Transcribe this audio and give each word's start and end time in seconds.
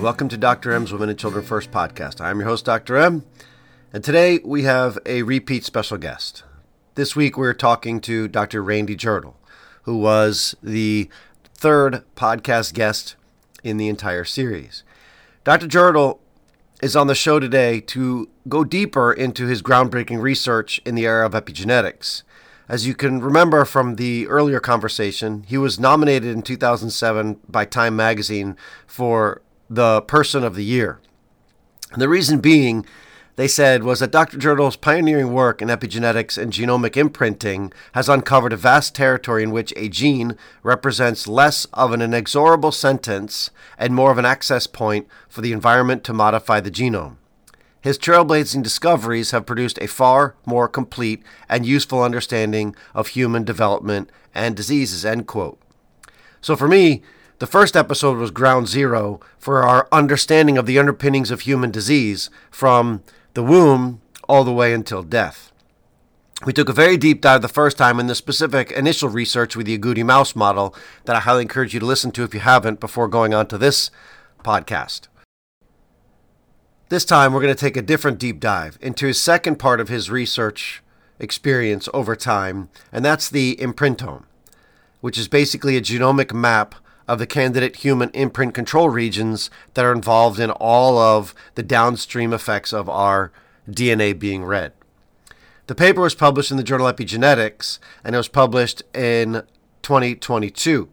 Welcome 0.00 0.30
to 0.30 0.38
Dr. 0.38 0.72
M's 0.72 0.92
Women 0.92 1.10
and 1.10 1.18
Children 1.18 1.44
First 1.44 1.70
podcast. 1.70 2.22
I'm 2.22 2.38
your 2.38 2.48
host, 2.48 2.64
Dr. 2.64 2.96
M, 2.96 3.26
and 3.92 4.02
today 4.02 4.40
we 4.42 4.62
have 4.62 4.98
a 5.04 5.22
repeat 5.24 5.62
special 5.62 5.98
guest. 5.98 6.42
This 6.94 7.14
week 7.14 7.36
we're 7.36 7.52
talking 7.52 8.00
to 8.00 8.26
Dr. 8.26 8.62
Randy 8.62 8.96
Jirtle, 8.96 9.34
who 9.82 9.98
was 9.98 10.56
the 10.62 11.10
third 11.52 12.02
podcast 12.16 12.72
guest 12.72 13.14
in 13.62 13.76
the 13.76 13.88
entire 13.88 14.24
series. 14.24 14.84
Dr. 15.44 15.68
Jirtle 15.68 16.18
is 16.82 16.96
on 16.96 17.06
the 17.06 17.14
show 17.14 17.38
today 17.38 17.78
to 17.80 18.30
go 18.48 18.64
deeper 18.64 19.12
into 19.12 19.48
his 19.48 19.60
groundbreaking 19.60 20.22
research 20.22 20.80
in 20.86 20.94
the 20.94 21.04
area 21.04 21.26
of 21.26 21.32
epigenetics. 21.32 22.22
As 22.70 22.86
you 22.86 22.94
can 22.94 23.20
remember 23.20 23.66
from 23.66 23.96
the 23.96 24.26
earlier 24.28 24.60
conversation, 24.60 25.44
he 25.46 25.58
was 25.58 25.78
nominated 25.78 26.30
in 26.30 26.40
2007 26.40 27.40
by 27.46 27.66
Time 27.66 27.96
magazine 27.96 28.56
for 28.86 29.42
the 29.70 30.02
Person 30.02 30.42
of 30.42 30.56
the 30.56 30.64
Year. 30.64 31.00
And 31.92 32.02
the 32.02 32.08
reason 32.08 32.40
being, 32.40 32.84
they 33.36 33.48
said, 33.48 33.84
was 33.84 34.00
that 34.00 34.10
Dr. 34.10 34.36
Jirtle's 34.36 34.76
pioneering 34.76 35.32
work 35.32 35.62
in 35.62 35.68
epigenetics 35.68 36.36
and 36.36 36.52
genomic 36.52 36.96
imprinting 36.96 37.72
has 37.92 38.08
uncovered 38.08 38.52
a 38.52 38.56
vast 38.56 38.94
territory 38.94 39.44
in 39.44 39.52
which 39.52 39.72
a 39.76 39.88
gene 39.88 40.36
represents 40.64 41.28
less 41.28 41.66
of 41.72 41.92
an 41.92 42.02
inexorable 42.02 42.72
sentence 42.72 43.50
and 43.78 43.94
more 43.94 44.10
of 44.10 44.18
an 44.18 44.26
access 44.26 44.66
point 44.66 45.06
for 45.28 45.40
the 45.40 45.52
environment 45.52 46.02
to 46.04 46.12
modify 46.12 46.58
the 46.60 46.70
genome. 46.70 47.16
His 47.80 47.98
trailblazing 47.98 48.62
discoveries 48.62 49.30
have 49.30 49.46
produced 49.46 49.78
a 49.80 49.86
far 49.86 50.34
more 50.44 50.68
complete 50.68 51.22
and 51.48 51.64
useful 51.64 52.02
understanding 52.02 52.76
of 52.94 53.08
human 53.08 53.44
development 53.44 54.10
and 54.34 54.54
diseases. 54.54 55.04
End 55.04 55.26
quote. 55.26 55.58
So 56.42 56.56
for 56.56 56.68
me, 56.68 57.02
the 57.40 57.46
first 57.46 57.74
episode 57.74 58.18
was 58.18 58.30
ground 58.30 58.68
zero 58.68 59.18
for 59.38 59.62
our 59.62 59.88
understanding 59.90 60.58
of 60.58 60.66
the 60.66 60.78
underpinnings 60.78 61.30
of 61.30 61.40
human 61.40 61.70
disease 61.70 62.28
from 62.50 63.02
the 63.32 63.42
womb 63.42 64.02
all 64.28 64.44
the 64.44 64.52
way 64.52 64.74
until 64.74 65.02
death. 65.02 65.50
We 66.44 66.52
took 66.52 66.68
a 66.68 66.74
very 66.74 66.98
deep 66.98 67.22
dive 67.22 67.40
the 67.40 67.48
first 67.48 67.78
time 67.78 67.98
in 67.98 68.08
the 68.08 68.14
specific 68.14 68.70
initial 68.70 69.08
research 69.08 69.56
with 69.56 69.66
the 69.66 69.78
agouti 69.78 70.04
mouse 70.04 70.36
model 70.36 70.74
that 71.06 71.16
I 71.16 71.20
highly 71.20 71.42
encourage 71.42 71.72
you 71.72 71.80
to 71.80 71.86
listen 71.86 72.12
to 72.12 72.24
if 72.24 72.34
you 72.34 72.40
haven't 72.40 72.78
before 72.78 73.08
going 73.08 73.32
on 73.32 73.46
to 73.48 73.58
this 73.58 73.90
podcast. 74.44 75.08
This 76.90 77.06
time, 77.06 77.32
we're 77.32 77.40
going 77.40 77.54
to 77.54 77.60
take 77.60 77.76
a 77.76 77.82
different 77.82 78.18
deep 78.18 78.38
dive 78.38 78.78
into 78.82 79.06
his 79.06 79.18
second 79.18 79.56
part 79.56 79.80
of 79.80 79.88
his 79.88 80.10
research 80.10 80.82
experience 81.18 81.88
over 81.94 82.16
time, 82.16 82.68
and 82.92 83.02
that's 83.02 83.30
the 83.30 83.56
imprintome, 83.56 84.24
which 85.00 85.16
is 85.16 85.28
basically 85.28 85.78
a 85.78 85.82
genomic 85.82 86.34
map 86.34 86.74
of 87.10 87.18
the 87.18 87.26
candidate 87.26 87.74
human 87.74 88.08
imprint 88.10 88.54
control 88.54 88.88
regions 88.88 89.50
that 89.74 89.84
are 89.84 89.90
involved 89.90 90.38
in 90.38 90.48
all 90.48 90.96
of 90.96 91.34
the 91.56 91.62
downstream 91.62 92.32
effects 92.32 92.72
of 92.72 92.88
our 92.88 93.32
DNA 93.68 94.16
being 94.16 94.44
read. 94.44 94.72
The 95.66 95.74
paper 95.74 96.02
was 96.02 96.14
published 96.14 96.52
in 96.52 96.56
the 96.56 96.62
journal 96.62 96.86
Epigenetics, 96.86 97.80
and 98.04 98.14
it 98.14 98.18
was 98.18 98.28
published 98.28 98.84
in 98.94 99.42
2022. 99.82 100.88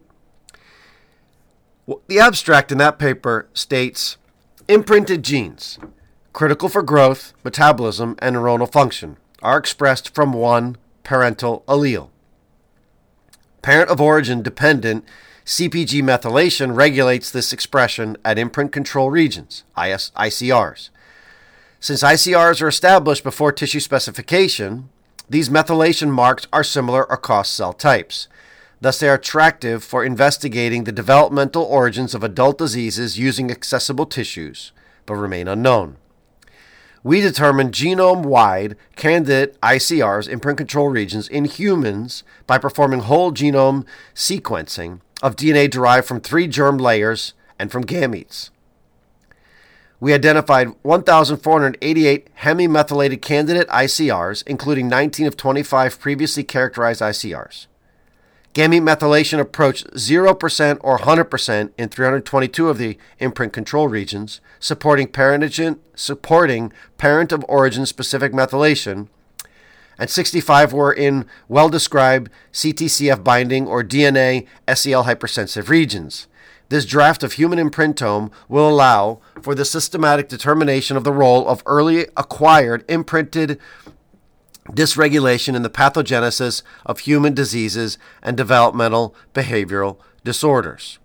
The 2.08 2.20
abstract 2.20 2.72
in 2.72 2.80
that 2.80 2.98
paper 2.98 3.48
states 3.54 4.18
Imprinted 4.68 5.24
genes, 5.24 5.78
critical 6.34 6.68
for 6.68 6.82
growth, 6.82 7.34
metabolism, 7.44 8.16
and 8.18 8.36
neuronal 8.36 8.70
function, 8.70 9.18
are 9.44 9.60
expressed 9.60 10.16
from 10.16 10.34
one 10.34 10.78
parental 11.04 11.64
allele. 11.68 12.10
Parent 13.62 13.92
of 13.92 14.02
origin 14.02 14.42
dependent 14.42 15.06
CPG 15.48 16.04
methylation 16.04 16.76
regulates 16.76 17.32
this 17.32 17.54
expression 17.54 18.18
at 18.26 18.38
imprint 18.38 18.74
control 18.74 19.10
regions, 19.10 19.64
IS- 19.78 20.12
ICRs. 20.18 20.90
Since 21.80 22.04
ICRs 22.04 22.62
are 22.62 22.68
established 22.68 23.24
before 23.24 23.54
tissue 23.54 23.80
specification, 23.80 24.90
these 25.30 25.48
methylation 25.48 26.10
marks 26.10 26.48
are 26.52 26.66
similar 26.66 27.04
across 27.04 27.50
cell 27.50 27.72
types. 27.72 28.28
Thus, 28.82 29.00
they 29.00 29.08
are 29.08 29.14
attractive 29.14 29.86
for 29.86 30.04
investigating 30.04 30.84
the 30.84 30.92
developmental 30.92 31.64
origins 31.64 32.14
of 32.14 32.26
adult 32.26 32.58
diseases 32.58 33.18
using 33.18 33.50
accessible 33.50 34.06
tissues, 34.06 34.74
but 35.06 35.16
remain 35.16 35.48
unknown. 35.48 35.96
We 37.04 37.22
determined 37.22 37.72
genome 37.72 38.24
wide 38.24 38.76
candidate 38.98 39.58
ICRs, 39.62 40.28
imprint 40.28 40.58
control 40.58 40.90
regions, 40.90 41.30
in 41.30 41.46
humans 41.46 42.26
by 42.46 42.58
performing 42.58 43.00
whole 43.00 43.32
genome 43.32 43.86
sequencing 44.14 45.00
of 45.22 45.36
DNA 45.36 45.70
derived 45.70 46.08
from 46.08 46.22
three 46.22 46.48
germ 46.48 46.78
layers 46.78 47.34
and 47.58 47.72
from 47.72 47.84
gametes. 47.84 48.50
We 50.00 50.14
identified 50.14 50.76
1,488 50.84 52.36
hemimethylated 52.42 53.22
candidate 53.22 53.68
ICRs, 53.68 54.44
including 54.46 54.88
19 54.88 55.26
of 55.26 55.36
25 55.36 56.00
previously 56.00 56.44
characterized 56.44 57.02
ICRs. 57.02 57.66
Gamete 58.54 58.82
methylation 58.82 59.40
approached 59.40 59.92
0% 59.94 60.78
or 60.82 61.00
100% 61.00 61.72
in 61.78 61.90
322 61.90 62.70
of 62.70 62.78
the 62.78 62.98
imprint 63.20 63.54
control 63.54 63.88
regions, 63.88 64.40
supporting 64.60 65.14
supporting 65.96 66.72
parent 66.98 67.32
of 67.32 67.46
origin 67.48 67.86
specific 67.86 68.34
methylation, 68.34 69.08
and 69.98 70.10
65 70.10 70.74
were 70.74 70.94
in 70.94 71.26
well 71.48 71.70
described 71.70 72.30
CTCF 72.54 73.24
binding 73.24 73.68
or 73.68 73.84
DNase 73.84 74.48
I 74.68 75.04
hypersensitive 75.04 75.70
regions. 75.70 76.28
This 76.70 76.86
draft 76.86 77.24
of 77.24 77.34
human 77.34 77.60
imprintome 77.60 78.32
will 78.50 78.70
allow 78.70 79.22
for 79.42 79.56
the 79.56 79.66
systematic 79.66 80.28
determination 80.28 80.98
of 80.98 81.04
the 81.04 81.14
role 81.14 81.48
of 81.48 81.64
early 81.66 82.08
acquired 82.18 82.84
imprinted 82.90 83.60
dysregulation 84.72 85.56
in 85.56 85.62
the 85.62 85.70
pathogenesis 85.70 86.62
of 86.86 87.00
human 87.00 87.34
diseases 87.34 87.98
and 88.22 88.36
developmental 88.36 89.16
behavioral 89.34 89.98
disorders. 90.26 91.00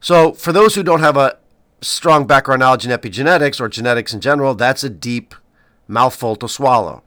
So, 0.00 0.32
for 0.32 0.52
those 0.52 0.74
who 0.74 0.82
don't 0.82 1.00
have 1.00 1.16
a 1.16 1.38
strong 1.80 2.26
background 2.26 2.60
knowledge 2.60 2.84
in 2.84 2.90
epigenetics 2.90 3.60
or 3.60 3.68
genetics 3.68 4.12
in 4.12 4.20
general, 4.20 4.54
that's 4.54 4.82
a 4.82 4.90
deep 4.90 5.34
mouthful 5.86 6.34
to 6.36 6.48
swallow. 6.48 7.02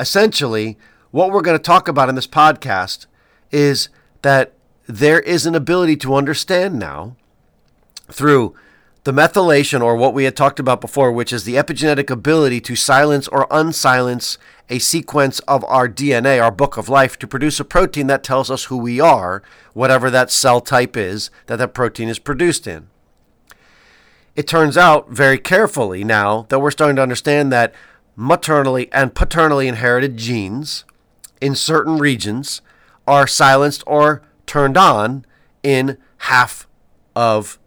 Essentially, 0.00 0.78
what 1.10 1.30
we're 1.30 1.42
going 1.42 1.56
to 1.56 1.62
talk 1.62 1.88
about 1.88 2.08
in 2.08 2.14
this 2.14 2.26
podcast 2.26 3.06
is 3.50 3.88
that 4.22 4.52
there 4.86 5.20
is 5.20 5.46
an 5.46 5.54
ability 5.54 5.96
to 5.96 6.14
understand 6.14 6.78
now 6.78 7.16
through 8.10 8.54
the 9.04 9.12
methylation, 9.12 9.82
or 9.82 9.96
what 9.96 10.14
we 10.14 10.24
had 10.24 10.34
talked 10.34 10.58
about 10.58 10.80
before, 10.80 11.12
which 11.12 11.30
is 11.30 11.44
the 11.44 11.56
epigenetic 11.56 12.08
ability 12.08 12.58
to 12.62 12.74
silence 12.74 13.28
or 13.28 13.46
unsilence 13.48 14.38
a 14.70 14.78
sequence 14.78 15.40
of 15.40 15.62
our 15.64 15.86
DNA, 15.86 16.42
our 16.42 16.50
book 16.50 16.78
of 16.78 16.88
life, 16.88 17.18
to 17.18 17.26
produce 17.26 17.60
a 17.60 17.64
protein 17.64 18.06
that 18.06 18.24
tells 18.24 18.50
us 18.50 18.64
who 18.64 18.78
we 18.78 19.00
are, 19.00 19.42
whatever 19.74 20.08
that 20.08 20.30
cell 20.30 20.58
type 20.62 20.96
is 20.96 21.30
that 21.46 21.56
that 21.56 21.74
protein 21.74 22.08
is 22.08 22.18
produced 22.18 22.66
in. 22.66 22.88
It 24.34 24.48
turns 24.48 24.78
out 24.78 25.10
very 25.10 25.38
carefully 25.38 26.02
now 26.02 26.46
that 26.48 26.60
we're 26.60 26.70
starting 26.70 26.96
to 26.96 27.02
understand 27.02 27.52
that 27.52 27.74
maternally 28.16 28.90
and 28.92 29.14
paternally 29.14 29.68
inherited 29.68 30.16
genes 30.16 30.84
in 31.40 31.54
certain 31.54 31.98
regions 31.98 32.62
are 33.06 33.26
silenced 33.26 33.82
or 33.86 34.22
turned 34.46 34.76
on 34.76 35.24
in 35.62 35.98
half 36.18 36.66
of 37.14 37.58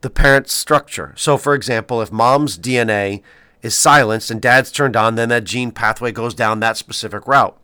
the 0.00 0.10
parent 0.10 0.48
structure. 0.48 1.12
So, 1.16 1.36
for 1.36 1.54
example, 1.54 2.00
if 2.00 2.12
mom's 2.12 2.58
DNA 2.58 3.22
is 3.62 3.74
silenced 3.74 4.30
and 4.30 4.40
dad's 4.40 4.70
turned 4.70 4.96
on, 4.96 5.14
then 5.14 5.28
that 5.30 5.44
gene 5.44 5.72
pathway 5.72 6.12
goes 6.12 6.34
down 6.34 6.60
that 6.60 6.76
specific 6.76 7.26
route, 7.26 7.58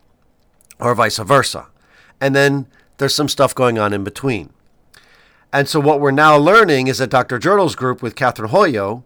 or 0.79 0.93
vice 0.95 1.17
versa. 1.17 1.67
And 2.19 2.35
then 2.35 2.67
there's 2.97 3.15
some 3.15 3.29
stuff 3.29 3.55
going 3.55 3.77
on 3.79 3.93
in 3.93 4.03
between. 4.03 4.51
And 5.51 5.69
so, 5.69 5.79
what 5.79 5.99
we're 5.99 6.11
now 6.11 6.35
learning 6.35 6.87
is 6.87 6.97
that 6.97 7.09
Dr. 7.09 7.39
Jirtle's 7.39 7.75
group 7.75 8.01
with 8.01 8.15
Catherine 8.15 8.51
Hoyo 8.51 9.03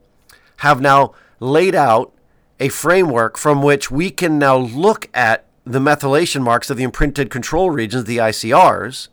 have 0.57 0.81
now 0.81 1.13
laid 1.39 1.75
out 1.75 2.13
a 2.59 2.69
framework 2.69 3.37
from 3.37 3.61
which 3.61 3.91
we 3.91 4.09
can 4.09 4.39
now 4.39 4.57
look 4.57 5.09
at 5.13 5.45
the 5.65 5.79
methylation 5.79 6.41
marks 6.41 6.69
of 6.69 6.77
the 6.77 6.83
imprinted 6.83 7.29
control 7.29 7.69
regions, 7.69 8.05
the 8.05 8.17
ICRs, 8.17 9.09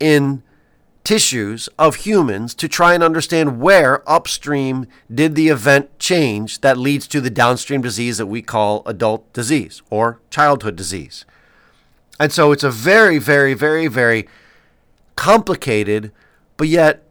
in 0.00 0.42
tissues 1.04 1.68
of 1.78 1.96
humans 1.96 2.54
to 2.54 2.68
try 2.68 2.94
and 2.94 3.02
understand 3.02 3.60
where 3.60 4.08
upstream 4.08 4.86
did 5.12 5.34
the 5.34 5.48
event 5.48 5.98
change 5.98 6.60
that 6.60 6.78
leads 6.78 7.06
to 7.08 7.20
the 7.20 7.30
downstream 7.30 7.82
disease 7.82 8.18
that 8.18 8.26
we 8.26 8.40
call 8.40 8.82
adult 8.86 9.32
disease 9.32 9.82
or 9.90 10.20
childhood 10.30 10.76
disease. 10.76 11.24
And 12.20 12.32
so 12.32 12.52
it's 12.52 12.62
a 12.62 12.70
very, 12.70 13.18
very, 13.18 13.52
very, 13.52 13.88
very 13.88 14.28
complicated, 15.16 16.12
but 16.56 16.68
yet 16.68 17.02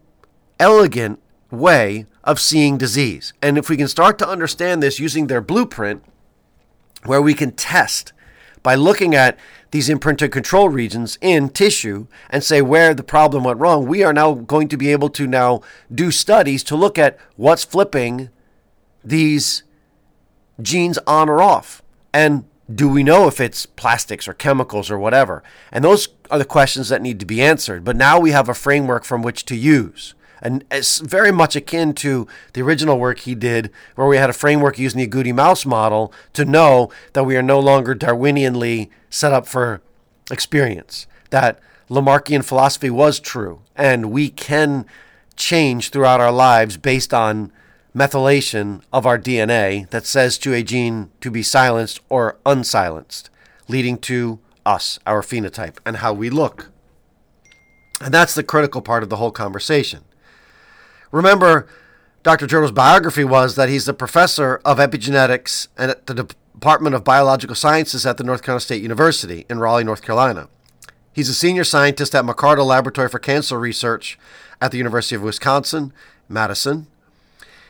elegant 0.59 1.19
way 1.49 2.05
of 2.23 2.39
seeing 2.39 2.77
disease. 2.77 3.33
And 3.41 3.57
if 3.57 3.69
we 3.69 3.77
can 3.77 3.87
start 3.87 4.17
to 4.19 4.27
understand 4.27 4.81
this 4.81 4.99
using 4.99 5.27
their 5.27 5.41
blueprint, 5.41 6.03
where 7.05 7.21
we 7.21 7.33
can 7.33 7.51
test 7.51 8.13
by 8.63 8.75
looking 8.75 9.15
at 9.15 9.37
these 9.71 9.89
imprinted 9.89 10.31
control 10.31 10.69
regions 10.69 11.17
in 11.21 11.49
tissue 11.49 12.07
and 12.29 12.43
say 12.43 12.61
where 12.61 12.93
the 12.93 13.03
problem 13.03 13.43
went 13.43 13.59
wrong, 13.59 13.87
we 13.87 14.03
are 14.03 14.13
now 14.13 14.33
going 14.33 14.67
to 14.67 14.77
be 14.77 14.91
able 14.91 15.09
to 15.09 15.25
now 15.25 15.61
do 15.93 16.11
studies 16.11 16.63
to 16.63 16.75
look 16.75 16.99
at 16.99 17.17
what's 17.37 17.63
flipping 17.63 18.29
these 19.03 19.63
genes 20.61 20.99
on 21.07 21.29
or 21.29 21.41
off. 21.41 21.81
And 22.13 22.45
do 22.73 22.87
we 22.87 23.03
know 23.03 23.27
if 23.27 23.39
it's 23.39 23.65
plastics 23.65 24.27
or 24.27 24.33
chemicals 24.33 24.91
or 24.91 24.99
whatever? 24.99 25.41
And 25.71 25.83
those 25.83 26.09
are 26.29 26.37
the 26.37 26.45
questions 26.45 26.89
that 26.89 27.01
need 27.01 27.19
to 27.19 27.25
be 27.25 27.41
answered. 27.41 27.83
But 27.83 27.95
now 27.95 28.19
we 28.19 28.31
have 28.31 28.47
a 28.47 28.53
framework 28.53 29.03
from 29.03 29.23
which 29.23 29.45
to 29.45 29.55
use. 29.55 30.13
And 30.41 30.63
it's 30.71 30.99
very 30.99 31.31
much 31.31 31.55
akin 31.55 31.93
to 31.95 32.27
the 32.53 32.61
original 32.61 32.97
work 32.97 33.19
he 33.19 33.35
did, 33.35 33.69
where 33.95 34.07
we 34.07 34.17
had 34.17 34.29
a 34.29 34.33
framework 34.33 34.79
using 34.79 34.99
the 34.99 35.07
agouti 35.07 35.33
mouse 35.33 35.65
model 35.65 36.11
to 36.33 36.45
know 36.45 36.91
that 37.13 37.25
we 37.25 37.37
are 37.37 37.43
no 37.43 37.59
longer 37.59 37.93
Darwinianly 37.93 38.89
set 39.09 39.33
up 39.33 39.47
for 39.47 39.81
experience, 40.31 41.05
that 41.29 41.59
Lamarckian 41.89 42.43
philosophy 42.43 42.89
was 42.89 43.19
true, 43.19 43.61
and 43.75 44.11
we 44.11 44.29
can 44.29 44.85
change 45.35 45.89
throughout 45.89 46.21
our 46.21 46.31
lives 46.31 46.77
based 46.77 47.13
on 47.13 47.51
methylation 47.95 48.81
of 48.93 49.05
our 49.05 49.19
DNA 49.19 49.89
that 49.89 50.05
says 50.05 50.37
to 50.37 50.53
a 50.53 50.63
gene 50.63 51.09
to 51.19 51.29
be 51.29 51.43
silenced 51.43 51.99
or 52.09 52.37
unsilenced, 52.45 53.29
leading 53.67 53.97
to 53.97 54.39
us, 54.65 54.99
our 55.05 55.21
phenotype, 55.21 55.77
and 55.85 55.97
how 55.97 56.13
we 56.13 56.29
look. 56.29 56.69
And 57.99 58.13
that's 58.13 58.33
the 58.33 58.43
critical 58.43 58.81
part 58.81 59.03
of 59.03 59.09
the 59.09 59.17
whole 59.17 59.31
conversation. 59.31 60.03
Remember, 61.11 61.67
Dr. 62.23 62.47
Jirtle's 62.47 62.71
biography 62.71 63.23
was 63.23 63.55
that 63.55 63.69
he's 63.69 63.87
a 63.87 63.93
professor 63.93 64.61
of 64.63 64.77
epigenetics 64.77 65.67
and 65.77 65.91
at 65.91 66.07
the 66.07 66.13
Department 66.13 66.95
of 66.95 67.03
Biological 67.03 67.55
Sciences 67.55 68.05
at 68.05 68.17
the 68.17 68.23
North 68.23 68.43
Carolina 68.43 68.61
State 68.61 68.81
University 68.81 69.45
in 69.49 69.59
Raleigh, 69.59 69.83
North 69.83 70.01
Carolina. 70.01 70.47
He's 71.13 71.27
a 71.27 71.33
senior 71.33 71.63
scientist 71.63 72.15
at 72.15 72.23
McArdle 72.23 72.65
Laboratory 72.65 73.09
for 73.09 73.19
Cancer 73.19 73.59
Research 73.59 74.17
at 74.61 74.71
the 74.71 74.77
University 74.77 75.15
of 75.15 75.23
Wisconsin, 75.23 75.91
Madison. 76.29 76.87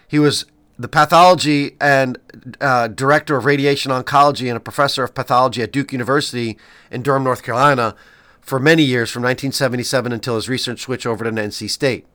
He 0.07 0.19
was 0.19 0.45
the 0.77 0.87
pathology 0.87 1.77
and 1.79 2.17
uh, 2.59 2.87
director 2.87 3.37
of 3.37 3.45
radiation 3.45 3.91
oncology 3.91 4.47
and 4.47 4.57
a 4.57 4.59
professor 4.59 5.03
of 5.03 5.15
pathology 5.15 5.61
at 5.61 5.71
Duke 5.71 5.91
University 5.91 6.57
in 6.91 7.01
Durham, 7.01 7.23
North 7.23 7.43
Carolina, 7.43 7.95
for 8.41 8.59
many 8.59 8.83
years 8.83 9.09
from 9.09 9.23
1977 9.23 10.11
until 10.11 10.35
his 10.35 10.49
research 10.49 10.81
switched 10.81 11.05
over 11.05 11.23
to 11.23 11.31
NC 11.31 11.69
State. 11.69 12.05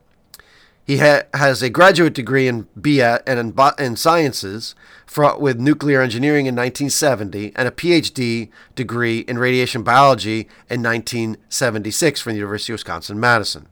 He 0.86 0.98
ha- 0.98 1.22
has 1.34 1.62
a 1.62 1.68
graduate 1.68 2.14
degree 2.14 2.46
in 2.46 2.68
BS 2.78 3.20
and 3.26 3.40
in, 3.40 3.50
bo- 3.50 3.72
in 3.76 3.96
sciences 3.96 4.76
for, 5.04 5.36
with 5.36 5.58
nuclear 5.58 6.00
engineering 6.00 6.46
in 6.46 6.54
1970 6.54 7.52
and 7.56 7.66
a 7.66 7.72
PhD 7.72 8.50
degree 8.76 9.20
in 9.20 9.36
radiation 9.36 9.82
biology 9.82 10.42
in 10.70 10.84
1976 10.84 12.20
from 12.20 12.32
the 12.32 12.38
University 12.38 12.72
of 12.72 12.74
Wisconsin 12.74 13.18
Madison. 13.18 13.66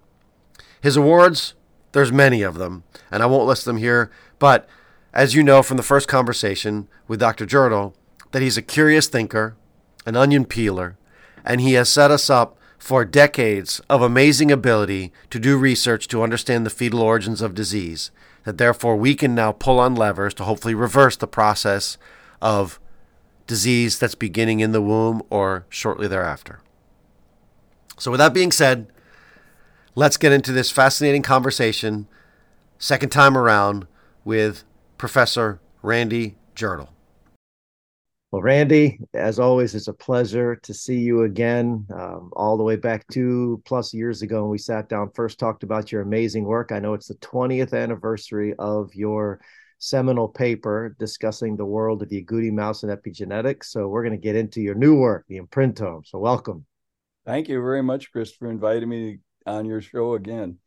His 0.81 0.97
awards, 0.97 1.55
there's 1.93 2.11
many 2.11 2.43
of 2.43 2.57
them, 2.57 2.83
and 3.13 3.23
I 3.23 3.27
won't 3.27 3.47
list 3.47 3.65
them 3.65 3.77
here, 3.77 4.11
but 4.41 4.69
as 5.13 5.35
you 5.35 5.45
know 5.45 5.63
from 5.63 5.77
the 5.77 5.85
first 5.85 6.09
conversation 6.09 6.89
with 7.07 7.21
Dr. 7.21 7.47
Jirtle, 7.47 7.95
that 8.33 8.43
he's 8.43 8.57
a 8.57 8.63
curious 8.63 9.07
thinker, 9.07 9.55
an 10.05 10.17
onion 10.17 10.45
peeler, 10.45 10.99
and 11.45 11.61
he 11.61 11.75
has 11.75 11.89
set 11.89 12.11
us 12.11 12.29
up 12.29 12.59
for 12.79 13.05
decades 13.05 13.81
of 13.89 14.03
amazing 14.03 14.51
ability 14.51 15.13
to 15.31 15.39
do 15.39 15.57
research 15.57 16.09
to 16.09 16.23
understand 16.23 16.67
the 16.67 16.71
fetal 16.71 17.01
origins 17.01 17.41
of 17.41 17.55
disease, 17.55 18.11
that 18.45 18.59
therefore 18.59 18.97
we 18.97 19.15
can 19.15 19.35
now 19.35 19.53
pull 19.53 19.81
on 19.81 19.95
levers 19.95 20.35
to 20.35 20.45
hopefully 20.45 20.75
reverse 20.75 21.17
the 21.17 21.27
process 21.27 21.97
of 22.43 22.79
disease 23.47 23.99
that's 23.99 24.15
beginning 24.15 24.61
in 24.61 24.73
the 24.73 24.83
womb 24.83 25.23
or 25.31 25.67
shortly 25.69 26.09
thereafter. 26.09 26.61
So, 27.99 28.11
with 28.11 28.19
that 28.19 28.35
being 28.35 28.53
said, 28.53 28.89
let's 29.95 30.17
get 30.17 30.33
into 30.33 30.53
this 30.53 30.71
fascinating 30.71 31.23
conversation, 31.23 32.09
second 32.79 33.11
time 33.11 33.37
around, 33.37 33.87
with 34.25 34.65
Professor 34.99 35.61
Randy 35.83 36.37
Jirtle. 36.57 36.89
Well, 38.35 38.43
Randy, 38.43 38.99
as 39.15 39.39
always, 39.39 39.77
it's 39.77 39.87
a 39.87 39.93
pleasure 39.93 40.57
to 40.57 40.75
see 40.75 40.99
you 40.99 41.23
again. 41.23 41.87
Um, 41.95 42.33
all 42.33 42.57
the 42.57 42.65
way 42.65 42.75
back 42.75 43.07
two 43.07 43.63
plus 43.65 43.95
years 43.95 44.23
ago, 44.23 44.43
when 44.43 44.51
we 44.51 44.59
sat 44.59 44.89
down, 44.89 45.13
first 45.15 45.39
talked 45.39 45.63
about 45.63 45.93
your 45.93 46.03
amazing 46.03 46.43
work. 46.43 46.73
I 46.73 46.81
know 46.81 46.95
it's 46.95 47.07
the 47.07 47.15
20th 47.15 47.73
anniversary 47.73 48.53
of 48.59 48.93
your 48.93 49.41
seminal 49.79 50.27
paper 50.27 50.97
discussing 50.99 51.57
the 51.57 51.65
world 51.65 52.03
of 52.03 52.09
the 52.09 52.25
agouti 52.25 52.51
mouse 52.51 52.83
and 52.83 52.91
epigenetics. 52.91 53.67
So 53.67 53.87
we're 53.87 54.03
going 54.03 54.21
to 54.21 54.21
get 54.21 54.35
into 54.35 54.61
your 54.61 54.75
new 54.75 54.97
work, 54.97 55.27
the 55.29 55.39
imprintome. 55.39 56.05
So 56.05 56.19
welcome. 56.19 56.67
Thank 57.25 57.49
you 57.49 57.63
very 57.63 57.85
much, 57.85 58.11
Chris, 58.11 58.33
for 58.33 58.51
inviting 58.51 58.89
me 58.89 59.21
on 59.47 59.65
your 59.65 59.81
show 59.81 60.15
again, 60.15 60.59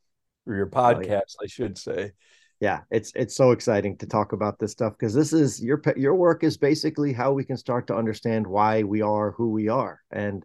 or 0.46 0.56
your 0.56 0.68
podcast, 0.68 1.04
oh, 1.04 1.04
yeah. 1.06 1.44
I 1.44 1.48
should 1.48 1.78
say 1.78 2.14
yeah 2.60 2.82
it's 2.90 3.12
it's 3.16 3.36
so 3.36 3.52
exciting 3.52 3.96
to 3.98 4.08
talk 4.08 4.34
about 4.34 4.58
this 4.60 4.72
stuff 4.72 4.94
because 4.94 5.14
this 5.14 5.34
is 5.34 5.64
your 5.64 5.82
your 5.96 6.16
work 6.16 6.44
is 6.44 6.58
basically 6.58 7.14
how 7.14 7.32
we 7.32 7.44
can 7.44 7.58
start 7.58 7.88
to 7.88 7.96
understand 7.96 8.46
why 8.46 8.84
we 8.84 9.02
are 9.02 9.32
who 9.32 9.52
we 9.52 9.68
are 9.68 10.02
and 10.12 10.44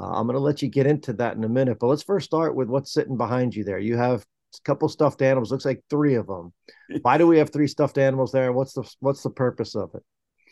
uh, 0.00 0.10
i'm 0.10 0.26
going 0.26 0.34
to 0.34 0.40
let 0.40 0.62
you 0.62 0.68
get 0.68 0.86
into 0.86 1.12
that 1.12 1.36
in 1.36 1.44
a 1.44 1.48
minute 1.48 1.78
but 1.78 1.86
let's 1.86 2.02
first 2.02 2.26
start 2.26 2.54
with 2.54 2.68
what's 2.68 2.92
sitting 2.92 3.16
behind 3.16 3.54
you 3.54 3.64
there. 3.64 3.78
You 3.78 3.96
have 3.96 4.22
a 4.22 4.60
couple 4.64 4.88
stuffed 4.88 5.22
animals 5.22 5.50
looks 5.50 5.64
like 5.64 5.82
three 5.90 6.14
of 6.14 6.26
them. 6.26 6.52
Why 7.02 7.18
do 7.18 7.26
we 7.26 7.38
have 7.38 7.50
three 7.50 7.68
stuffed 7.68 7.98
animals 7.98 8.32
there 8.32 8.52
what's 8.52 8.74
the 8.74 8.88
what's 9.00 9.22
the 9.22 9.30
purpose 9.30 9.74
of 9.74 9.90
it? 9.94 10.02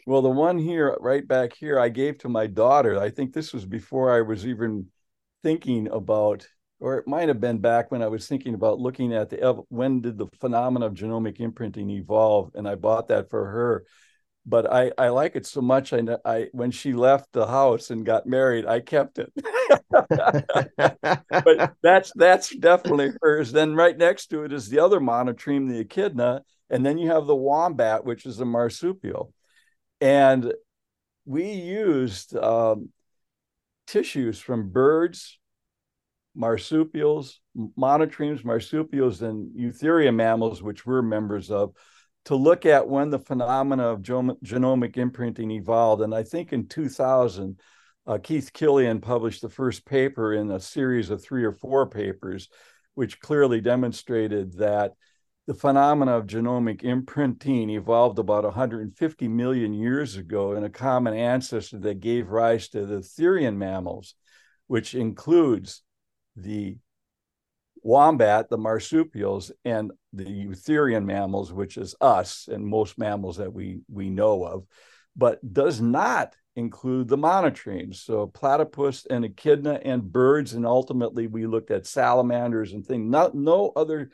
Well 0.06 0.22
the 0.22 0.30
one 0.30 0.58
here 0.58 0.96
right 1.00 1.26
back 1.26 1.52
here 1.54 1.78
i 1.78 1.88
gave 1.88 2.18
to 2.18 2.28
my 2.28 2.46
daughter. 2.46 3.00
I 3.00 3.10
think 3.10 3.32
this 3.32 3.52
was 3.52 3.64
before 3.64 4.12
i 4.12 4.20
was 4.20 4.46
even 4.46 4.86
thinking 5.42 5.88
about 5.88 6.46
or 6.82 6.98
it 6.98 7.06
might 7.06 7.28
have 7.28 7.40
been 7.40 7.58
back 7.58 7.92
when 7.92 8.02
I 8.02 8.08
was 8.08 8.26
thinking 8.26 8.54
about 8.54 8.80
looking 8.80 9.14
at 9.14 9.30
the 9.30 9.64
when 9.68 10.00
did 10.00 10.18
the 10.18 10.26
phenomena 10.40 10.86
of 10.86 10.94
genomic 10.94 11.38
imprinting 11.38 11.88
evolve, 11.90 12.50
and 12.54 12.68
I 12.68 12.74
bought 12.74 13.08
that 13.08 13.30
for 13.30 13.46
her. 13.46 13.84
But 14.44 14.70
I, 14.72 14.90
I 14.98 15.10
like 15.10 15.36
it 15.36 15.46
so 15.46 15.60
much. 15.60 15.92
I, 15.92 16.02
I 16.24 16.48
when 16.50 16.72
she 16.72 16.92
left 16.92 17.32
the 17.32 17.46
house 17.46 17.90
and 17.90 18.04
got 18.04 18.26
married, 18.26 18.66
I 18.66 18.80
kept 18.80 19.20
it. 19.20 19.32
but 20.08 21.74
that's 21.82 22.10
that's 22.16 22.54
definitely 22.56 23.12
hers. 23.22 23.52
Then 23.52 23.76
right 23.76 23.96
next 23.96 24.26
to 24.28 24.42
it 24.42 24.52
is 24.52 24.68
the 24.68 24.80
other 24.80 24.98
monotreme, 24.98 25.68
the 25.68 25.78
echidna, 25.78 26.42
and 26.68 26.84
then 26.84 26.98
you 26.98 27.10
have 27.10 27.26
the 27.26 27.36
wombat, 27.36 28.04
which 28.04 28.26
is 28.26 28.40
a 28.40 28.44
marsupial. 28.44 29.32
And 30.00 30.52
we 31.24 31.52
used 31.52 32.34
um, 32.34 32.88
tissues 33.86 34.40
from 34.40 34.70
birds, 34.70 35.38
marsupials, 36.34 37.40
monotremes, 37.78 38.44
marsupials, 38.44 39.22
and 39.22 39.50
eutheria 39.54 40.12
mammals, 40.12 40.62
which 40.62 40.86
we're 40.86 41.02
members 41.02 41.50
of, 41.50 41.74
to 42.24 42.36
look 42.36 42.66
at 42.66 42.88
when 42.88 43.10
the 43.10 43.18
phenomena 43.18 43.88
of 43.88 44.02
genomic 44.02 44.96
imprinting 44.96 45.50
evolved. 45.50 46.02
And 46.02 46.14
I 46.14 46.22
think 46.22 46.52
in 46.52 46.68
2000, 46.68 47.58
uh, 48.06 48.18
Keith 48.18 48.52
Killian 48.52 49.00
published 49.00 49.42
the 49.42 49.48
first 49.48 49.84
paper 49.84 50.32
in 50.32 50.50
a 50.50 50.60
series 50.60 51.10
of 51.10 51.22
three 51.22 51.44
or 51.44 51.52
four 51.52 51.88
papers, 51.88 52.48
which 52.94 53.20
clearly 53.20 53.60
demonstrated 53.60 54.58
that 54.58 54.92
the 55.46 55.54
phenomena 55.54 56.16
of 56.16 56.26
genomic 56.26 56.84
imprinting 56.84 57.70
evolved 57.70 58.18
about 58.18 58.44
150 58.44 59.28
million 59.28 59.72
years 59.72 60.16
ago 60.16 60.52
in 60.52 60.62
a 60.62 60.70
common 60.70 61.14
ancestor 61.14 61.78
that 61.80 62.00
gave 62.00 62.30
rise 62.30 62.68
to 62.68 62.86
the 62.86 62.98
Therian 62.98 63.56
mammals, 63.56 64.14
which 64.68 64.94
includes 64.94 65.82
the 66.36 66.76
wombat, 67.82 68.48
the 68.48 68.58
marsupials, 68.58 69.52
and 69.64 69.92
the 70.12 70.24
eutherian 70.24 71.04
mammals, 71.04 71.52
which 71.52 71.76
is 71.76 71.94
us 72.00 72.48
and 72.50 72.64
most 72.64 72.98
mammals 72.98 73.36
that 73.38 73.52
we 73.52 73.80
we 73.90 74.10
know 74.10 74.44
of, 74.44 74.64
but 75.16 75.40
does 75.52 75.80
not 75.80 76.34
include 76.54 77.08
the 77.08 77.18
monotremes. 77.18 77.96
So 77.96 78.26
platypus 78.26 79.06
and 79.06 79.24
echidna 79.24 79.80
and 79.84 80.12
birds, 80.12 80.52
and 80.52 80.66
ultimately 80.66 81.26
we 81.26 81.46
looked 81.46 81.70
at 81.70 81.86
salamanders 81.86 82.72
and 82.72 82.86
things. 82.86 83.10
Not 83.10 83.34
no 83.34 83.72
other 83.74 84.10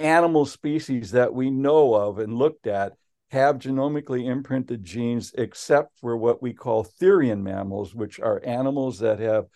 animal 0.00 0.44
species 0.44 1.12
that 1.12 1.32
we 1.32 1.50
know 1.50 1.94
of 1.94 2.18
and 2.18 2.34
looked 2.34 2.66
at 2.66 2.94
have 3.30 3.58
genomically 3.58 4.26
imprinted 4.26 4.84
genes 4.84 5.32
except 5.38 5.98
for 6.00 6.16
what 6.16 6.42
we 6.42 6.52
call 6.52 6.84
therian 6.84 7.42
mammals, 7.42 7.94
which 7.94 8.20
are 8.20 8.42
animals 8.44 8.98
that 8.98 9.20
have 9.20 9.46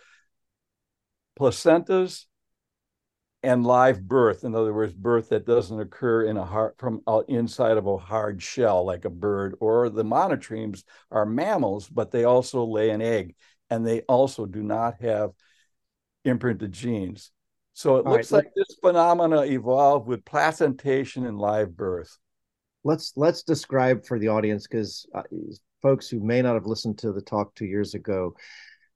placentas 1.38 2.24
and 3.42 3.64
live 3.64 4.02
birth 4.02 4.44
in 4.44 4.54
other 4.54 4.72
words 4.72 4.92
birth 4.92 5.28
that 5.28 5.46
doesn't 5.46 5.80
occur 5.80 6.24
in 6.24 6.36
a 6.36 6.44
hard 6.44 6.72
from 6.78 7.00
inside 7.28 7.76
of 7.76 7.86
a 7.86 7.96
hard 7.96 8.42
shell 8.42 8.84
like 8.84 9.04
a 9.04 9.10
bird 9.10 9.54
or 9.60 9.88
the 9.88 10.04
monotremes 10.04 10.82
are 11.10 11.26
mammals 11.26 11.88
but 11.88 12.10
they 12.10 12.24
also 12.24 12.64
lay 12.64 12.90
an 12.90 13.02
egg 13.02 13.34
and 13.70 13.86
they 13.86 14.00
also 14.02 14.46
do 14.46 14.62
not 14.62 14.94
have 15.00 15.30
imprinted 16.24 16.72
genes 16.72 17.30
so 17.74 17.96
it 17.96 18.06
All 18.06 18.12
looks 18.12 18.32
right. 18.32 18.44
like 18.44 18.52
this 18.56 18.78
phenomena 18.82 19.42
evolved 19.42 20.08
with 20.08 20.24
placentation 20.24 21.26
and 21.26 21.38
live 21.38 21.76
birth 21.76 22.18
let's 22.84 23.12
let's 23.16 23.42
describe 23.42 24.04
for 24.04 24.18
the 24.18 24.28
audience 24.28 24.66
because 24.66 25.06
uh, 25.14 25.22
folks 25.82 26.08
who 26.08 26.20
may 26.20 26.40
not 26.40 26.54
have 26.54 26.66
listened 26.66 26.98
to 26.98 27.12
the 27.12 27.20
talk 27.20 27.54
two 27.54 27.66
years 27.66 27.94
ago 27.94 28.34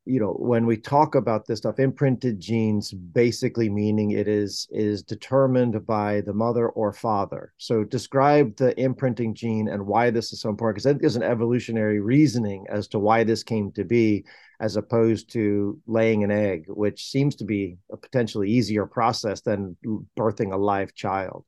you 0.07 0.19
know 0.19 0.33
when 0.33 0.65
we 0.65 0.77
talk 0.77 1.15
about 1.15 1.47
this 1.47 1.59
stuff 1.59 1.79
imprinted 1.79 2.41
genes 2.41 2.93
basically 2.93 3.69
meaning 3.69 4.13
it 4.13 4.29
is 4.29 4.67
is 4.71 5.03
determined 5.03 5.87
by 5.87 6.23
the 6.23 6.33
mother 6.33 6.69
or 6.71 6.93
father. 6.93 7.53
So 7.59 7.85
describe 7.85 8.57
the 8.57 8.79
imprinting 8.81 9.35
gene 9.35 9.69
and 9.69 9.87
why 9.87 10.11
this 10.11 10.33
is 10.33 10.41
so 10.41 10.49
important 10.49 10.83
because 10.83 10.99
there's 11.01 11.17
an 11.17 11.23
evolutionary 11.23 12.01
reasoning 12.01 12.67
as 12.71 12.89
to 12.89 12.99
why 12.99 13.25
this 13.25 13.43
came 13.43 13.73
to 13.73 13.85
be 13.85 14.25
as 14.59 14.77
opposed 14.77 15.31
to 15.33 15.79
laying 15.87 16.25
an 16.25 16.31
egg 16.31 16.65
which 16.69 17.11
seems 17.11 17.37
to 17.37 17.45
be 17.45 17.77
a 17.93 17.97
potentially 17.97 18.51
easier 18.51 18.87
process 18.87 19.43
than 19.43 19.77
birthing 20.19 20.53
a 20.53 20.57
live 20.57 20.95
child. 20.95 21.45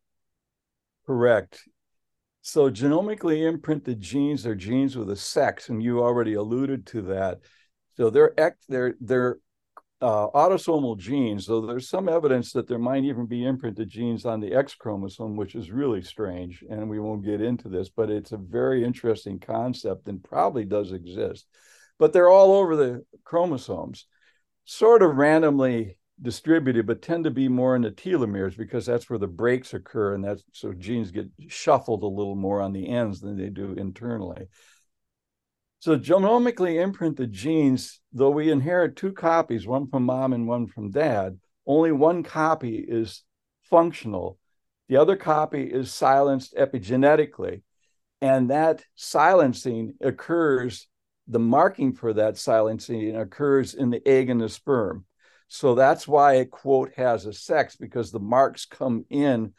Correct. 1.06 1.60
So 2.42 2.70
genomically 2.70 3.48
imprinted 3.48 4.00
genes 4.00 4.46
are 4.46 4.54
genes 4.54 4.96
with 4.96 5.10
a 5.10 5.16
sex 5.16 5.68
and 5.68 5.82
you 5.82 6.02
already 6.02 6.34
alluded 6.34 6.86
to 6.88 7.02
that 7.02 7.38
so 7.96 8.10
they're 8.10 8.34
they're 8.68 8.94
they're 9.00 9.38
uh, 10.02 10.28
autosomal 10.34 10.98
genes, 10.98 11.46
though 11.46 11.64
there's 11.64 11.88
some 11.88 12.08
evidence 12.08 12.52
that 12.52 12.66
there 12.66 12.78
might 12.78 13.04
even 13.04 13.24
be 13.24 13.44
imprinted 13.44 13.88
genes 13.88 14.26
on 14.26 14.40
the 14.40 14.52
X 14.52 14.74
chromosome, 14.74 15.36
which 15.36 15.54
is 15.54 15.70
really 15.70 16.02
strange. 16.02 16.64
And 16.68 16.90
we 16.90 16.98
won't 16.98 17.24
get 17.24 17.40
into 17.40 17.68
this, 17.68 17.88
but 17.88 18.10
it's 18.10 18.32
a 18.32 18.36
very 18.36 18.84
interesting 18.84 19.38
concept 19.38 20.08
and 20.08 20.22
probably 20.22 20.64
does 20.64 20.90
exist. 20.90 21.46
But 22.00 22.12
they're 22.12 22.28
all 22.28 22.52
over 22.52 22.74
the 22.74 23.04
chromosomes, 23.22 24.06
sort 24.64 25.04
of 25.04 25.14
randomly 25.14 25.98
distributed, 26.20 26.84
but 26.84 27.00
tend 27.00 27.22
to 27.24 27.30
be 27.30 27.46
more 27.46 27.76
in 27.76 27.82
the 27.82 27.90
telomeres 27.92 28.56
because 28.56 28.84
that's 28.84 29.08
where 29.08 29.20
the 29.20 29.28
breaks 29.28 29.72
occur. 29.72 30.14
And 30.14 30.24
that's 30.24 30.42
so 30.50 30.72
genes 30.72 31.12
get 31.12 31.28
shuffled 31.48 32.02
a 32.02 32.06
little 32.06 32.34
more 32.34 32.60
on 32.60 32.72
the 32.72 32.88
ends 32.88 33.20
than 33.20 33.36
they 33.36 33.50
do 33.50 33.74
internally. 33.74 34.48
So 35.82 35.98
genomically 35.98 36.80
imprint 36.80 37.16
the 37.16 37.26
genes, 37.26 37.98
though 38.12 38.30
we 38.30 38.52
inherit 38.52 38.94
two 38.94 39.10
copies, 39.10 39.66
one 39.66 39.88
from 39.88 40.04
mom 40.04 40.32
and 40.32 40.46
one 40.46 40.68
from 40.68 40.92
dad, 40.92 41.40
only 41.66 41.90
one 41.90 42.22
copy 42.22 42.76
is 42.76 43.24
functional. 43.64 44.38
The 44.88 44.98
other 44.98 45.16
copy 45.16 45.64
is 45.64 45.90
silenced 45.90 46.54
epigenetically. 46.54 47.62
And 48.20 48.50
that 48.50 48.84
silencing 48.94 49.94
occurs, 50.00 50.86
the 51.26 51.40
marking 51.40 51.94
for 51.94 52.12
that 52.12 52.38
silencing 52.38 53.16
occurs 53.16 53.74
in 53.74 53.90
the 53.90 54.06
egg 54.06 54.30
and 54.30 54.40
the 54.40 54.48
sperm. 54.48 55.04
So 55.48 55.74
that's 55.74 56.06
why 56.06 56.34
a 56.34 56.44
quote 56.44 56.92
has 56.94 57.26
a 57.26 57.32
sex, 57.32 57.74
because 57.74 58.12
the 58.12 58.20
marks 58.20 58.66
come 58.66 59.04
in 59.10 59.52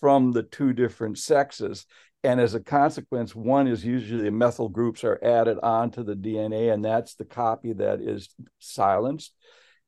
from 0.00 0.32
the 0.32 0.42
two 0.42 0.72
different 0.72 1.18
sexes. 1.18 1.86
And 2.28 2.42
as 2.42 2.52
a 2.52 2.60
consequence, 2.60 3.34
one 3.34 3.66
is 3.66 3.86
usually 3.86 4.24
the 4.24 4.30
methyl 4.30 4.68
groups 4.68 5.02
are 5.02 5.18
added 5.22 5.58
onto 5.62 6.02
the 6.04 6.14
DNA, 6.14 6.70
and 6.70 6.84
that's 6.84 7.14
the 7.14 7.24
copy 7.24 7.72
that 7.72 8.02
is 8.02 8.28
silenced. 8.58 9.34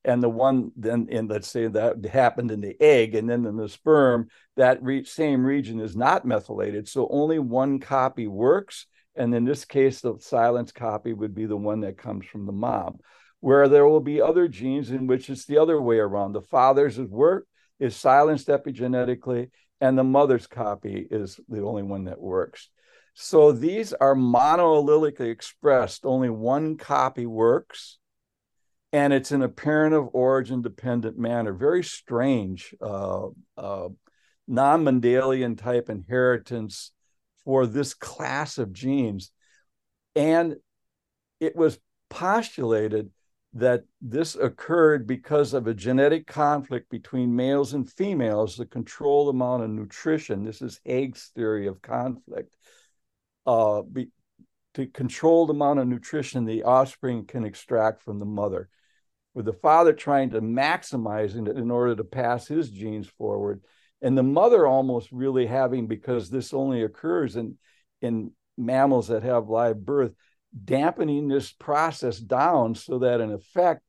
And 0.07 0.23
the 0.23 0.31
one 0.31 0.73
then 0.75 1.09
in 1.11 1.29
let's 1.29 1.49
say 1.49 1.67
that 1.67 2.03
happened 2.07 2.51
in 2.51 2.63
the 2.63 2.81
egg, 2.81 3.15
and 3.15 3.29
then 3.29 3.45
in 3.45 3.59
the 3.59 3.69
sperm, 3.69 4.29
that 4.57 4.83
re- 4.83 5.05
same 5.05 5.45
region 5.45 5.81
is 5.81 5.95
not 5.95 6.25
methylated. 6.25 6.89
So 6.89 7.07
only 7.11 7.39
one 7.39 7.79
copy 7.79 8.27
works. 8.27 8.87
And 9.15 9.35
in 9.35 9.45
this 9.45 9.67
case, 9.67 10.01
the 10.01 10.17
silenced 10.19 10.75
copy 10.75 11.13
would 11.13 11.35
be 11.35 11.45
the 11.45 11.59
one 11.59 11.81
that 11.81 11.99
comes 11.99 12.25
from 12.25 12.47
the 12.47 12.53
mom. 12.53 13.01
Where 13.41 13.69
there 13.69 13.87
will 13.87 14.01
be 14.01 14.23
other 14.23 14.49
genes 14.49 14.91
in 14.91 15.07
which 15.07 15.29
it's 15.29 15.45
the 15.45 15.59
other 15.59 15.79
way 15.79 15.99
around. 15.99 16.33
The 16.33 16.41
father's 16.41 16.99
work 16.99 17.47
is 17.79 17.95
silenced 17.97 18.49
epigenetically, 18.49 19.51
and 19.81 19.99
the 19.99 20.05
mother's 20.05 20.47
copy 20.47 21.07
is 21.11 21.41
the 21.49 21.63
only 21.63 21.83
one 21.83 22.05
that 22.05 22.21
works. 22.21 22.69
So 23.15 23.53
these 23.53 23.93
are 23.93 24.15
monoallelically 24.15 25.31
expressed. 25.31 26.05
Only 26.05 26.31
one 26.31 26.77
copy 26.77 27.27
works, 27.27 27.99
and 28.93 29.13
it's 29.13 29.33
in 29.33 29.43
a 29.43 29.49
parent 29.49 29.95
of 29.95 30.11
origin 30.13 30.63
dependent 30.63 31.19
manner. 31.19 31.53
Very 31.53 31.83
strange, 31.83 32.75
uh, 32.81 33.29
uh, 33.57 33.89
non 34.47 34.85
Mendelian 34.85 35.59
type 35.59 35.91
inheritance 35.91 36.93
for 37.45 37.67
this 37.67 37.95
class 37.95 38.59
of 38.59 38.73
genes. 38.73 39.33
And 40.15 40.57
it 41.41 41.57
was 41.57 41.79
postulated 42.11 43.11
that 43.53 43.83
this 44.01 44.37
occurred 44.37 45.07
because 45.07 45.55
of 45.55 45.67
a 45.67 45.75
genetic 45.75 46.27
conflict 46.27 46.89
between 46.89 47.35
males 47.35 47.75
and 47.75 47.91
females 47.91 48.57
the 48.57 48.67
control 48.67 49.27
the 49.27 49.33
amount 49.33 49.65
of 49.65 49.71
nutrition. 49.71 50.45
This 50.45 50.63
is 50.63 50.81
Haig's 50.85 51.33
theory 51.35 51.67
of 51.67 51.83
conflict. 51.83 52.55
Uh, 53.45 53.83
be, 53.83 54.09
to 54.75 54.87
control 54.87 55.47
the 55.47 55.53
amount 55.53 55.81
of 55.81 55.89
nutrition 55.89 56.45
the 56.45 56.63
offspring 56.63 57.27
can 57.27 57.45
extract 57.45 58.03
from 58.03 58.21
the 58.21 58.25
mother, 58.25 58.69
with 59.35 59.47
the 59.47 59.53
father 59.53 59.93
trying 59.93 60.31
to 60.31 60.41
maximize 60.41 61.35
it 61.35 61.57
in 61.57 61.71
order 61.73 61.97
to 61.97 62.05
pass 62.05 62.47
his 62.47 62.71
genes 62.71 63.09
forward, 63.09 63.63
and 64.01 64.17
the 64.17 64.23
mother 64.23 64.65
almost 64.67 65.11
really 65.11 65.47
having 65.47 65.89
because 65.89 66.31
this 66.31 66.55
only 66.55 66.83
occurs 66.85 67.35
in 67.35 67.59
in 68.01 68.31
mammals 68.57 69.09
that 69.09 69.23
have 69.23 69.49
live 69.49 69.85
birth 69.85 70.13
dampening 70.65 71.29
this 71.29 71.53
process 71.53 72.19
down 72.19 72.75
so 72.75 72.99
that 72.99 73.21
in 73.21 73.33
effect 73.33 73.83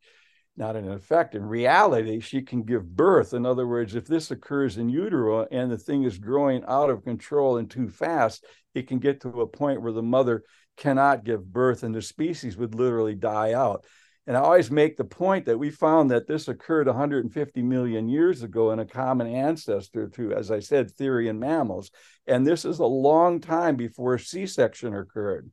not 0.58 0.76
in 0.76 0.88
effect 0.90 1.34
in 1.34 1.44
reality 1.44 2.20
she 2.20 2.42
can 2.42 2.64
give 2.64 2.96
birth. 2.96 3.34
In 3.34 3.46
other 3.46 3.66
words 3.66 3.96
if 3.96 4.06
this 4.06 4.32
occurs 4.32 4.78
in 4.78 4.90
utero 4.90 5.48
and 5.50 5.72
the 5.72 5.78
thing 5.78 6.04
is 6.04 6.18
growing 6.18 6.64
out 6.68 6.90
of 6.90 7.04
control 7.04 7.58
and 7.58 7.70
too 7.70 7.88
fast 7.90 8.46
it 8.76 8.88
can 8.88 9.00
get 9.00 9.22
to 9.22 9.42
a 9.42 9.48
point 9.48 9.82
where 9.82 9.94
the 9.94 10.04
mother 10.04 10.44
cannot 10.78 11.24
give 11.24 11.52
birth 11.52 11.84
and 11.84 11.96
the 11.96 12.02
species 12.02 12.58
would 12.58 12.76
literally 12.76 13.16
die 13.16 13.54
out. 13.54 13.86
And 14.28 14.38
i 14.38 14.42
always 14.42 14.70
make 14.70 14.98
the 14.98 15.04
point 15.04 15.46
that 15.46 15.58
we 15.58 15.72
found 15.72 16.12
that 16.12 16.28
this 16.28 16.48
occurred 16.48 16.88
150 16.88 17.62
million 17.64 18.08
years 18.08 18.44
ago 18.44 18.72
in 18.72 18.80
a 18.80 18.86
common 18.86 19.28
ancestor 19.28 20.10
to 20.10 20.34
as 20.34 20.52
i 20.52 20.60
said 20.60 20.92
therian 20.92 21.40
mammals. 21.40 21.92
And 22.28 22.46
this 22.46 22.66
is 22.66 22.80
a 22.80 22.86
long 22.86 23.40
time 23.40 23.78
before 23.78 24.18
c-section 24.20 24.94
occurred 24.94 25.50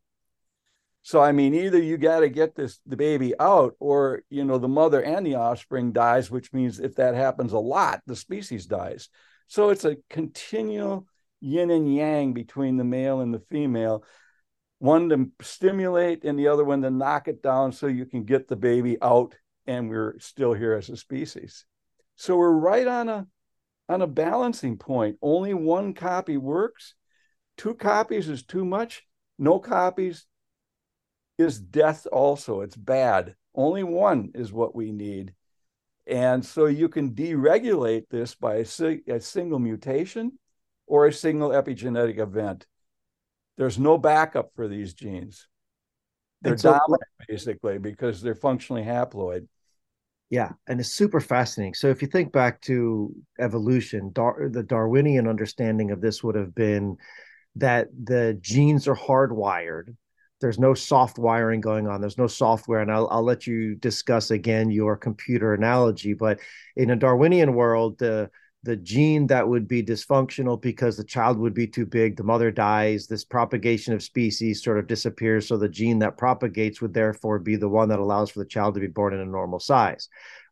so 1.03 1.21
I 1.21 1.33
mean, 1.33 1.55
either 1.55 1.81
you 1.81 1.97
got 1.97 2.21
to 2.21 2.29
get 2.29 2.55
this 2.55 2.81
the 2.87 2.97
baby 2.97 3.35
out, 3.39 3.75
or 3.79 4.23
you 4.31 4.45
know 4.45 4.59
the 4.59 4.69
mother 4.69 5.03
and 5.03 5.25
the 5.25 5.37
offspring 5.37 5.93
dies, 5.93 6.31
which 6.31 6.53
means 6.53 6.81
if 6.81 6.97
that 6.97 7.15
happens 7.15 7.53
a 7.53 7.59
lot, 7.59 8.03
the 8.07 8.17
species 8.17 8.67
dies. 8.67 9.09
So 9.47 9.71
it's 9.71 9.85
a 9.85 9.97
continual 10.11 11.07
yin 11.41 11.71
and 11.71 11.95
yang 11.95 12.33
between 12.33 12.77
the 12.77 12.85
male 12.85 13.21
and 13.21 13.33
the 13.33 13.43
female, 13.51 14.05
one 14.79 15.09
to 15.09 15.31
stimulate 15.41 16.25
and 16.25 16.39
the 16.39 16.49
other 16.49 16.65
one 16.65 16.83
to 16.83 16.91
knock 16.91 17.29
it 17.29 17.43
down 17.43 17.73
so 17.73 17.87
you 17.87 18.05
can 18.05 18.25
get 18.25 18.49
the 18.49 18.57
baby 18.57 18.99
out, 19.01 19.35
and 19.67 19.89
we're 19.89 20.19
still 20.19 20.53
here 20.53 20.75
as 20.75 20.91
a 20.91 20.97
species. 20.97 21.65
So 22.17 22.37
we're 22.37 22.51
right 22.51 22.87
on 22.87 23.09
a 23.09 23.27
on 23.89 24.03
a 24.03 24.07
balancing 24.07 24.77
point. 24.77 25.17
Only 25.23 25.55
one 25.55 25.95
copy 25.95 26.37
works. 26.37 26.95
Two 27.57 27.75
copies 27.75 28.29
is 28.29 28.43
too 28.43 28.65
much. 28.65 29.05
No 29.39 29.59
copies 29.59 30.27
is 31.39 31.59
death 31.59 32.07
also. 32.11 32.61
It's 32.61 32.77
bad. 32.77 33.35
Only 33.55 33.85
one 33.85 34.33
is 34.35 34.53
what 34.53 34.75
we 34.75 34.93
need. 34.93 35.33
And 36.07 36.45
so 36.45 36.67
you 36.67 36.89
can 36.89 37.15
deregulate 37.15 38.09
this 38.11 38.35
by 38.35 38.57
a, 38.57 39.15
a 39.15 39.21
single 39.21 39.59
mutation 39.59 40.39
or 40.87 41.07
a 41.07 41.13
single 41.13 41.51
epigenetic 41.51 42.19
event. 42.19 42.67
There's 43.57 43.79
no 43.79 43.99
backup 43.99 44.51
for 44.55 44.69
these 44.69 44.95
genes. 44.95 45.49
They're 46.43 46.57
so, 46.57 46.71
dominant 46.71 47.03
basically 47.29 47.79
because 47.79 48.23
they're 48.23 48.35
functionally 48.35 48.85
haploid. 48.85 49.49
Yeah, 50.31 50.53
and 50.67 50.79
it's 50.79 50.95
super 50.95 51.21
fascinating. 51.21 51.75
So 51.75 51.89
if 51.89 52.03
you 52.03 52.09
think 52.09 52.33
back 52.33 52.61
to 52.63 53.15
evolution, 53.39 54.11
Dar- 54.13 54.49
the 54.51 54.63
Darwinian 54.63 55.27
understanding 55.27 55.91
of 55.91 56.01
this 56.01 56.23
would 56.23 56.37
have 56.37 56.55
been 56.55 56.97
that 57.57 57.89
the 58.05 58.39
genes 58.41 58.87
are 58.87 58.97
hardwired 58.97 59.97
there's 60.41 60.59
no 60.59 60.75
soft 60.75 61.19
wiring 61.19 61.61
going 61.61 61.87
on 61.87 62.01
there's 62.01 62.19
no 62.19 62.27
software 62.27 62.81
and 62.81 62.91
I'll, 62.91 63.09
I'll 63.11 63.23
let 63.23 63.47
you 63.47 63.75
discuss 63.75 64.31
again 64.31 64.71
your 64.71 64.97
computer 64.97 65.55
analogy 65.55 66.15
but 66.15 66.41
in 66.77 66.91
a 66.91 66.97
darwinian 66.97 67.55
world 67.55 67.99
the 67.99 68.31
the 68.65 68.77
gene 68.77 69.29
that 69.29 69.49
would 69.49 69.69
be 69.69 69.83
dysfunctional 69.83 70.61
because 70.61 70.97
the 70.97 71.05
child 71.05 71.39
would 71.39 71.55
be 71.55 71.67
too 71.67 71.87
big 71.87 72.17
the 72.17 72.25
mother 72.25 72.51
dies 72.51 73.07
this 73.07 73.25
propagation 73.25 73.95
of 73.95 74.03
species 74.03 74.63
sort 74.63 74.79
of 74.79 74.87
disappears 74.87 75.47
so 75.47 75.57
the 75.57 75.69
gene 75.69 76.01
that 76.01 76.19
propagates 76.19 76.81
would 76.81 76.93
therefore 76.93 77.39
be 77.39 77.57
the 77.57 77.69
one 77.69 77.89
that 77.89 78.01
allows 78.01 78.31
for 78.31 78.41
the 78.41 78.45
child 78.45 78.75
to 78.75 78.81
be 78.81 78.89
born 78.89 79.15
in 79.15 79.21
a 79.21 79.25
normal 79.25 79.61
size 79.61 80.09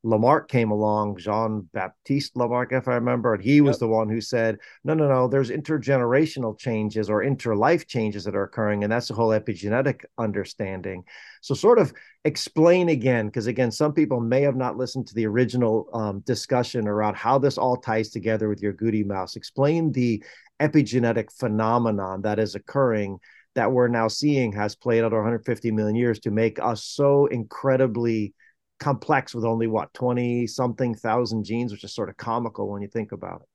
Lamarck 0.06 0.48
came 0.48 0.70
along, 0.70 1.16
Jean 1.16 1.68
Baptiste 1.72 2.36
Lamarck, 2.36 2.72
if 2.72 2.86
I 2.86 2.94
remember, 2.94 3.34
and 3.34 3.42
he 3.42 3.60
was 3.60 3.75
yep. 3.75 3.80
the 3.80 3.88
one 3.88 4.08
who 4.08 4.20
said, 4.20 4.58
no, 4.84 4.94
no, 4.94 5.08
no, 5.08 5.26
there's 5.26 5.50
intergenerational 5.50 6.56
changes 6.56 7.10
or 7.10 7.25
interlife 7.25 7.88
changes 7.88 8.22
that 8.22 8.36
are 8.36 8.44
occurring. 8.44 8.84
And 8.84 8.92
that's 8.92 9.08
the 9.08 9.14
whole 9.14 9.30
epigenetic 9.30 10.04
understanding. 10.16 11.02
So, 11.40 11.54
sort 11.54 11.80
of 11.80 11.92
explain 12.25 12.88
again, 12.88 13.26
because 13.26 13.48
again, 13.48 13.72
some 13.72 13.92
people 13.92 14.20
may 14.20 14.42
have 14.42 14.54
not 14.54 14.76
listened 14.76 15.08
to 15.08 15.14
the 15.14 15.26
original 15.26 15.88
um, 15.92 16.20
discussion 16.20 16.86
around 16.86 17.16
how 17.16 17.38
this 17.38 17.58
all 17.58 17.76
ties 17.76 18.10
together 18.10 18.48
with 18.48 18.62
your 18.62 18.75
agouti 18.75 19.04
mouse. 19.04 19.34
Explain 19.34 19.90
the 19.90 20.22
epigenetic 20.60 21.32
phenomenon 21.32 22.22
that 22.22 22.38
is 22.38 22.54
occurring 22.54 23.18
that 23.56 23.72
we're 23.72 23.88
now 23.88 24.06
seeing 24.06 24.52
has 24.52 24.76
played 24.76 25.00
out 25.00 25.06
over 25.06 25.16
150 25.16 25.72
million 25.72 25.96
years 25.96 26.20
to 26.20 26.30
make 26.30 26.60
us 26.60 26.84
so 26.84 27.26
incredibly 27.26 28.34
complex 28.78 29.35
with 29.35 29.45
only 29.45 29.66
what 29.66 29.92
20 29.95 30.47
something 30.47 30.95
thousand 30.95 31.45
genes 31.45 31.73
which 31.73 31.85
is 31.85 31.95
sort 31.95 32.09
of 32.09 32.16
comical 32.16 32.71
when 32.71 32.83
you 32.83 32.88
think 32.88 33.12
about 33.12 33.42
it. 33.42 33.49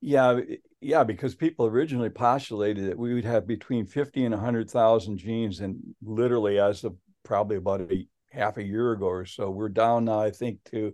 Yeah 0.00 0.40
yeah 0.80 1.04
because 1.04 1.34
people 1.34 1.66
originally 1.66 2.10
postulated 2.10 2.88
that 2.88 2.98
we 2.98 3.14
would 3.14 3.24
have 3.24 3.46
between 3.46 3.86
50 3.86 4.24
and 4.24 4.34
100,000 4.34 5.16
genes 5.18 5.60
and 5.60 5.78
literally 6.02 6.58
as 6.58 6.82
of 6.82 6.96
probably 7.24 7.56
about 7.56 7.82
a 7.82 8.06
half 8.32 8.56
a 8.56 8.64
year 8.64 8.92
ago 8.92 9.06
or 9.06 9.24
so 9.24 9.50
we're 9.50 9.68
down 9.68 10.06
now 10.06 10.18
i 10.18 10.30
think 10.30 10.58
to 10.64 10.92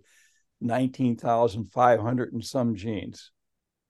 19,500 0.61 2.33
and 2.33 2.45
some 2.45 2.75
genes. 2.75 3.31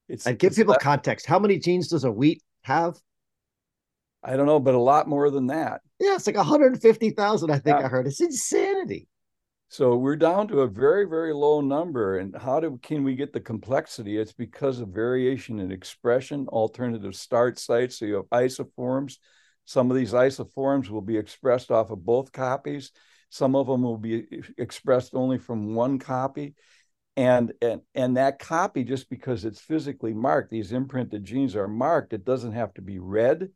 It's 0.09 0.27
and 0.27 0.39
give 0.39 0.49
it's 0.49 0.59
people 0.59 0.77
context. 0.81 1.27
How 1.27 1.39
many 1.39 1.59
genes 1.59 1.89
does 1.89 2.05
a 2.05 2.13
wheat 2.13 2.43
have? 2.63 2.97
I 4.23 4.37
don't 4.37 4.47
know, 4.47 4.61
but 4.61 4.75
a 4.75 4.81
lot 4.81 5.09
more 5.09 5.31
than 5.31 5.47
that. 5.49 5.81
Yeah, 6.01 6.15
it's 6.15 6.27
like 6.27 6.37
150,000, 6.37 7.51
I 7.51 7.59
think 7.59 7.79
yeah. 7.79 7.85
I 7.85 7.89
heard. 7.89 8.07
It's 8.07 8.21
insanity. 8.21 9.09
So 9.71 9.97
we're 9.97 10.17
down 10.17 10.49
to 10.49 10.63
a 10.63 10.67
very, 10.67 11.05
very 11.05 11.35
low 11.35 11.61
number. 11.61 12.19
And 12.19 12.35
how 12.35 12.59
do 12.59 12.79
can 12.83 13.05
we 13.05 13.15
get 13.15 13.33
the 13.35 13.41
complexity? 13.41 14.17
It's 14.17 14.33
because 14.33 14.81
of 14.81 14.89
variation 14.89 15.59
in 15.59 15.71
expression, 15.71 16.49
alternative 16.49 17.15
start 17.15 17.59
sites. 17.59 17.99
So 17.99 18.07
you 18.07 18.15
have 18.15 18.31
isoforms. 18.31 19.19
Some 19.67 19.91
of 19.91 19.97
these 19.97 20.15
isoforms 20.15 20.89
will 20.89 21.03
be 21.03 21.19
expressed 21.19 21.71
off 21.71 21.91
of 21.91 22.05
both 22.05 22.33
copies. 22.33 22.93
Some 23.29 23.55
of 23.55 23.67
them 23.67 23.83
will 23.83 23.99
be 23.99 24.25
expressed 24.57 25.15
only 25.15 25.37
from 25.37 25.75
one 25.75 25.99
copy. 25.99 26.55
And, 27.19 27.53
and 27.61 27.83
and 27.95 28.17
that 28.17 28.39
copy, 28.39 28.85
just 28.85 29.11
because 29.11 29.45
it's 29.45 29.61
physically 29.61 30.15
marked, 30.15 30.51
these 30.51 30.73
imprinted 30.73 31.25
genes 31.25 31.57
are 31.57 31.69
marked, 31.69 32.13
it 32.13 32.25
doesn't 32.25 32.53
have 32.53 32.73
to 32.75 32.81
be 32.81 33.01
read. 33.01 33.49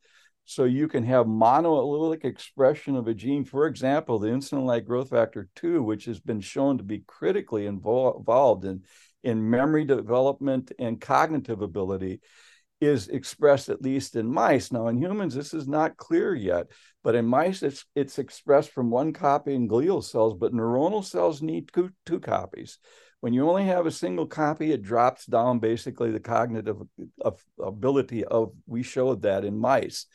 So 0.45 0.65
you 0.65 0.89
can 0.89 1.05
have 1.05 1.27
monoallelic 1.27 2.25
expression 2.25 2.97
of 2.97 3.07
a 3.07 3.15
gene, 3.15 3.45
for 3.45 3.67
example, 3.67 4.19
the 4.19 4.29
insulin-like 4.29 4.85
growth 4.85 5.11
factor 5.11 5.49
2, 5.57 5.83
which 5.83 6.05
has 6.07 6.19
been 6.19 6.41
shown 6.41 6.79
to 6.79 6.85
be 6.85 7.05
critically 7.07 7.67
involved 7.67 8.65
in, 8.65 8.83
in 9.23 9.49
memory 9.49 9.85
development 9.85 10.73
and 10.79 11.01
cognitive 11.01 11.63
ability, 11.63 12.21
is 12.81 13.07
expressed 13.07 13.69
at 13.69 13.81
least 13.81 14.17
in 14.17 14.27
mice. 14.27 14.73
Now, 14.73 14.89
in 14.89 15.01
humans, 15.01 15.37
this 15.37 15.55
is 15.55 15.69
not 15.69 15.97
clear 15.97 16.35
yet, 16.35 16.67
but 17.05 17.15
in 17.15 17.25
mice, 17.25 17.63
it's, 17.63 17.85
it's 17.95 18.19
expressed 18.19 18.71
from 18.71 18.91
one 18.91 19.13
copy 19.13 19.55
in 19.55 19.69
glial 19.69 20.03
cells, 20.03 20.35
but 20.35 20.53
neuronal 20.53 21.05
cells 21.05 21.41
need 21.41 21.71
two, 21.73 21.93
two 22.05 22.19
copies. 22.19 22.79
When 23.23 23.33
you 23.33 23.49
only 23.49 23.67
have 23.67 23.87
a 23.87 23.93
single 23.93 24.27
copy, 24.27 24.73
it 24.73 24.83
drops 24.83 25.27
down 25.27 25.61
basically 25.61 26.11
the 26.11 26.19
cognitive 26.19 26.83
ability 27.63 28.25
of, 28.25 28.51
we 28.67 28.83
showed 28.83 29.23
that 29.23 29.45
in 29.45 29.57
mice. 29.57 30.07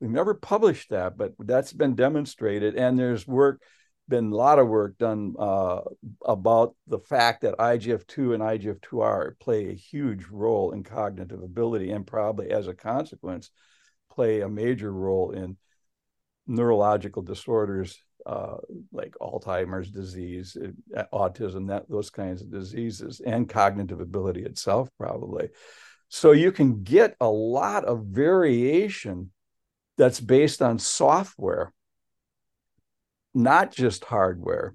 We've 0.00 0.08
never 0.08 0.32
published 0.32 0.88
that, 0.88 1.18
but 1.18 1.34
that's 1.38 1.74
been 1.74 1.94
demonstrated. 1.94 2.74
And 2.74 2.98
there's 2.98 3.26
work, 3.26 3.60
been 4.08 4.32
a 4.32 4.34
lot 4.34 4.58
of 4.58 4.68
work 4.68 4.96
done 4.96 5.34
uh, 5.38 5.82
about 6.24 6.74
the 6.86 7.00
fact 7.00 7.42
that 7.42 7.58
IGF2 7.58 8.32
and 8.32 8.42
IGF2R 8.42 9.38
play 9.40 9.68
a 9.68 9.74
huge 9.74 10.24
role 10.30 10.72
in 10.72 10.84
cognitive 10.84 11.42
ability 11.42 11.90
and 11.90 12.06
probably 12.06 12.50
as 12.50 12.66
a 12.66 12.72
consequence 12.72 13.50
play 14.10 14.40
a 14.40 14.48
major 14.48 14.90
role 14.90 15.32
in 15.32 15.58
neurological 16.46 17.20
disorders 17.20 18.02
uh, 18.26 18.56
like 18.92 19.14
Alzheimer's 19.20 19.90
disease, 19.90 20.56
uh, 20.96 21.04
autism, 21.12 21.68
that 21.68 21.88
those 21.88 22.10
kinds 22.10 22.42
of 22.42 22.50
diseases, 22.50 23.20
and 23.24 23.48
cognitive 23.48 24.00
ability 24.00 24.44
itself, 24.44 24.88
probably. 24.98 25.48
So 26.08 26.32
you 26.32 26.52
can 26.52 26.82
get 26.82 27.16
a 27.20 27.28
lot 27.28 27.84
of 27.84 28.04
variation 28.04 29.30
that's 29.96 30.20
based 30.20 30.62
on 30.62 30.78
software, 30.78 31.72
not 33.34 33.72
just 33.72 34.04
hardware. 34.04 34.74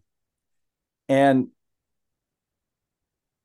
And 1.08 1.48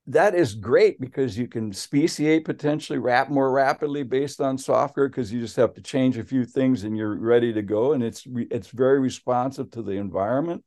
that 0.07 0.35
is 0.35 0.55
great 0.55 1.01
because 1.01 1.39
you 1.39 1.49
can 1.49 1.73
speciate 1.73 2.45
potentially 2.45 2.99
wrap 2.99 3.31
more 3.31 3.51
rapidly 3.51 4.03
based 4.03 4.41
on 4.41 4.59
software 4.59 5.09
because 5.09 5.33
you 5.33 5.41
just 5.41 5.57
have 5.57 5.75
to 5.75 5.83
change 5.83 6.19
a 6.19 6.25
few 6.25 6.45
things 6.45 6.85
and 6.85 6.97
you're 6.97 7.19
ready 7.19 7.55
to 7.55 7.63
go 7.63 7.93
and 7.93 8.03
it's 8.03 8.25
it's 8.27 8.69
very 8.69 9.01
responsive 9.01 9.71
to 9.71 9.83
the 9.83 9.93
environment. 9.93 10.63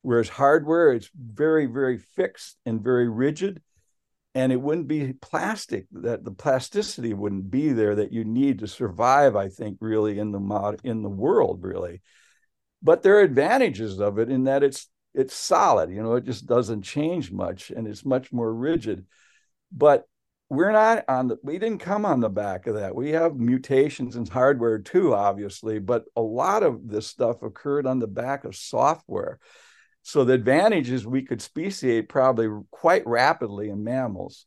Whereas 0.00 0.28
hardware 0.28 0.92
it's 0.92 1.10
very 1.14 1.66
very 1.66 1.98
fixed 1.98 2.56
and 2.64 2.82
very 2.82 3.08
rigid 3.08 3.60
and 4.34 4.52
it 4.52 4.60
wouldn't 4.60 4.88
be 4.88 5.12
plastic 5.14 5.86
that 5.92 6.24
the 6.24 6.30
plasticity 6.30 7.12
wouldn't 7.12 7.50
be 7.50 7.72
there 7.72 7.96
that 7.96 8.12
you 8.12 8.22
need 8.24 8.58
to 8.58 8.66
survive 8.66 9.34
i 9.34 9.48
think 9.48 9.78
really 9.80 10.18
in 10.18 10.30
the 10.30 10.40
mod 10.40 10.80
in 10.82 11.02
the 11.02 11.10
world 11.10 11.62
really. 11.62 12.00
But 12.82 13.02
there 13.02 13.16
are 13.16 13.22
advantages 13.22 14.00
of 14.00 14.18
it 14.18 14.30
in 14.30 14.44
that 14.44 14.62
it's 14.62 14.88
it's 15.16 15.34
solid 15.34 15.90
you 15.90 16.02
know 16.02 16.14
it 16.14 16.24
just 16.24 16.46
doesn't 16.46 16.82
change 16.82 17.32
much 17.32 17.70
and 17.70 17.86
it's 17.86 18.04
much 18.04 18.32
more 18.32 18.52
rigid. 18.52 19.04
But 19.72 20.04
we're 20.48 20.70
not 20.70 21.04
on 21.08 21.28
the 21.28 21.38
we 21.42 21.58
didn't 21.58 21.80
come 21.80 22.04
on 22.04 22.20
the 22.20 22.28
back 22.28 22.68
of 22.68 22.74
that. 22.76 22.94
We 22.94 23.10
have 23.10 23.34
mutations 23.36 24.14
in 24.14 24.26
hardware 24.26 24.78
too 24.78 25.14
obviously 25.14 25.80
but 25.80 26.04
a 26.14 26.20
lot 26.20 26.62
of 26.62 26.86
this 26.88 27.06
stuff 27.06 27.42
occurred 27.42 27.86
on 27.86 27.98
the 27.98 28.06
back 28.06 28.44
of 28.44 28.54
software. 28.54 29.40
So 30.02 30.22
the 30.22 30.34
advantage 30.34 30.90
is 30.90 31.04
we 31.04 31.22
could 31.22 31.42
speciate 31.42 32.08
probably 32.08 32.48
quite 32.70 33.04
rapidly 33.06 33.70
in 33.70 33.82
mammals. 33.82 34.46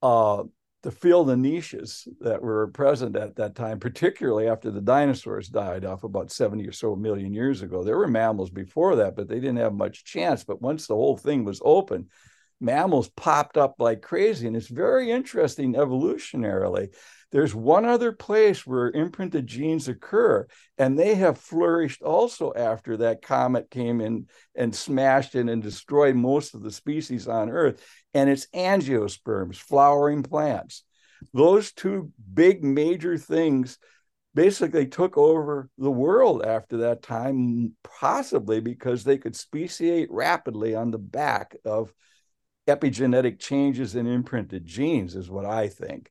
Uh, 0.00 0.44
to 0.82 0.90
fill 0.90 1.24
the 1.24 1.36
niches 1.36 2.08
that 2.20 2.42
were 2.42 2.66
present 2.68 3.16
at 3.16 3.36
that 3.36 3.54
time, 3.54 3.78
particularly 3.78 4.48
after 4.48 4.70
the 4.70 4.80
dinosaurs 4.80 5.48
died 5.48 5.84
off 5.84 6.02
about 6.02 6.32
70 6.32 6.66
or 6.66 6.72
so 6.72 6.96
million 6.96 7.32
years 7.32 7.62
ago. 7.62 7.84
There 7.84 7.96
were 7.96 8.08
mammals 8.08 8.50
before 8.50 8.96
that, 8.96 9.14
but 9.14 9.28
they 9.28 9.36
didn't 9.36 9.58
have 9.58 9.74
much 9.74 10.04
chance. 10.04 10.42
But 10.42 10.60
once 10.60 10.86
the 10.86 10.94
whole 10.94 11.16
thing 11.16 11.44
was 11.44 11.62
open, 11.64 12.08
mammals 12.60 13.08
popped 13.10 13.56
up 13.56 13.76
like 13.78 14.02
crazy. 14.02 14.46
And 14.46 14.56
it's 14.56 14.68
very 14.68 15.10
interesting 15.10 15.74
evolutionarily 15.74 16.94
there's 17.32 17.54
one 17.54 17.86
other 17.86 18.12
place 18.12 18.66
where 18.66 18.90
imprinted 18.90 19.46
genes 19.46 19.88
occur, 19.88 20.46
and 20.76 20.98
they 20.98 21.14
have 21.14 21.38
flourished 21.38 22.02
also 22.02 22.52
after 22.54 22.98
that 22.98 23.22
comet 23.22 23.70
came 23.70 24.02
in 24.02 24.28
and 24.54 24.74
smashed 24.74 25.34
in 25.34 25.48
and 25.48 25.62
destroyed 25.62 26.14
most 26.14 26.54
of 26.54 26.62
the 26.62 26.70
species 26.70 27.26
on 27.26 27.48
Earth, 27.48 27.82
and 28.12 28.28
it's 28.28 28.46
angiosperms, 28.54 29.56
flowering 29.56 30.22
plants. 30.22 30.84
Those 31.32 31.72
two 31.72 32.12
big 32.32 32.62
major 32.62 33.16
things 33.16 33.78
basically 34.34 34.86
took 34.86 35.16
over 35.16 35.70
the 35.78 35.90
world 35.90 36.44
after 36.44 36.78
that 36.78 37.02
time, 37.02 37.74
possibly 37.98 38.60
because 38.60 39.04
they 39.04 39.16
could 39.16 39.36
speciate 39.36 40.10
rapidly 40.10 40.74
on 40.74 40.90
the 40.90 40.98
back 40.98 41.56
of 41.64 41.94
epigenetic 42.68 43.38
changes 43.38 43.94
in 43.96 44.06
imprinted 44.06 44.66
genes, 44.66 45.16
is 45.16 45.30
what 45.30 45.46
I 45.46 45.68
think 45.68 46.10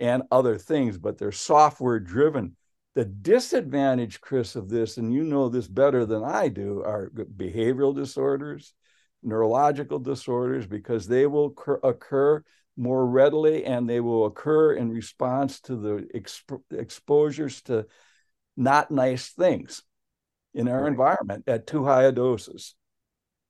and 0.00 0.22
other 0.32 0.56
things, 0.56 0.98
but 0.98 1.18
they're 1.18 1.30
software 1.30 2.00
driven. 2.00 2.56
The 2.94 3.04
disadvantage, 3.04 4.20
Chris, 4.20 4.56
of 4.56 4.68
this, 4.68 4.96
and 4.96 5.12
you 5.12 5.22
know 5.22 5.48
this 5.48 5.68
better 5.68 6.04
than 6.04 6.24
I 6.24 6.48
do, 6.48 6.82
are 6.82 7.10
behavioral 7.10 7.94
disorders, 7.94 8.74
neurological 9.22 10.00
disorders, 10.00 10.66
because 10.66 11.06
they 11.06 11.26
will 11.26 11.54
occur 11.84 12.42
more 12.76 13.06
readily 13.06 13.64
and 13.64 13.88
they 13.88 14.00
will 14.00 14.26
occur 14.26 14.72
in 14.72 14.90
response 14.90 15.60
to 15.60 15.76
the 15.76 16.08
exp- 16.14 16.62
exposures 16.72 17.60
to 17.62 17.86
not 18.56 18.90
nice 18.90 19.28
things 19.30 19.82
in 20.54 20.66
our 20.66 20.82
right. 20.82 20.88
environment 20.88 21.44
at 21.46 21.66
too 21.66 21.84
high 21.84 22.04
a 22.04 22.12
doses. 22.12 22.74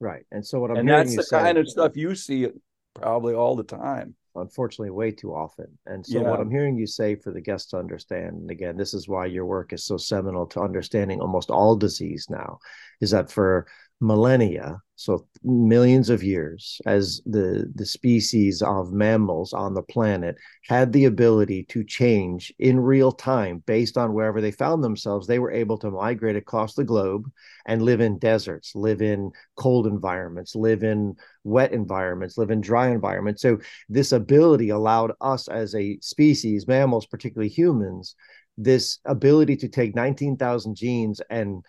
Right. 0.00 0.24
And 0.30 0.44
so 0.44 0.60
what 0.60 0.70
I'm 0.70 0.78
and 0.78 0.88
that's 0.88 1.14
the 1.14 1.22
say, 1.22 1.38
kind 1.38 1.58
of 1.58 1.68
stuff 1.68 1.96
you 1.96 2.14
see 2.14 2.48
probably 2.94 3.34
all 3.34 3.54
the 3.54 3.62
time 3.62 4.14
unfortunately 4.36 4.90
way 4.90 5.10
too 5.10 5.34
often. 5.34 5.66
And 5.86 6.04
so, 6.04 6.20
yeah. 6.20 6.30
what 6.30 6.40
I'm 6.40 6.50
hearing 6.50 6.76
you 6.76 6.86
say 6.86 7.14
for 7.14 7.32
the 7.32 7.40
guests 7.40 7.70
to 7.70 7.78
understand, 7.78 8.36
and 8.36 8.50
again, 8.50 8.76
this 8.76 8.94
is 8.94 9.08
why 9.08 9.26
your 9.26 9.46
work 9.46 9.72
is 9.72 9.84
so 9.84 9.96
seminal 9.96 10.46
to 10.46 10.60
understanding 10.60 11.20
almost 11.20 11.50
all 11.50 11.76
disease 11.76 12.26
now, 12.30 12.58
is 13.00 13.10
that 13.10 13.30
for 13.30 13.66
millennia, 14.00 14.80
so 15.00 15.26
millions 15.42 16.10
of 16.10 16.22
years 16.22 16.78
as 16.84 17.22
the 17.24 17.72
the 17.74 17.86
species 17.86 18.60
of 18.60 18.92
mammals 18.92 19.54
on 19.54 19.72
the 19.72 19.82
planet 19.82 20.36
had 20.68 20.92
the 20.92 21.06
ability 21.06 21.62
to 21.64 21.82
change 21.82 22.52
in 22.58 22.78
real 22.78 23.10
time 23.10 23.62
based 23.66 23.96
on 23.96 24.12
wherever 24.12 24.42
they 24.42 24.50
found 24.50 24.84
themselves. 24.84 25.26
They 25.26 25.38
were 25.38 25.52
able 25.52 25.78
to 25.78 25.90
migrate 25.90 26.36
across 26.36 26.74
the 26.74 26.84
globe 26.84 27.30
and 27.66 27.80
live 27.80 28.02
in 28.02 28.18
deserts 28.18 28.74
live 28.74 29.00
in 29.00 29.30
cold 29.56 29.86
environments 29.86 30.54
live 30.54 30.82
in 30.82 31.16
wet 31.44 31.72
environments 31.72 32.36
live 32.36 32.50
in 32.50 32.60
dry 32.60 32.88
environments. 32.90 33.40
So 33.40 33.58
this 33.88 34.12
ability 34.12 34.68
allowed 34.68 35.12
us 35.22 35.48
as 35.48 35.74
a 35.74 35.98
species 36.00 36.68
mammals 36.68 37.06
particularly 37.06 37.48
humans 37.48 38.16
this 38.58 38.98
ability 39.06 39.56
to 39.56 39.68
take 39.68 39.94
19,000 39.94 40.74
genes 40.74 41.22
and 41.30 41.64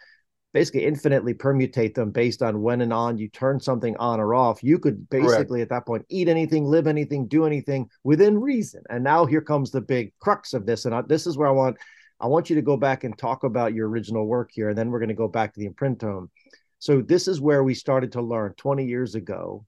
basically 0.54 0.86
infinitely 0.86 1.34
permutate 1.34 1.94
them 1.94 2.12
based 2.12 2.42
on 2.42 2.62
when 2.62 2.82
and 2.82 2.92
on 2.92 3.18
you 3.18 3.30
turn 3.30 3.60
something 3.60 3.96
on 3.98 4.20
or 4.20 4.36
off. 4.36 4.64
You 4.64 4.80
could 4.80 5.10
basically 5.10 5.60
Correct. 5.60 5.62
at 5.62 5.70
that 5.70 5.86
point 5.86 6.06
eat 6.10 6.28
anything, 6.28 6.66
live 6.66 6.88
anything, 6.88 7.28
do 7.28 7.46
anything 7.46 7.90
within 8.04 8.40
reason. 8.40 8.84
And 8.90 9.04
now 9.04 9.26
here 9.26 9.42
comes 9.42 9.72
the 9.72 9.82
big 9.82 10.14
crux 10.20 10.54
of 10.54 10.66
this. 10.66 10.86
And 10.86 10.94
I, 10.94 11.02
this 11.02 11.26
is 11.26 11.38
where 11.38 11.48
I 11.48 11.52
want 11.52 11.78
I 12.20 12.28
want 12.28 12.50
you 12.50 12.56
to 12.56 12.62
go 12.62 12.78
back 12.78 13.04
and 13.04 13.18
talk 13.18 13.44
about 13.44 13.74
your 13.74 13.90
original 13.90 14.28
work 14.28 14.52
here, 14.54 14.70
and 14.70 14.78
then 14.78 14.92
we're 14.92 15.00
going 15.00 15.10
to 15.10 15.16
go 15.16 15.28
back 15.28 15.54
to 15.54 15.60
the 15.60 15.68
imprintome. 15.68 16.30
So 16.78 17.02
this 17.02 17.28
is 17.28 17.42
where 17.42 17.64
we 17.64 17.74
started 17.74 18.12
to 18.12 18.22
learn 18.22 18.54
20 18.58 18.86
years 18.86 19.16
ago 19.16 19.66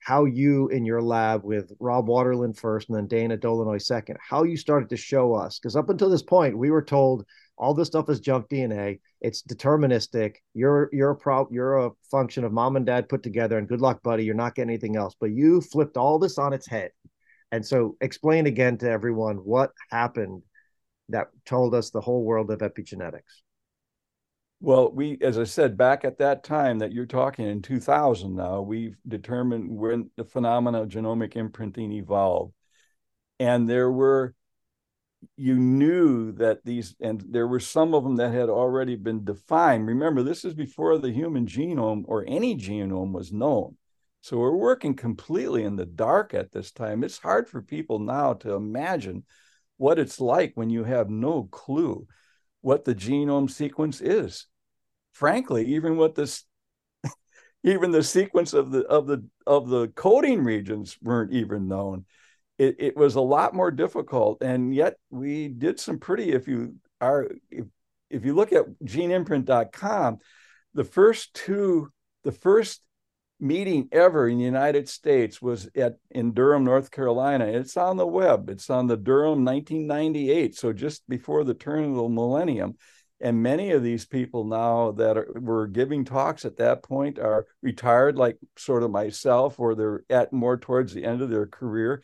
how 0.00 0.24
you 0.24 0.68
in 0.68 0.84
your 0.84 1.02
lab 1.02 1.44
with 1.44 1.72
Rob 1.78 2.08
Waterland 2.08 2.58
first 2.58 2.88
and 2.88 2.96
then 2.96 3.06
Dana 3.06 3.36
Dolinoy 3.36 3.80
second, 3.80 4.16
how 4.20 4.44
you 4.44 4.56
started 4.56 4.88
to 4.88 4.96
show 4.96 5.34
us. 5.34 5.58
Because 5.58 5.76
up 5.76 5.90
until 5.90 6.08
this 6.08 6.22
point, 6.22 6.56
we 6.56 6.70
were 6.70 6.82
told 6.82 7.26
all 7.60 7.74
this 7.74 7.88
stuff 7.88 8.08
is 8.08 8.20
junk 8.20 8.48
DNA. 8.48 9.00
It's 9.20 9.42
deterministic. 9.42 10.36
You're 10.54 10.88
you're 10.92 11.10
a 11.10 11.16
pro 11.16 11.46
you're 11.50 11.86
a 11.86 11.90
function 12.10 12.42
of 12.42 12.52
mom 12.52 12.76
and 12.76 12.86
dad 12.86 13.08
put 13.08 13.22
together, 13.22 13.58
and 13.58 13.68
good 13.68 13.82
luck, 13.82 14.02
buddy. 14.02 14.24
You're 14.24 14.34
not 14.34 14.54
getting 14.54 14.70
anything 14.70 14.96
else. 14.96 15.14
But 15.20 15.30
you 15.30 15.60
flipped 15.60 15.98
all 15.98 16.18
this 16.18 16.38
on 16.38 16.54
its 16.54 16.66
head. 16.66 16.90
And 17.52 17.64
so 17.64 17.96
explain 18.00 18.46
again 18.46 18.78
to 18.78 18.90
everyone 18.90 19.36
what 19.36 19.72
happened 19.90 20.42
that 21.10 21.28
told 21.44 21.74
us 21.74 21.90
the 21.90 22.00
whole 22.00 22.24
world 22.24 22.50
of 22.50 22.60
epigenetics. 22.60 23.42
Well, 24.62 24.92
we, 24.92 25.18
as 25.20 25.38
I 25.38 25.44
said, 25.44 25.76
back 25.76 26.04
at 26.04 26.18
that 26.18 26.44
time 26.44 26.78
that 26.78 26.92
you're 26.92 27.06
talking 27.06 27.46
in 27.46 27.62
2000 27.62 28.34
now, 28.34 28.60
we've 28.60 28.96
determined 29.08 29.70
when 29.70 30.10
the 30.16 30.24
phenomena 30.24 30.82
of 30.82 30.88
genomic 30.88 31.34
imprinting 31.34 31.92
evolved. 31.92 32.54
And 33.38 33.68
there 33.68 33.90
were 33.90 34.34
you 35.36 35.56
knew 35.56 36.32
that 36.32 36.64
these, 36.64 36.94
and 37.00 37.22
there 37.28 37.46
were 37.46 37.60
some 37.60 37.94
of 37.94 38.04
them 38.04 38.16
that 38.16 38.32
had 38.32 38.48
already 38.48 38.96
been 38.96 39.24
defined. 39.24 39.86
Remember, 39.86 40.22
this 40.22 40.44
is 40.44 40.54
before 40.54 40.98
the 40.98 41.12
human 41.12 41.46
genome 41.46 42.04
or 42.06 42.24
any 42.26 42.56
genome 42.56 43.12
was 43.12 43.32
known. 43.32 43.76
So 44.22 44.38
we're 44.38 44.56
working 44.56 44.94
completely 44.94 45.64
in 45.64 45.76
the 45.76 45.86
dark 45.86 46.34
at 46.34 46.52
this 46.52 46.72
time. 46.72 47.02
It's 47.02 47.18
hard 47.18 47.48
for 47.48 47.62
people 47.62 47.98
now 47.98 48.34
to 48.34 48.52
imagine 48.52 49.24
what 49.78 49.98
it's 49.98 50.20
like 50.20 50.52
when 50.54 50.68
you 50.68 50.84
have 50.84 51.08
no 51.08 51.44
clue 51.44 52.06
what 52.60 52.84
the 52.84 52.94
genome 52.94 53.50
sequence 53.50 54.02
is. 54.02 54.46
Frankly, 55.12 55.64
even 55.74 55.96
what 55.96 56.14
this 56.14 56.44
even 57.64 57.90
the 57.90 58.02
sequence 58.02 58.52
of 58.52 58.70
the 58.70 58.84
of 58.86 59.06
the 59.06 59.24
of 59.46 59.68
the 59.68 59.88
coding 59.88 60.44
regions 60.44 60.98
weren't 61.02 61.32
even 61.32 61.66
known 61.66 62.04
it, 62.60 62.76
it 62.78 62.96
was 62.96 63.14
a 63.14 63.20
lot 63.22 63.54
more 63.54 63.70
difficult 63.70 64.42
and 64.42 64.74
yet 64.74 64.96
we 65.08 65.48
did 65.48 65.80
some 65.80 65.98
pretty 65.98 66.32
if 66.32 66.46
you 66.46 66.74
are 67.00 67.26
if, 67.50 67.64
if 68.10 68.24
you 68.24 68.34
look 68.34 68.52
at 68.52 68.66
geneimprint.com 68.84 70.18
the 70.74 70.84
first 70.84 71.32
two 71.32 71.90
the 72.22 72.32
first 72.32 72.82
meeting 73.40 73.88
ever 73.92 74.28
in 74.28 74.36
the 74.36 74.44
united 74.44 74.90
states 74.90 75.40
was 75.40 75.70
at 75.74 75.94
in 76.10 76.34
durham 76.34 76.62
north 76.62 76.90
carolina. 76.90 77.46
It's 77.46 77.78
on 77.78 77.96
the 77.96 78.06
web. 78.06 78.50
It's 78.50 78.68
on 78.68 78.86
the 78.86 78.98
durham 78.98 79.42
1998 79.42 80.54
so 80.54 80.74
just 80.74 81.08
before 81.08 81.44
the 81.44 81.54
turn 81.54 81.84
of 81.84 81.94
the 81.94 82.08
millennium. 82.08 82.76
And 83.22 83.42
many 83.42 83.72
of 83.72 83.82
these 83.82 84.06
people 84.06 84.44
now 84.44 84.92
that 84.92 85.18
are, 85.18 85.28
were 85.34 85.66
giving 85.66 86.06
talks 86.06 86.46
at 86.46 86.56
that 86.56 86.82
point 86.82 87.18
are 87.18 87.46
retired 87.62 88.16
like 88.16 88.38
sort 88.56 88.82
of 88.82 88.90
myself 88.90 89.58
or 89.58 89.74
they're 89.74 90.04
at 90.10 90.32
more 90.32 90.58
towards 90.58 90.92
the 90.92 91.04
end 91.04 91.22
of 91.22 91.30
their 91.30 91.46
career 91.46 92.02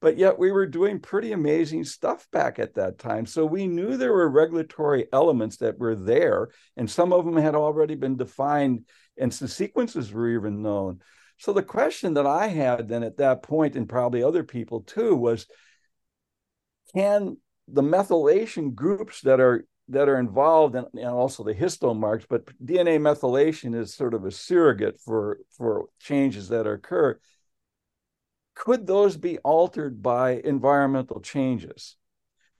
but 0.00 0.18
yet 0.18 0.38
we 0.38 0.52
were 0.52 0.66
doing 0.66 1.00
pretty 1.00 1.32
amazing 1.32 1.84
stuff 1.84 2.28
back 2.30 2.58
at 2.58 2.74
that 2.74 2.98
time. 2.98 3.24
So 3.26 3.46
we 3.46 3.66
knew 3.66 3.96
there 3.96 4.12
were 4.12 4.28
regulatory 4.28 5.06
elements 5.12 5.56
that 5.58 5.78
were 5.78 5.94
there, 5.94 6.48
and 6.76 6.90
some 6.90 7.12
of 7.12 7.24
them 7.24 7.36
had 7.36 7.54
already 7.54 7.94
been 7.94 8.16
defined, 8.16 8.84
and 9.18 9.32
the 9.32 9.48
sequences 9.48 10.12
were 10.12 10.28
even 10.28 10.62
known. 10.62 11.00
So 11.38 11.52
the 11.52 11.62
question 11.62 12.14
that 12.14 12.26
I 12.26 12.48
had 12.48 12.88
then 12.88 13.02
at 13.02 13.18
that 13.18 13.42
point, 13.42 13.76
and 13.76 13.88
probably 13.88 14.22
other 14.22 14.44
people 14.44 14.82
too, 14.82 15.16
was 15.16 15.46
can 16.94 17.36
the 17.68 17.82
methylation 17.82 18.74
groups 18.74 19.22
that 19.22 19.40
are 19.40 19.66
that 19.88 20.08
are 20.08 20.18
involved 20.18 20.74
and, 20.74 20.86
and 20.94 21.06
also 21.06 21.44
the 21.44 21.54
histone 21.54 21.98
marks, 21.98 22.26
but 22.28 22.46
DNA 22.64 22.98
methylation 22.98 23.74
is 23.74 23.94
sort 23.94 24.14
of 24.14 24.24
a 24.24 24.30
surrogate 24.30 25.00
for 25.00 25.38
for 25.56 25.86
changes 26.00 26.48
that 26.48 26.66
occur 26.66 27.18
could 28.56 28.86
those 28.86 29.16
be 29.16 29.38
altered 29.38 30.02
by 30.02 30.32
environmental 30.32 31.20
changes? 31.20 31.94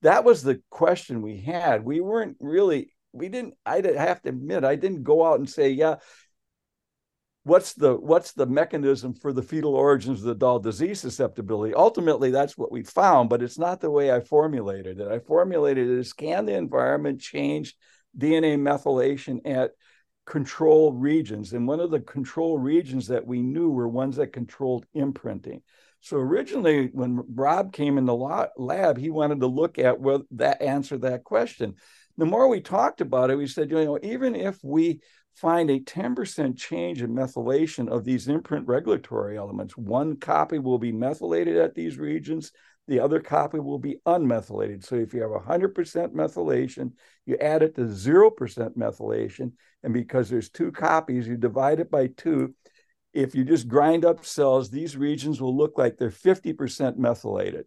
That 0.03 0.23
was 0.23 0.43
the 0.43 0.61
question 0.69 1.21
we 1.21 1.41
had. 1.41 1.83
We 1.83 1.99
weren't 1.99 2.37
really, 2.39 2.93
we 3.11 3.27
didn't, 3.27 3.55
I 3.65 3.81
have 3.97 4.21
to 4.21 4.29
admit, 4.29 4.63
I 4.63 4.75
didn't 4.75 5.03
go 5.03 5.25
out 5.25 5.39
and 5.39 5.49
say, 5.49 5.71
yeah, 5.71 5.95
what's 7.43 7.73
the 7.73 7.95
what's 7.95 8.33
the 8.33 8.45
mechanism 8.45 9.13
for 9.13 9.31
the 9.31 9.41
fetal 9.41 9.73
origins 9.73 10.19
of 10.19 10.25
the 10.25 10.31
adult 10.31 10.63
disease 10.63 10.99
susceptibility 10.99 11.73
ultimately 11.73 12.29
that's 12.29 12.57
what 12.57 12.73
we 12.73 12.83
found 12.83 13.29
but 13.29 13.41
it's 13.41 13.57
not 13.57 13.79
the 13.79 13.89
way 13.89 14.11
i 14.11 14.19
formulated 14.19 14.99
it 14.99 15.07
i 15.07 15.17
formulated 15.17 15.89
it 15.89 15.97
as 15.97 16.11
can 16.11 16.45
the 16.45 16.53
environment 16.53 17.21
change 17.21 17.73
dna 18.17 18.59
methylation 18.59 19.39
at 19.45 19.71
control 20.25 20.91
regions 20.91 21.53
and 21.53 21.65
one 21.65 21.79
of 21.79 21.89
the 21.89 22.01
control 22.01 22.57
regions 22.57 23.07
that 23.07 23.25
we 23.25 23.41
knew 23.41 23.69
were 23.69 23.87
ones 23.87 24.17
that 24.17 24.33
controlled 24.33 24.85
imprinting 24.93 25.61
so 26.01 26.17
originally, 26.17 26.89
when 26.93 27.23
Rob 27.33 27.73
came 27.73 27.97
in 27.97 28.05
the 28.05 28.49
lab, 28.57 28.97
he 28.97 29.09
wanted 29.09 29.39
to 29.41 29.47
look 29.47 29.79
at 29.79 29.99
well 29.99 30.23
that 30.31 30.61
answer 30.61 30.97
that 30.99 31.23
question. 31.23 31.75
The 32.17 32.25
more 32.25 32.47
we 32.47 32.61
talked 32.61 33.01
about 33.01 33.29
it, 33.29 33.37
we 33.37 33.47
said, 33.47 33.69
you 33.69 33.83
know, 33.83 33.99
even 34.01 34.35
if 34.35 34.57
we 34.63 35.01
find 35.35 35.69
a 35.69 35.79
10% 35.79 36.57
change 36.57 37.03
in 37.03 37.13
methylation 37.13 37.87
of 37.89 38.03
these 38.03 38.27
imprint 38.27 38.67
regulatory 38.67 39.37
elements, 39.37 39.77
one 39.77 40.15
copy 40.15 40.57
will 40.57 40.79
be 40.79 40.91
methylated 40.91 41.57
at 41.57 41.75
these 41.75 41.97
regions, 41.97 42.51
the 42.87 42.99
other 42.99 43.19
copy 43.19 43.59
will 43.59 43.77
be 43.77 43.97
unmethylated. 44.07 44.83
So 44.83 44.95
if 44.95 45.13
you 45.13 45.21
have 45.21 45.29
100% 45.29 45.73
methylation, 46.13 46.93
you 47.25 47.37
add 47.37 47.61
it 47.61 47.75
to 47.75 47.81
0% 47.81 48.31
methylation. 48.75 49.51
And 49.83 49.93
because 49.93 50.29
there's 50.29 50.49
two 50.49 50.71
copies, 50.71 51.27
you 51.27 51.37
divide 51.37 51.81
it 51.81 51.91
by 51.91 52.07
two, 52.07 52.55
if 53.17 53.33
you 53.33 53.43
just 53.43 53.67
grind 53.67 54.05
up 54.05 54.23
cells, 54.23 54.69
these 54.69 54.95
regions 54.95 55.41
will 55.41 55.57
look 55.57 55.75
like 55.75 55.97
they're 55.97 56.11
50% 56.11 56.97
methylated, 56.97 57.65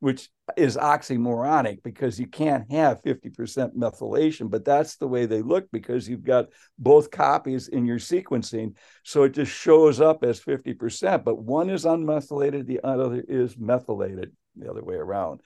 which 0.00 0.28
is 0.58 0.76
oxymoronic 0.76 1.82
because 1.82 2.20
you 2.20 2.26
can't 2.26 2.70
have 2.70 3.02
50% 3.02 3.74
methylation, 3.74 4.50
but 4.50 4.66
that's 4.66 4.96
the 4.96 5.08
way 5.08 5.24
they 5.24 5.40
look 5.40 5.70
because 5.72 6.06
you've 6.06 6.22
got 6.22 6.48
both 6.78 7.10
copies 7.10 7.68
in 7.68 7.86
your 7.86 7.98
sequencing. 7.98 8.74
So 9.04 9.22
it 9.22 9.30
just 9.30 9.50
shows 9.50 10.02
up 10.02 10.22
as 10.22 10.38
50%, 10.38 11.24
but 11.24 11.38
one 11.38 11.70
is 11.70 11.86
unmethylated, 11.86 12.66
the 12.66 12.80
other 12.84 13.24
is 13.26 13.56
methylated, 13.56 14.32
the 14.54 14.70
other 14.70 14.84
way 14.84 14.96
around. 14.96 15.40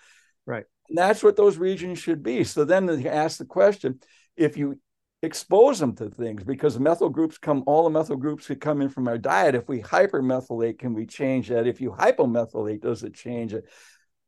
Right. 0.46 0.64
And 0.88 0.98
that's 0.98 1.22
what 1.22 1.36
those 1.36 1.58
regions 1.58 2.00
should 2.00 2.24
be. 2.24 2.42
So 2.42 2.64
then 2.64 2.86
they 2.86 3.08
ask 3.08 3.38
the 3.38 3.44
question 3.44 4.00
if 4.36 4.56
you 4.56 4.80
expose 5.22 5.80
them 5.80 5.94
to 5.96 6.08
things 6.08 6.44
because 6.44 6.78
methyl 6.78 7.08
groups 7.08 7.38
come, 7.38 7.64
all 7.66 7.84
the 7.84 7.90
methyl 7.90 8.16
groups 8.16 8.46
could 8.46 8.60
come 8.60 8.80
in 8.80 8.88
from 8.88 9.08
our 9.08 9.18
diet. 9.18 9.54
If 9.54 9.68
we 9.68 9.80
hypermethylate, 9.80 10.78
can 10.78 10.94
we 10.94 11.06
change 11.06 11.48
that? 11.48 11.66
If 11.66 11.80
you 11.80 11.90
hypomethylate, 11.90 12.82
does 12.82 13.02
it 13.02 13.14
change 13.14 13.52
it? 13.52 13.64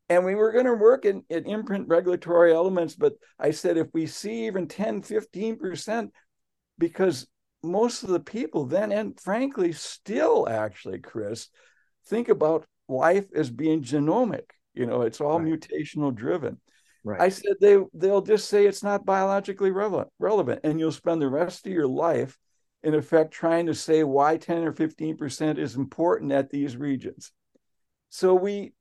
And 0.08 0.24
we 0.24 0.34
were 0.34 0.50
going 0.50 0.66
to 0.66 0.74
work 0.74 1.04
in, 1.04 1.22
in 1.30 1.46
imprint 1.46 1.86
regulatory 1.86 2.52
elements, 2.52 2.96
but 2.96 3.12
I 3.38 3.52
said 3.52 3.76
if 3.76 3.86
we 3.94 4.06
see 4.06 4.46
even 4.46 4.66
10, 4.66 5.02
15%, 5.02 6.10
because 6.78 7.28
most 7.62 8.02
of 8.02 8.08
the 8.08 8.18
people 8.18 8.64
then, 8.64 8.90
and 8.90 9.18
frankly, 9.20 9.72
still 9.72 10.48
actually, 10.48 10.98
Chris, 10.98 11.48
think 12.06 12.28
about 12.28 12.66
life 12.88 13.26
as 13.34 13.50
being 13.50 13.84
genomic. 13.84 14.50
You 14.74 14.86
know, 14.86 15.02
it's 15.02 15.20
all 15.20 15.40
right. 15.40 15.60
mutational 15.60 16.12
driven. 16.14 16.58
Right. 17.02 17.20
I 17.20 17.28
said 17.30 17.54
they 17.60 17.78
they'll 17.94 18.22
just 18.22 18.48
say 18.48 18.66
it's 18.66 18.82
not 18.82 19.06
biologically 19.06 19.70
relevant, 19.70 20.08
relevant, 20.18 20.60
and 20.64 20.78
you'll 20.78 20.92
spend 20.92 21.22
the 21.22 21.28
rest 21.28 21.66
of 21.66 21.72
your 21.72 21.86
life, 21.86 22.38
in 22.82 22.94
effect, 22.94 23.32
trying 23.32 23.66
to 23.66 23.74
say 23.74 24.04
why 24.04 24.36
10 24.36 24.64
or 24.64 24.72
15 24.72 25.16
percent 25.16 25.58
is 25.58 25.76
important 25.76 26.32
at 26.32 26.50
these 26.50 26.76
regions. 26.76 27.32
So 28.10 28.34
we 28.34 28.72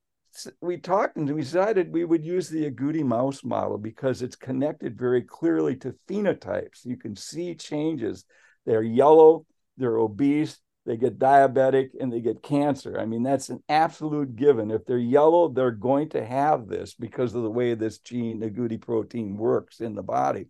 we 0.62 0.78
talked 0.78 1.18
and 1.18 1.34
we 1.34 1.42
decided 1.42 1.92
we 1.92 2.06
would 2.06 2.26
use 2.26 2.50
the 2.50 2.70
agouti 2.70 3.04
mouse 3.04 3.44
model 3.44 3.78
because 3.78 4.22
it's 4.22 4.36
connected 4.36 4.98
very 4.98 5.22
clearly 5.22 5.76
to 5.78 5.96
phenotypes. 6.08 6.86
You 6.86 6.98
can 6.98 7.16
see 7.16 7.56
changes. 7.56 8.26
They're 8.66 8.84
yellow, 8.84 9.46
they're 9.78 9.98
obese, 9.98 10.60
they 10.90 10.98
get 10.98 11.20
diabetic, 11.20 11.92
and 12.00 12.12
they 12.12 12.20
get 12.20 12.42
cancer. 12.42 13.00
I 13.00 13.06
mean, 13.06 13.22
that's 13.22 13.50
an 13.50 13.62
absolute 13.70 14.36
given. 14.36 14.72
If 14.72 14.88
they're 14.88 14.98
yellow, 14.98 15.48
they're 15.48 15.70
going 15.70 16.10
to 16.10 16.26
have 16.26 16.68
this 16.68 16.96
because 16.96 17.36
of 17.36 17.44
the 17.44 17.52
way 17.52 17.76
this 17.76 18.00
gene, 18.00 18.40
the 18.40 18.50
agouti 18.50 18.82
protein, 18.82 19.38
works 19.38 19.82
in 19.82 19.94
the 19.94 20.02
body. 20.02 20.48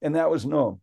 And 0.00 0.14
that 0.14 0.30
was 0.30 0.46
known. 0.46 0.78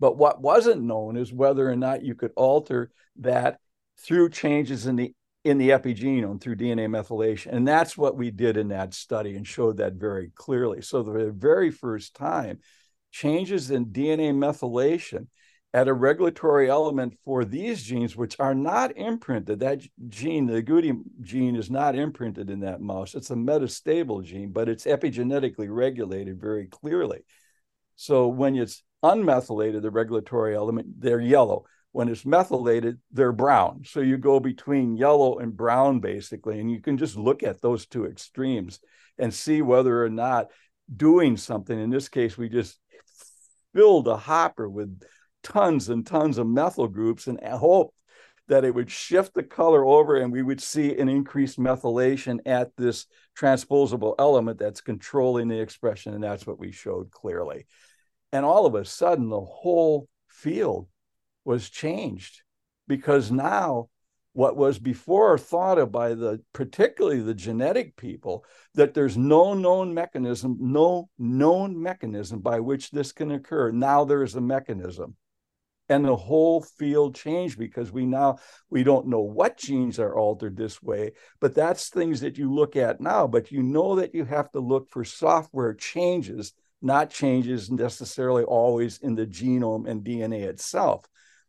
But 0.00 0.16
what 0.16 0.40
wasn't 0.40 0.80
known 0.80 1.18
is 1.18 1.30
whether 1.30 1.68
or 1.68 1.76
not 1.76 2.02
you 2.02 2.14
could 2.14 2.32
alter 2.36 2.90
that 3.16 3.58
through 3.98 4.30
changes 4.30 4.86
in 4.86 4.96
the 4.96 5.14
in 5.44 5.58
the 5.58 5.68
epigenome 5.68 6.40
through 6.40 6.56
DNA 6.56 6.88
methylation. 6.88 7.52
And 7.52 7.68
that's 7.68 7.98
what 7.98 8.16
we 8.16 8.30
did 8.30 8.56
in 8.56 8.68
that 8.68 8.94
study 8.94 9.36
and 9.36 9.46
showed 9.46 9.76
that 9.76 9.92
very 9.92 10.30
clearly. 10.34 10.80
So, 10.80 11.02
the 11.02 11.30
very 11.30 11.70
first 11.70 12.16
time, 12.16 12.60
changes 13.10 13.70
in 13.70 13.88
DNA 13.88 14.32
methylation 14.32 15.26
at 15.74 15.88
a 15.88 15.92
regulatory 15.92 16.70
element 16.70 17.18
for 17.24 17.44
these 17.44 17.82
genes, 17.82 18.16
which 18.16 18.36
are 18.38 18.54
not 18.54 18.96
imprinted. 18.96 19.58
That 19.58 19.82
gene, 20.08 20.46
the 20.46 20.62
agouti 20.62 20.96
gene, 21.20 21.56
is 21.56 21.68
not 21.68 21.96
imprinted 21.96 22.48
in 22.48 22.60
that 22.60 22.80
mouse. 22.80 23.16
It's 23.16 23.30
a 23.30 23.34
metastable 23.34 24.24
gene, 24.24 24.52
but 24.52 24.68
it's 24.68 24.84
epigenetically 24.84 25.66
regulated 25.68 26.40
very 26.40 26.68
clearly. 26.68 27.24
So 27.96 28.28
when 28.28 28.54
it's 28.54 28.84
unmethylated, 29.02 29.82
the 29.82 29.90
regulatory 29.90 30.54
element, 30.54 31.00
they're 31.00 31.20
yellow. 31.20 31.64
When 31.90 32.08
it's 32.08 32.24
methylated, 32.24 33.00
they're 33.10 33.32
brown. 33.32 33.82
So 33.84 33.98
you 33.98 34.16
go 34.16 34.38
between 34.38 34.96
yellow 34.96 35.38
and 35.38 35.56
brown, 35.56 35.98
basically, 35.98 36.60
and 36.60 36.70
you 36.70 36.80
can 36.80 36.98
just 36.98 37.16
look 37.16 37.42
at 37.42 37.60
those 37.60 37.86
two 37.86 38.06
extremes 38.06 38.78
and 39.18 39.34
see 39.34 39.60
whether 39.60 40.04
or 40.04 40.10
not 40.10 40.52
doing 40.96 41.36
something. 41.36 41.76
In 41.76 41.90
this 41.90 42.08
case, 42.08 42.38
we 42.38 42.48
just 42.48 42.78
filled 43.74 44.06
a 44.06 44.16
hopper 44.16 44.68
with 44.68 45.02
tons 45.44 45.88
and 45.88 46.06
tons 46.06 46.38
of 46.38 46.46
methyl 46.48 46.88
groups 46.88 47.28
and 47.28 47.38
hope 47.40 47.94
that 48.48 48.64
it 48.64 48.74
would 48.74 48.90
shift 48.90 49.34
the 49.34 49.42
color 49.42 49.84
over 49.84 50.16
and 50.16 50.32
we 50.32 50.42
would 50.42 50.60
see 50.60 50.98
an 50.98 51.08
increased 51.08 51.58
methylation 51.58 52.40
at 52.44 52.76
this 52.76 53.06
transposable 53.34 54.14
element 54.18 54.58
that's 54.58 54.80
controlling 54.80 55.48
the 55.48 55.60
expression. 55.60 56.14
And 56.14 56.22
that's 56.22 56.46
what 56.46 56.58
we 56.58 56.72
showed 56.72 57.10
clearly. 57.10 57.66
And 58.32 58.44
all 58.44 58.66
of 58.66 58.74
a 58.74 58.84
sudden, 58.84 59.28
the 59.28 59.40
whole 59.40 60.08
field 60.28 60.88
was 61.44 61.70
changed 61.70 62.42
because 62.86 63.30
now 63.30 63.88
what 64.32 64.56
was 64.56 64.78
before 64.78 65.38
thought 65.38 65.78
of 65.78 65.92
by 65.92 66.12
the 66.14 66.40
particularly 66.52 67.20
the 67.20 67.34
genetic 67.34 67.96
people 67.96 68.44
that 68.74 68.92
there's 68.92 69.16
no 69.16 69.54
known 69.54 69.94
mechanism 69.94 70.56
no 70.60 71.08
known 71.18 71.80
mechanism 71.80 72.40
by 72.40 72.58
which 72.58 72.90
this 72.90 73.12
can 73.12 73.30
occur 73.30 73.70
now 73.70 74.04
there 74.04 74.22
is 74.22 74.34
a 74.34 74.40
mechanism 74.40 75.14
and 75.88 76.04
the 76.04 76.16
whole 76.16 76.62
field 76.62 77.14
changed 77.14 77.58
because 77.58 77.92
we 77.92 78.06
now 78.06 78.36
we 78.70 78.82
don't 78.82 79.06
know 79.06 79.20
what 79.20 79.58
genes 79.58 79.98
are 79.98 80.16
altered 80.16 80.56
this 80.56 80.82
way 80.82 81.12
but 81.40 81.54
that's 81.54 81.88
things 81.88 82.20
that 82.20 82.38
you 82.38 82.52
look 82.52 82.76
at 82.76 83.00
now 83.00 83.26
but 83.26 83.50
you 83.50 83.62
know 83.62 83.96
that 83.96 84.14
you 84.14 84.24
have 84.24 84.50
to 84.52 84.60
look 84.60 84.88
for 84.90 85.04
software 85.04 85.74
changes 85.74 86.52
not 86.80 87.10
changes 87.10 87.70
necessarily 87.70 88.44
always 88.44 88.98
in 88.98 89.14
the 89.14 89.26
genome 89.26 89.88
and 89.88 90.04
dna 90.04 90.42
itself 90.42 91.04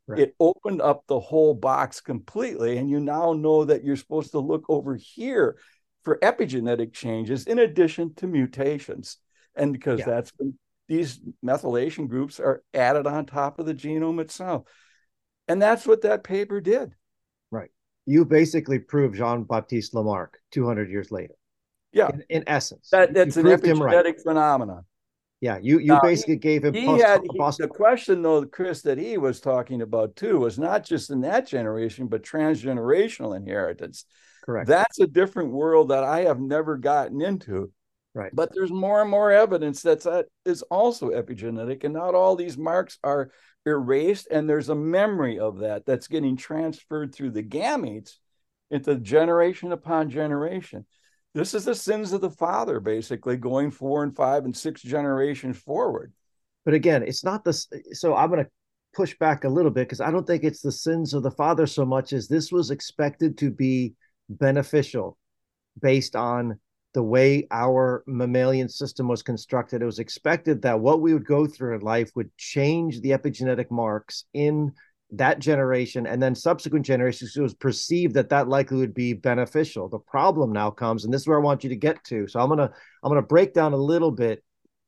right. 0.08 0.19
it 0.19 0.36
opened 0.39 0.82
up 0.82 1.04
the 1.08 1.19
whole 1.19 1.54
box 1.54 2.02
completely 2.02 2.78
and 2.78 2.89
you 2.89 3.00
now 3.00 3.34
know 3.34 3.65
that 3.65 3.84
you're 3.84 3.95
supposed 3.95 4.32
to 4.32 4.39
look 4.39 4.65
over 4.69 4.95
here 4.95 5.58
for 6.04 6.19
epigenetic 6.19 6.93
changes 6.93 7.48
in 7.48 7.60
addition 7.60 8.13
to 8.13 8.28
mutations 8.28 9.17
and 9.56 9.71
because 9.71 10.00
yeah. 10.00 10.06
that's 10.06 10.32
these 10.88 11.19
methylation 11.43 12.08
groups 12.08 12.39
are 12.39 12.63
added 12.74 13.08
on 13.08 13.26
top 13.26 13.60
of 13.60 13.65
the 13.65 13.74
genome 13.74 14.19
itself. 14.21 14.63
And 15.48 15.62
that's 15.62 15.86
what 15.86 16.02
that 16.02 16.24
paper 16.24 16.62
did. 16.62 16.93
Right. 17.52 17.69
You 18.06 18.26
basically 18.26 18.80
proved 18.80 19.15
Jean 19.15 19.43
Baptiste 19.43 19.93
Lamarck 19.93 20.39
200 20.52 20.89
years 20.89 21.12
later. 21.12 21.36
Yeah. 21.91 22.10
In, 22.10 22.24
in 22.30 22.43
essence, 22.48 22.89
that, 22.91 23.13
that's 23.13 23.38
an 23.38 23.45
epigenetic 23.45 24.04
right. 24.04 24.21
phenomenon. 24.21 24.84
Yeah, 25.41 25.60
you 25.62 25.80
you 25.80 25.88
now, 25.88 26.00
basically 26.02 26.36
he, 26.36 26.39
gave 26.39 26.63
him. 26.63 26.74
He 26.74 26.86
post, 26.86 27.04
had 27.04 27.21
he, 27.21 27.28
the 27.60 27.67
question 27.67 28.21
though, 28.21 28.45
Chris, 28.45 28.82
that 28.84 28.98
he 28.98 29.17
was 29.17 29.39
talking 29.39 29.82
about 29.82 30.15
too 30.15 30.39
was 30.39 30.58
not 30.58 30.84
just 30.84 31.12
in 31.12 31.21
that 31.21 31.45
generation, 31.45 32.08
but 32.08 32.24
transgenerational 32.24 33.36
inheritance. 33.36 34.06
Correct. 34.43 34.67
That's 34.67 35.00
a 35.00 35.08
different 35.08 35.52
world 35.52 35.89
that 35.89 36.04
I 36.04 36.21
have 36.21 36.39
never 36.39 36.78
gotten 36.78 37.21
into. 37.21 37.71
Right. 38.15 38.32
But 38.34 38.54
there's 38.54 38.71
more 38.71 39.01
and 39.01 39.12
more 39.12 39.30
evidence 39.30 39.82
that 39.82 40.01
that 40.04 40.28
is 40.45 40.62
also 40.63 41.10
epigenetic, 41.10 41.84
and 41.84 41.93
not 41.93 42.15
all 42.15 42.38
these 42.38 42.58
marks 42.58 42.97
are 43.04 43.30
erased, 43.65 44.28
and 44.32 44.49
there's 44.49 44.69
a 44.69 44.75
memory 44.75 45.38
of 45.38 45.60
that 45.60 45.86
that's 45.86 46.08
getting 46.08 46.38
transferred 46.38 47.13
through 47.13 47.32
the 47.32 47.43
gametes 47.43 48.13
into 48.71 48.95
generation 48.95 49.73
upon 49.73 50.10
generation. 50.10 50.86
This 51.34 51.54
is 51.54 51.65
the 51.65 51.75
sins 51.75 52.13
of 52.13 52.21
the 52.21 52.30
father, 52.30 52.80
basically, 52.80 53.36
going 53.36 53.69
four 53.69 54.04
and 54.04 54.15
five 54.15 54.45
and 54.45 54.56
six 54.56 54.82
generations 54.82 55.58
forward. 55.58 56.13
But 56.63 56.73
again, 56.73 57.04
it's 57.04 57.25
not 57.25 57.43
this. 57.43 57.67
So 57.91 58.15
I'm 58.15 58.30
going 58.30 58.45
to 58.45 58.51
push 58.93 59.17
back 59.17 59.43
a 59.43 59.49
little 59.49 59.71
bit 59.71 59.89
because 59.89 59.99
I 59.99 60.10
don't 60.10 60.25
think 60.25 60.45
it's 60.45 60.62
the 60.62 60.71
sins 60.71 61.13
of 61.13 61.21
the 61.21 61.32
father 61.32 61.67
so 61.67 61.86
much 61.86 62.13
as 62.13 62.30
this 62.30 62.49
was 62.49 62.71
expected 62.71 63.38
to 63.39 63.51
be 63.51 63.93
beneficial 64.30 65.17
based 65.82 66.15
on 66.15 66.58
the 66.95 67.03
way 67.03 67.45
our 67.51 68.05
mammalian 68.08 68.69
system 68.69 69.10
was 69.10 69.21
constructed, 69.21 69.81
it 69.81 69.86
was 69.86 69.99
expected 69.99 70.62
that 70.62 70.79
what 70.79 71.01
we 71.01 71.13
would 71.13 71.25
go 71.25 71.45
through 71.45 71.75
in 71.75 71.81
life 71.81 72.10
would 72.15 72.36
change 72.38 73.01
the 73.01 73.10
epigenetic 73.10 73.69
marks 73.69 74.23
in 74.34 74.71
that 75.12 75.39
generation 75.39 76.08
and 76.08 76.23
then 76.23 76.34
subsequent 76.34 76.86
generations. 76.86 77.36
It 77.36 77.41
was 77.41 77.53
perceived 77.53 78.13
that 78.13 78.29
that 78.29 78.47
likely 78.47 78.77
would 78.77 78.93
be 78.93 79.12
beneficial. 79.12 79.89
The 79.89 79.99
problem 79.99 80.53
now 80.53 80.71
comes, 80.71 81.03
and 81.03 81.13
this 81.13 81.23
is 81.23 81.27
where 81.27 81.38
I 81.38 81.43
want 81.43 81.65
you 81.65 81.69
to 81.69 81.75
get 81.75 82.01
to. 82.05 82.29
So 82.29 82.39
I'm 82.39 82.47
gonna 82.47 82.71
I'm 83.03 83.10
gonna 83.10 83.21
break 83.21 83.53
down 83.53 83.73
a 83.73 83.77
little 83.77 84.12
bit 84.12 84.41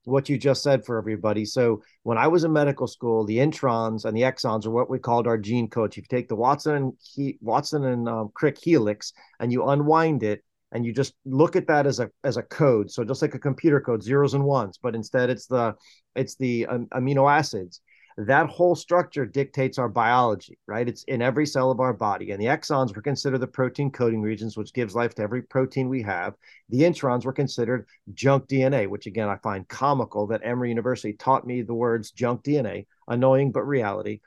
what 0.06 0.30
you 0.30 0.38
just 0.38 0.64
said 0.64 0.86
for 0.86 0.98
everybody. 0.98 1.44
So 1.44 1.84
when 2.04 2.18
I 2.18 2.28
was 2.28 2.46
in 2.46 2.54
medical 2.54 2.88
school, 2.88 3.26
the 3.26 3.40
introns 3.40 4.06
and 4.06 4.16
the 4.16 4.22
exons 4.22 4.66
are 4.66 4.72
what 4.72 4.90
we 4.90 4.98
called 4.98 5.28
our 5.28 5.38
gene 5.38 5.70
codes. 5.70 5.98
If 5.98 6.04
you 6.04 6.08
take 6.10 6.30
the 6.30 6.38
Watson 6.38 6.76
and 6.76 6.94
he, 7.02 7.38
Watson 7.42 7.84
and 7.84 8.08
um, 8.08 8.32
Crick 8.34 8.58
helix 8.58 9.12
and 9.42 9.52
you 9.52 9.68
unwind 9.68 10.24
it, 10.24 10.46
and 10.72 10.86
you 10.86 10.94
just 10.94 11.14
look 11.26 11.56
at 11.56 11.68
that 11.68 11.86
as 11.86 12.00
a 12.00 12.10
as 12.24 12.38
a 12.38 12.44
code. 12.44 12.92
So 12.92 13.04
just 13.04 13.22
like 13.22 13.36
a 13.36 13.40
computer 13.40 13.80
code 13.80 14.04
zeros 14.04 14.34
and 14.34 14.44
ones 14.44 14.80
but 14.82 14.96
instead 14.96 15.30
it's 15.30 15.48
the 15.48 15.76
it's 16.16 16.36
the 16.36 16.66
um, 16.68 16.88
amino 16.94 17.32
acids. 17.32 17.82
That 18.20 18.50
whole 18.50 18.74
structure 18.74 19.28
dictates 19.28 19.78
our 19.78 19.90
biology 19.90 20.58
right? 20.68 20.88
It's 20.88 21.04
in 21.04 21.22
every 21.22 21.46
cell 21.46 21.72
of 21.72 21.80
our 21.80 21.94
body 21.94 22.32
and 22.32 22.42
the 22.42 22.48
exons 22.48 22.96
were 22.96 23.02
considered 23.02 23.40
the 23.40 23.48
protein 23.48 23.92
coding 23.92 24.22
regions 24.22 24.58
which 24.58 24.74
gives 24.74 24.96
life 24.96 25.14
to 25.16 25.22
every 25.22 25.44
protein 25.44 25.88
we 25.88 26.02
have. 26.02 26.34
The 26.70 26.82
introns 26.82 27.26
were 27.26 27.34
considered 27.34 27.88
junk 28.14 28.48
dna 28.48 28.88
which 28.88 29.06
again 29.06 29.30
i 29.30 29.38
find 29.38 29.68
comical 29.68 30.28
that 30.28 30.42
emory 30.44 30.70
university 30.70 31.14
taught 31.14 31.46
me 31.46 31.62
the 31.62 31.74
words 31.74 32.12
junk 32.12 32.44
dna 32.44 32.86
annoying 33.08 33.52
but 33.52 33.68
reality 33.68 34.20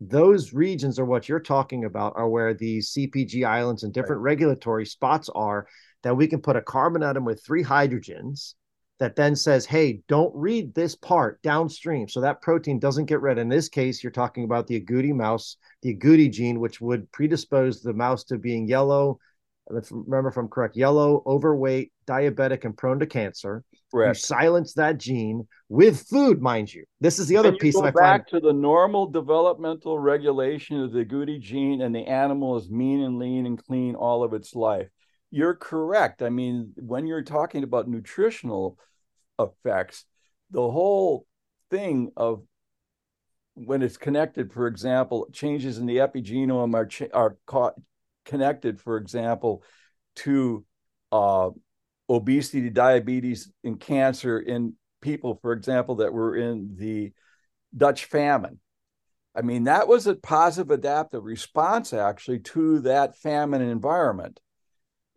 those 0.00 0.52
regions 0.52 0.98
are 0.98 1.04
what 1.04 1.28
you're 1.28 1.40
talking 1.40 1.84
about 1.84 2.14
are 2.16 2.28
where 2.28 2.54
these 2.54 2.92
CPG 2.92 3.44
islands 3.44 3.82
and 3.82 3.92
different 3.92 4.22
right. 4.22 4.32
regulatory 4.32 4.86
spots 4.86 5.28
are 5.34 5.66
that 6.02 6.16
we 6.16 6.28
can 6.28 6.40
put 6.40 6.56
a 6.56 6.62
carbon 6.62 7.02
atom 7.02 7.24
with 7.24 7.44
three 7.44 7.64
hydrogens 7.64 8.54
that 8.98 9.16
then 9.16 9.36
says, 9.36 9.64
hey, 9.64 10.00
don't 10.08 10.34
read 10.34 10.74
this 10.74 10.94
part 10.96 11.40
downstream. 11.42 12.08
So 12.08 12.20
that 12.20 12.42
protein 12.42 12.78
doesn't 12.78 13.06
get 13.06 13.20
read. 13.20 13.38
In 13.38 13.48
this 13.48 13.68
case, 13.68 14.02
you're 14.02 14.10
talking 14.10 14.44
about 14.44 14.66
the 14.66 14.80
agouti 14.80 15.14
mouse, 15.14 15.56
the 15.82 15.96
agouti 15.96 16.30
gene, 16.30 16.58
which 16.58 16.80
would 16.80 17.10
predispose 17.12 17.80
the 17.80 17.92
mouse 17.92 18.24
to 18.24 18.38
being 18.38 18.66
yellow. 18.66 19.18
Remember, 19.68 20.28
if 20.28 20.36
I'm 20.36 20.48
correct, 20.48 20.76
yellow, 20.76 21.22
overweight, 21.26 21.92
diabetic, 22.06 22.64
and 22.64 22.76
prone 22.76 22.98
to 23.00 23.06
cancer. 23.06 23.64
Correct. 23.90 24.16
You 24.16 24.20
silence 24.20 24.74
that 24.74 24.98
gene 24.98 25.46
with 25.68 26.06
food, 26.08 26.40
mind 26.40 26.72
you. 26.72 26.84
This 27.00 27.18
is 27.18 27.26
the 27.26 27.36
other 27.36 27.52
piece. 27.52 27.74
Go 27.74 27.84
I 27.84 27.90
back 27.90 28.30
find... 28.30 28.42
to 28.42 28.46
the 28.48 28.52
normal 28.52 29.06
developmental 29.06 29.98
regulation 29.98 30.80
of 30.80 30.92
the 30.92 31.04
agouti 31.04 31.40
gene, 31.40 31.82
and 31.82 31.94
the 31.94 32.06
animal 32.06 32.56
is 32.56 32.70
mean 32.70 33.02
and 33.02 33.18
lean 33.18 33.46
and 33.46 33.62
clean 33.62 33.94
all 33.94 34.22
of 34.22 34.32
its 34.32 34.54
life. 34.54 34.88
You're 35.30 35.54
correct. 35.54 36.22
I 36.22 36.30
mean, 36.30 36.72
when 36.76 37.06
you're 37.06 37.22
talking 37.22 37.62
about 37.62 37.88
nutritional 37.88 38.78
effects, 39.38 40.04
the 40.50 40.70
whole 40.70 41.26
thing 41.70 42.10
of 42.16 42.42
when 43.54 43.82
it's 43.82 43.96
connected, 43.96 44.52
for 44.52 44.66
example, 44.66 45.28
changes 45.32 45.78
in 45.78 45.86
the 45.86 45.96
epigenome 45.96 46.74
are 46.74 46.88
are 47.12 47.36
caught, 47.46 47.74
connected, 48.28 48.80
for 48.80 48.96
example, 48.96 49.64
to 50.16 50.64
uh, 51.10 51.50
obesity, 52.08 52.70
diabetes, 52.70 53.50
and 53.64 53.80
cancer 53.80 54.38
in 54.38 54.74
people, 55.00 55.38
for 55.42 55.52
example, 55.52 55.96
that 55.96 56.12
were 56.12 56.36
in 56.36 56.76
the 56.76 57.12
Dutch 57.76 58.04
famine. 58.04 58.60
I 59.34 59.42
mean, 59.42 59.64
that 59.64 59.88
was 59.88 60.06
a 60.06 60.14
positive 60.14 60.70
adaptive 60.70 61.24
response 61.24 61.92
actually 61.92 62.40
to 62.40 62.80
that 62.80 63.16
famine 63.16 63.62
environment. 63.62 64.40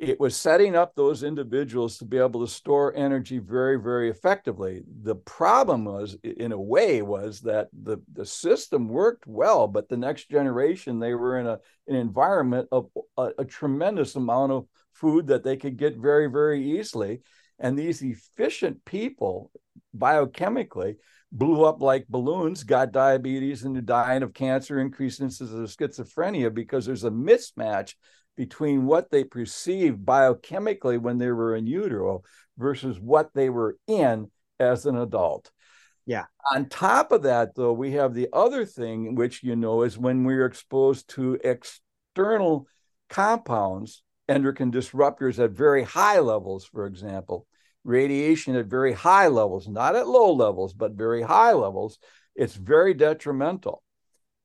It 0.01 0.19
was 0.19 0.35
setting 0.35 0.75
up 0.75 0.95
those 0.95 1.21
individuals 1.21 1.99
to 1.99 2.05
be 2.05 2.17
able 2.17 2.41
to 2.41 2.51
store 2.51 2.91
energy 2.95 3.37
very 3.37 3.79
very 3.79 4.09
effectively. 4.09 4.81
The 5.03 5.15
problem 5.15 5.85
was 5.85 6.17
in 6.23 6.51
a 6.51 6.59
way 6.59 7.03
was 7.03 7.41
that 7.41 7.67
the 7.71 7.99
the 8.11 8.25
system 8.25 8.89
worked 8.89 9.27
well 9.27 9.67
but 9.67 9.87
the 9.89 9.97
next 9.97 10.29
generation 10.29 10.99
they 10.99 11.13
were 11.13 11.39
in 11.39 11.45
a 11.45 11.59
an 11.87 11.95
environment 11.95 12.67
of 12.71 12.89
a, 13.15 13.29
a 13.37 13.45
tremendous 13.45 14.15
amount 14.15 14.51
of 14.51 14.65
food 14.91 15.27
that 15.27 15.43
they 15.43 15.55
could 15.55 15.77
get 15.77 15.95
very 15.95 16.27
very 16.27 16.79
easily. 16.79 17.21
And 17.59 17.77
these 17.77 18.01
efficient 18.01 18.83
people 18.85 19.51
biochemically 19.95 20.95
blew 21.31 21.63
up 21.63 21.79
like 21.79 22.07
balloons 22.07 22.63
got 22.63 22.91
diabetes 22.91 23.63
and 23.63 23.85
dying 23.85 24.23
of 24.23 24.33
cancer 24.33 24.79
increased 24.79 25.21
instances 25.21 25.53
of 25.53 25.77
schizophrenia 25.77 26.51
because 26.51 26.87
there's 26.87 27.03
a 27.03 27.11
mismatch 27.11 27.93
between 28.41 28.87
what 28.87 29.11
they 29.11 29.23
perceived 29.23 30.03
biochemically 30.03 30.99
when 30.99 31.19
they 31.19 31.31
were 31.31 31.55
in 31.55 31.67
utero 31.67 32.23
versus 32.57 32.99
what 32.99 33.29
they 33.35 33.51
were 33.51 33.77
in 33.85 34.31
as 34.59 34.87
an 34.87 34.97
adult. 34.97 35.51
Yeah. 36.07 36.25
On 36.51 36.67
top 36.67 37.11
of 37.11 37.21
that, 37.21 37.53
though, 37.53 37.71
we 37.71 37.91
have 37.91 38.15
the 38.15 38.29
other 38.33 38.65
thing, 38.65 39.13
which 39.13 39.43
you 39.43 39.55
know 39.55 39.83
is 39.83 39.95
when 39.95 40.23
we're 40.23 40.47
exposed 40.47 41.07
to 41.09 41.37
external 41.43 42.65
compounds, 43.09 44.01
endocrine 44.27 44.71
disruptors 44.71 45.37
at 45.37 45.51
very 45.51 45.83
high 45.83 46.17
levels, 46.17 46.65
for 46.65 46.87
example, 46.87 47.45
radiation 47.83 48.55
at 48.55 48.65
very 48.65 48.93
high 48.93 49.27
levels, 49.27 49.67
not 49.67 49.95
at 49.95 50.07
low 50.07 50.33
levels, 50.33 50.73
but 50.73 50.93
very 50.93 51.21
high 51.21 51.53
levels, 51.53 51.99
it's 52.35 52.55
very 52.55 52.95
detrimental. 52.95 53.83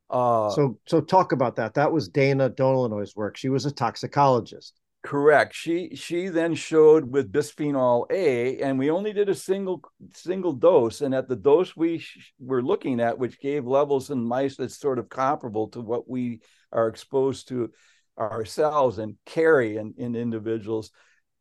Uh, 0.08 0.50
so, 0.50 0.78
so 0.86 1.00
talk 1.00 1.32
about 1.32 1.56
that. 1.56 1.74
That 1.74 1.92
was 1.92 2.08
Dana 2.08 2.50
Dolinoy's 2.50 3.16
work. 3.16 3.36
She 3.36 3.48
was 3.48 3.66
a 3.66 3.70
toxicologist. 3.70 4.80
Correct. 5.06 5.54
She 5.54 5.94
she 5.94 6.26
then 6.28 6.56
showed 6.56 7.08
with 7.08 7.30
bisphenol 7.30 8.10
A, 8.10 8.58
and 8.60 8.76
we 8.76 8.90
only 8.90 9.12
did 9.12 9.28
a 9.28 9.36
single 9.36 9.80
single 10.12 10.52
dose. 10.52 11.00
And 11.00 11.14
at 11.14 11.28
the 11.28 11.36
dose 11.36 11.76
we 11.76 11.98
sh- 11.98 12.32
were 12.40 12.60
looking 12.60 12.98
at, 12.98 13.16
which 13.16 13.38
gave 13.38 13.64
levels 13.66 14.10
in 14.10 14.24
mice 14.24 14.56
that's 14.56 14.80
sort 14.80 14.98
of 14.98 15.08
comparable 15.08 15.68
to 15.68 15.80
what 15.80 16.08
we 16.10 16.40
are 16.72 16.88
exposed 16.88 17.46
to 17.48 17.70
ourselves 18.18 18.98
and 18.98 19.14
carry 19.26 19.76
in, 19.76 19.94
in 19.96 20.16
individuals, 20.16 20.90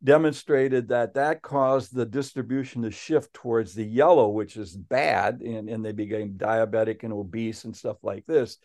demonstrated 0.02 0.88
that 0.88 1.14
that 1.14 1.42
caused 1.42 1.94
the 1.94 2.06
distribution 2.06 2.82
to 2.82 2.90
shift 2.90 3.32
towards 3.32 3.74
the 3.74 3.84
yellow, 3.84 4.28
which 4.28 4.56
is 4.56 4.76
bad, 4.76 5.40
and, 5.40 5.68
and 5.68 5.84
they 5.84 5.92
became 5.92 6.34
diabetic 6.34 7.02
and 7.02 7.12
obese 7.12 7.64
and 7.64 7.76
stuff 7.76 7.96
like 8.02 8.24
this 8.26 8.58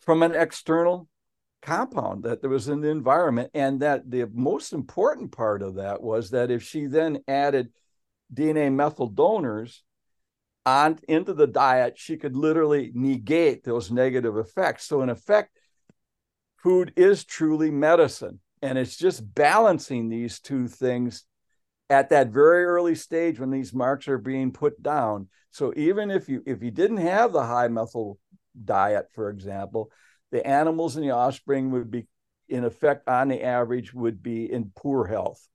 from 0.00 0.22
an 0.22 0.34
external 0.34 1.08
compound 1.62 2.22
that 2.24 2.40
there 2.40 2.50
was 2.50 2.68
in 2.68 2.80
the 2.80 2.88
environment. 2.88 3.50
And 3.52 3.80
that 3.80 4.10
the 4.10 4.28
most 4.32 4.72
important 4.72 5.32
part 5.32 5.62
of 5.62 5.74
that 5.76 6.02
was 6.02 6.30
that 6.30 6.50
if 6.50 6.62
she 6.62 6.86
then 6.86 7.18
added 7.28 7.70
DNA 8.32 8.72
methyl 8.72 9.08
donors 9.08 9.82
on 10.64 10.98
into 11.08 11.34
the 11.34 11.46
diet, 11.46 11.98
she 11.98 12.16
could 12.16 12.36
literally 12.36 12.90
negate 12.94 13.64
those 13.64 13.90
negative 13.90 14.36
effects. 14.36 14.86
So 14.86 15.02
in 15.02 15.10
effect, 15.10 15.56
food 16.62 16.92
is 16.96 17.24
truly 17.24 17.70
medicine 17.70 18.40
and 18.62 18.78
it's 18.78 18.96
just 18.96 19.34
balancing 19.34 20.08
these 20.08 20.40
two 20.40 20.68
things 20.68 21.24
at 21.88 22.10
that 22.10 22.28
very 22.28 22.64
early 22.64 22.94
stage 22.94 23.40
when 23.40 23.50
these 23.50 23.74
marks 23.74 24.06
are 24.08 24.18
being 24.18 24.52
put 24.52 24.80
down. 24.82 25.28
So 25.50 25.72
even 25.76 26.10
if 26.10 26.28
you 26.28 26.42
if 26.46 26.62
you 26.62 26.70
didn't 26.70 26.98
have 26.98 27.32
the 27.32 27.44
high 27.44 27.68
methyl 27.68 28.18
diet 28.64 29.06
for 29.14 29.30
example 29.30 29.90
the 30.32 30.46
animals 30.46 30.96
and 30.96 31.04
the 31.04 31.12
offspring 31.12 31.70
would 31.70 31.90
be 31.90 32.06
in 32.48 32.64
effect 32.64 33.08
on 33.08 33.28
the 33.28 33.42
average 33.42 33.92
would 33.94 34.22
be 34.22 34.50
in 34.50 34.72
poor 34.74 35.06
health. 35.06 35.46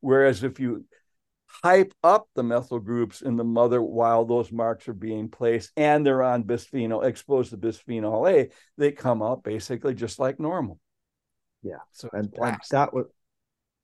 Whereas 0.00 0.42
if 0.42 0.60
you 0.60 0.84
hype 1.62 1.94
up 2.04 2.28
the 2.34 2.42
methyl 2.42 2.78
groups 2.78 3.22
in 3.22 3.36
the 3.36 3.44
mother 3.44 3.80
while 3.82 4.24
those 4.24 4.52
marks 4.52 4.86
are 4.88 4.94
being 4.94 5.28
placed 5.28 5.70
and 5.76 6.04
they're 6.04 6.22
on 6.22 6.44
bisphenol 6.44 7.04
exposed 7.04 7.50
to 7.50 7.56
bisphenol 7.56 8.30
a 8.30 8.50
they 8.76 8.92
come 8.92 9.22
out 9.22 9.42
basically 9.42 9.94
just 9.94 10.18
like 10.18 10.38
normal 10.38 10.78
yeah. 11.62 11.78
So 11.92 12.08
and, 12.12 12.32
and 12.40 12.56
that 12.70 12.92
was 12.92 13.06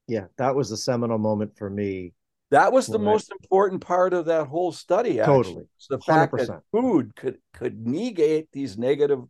yeah, 0.06 0.26
that 0.36 0.54
was 0.54 0.70
the 0.70 0.76
seminal 0.76 1.18
moment 1.18 1.56
for 1.56 1.70
me. 1.70 2.12
That 2.50 2.72
was 2.72 2.86
the 2.86 2.98
most 2.98 3.32
I, 3.32 3.36
important 3.42 3.80
part 3.80 4.12
of 4.12 4.26
that 4.26 4.46
whole 4.46 4.70
study. 4.70 5.18
Actually. 5.20 5.42
Totally, 5.42 5.64
the 5.90 5.98
100%. 5.98 6.04
fact 6.04 6.36
that 6.36 6.62
food 6.70 7.16
could 7.16 7.38
could 7.52 7.86
negate 7.86 8.48
these 8.52 8.78
negative 8.78 9.20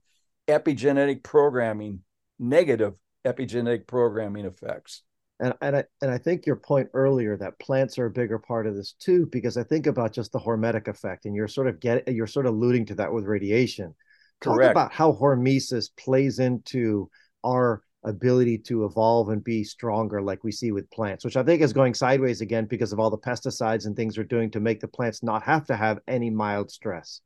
epigenetic 0.48 1.22
programming, 1.22 2.00
negative 2.38 2.94
epigenetic 3.24 3.86
programming 3.86 4.44
effects. 4.44 5.02
And 5.40 5.54
and 5.60 5.76
I 5.76 5.84
and 6.02 6.10
I 6.10 6.18
think 6.18 6.44
your 6.46 6.56
point 6.56 6.90
earlier 6.92 7.36
that 7.36 7.58
plants 7.58 7.98
are 7.98 8.06
a 8.06 8.10
bigger 8.10 8.38
part 8.38 8.66
of 8.66 8.74
this 8.74 8.92
too, 8.92 9.26
because 9.26 9.56
I 9.56 9.62
think 9.62 9.86
about 9.86 10.12
just 10.12 10.32
the 10.32 10.38
hormetic 10.38 10.88
effect, 10.88 11.24
and 11.24 11.34
you're 11.34 11.48
sort 11.48 11.68
of 11.68 11.80
get 11.80 12.06
you're 12.08 12.26
sort 12.26 12.46
of 12.46 12.54
alluding 12.54 12.86
to 12.86 12.94
that 12.96 13.12
with 13.12 13.24
radiation. 13.24 13.94
Talk 14.40 14.60
about 14.60 14.92
how 14.92 15.12
hormesis 15.12 15.88
plays 15.96 16.38
into 16.38 17.08
our 17.44 17.82
ability 18.04 18.58
to 18.58 18.84
evolve 18.84 19.30
and 19.30 19.42
be 19.42 19.64
stronger 19.64 20.20
like 20.20 20.44
we 20.44 20.52
see 20.52 20.72
with 20.72 20.90
plants 20.90 21.24
which 21.24 21.36
i 21.36 21.42
think 21.42 21.62
is 21.62 21.72
going 21.72 21.94
sideways 21.94 22.40
again 22.40 22.66
because 22.66 22.92
of 22.92 23.00
all 23.00 23.10
the 23.10 23.18
pesticides 23.18 23.86
and 23.86 23.96
things 23.96 24.18
we're 24.18 24.24
doing 24.24 24.50
to 24.50 24.60
make 24.60 24.80
the 24.80 24.88
plants 24.88 25.22
not 25.22 25.42
have 25.42 25.66
to 25.66 25.74
have 25.74 25.98
any 26.06 26.28
mild 26.30 26.70
stress. 26.70 27.20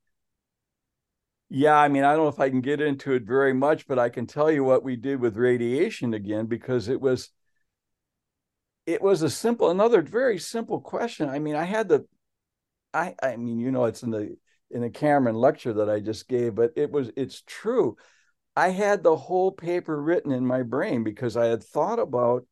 Yeah 1.51 1.77
i 1.77 1.89
mean 1.89 2.05
i 2.05 2.13
don't 2.15 2.25
know 2.25 2.29
if 2.29 2.41
i 2.41 2.49
can 2.51 2.61
get 2.61 2.81
into 2.81 3.13
it 3.13 3.25
very 3.25 3.53
much 3.53 3.87
but 3.89 3.99
i 3.99 4.09
can 4.09 4.27
tell 4.27 4.51
you 4.51 4.63
what 4.63 4.85
we 4.85 4.97
did 4.97 5.21
with 5.21 5.37
radiation 5.37 6.15
again 6.15 6.47
because 6.47 6.89
it 6.89 7.01
was 7.01 7.31
it 8.89 9.03
was 9.03 9.21
a 9.21 9.29
simple 9.29 9.71
another 9.71 10.01
very 10.01 10.39
simple 10.39 10.81
question. 10.81 11.29
I 11.29 11.39
mean 11.41 11.57
i 11.57 11.65
had 11.65 11.89
the 11.89 12.07
i 12.95 13.15
i 13.23 13.37
mean 13.37 13.59
you 13.59 13.71
know 13.71 13.85
it's 13.85 14.03
in 14.03 14.11
the 14.11 14.37
in 14.71 14.81
the 14.81 14.91
cameron 14.91 15.37
lecture 15.37 15.75
that 15.75 15.91
i 15.91 16.01
just 16.01 16.27
gave 16.29 16.55
but 16.55 16.73
it 16.77 16.91
was 16.91 17.11
it's 17.17 17.43
true 17.47 17.97
I 18.59 18.71
had 18.71 19.05
the 19.05 19.15
whole 19.15 19.53
paper 19.53 20.03
written 20.03 20.33
in 20.33 20.45
my 20.45 20.65
brain 20.65 21.05
because 21.05 21.37
I 21.37 21.47
had 21.47 21.63
thought 21.63 22.01
about 22.01 22.45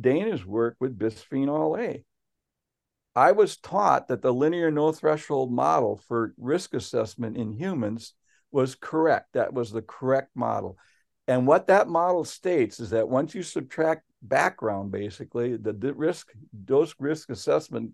Dana's 0.00 0.42
work 0.42 0.76
with 0.80 0.98
bisphenol 0.98 1.78
A. 1.78 2.02
I 3.14 3.32
was 3.32 3.58
taught 3.58 4.08
that 4.08 4.22
the 4.22 4.32
linear 4.32 4.70
no 4.70 4.90
threshold 4.90 5.52
model 5.52 6.00
for 6.08 6.32
risk 6.38 6.72
assessment 6.72 7.36
in 7.36 7.52
humans 7.52 8.14
was 8.50 8.74
correct. 8.74 9.34
That 9.34 9.52
was 9.52 9.70
the 9.70 9.82
correct 9.82 10.30
model. 10.34 10.78
And 11.28 11.46
what 11.46 11.66
that 11.66 11.88
model 11.88 12.24
states 12.24 12.80
is 12.80 12.88
that 12.90 13.10
once 13.10 13.34
you 13.34 13.42
subtract 13.42 14.04
background, 14.22 14.90
basically, 14.92 15.58
the, 15.58 15.74
risk, 15.92 16.32
dose 16.64 16.94
risk 16.98 17.28
assessment, 17.28 17.92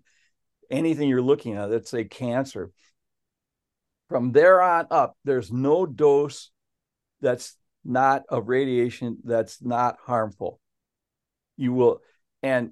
anything 0.71 1.09
you're 1.09 1.21
looking 1.21 1.57
at, 1.57 1.69
let's 1.69 1.89
say 1.89 2.05
cancer, 2.05 2.71
from 4.07 4.31
there 4.31 4.61
on 4.61 4.87
up, 4.89 5.17
there's 5.25 5.51
no 5.51 5.85
dose 5.85 6.49
that's 7.21 7.55
not 7.83 8.23
of 8.29 8.47
radiation 8.47 9.17
that's 9.23 9.61
not 9.61 9.97
harmful. 10.05 10.59
You 11.55 11.73
will, 11.73 12.01
and 12.43 12.71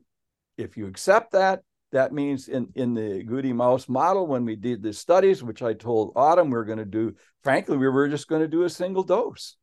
if 0.57 0.77
you 0.77 0.87
accept 0.87 1.31
that, 1.31 1.61
that 1.91 2.11
means 2.11 2.47
in, 2.49 2.69
in 2.75 2.93
the 2.93 3.23
Agouti 3.23 3.53
mouse 3.53 3.87
model, 3.87 4.27
when 4.27 4.45
we 4.45 4.55
did 4.55 4.83
the 4.83 4.91
studies, 4.93 5.43
which 5.43 5.61
I 5.61 5.73
told 5.73 6.13
Autumn 6.15 6.49
we 6.49 6.57
are 6.57 6.65
going 6.65 6.79
to 6.79 6.85
do, 6.85 7.15
frankly, 7.43 7.77
we 7.77 7.87
were 7.87 8.09
just 8.09 8.27
going 8.27 8.41
to 8.41 8.47
do 8.47 8.63
a 8.63 8.69
single 8.69 9.03
dose. 9.03 9.55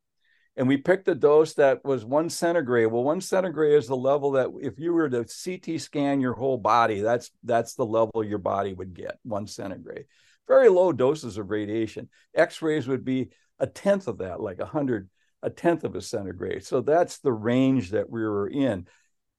And 0.56 0.68
we 0.68 0.76
picked 0.76 1.08
a 1.08 1.14
dose 1.14 1.54
that 1.54 1.84
was 1.84 2.04
one 2.04 2.28
centigray. 2.28 2.90
Well, 2.90 3.04
one 3.04 3.20
centigray 3.20 3.76
is 3.76 3.86
the 3.86 3.96
level 3.96 4.32
that 4.32 4.48
if 4.60 4.78
you 4.78 4.92
were 4.92 5.08
to 5.08 5.24
CT 5.24 5.80
scan 5.80 6.20
your 6.20 6.34
whole 6.34 6.58
body, 6.58 7.00
that's 7.00 7.30
that's 7.42 7.74
the 7.74 7.86
level 7.86 8.22
your 8.22 8.38
body 8.38 8.74
would 8.74 8.92
get, 8.92 9.18
one 9.22 9.46
centigray. 9.46 10.04
Very 10.46 10.68
low 10.68 10.92
doses 10.92 11.38
of 11.38 11.50
radiation. 11.50 12.08
X-rays 12.34 12.86
would 12.86 13.04
be 13.04 13.30
a 13.62 13.66
tenth 13.66 14.09
of 14.09 14.18
that, 14.18 14.40
like 14.40 14.59
a 14.59 14.64
100, 14.64 15.09
a 15.42 15.48
tenth 15.48 15.85
of 15.85 15.94
a 15.94 15.98
centigray. 15.98 16.62
So 16.62 16.83
that's 16.83 17.18
the 17.18 17.33
range 17.33 17.90
that 17.92 18.11
we 18.11 18.22
were 18.22 18.48
in. 18.48 18.87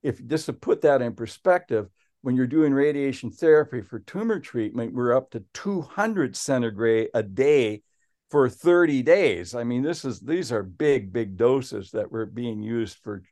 If 0.02 0.26
just 0.26 0.48
to 0.48 0.54
put 0.54 0.82
that 0.82 1.02
in 1.02 1.14
perspective, 1.14 1.90
when 2.22 2.38
you're 2.38 2.48
doing 2.48 2.74
radiation 2.74 3.32
therapy 3.32 3.82
for 3.82 4.00
tumor 4.00 4.40
treatment, 4.40 4.94
we're 4.94 5.16
up 5.16 5.32
to 5.32 5.44
200 5.54 6.34
centigray 6.34 7.08
a 7.14 7.22
day 7.22 7.84
for 8.32 8.50
30 8.50 9.04
days. 9.04 9.54
I 9.54 9.66
mean, 9.66 9.84
this 9.84 10.06
is 10.06 10.22
these 10.22 10.52
are 10.52 10.64
big, 10.64 11.12
big 11.12 11.36
doses 11.36 11.92
that 11.92 12.12
were 12.12 12.26
being 12.26 12.64
used 12.64 12.98
for 13.04 13.24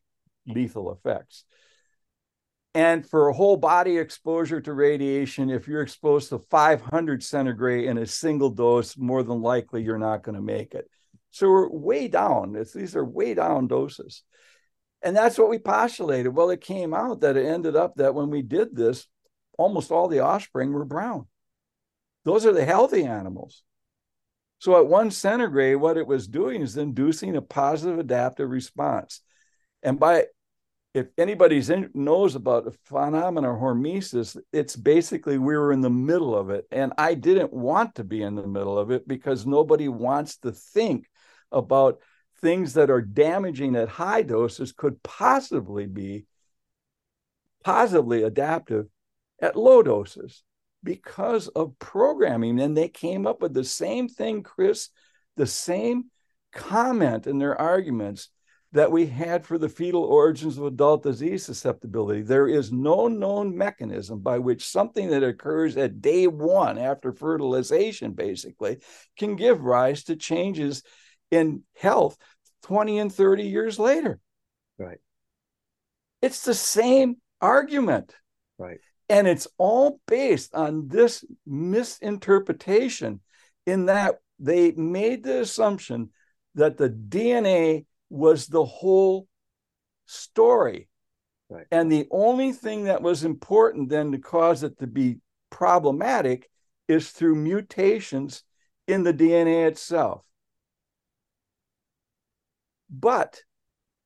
lethal 0.46 0.92
effects. 0.92 1.46
And 2.74 3.06
for 3.06 3.28
a 3.28 3.34
whole 3.34 3.58
body 3.58 3.98
exposure 3.98 4.62
to 4.62 4.74
radiation, 4.74 5.50
if 5.50 5.68
you're 5.68 5.82
exposed 5.82 6.30
to 6.30 6.40
500 6.40 7.22
centigray 7.22 7.86
in 7.86 7.98
a 7.98 8.06
single 8.06 8.50
dose, 8.50 8.98
more 8.98 9.24
than 9.24 9.42
likely 9.42 9.84
you're 9.84 9.98
not 9.98 10.24
going 10.24 10.36
to 10.36 10.42
make 10.42 10.74
it. 10.74 10.90
So 11.32 11.50
we're 11.50 11.70
way 11.70 12.08
down. 12.08 12.56
It's, 12.56 12.72
these 12.72 12.95
are 12.95 13.04
way 13.04 13.34
down 13.34 13.68
doses. 13.68 14.24
And 15.02 15.16
that's 15.16 15.38
what 15.38 15.50
we 15.50 15.58
postulated. 15.58 16.34
Well, 16.34 16.50
it 16.50 16.62
came 16.62 16.93
out 16.93 17.22
that 17.22 17.36
it 17.36 17.45
ended 17.45 17.76
up 17.76 17.95
that 17.95 18.16
when 18.16 18.30
we 18.30 18.41
did 18.41 18.76
this, 18.76 19.08
almost 19.58 19.91
all 19.91 20.08
the 20.08 20.20
offspring 20.20 20.72
were 20.72 20.86
brown. 20.86 21.28
Those 22.24 22.45
are 22.45 22.54
the 22.54 22.66
healthy 22.66 23.04
animals. 23.04 23.64
So 24.60 24.78
at 24.78 24.88
one 24.88 25.10
centigray, 25.10 25.78
what 25.78 25.98
it 25.98 26.06
was 26.06 26.28
doing 26.28 26.62
is 26.62 26.78
inducing 26.78 27.36
a 27.36 27.41
positive 27.41 27.98
adaptive 27.98 28.50
response. 28.50 29.22
And 29.82 30.00
by 30.00 30.26
if 30.94 31.08
anybody's 31.18 31.70
in, 31.70 31.89
knows 31.94 32.36
about 32.36 32.66
the 32.66 32.72
phenomena 32.86 33.48
hormesis, 33.48 34.38
it's 34.52 34.76
basically 34.76 35.38
we 35.38 35.56
were 35.56 35.72
in 35.72 35.82
the 35.82 35.89
middle 35.89 36.36
of 36.36 36.50
it. 36.50 36.66
And 36.72 36.92
I 36.98 37.14
didn't 37.14 37.54
want 37.54 37.96
to 37.96 38.04
be 38.04 38.22
in 38.22 38.36
the 38.36 38.48
middle 38.48 38.78
of 38.78 38.92
it 38.92 39.08
because 39.08 39.46
nobody 39.46 39.88
wants 39.88 40.38
to 40.39 40.52
think 40.52 41.08
about 41.52 42.00
things 42.42 42.74
that 42.74 42.89
are 42.89 43.02
damaging 43.02 43.76
at 43.76 43.88
high 43.88 44.24
doses 44.24 44.74
could 44.74 45.02
possibly 45.02 45.86
be 45.86 46.26
positively 47.64 48.24
adaptive 48.24 48.88
at 49.42 49.56
low 49.56 49.82
doses 49.84 50.44
because 50.84 51.48
of 51.50 51.78
programming. 51.80 52.60
And 52.60 52.76
they 52.76 52.89
came 52.89 53.26
up 53.26 53.42
with 53.42 53.54
the 53.54 53.64
same 53.64 54.10
thing, 54.10 54.44
Chris, 54.44 54.89
the 55.38 55.48
same 55.48 56.06
comment 56.52 57.28
in 57.28 57.38
their 57.38 57.60
arguments 57.60 58.30
that 58.74 58.91
we 58.91 59.05
had 59.05 59.45
for 59.45 59.57
the 59.57 59.69
fetal 59.69 60.03
origins 60.03 60.57
of 60.57 60.65
adult 60.65 61.03
disease 61.03 61.45
susceptibility. 61.45 62.22
There 62.22 62.47
is 62.47 62.72
no 62.72 63.07
known 63.07 63.57
mechanism 63.57 64.19
by 64.19 64.39
which 64.39 64.67
something 64.67 65.09
that 65.09 65.24
occurs 65.24 65.76
at 65.76 66.01
day 66.01 66.28
one 66.28 66.78
after 66.78 67.11
fertilization, 67.11 68.13
basically, 68.13 68.80
can 69.17 69.36
give 69.36 69.61
rise 69.61 70.05
to 70.05 70.15
changes 70.15 70.84
in 71.32 71.63
health 71.76 72.17
20 72.63 72.99
and 72.99 73.13
30 73.13 73.43
years 73.43 73.78
later. 73.78 74.19
Right. 74.78 74.99
It's 76.22 76.45
the 76.45 76.53
same 76.53 77.17
argument. 77.41 78.15
Right. 78.57 78.80
And 79.09 79.28
it's 79.28 79.47
all 79.57 79.99
based 80.07 80.55
on 80.55 80.88
this 80.88 81.26
misinterpretation 81.45 83.19
in 83.65 83.88
that 83.88 84.15
they 84.39 84.72
made 84.72 85.24
the 85.24 85.41
assumption 85.41 86.11
that 86.55 86.78
the 86.78 86.89
DNA 86.89 87.86
was 88.12 88.47
the 88.47 88.66
whole 88.66 89.28
story. 90.05 90.89
Right. 91.49 91.66
And 91.72 91.91
the 91.91 92.07
only 92.12 92.51
thing 92.51 92.86
that 92.86 93.01
was 93.01 93.24
important 93.24 93.89
then 93.89 94.12
to 94.12 94.20
cause 94.20 94.64
it 94.64 94.78
to 94.80 94.88
be 94.88 95.18
problematic 95.49 96.49
is 96.88 97.09
through 97.12 97.36
mutations 97.36 98.43
in 98.88 99.03
the 99.03 99.14
DNA 99.14 99.68
itself. 99.68 100.24
But 102.89 103.41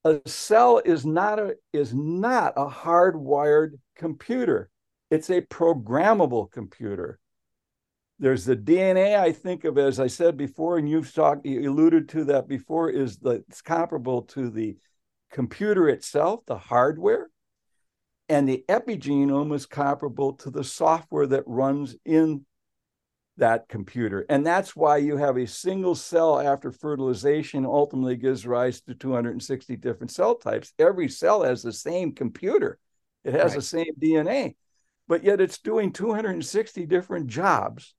a 0.04 0.22
cell 0.28 0.82
is 0.86 1.06
not 1.06 1.40
a 1.40 1.56
is 1.74 1.94
not 1.94 2.54
a 2.56 2.68
hardwired 2.68 3.80
computer. 3.96 4.70
It's 5.10 5.30
a 5.32 5.42
programmable 5.42 6.52
computer. 6.52 7.20
There's 8.18 8.46
the 8.46 8.56
DNA 8.56 9.20
I 9.20 9.34
think 9.34 9.66
of 9.66 9.78
as 9.78 10.00
I 10.00 10.08
said 10.08 10.38
before, 10.38 10.78
and 10.78 10.90
you've 10.90 11.14
talked, 11.14 11.46
you 11.46 11.70
alluded 11.70 12.08
to 12.10 12.24
that 12.26 12.48
before, 12.48 12.90
is 12.90 13.18
that 13.18 13.44
it's 13.50 13.62
comparable 13.62 14.22
to 14.24 14.50
the 14.50 14.78
computer 15.32 15.90
itself, 15.90 16.46
the 16.46 16.58
hardware, 16.58 17.30
and 18.30 18.48
the 18.48 18.64
epigenome 18.70 19.54
is 19.54 19.66
comparable 19.66 20.34
to 20.34 20.50
the 20.50 20.64
software 20.64 21.28
that 21.28 21.44
runs 21.46 21.96
in 22.06 22.46
that 23.38 23.68
computer. 23.68 24.26
And 24.30 24.48
that's 24.48 24.78
why 24.78 24.98
you 24.98 25.18
have 25.18 25.36
a 25.36 25.46
single 25.46 25.94
cell 25.94 26.40
after 26.40 26.72
fertilization 26.72 27.66
ultimately 27.66 28.16
gives 28.16 28.48
rise 28.48 28.80
to 28.82 28.96
260 28.96 29.76
different 29.76 30.12
cell 30.12 30.36
types. 30.36 30.72
Every 30.80 31.10
cell 31.10 31.44
has 31.44 31.62
the 31.62 31.74
same 31.74 32.14
computer, 32.14 32.80
it 33.26 33.34
has 33.34 33.52
right. 33.52 33.56
the 33.56 33.62
same 33.62 33.92
DNA, 34.02 34.56
but 35.10 35.26
yet 35.26 35.42
it's 35.42 35.58
doing 35.58 35.92
260 35.92 36.86
different 36.86 37.28
jobs 37.28 37.94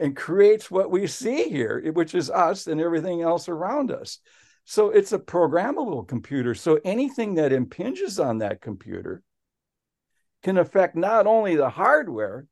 and 0.00 0.16
creates 0.16 0.70
what 0.70 0.90
we 0.90 1.06
see 1.06 1.48
here, 1.48 1.90
which 1.92 2.14
is 2.14 2.30
us 2.30 2.66
and 2.66 2.80
everything 2.80 3.22
else 3.22 3.48
around 3.48 3.90
us. 3.90 4.18
So 4.64 4.90
it's 4.90 5.12
a 5.12 5.18
programmable 5.18 6.06
computer. 6.06 6.54
So 6.54 6.78
anything 6.84 7.34
that 7.34 7.52
impinges 7.52 8.20
on 8.20 8.38
that 8.38 8.60
computer 8.60 9.22
can 10.42 10.58
affect 10.58 10.94
not 10.94 11.26
only 11.26 11.56
the 11.56 11.70
hardware, 11.70 12.46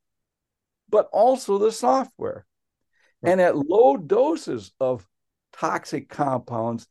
but 0.89 1.07
also 1.11 1.57
the 1.57 1.71
software. 1.71 2.45
Right. 3.21 3.31
And 3.31 3.41
at 3.41 3.57
low 3.57 3.97
doses 3.97 4.71
of 4.79 5.07
toxic 5.53 6.09
compounds, 6.09 6.87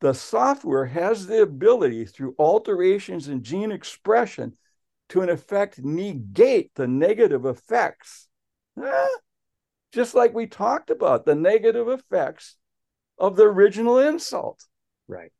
the 0.00 0.14
software 0.14 0.86
has 0.86 1.26
the 1.26 1.42
ability 1.42 2.06
through 2.06 2.34
alterations 2.38 3.28
in 3.28 3.42
gene 3.42 3.72
expression 3.72 4.56
to, 5.10 5.22
in 5.22 5.28
effect, 5.28 5.78
negate 5.82 6.70
the 6.74 6.86
negative 6.86 7.44
effects. 7.44 8.28
Just 9.92 10.14
like 10.14 10.34
we 10.34 10.46
talked 10.46 10.90
about 10.90 11.24
the 11.24 11.34
negative 11.34 11.88
effects 11.88 12.56
of 13.18 13.36
the 13.36 13.44
original 13.44 13.98
insult. 13.98 14.64
Right. 15.06 15.30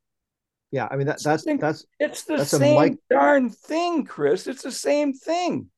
Yeah, 0.70 0.88
I 0.90 0.96
mean 0.96 1.06
that, 1.06 1.22
that's 1.22 1.44
that's 1.44 1.84
it's 2.00 2.24
the 2.24 2.38
that's 2.38 2.50
same 2.50 2.80
mic- 2.80 2.98
darn 3.10 3.50
thing, 3.50 4.04
Chris. 4.04 4.46
It's 4.46 4.62
the 4.62 4.72
same 4.72 5.12
thing. 5.12 5.68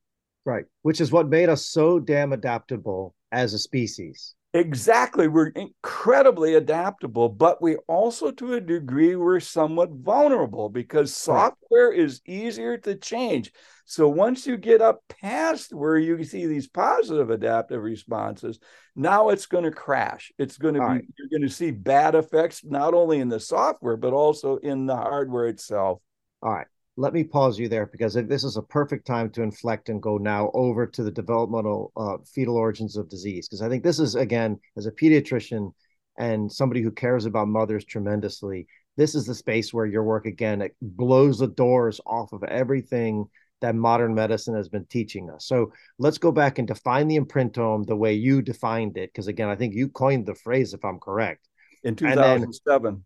Right, 0.44 0.66
which 0.82 1.00
is 1.00 1.10
what 1.10 1.28
made 1.28 1.48
us 1.48 1.66
so 1.66 1.98
damn 1.98 2.32
adaptable 2.32 3.14
as 3.32 3.54
a 3.54 3.58
species. 3.58 4.34
Exactly. 4.54 5.26
We're 5.26 5.48
incredibly 5.48 6.54
adaptable, 6.54 7.28
but 7.28 7.60
we 7.60 7.74
also, 7.88 8.30
to 8.30 8.54
a 8.54 8.60
degree, 8.60 9.16
we're 9.16 9.40
somewhat 9.40 9.90
vulnerable 9.90 10.68
because 10.68 11.14
software 11.14 11.90
is 11.90 12.20
easier 12.24 12.78
to 12.78 12.94
change. 12.94 13.50
So 13.84 14.08
once 14.08 14.46
you 14.46 14.56
get 14.56 14.80
up 14.80 15.02
past 15.20 15.74
where 15.74 15.98
you 15.98 16.22
see 16.22 16.46
these 16.46 16.68
positive 16.68 17.30
adaptive 17.30 17.82
responses, 17.82 18.60
now 18.94 19.30
it's 19.30 19.46
going 19.46 19.64
to 19.64 19.72
crash. 19.72 20.30
It's 20.38 20.56
going 20.56 20.74
to 20.74 20.80
All 20.80 20.86
be, 20.86 20.94
right. 20.94 21.04
you're 21.18 21.28
going 21.28 21.48
to 21.48 21.52
see 21.52 21.72
bad 21.72 22.14
effects, 22.14 22.64
not 22.64 22.94
only 22.94 23.18
in 23.18 23.28
the 23.28 23.40
software, 23.40 23.96
but 23.96 24.12
also 24.12 24.58
in 24.58 24.86
the 24.86 24.96
hardware 24.96 25.48
itself. 25.48 26.00
All 26.42 26.52
right 26.52 26.68
let 26.96 27.12
me 27.12 27.24
pause 27.24 27.58
you 27.58 27.68
there 27.68 27.86
because 27.86 28.14
this 28.14 28.44
is 28.44 28.56
a 28.56 28.62
perfect 28.62 29.06
time 29.06 29.30
to 29.30 29.42
inflect 29.42 29.88
and 29.88 30.00
go 30.00 30.16
now 30.16 30.50
over 30.54 30.86
to 30.86 31.02
the 31.02 31.10
developmental 31.10 31.92
uh, 31.96 32.18
fetal 32.24 32.56
origins 32.56 32.96
of 32.96 33.08
disease. 33.08 33.48
Because 33.48 33.62
I 33.62 33.68
think 33.68 33.82
this 33.82 33.98
is, 33.98 34.14
again, 34.14 34.60
as 34.76 34.86
a 34.86 34.92
pediatrician 34.92 35.72
and 36.18 36.50
somebody 36.50 36.82
who 36.82 36.92
cares 36.92 37.26
about 37.26 37.48
mothers 37.48 37.84
tremendously, 37.84 38.68
this 38.96 39.16
is 39.16 39.26
the 39.26 39.34
space 39.34 39.74
where 39.74 39.86
your 39.86 40.04
work, 40.04 40.26
again, 40.26 40.62
it 40.62 40.76
blows 40.80 41.38
the 41.40 41.48
doors 41.48 42.00
off 42.06 42.32
of 42.32 42.44
everything 42.44 43.24
that 43.60 43.74
modern 43.74 44.14
medicine 44.14 44.54
has 44.54 44.68
been 44.68 44.84
teaching 44.86 45.30
us. 45.30 45.46
So 45.46 45.72
let's 45.98 46.18
go 46.18 46.30
back 46.30 46.58
and 46.58 46.68
define 46.68 47.08
the 47.08 47.18
imprintome 47.18 47.86
the 47.86 47.96
way 47.96 48.14
you 48.14 48.40
defined 48.40 48.96
it. 48.98 49.10
Because, 49.12 49.26
again, 49.26 49.48
I 49.48 49.56
think 49.56 49.74
you 49.74 49.88
coined 49.88 50.26
the 50.26 50.34
phrase, 50.36 50.74
if 50.74 50.84
I'm 50.84 51.00
correct. 51.00 51.48
In 51.82 51.96
2007. 51.96 53.04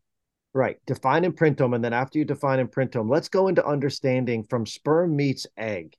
Right. 0.59 0.76
Define 0.88 1.22
imprintome. 1.22 1.76
And 1.76 1.84
then 1.84 1.92
after 1.92 2.18
you 2.18 2.24
define 2.24 2.59
imprintome, 2.59 3.09
let's 3.09 3.28
go 3.28 3.46
into 3.46 3.64
understanding 3.64 4.42
from 4.42 4.66
sperm 4.66 5.14
meets 5.14 5.46
egg. 5.56 5.94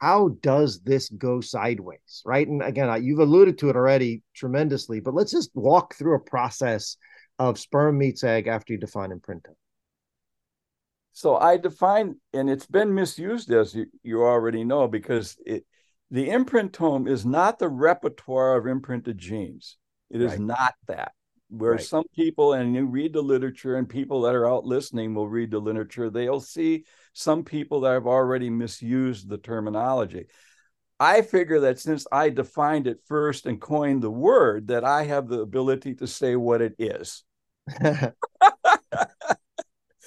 How 0.00 0.30
does 0.42 0.80
this 0.80 1.08
go 1.10 1.40
sideways? 1.40 2.22
Right. 2.26 2.48
And 2.48 2.60
again, 2.60 3.04
you've 3.04 3.20
alluded 3.20 3.56
to 3.58 3.68
it 3.68 3.76
already 3.76 4.24
tremendously, 4.34 4.98
but 4.98 5.14
let's 5.14 5.30
just 5.30 5.52
walk 5.54 5.94
through 5.94 6.16
a 6.16 6.20
process 6.20 6.96
of 7.38 7.56
sperm 7.56 7.98
meets 7.98 8.24
egg 8.24 8.48
after 8.48 8.72
you 8.72 8.80
define 8.80 9.10
imprintome. 9.10 9.54
So 11.12 11.36
I 11.36 11.56
define, 11.56 12.16
and 12.32 12.50
it's 12.50 12.66
been 12.66 12.92
misused 12.92 13.52
as 13.52 13.76
you, 13.76 13.86
you 14.02 14.24
already 14.24 14.64
know, 14.64 14.88
because 14.88 15.36
it, 15.46 15.64
the 16.10 16.30
imprintome 16.30 17.08
is 17.08 17.24
not 17.24 17.60
the 17.60 17.68
repertoire 17.68 18.56
of 18.56 18.66
imprinted 18.66 19.18
genes. 19.18 19.76
It 20.10 20.20
is 20.20 20.32
right. 20.32 20.40
not 20.40 20.74
that 20.88 21.12
where 21.50 21.72
right. 21.72 21.80
some 21.80 22.04
people 22.14 22.52
and 22.52 22.74
you 22.74 22.84
read 22.84 23.12
the 23.12 23.22
literature 23.22 23.76
and 23.76 23.88
people 23.88 24.22
that 24.22 24.34
are 24.34 24.48
out 24.48 24.64
listening 24.64 25.14
will 25.14 25.28
read 25.28 25.50
the 25.50 25.58
literature 25.58 26.10
they'll 26.10 26.40
see 26.40 26.84
some 27.14 27.42
people 27.42 27.80
that 27.80 27.92
have 27.92 28.06
already 28.06 28.50
misused 28.50 29.28
the 29.28 29.38
terminology. 29.38 30.26
I 31.00 31.22
figure 31.22 31.60
that 31.60 31.78
since 31.78 32.06
i 32.12 32.28
defined 32.28 32.86
it 32.86 33.00
first 33.06 33.46
and 33.46 33.60
coined 33.60 34.02
the 34.02 34.10
word 34.10 34.68
that 34.68 34.84
i 34.84 35.04
have 35.04 35.28
the 35.28 35.40
ability 35.40 35.94
to 35.96 36.06
say 36.06 36.36
what 36.36 36.60
it 36.60 36.74
is. 36.78 37.24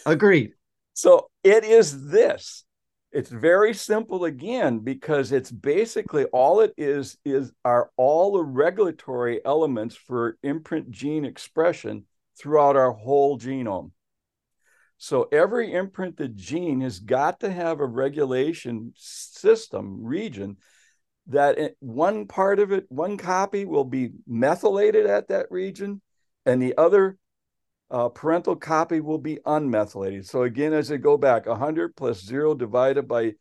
Agreed. 0.06 0.54
So 0.94 1.30
it 1.44 1.64
is 1.64 2.10
this 2.10 2.66
it's 3.12 3.30
very 3.30 3.74
simple 3.74 4.26
again 4.26 4.80
because 4.80 5.32
it's 5.32 5.52
basically 5.52 6.26
all 6.26 6.62
it 6.62 6.74
is 6.78 7.18
is 7.26 7.52
are 7.66 7.92
all 7.98 8.34
the 8.34 8.44
regulatory 8.44 9.44
elements 9.44 9.96
for 9.96 10.38
imprint 10.44 10.92
gene 10.92 11.26
expression 11.26 12.06
throughout 12.38 12.76
our 12.76 12.92
whole 12.92 13.38
genome. 13.38 13.92
So 14.98 15.28
every 15.32 15.74
imprinted 15.74 16.38
gene 16.38 16.82
has 16.82 17.00
got 17.00 17.40
to 17.40 17.52
have 17.52 17.80
a 17.80 17.86
regulation 17.86 18.94
system 18.96 20.04
region 20.04 20.58
that 21.28 21.76
one 21.80 22.28
part 22.28 22.60
of 22.60 22.72
it, 22.72 22.86
one 22.90 23.18
copy 23.18 23.66
will 23.66 23.84
be 23.84 24.12
methylated 24.28 25.06
at 25.06 25.28
that 25.30 25.48
region, 25.50 26.02
and 26.46 26.62
the 26.62 26.78
other 26.78 27.18
uh, 27.92 28.10
parental 28.10 28.56
copy 28.56 29.00
will 29.02 29.20
be 29.20 29.38
unmethylated. 29.46 30.26
So 30.26 30.44
again, 30.44 30.74
as 30.74 30.92
I 30.92 30.98
go 30.98 31.18
back, 31.18 31.46
100 31.46 31.96
plus 31.96 32.24
0 32.24 32.56
divided 32.56 33.08
by 33.08 33.34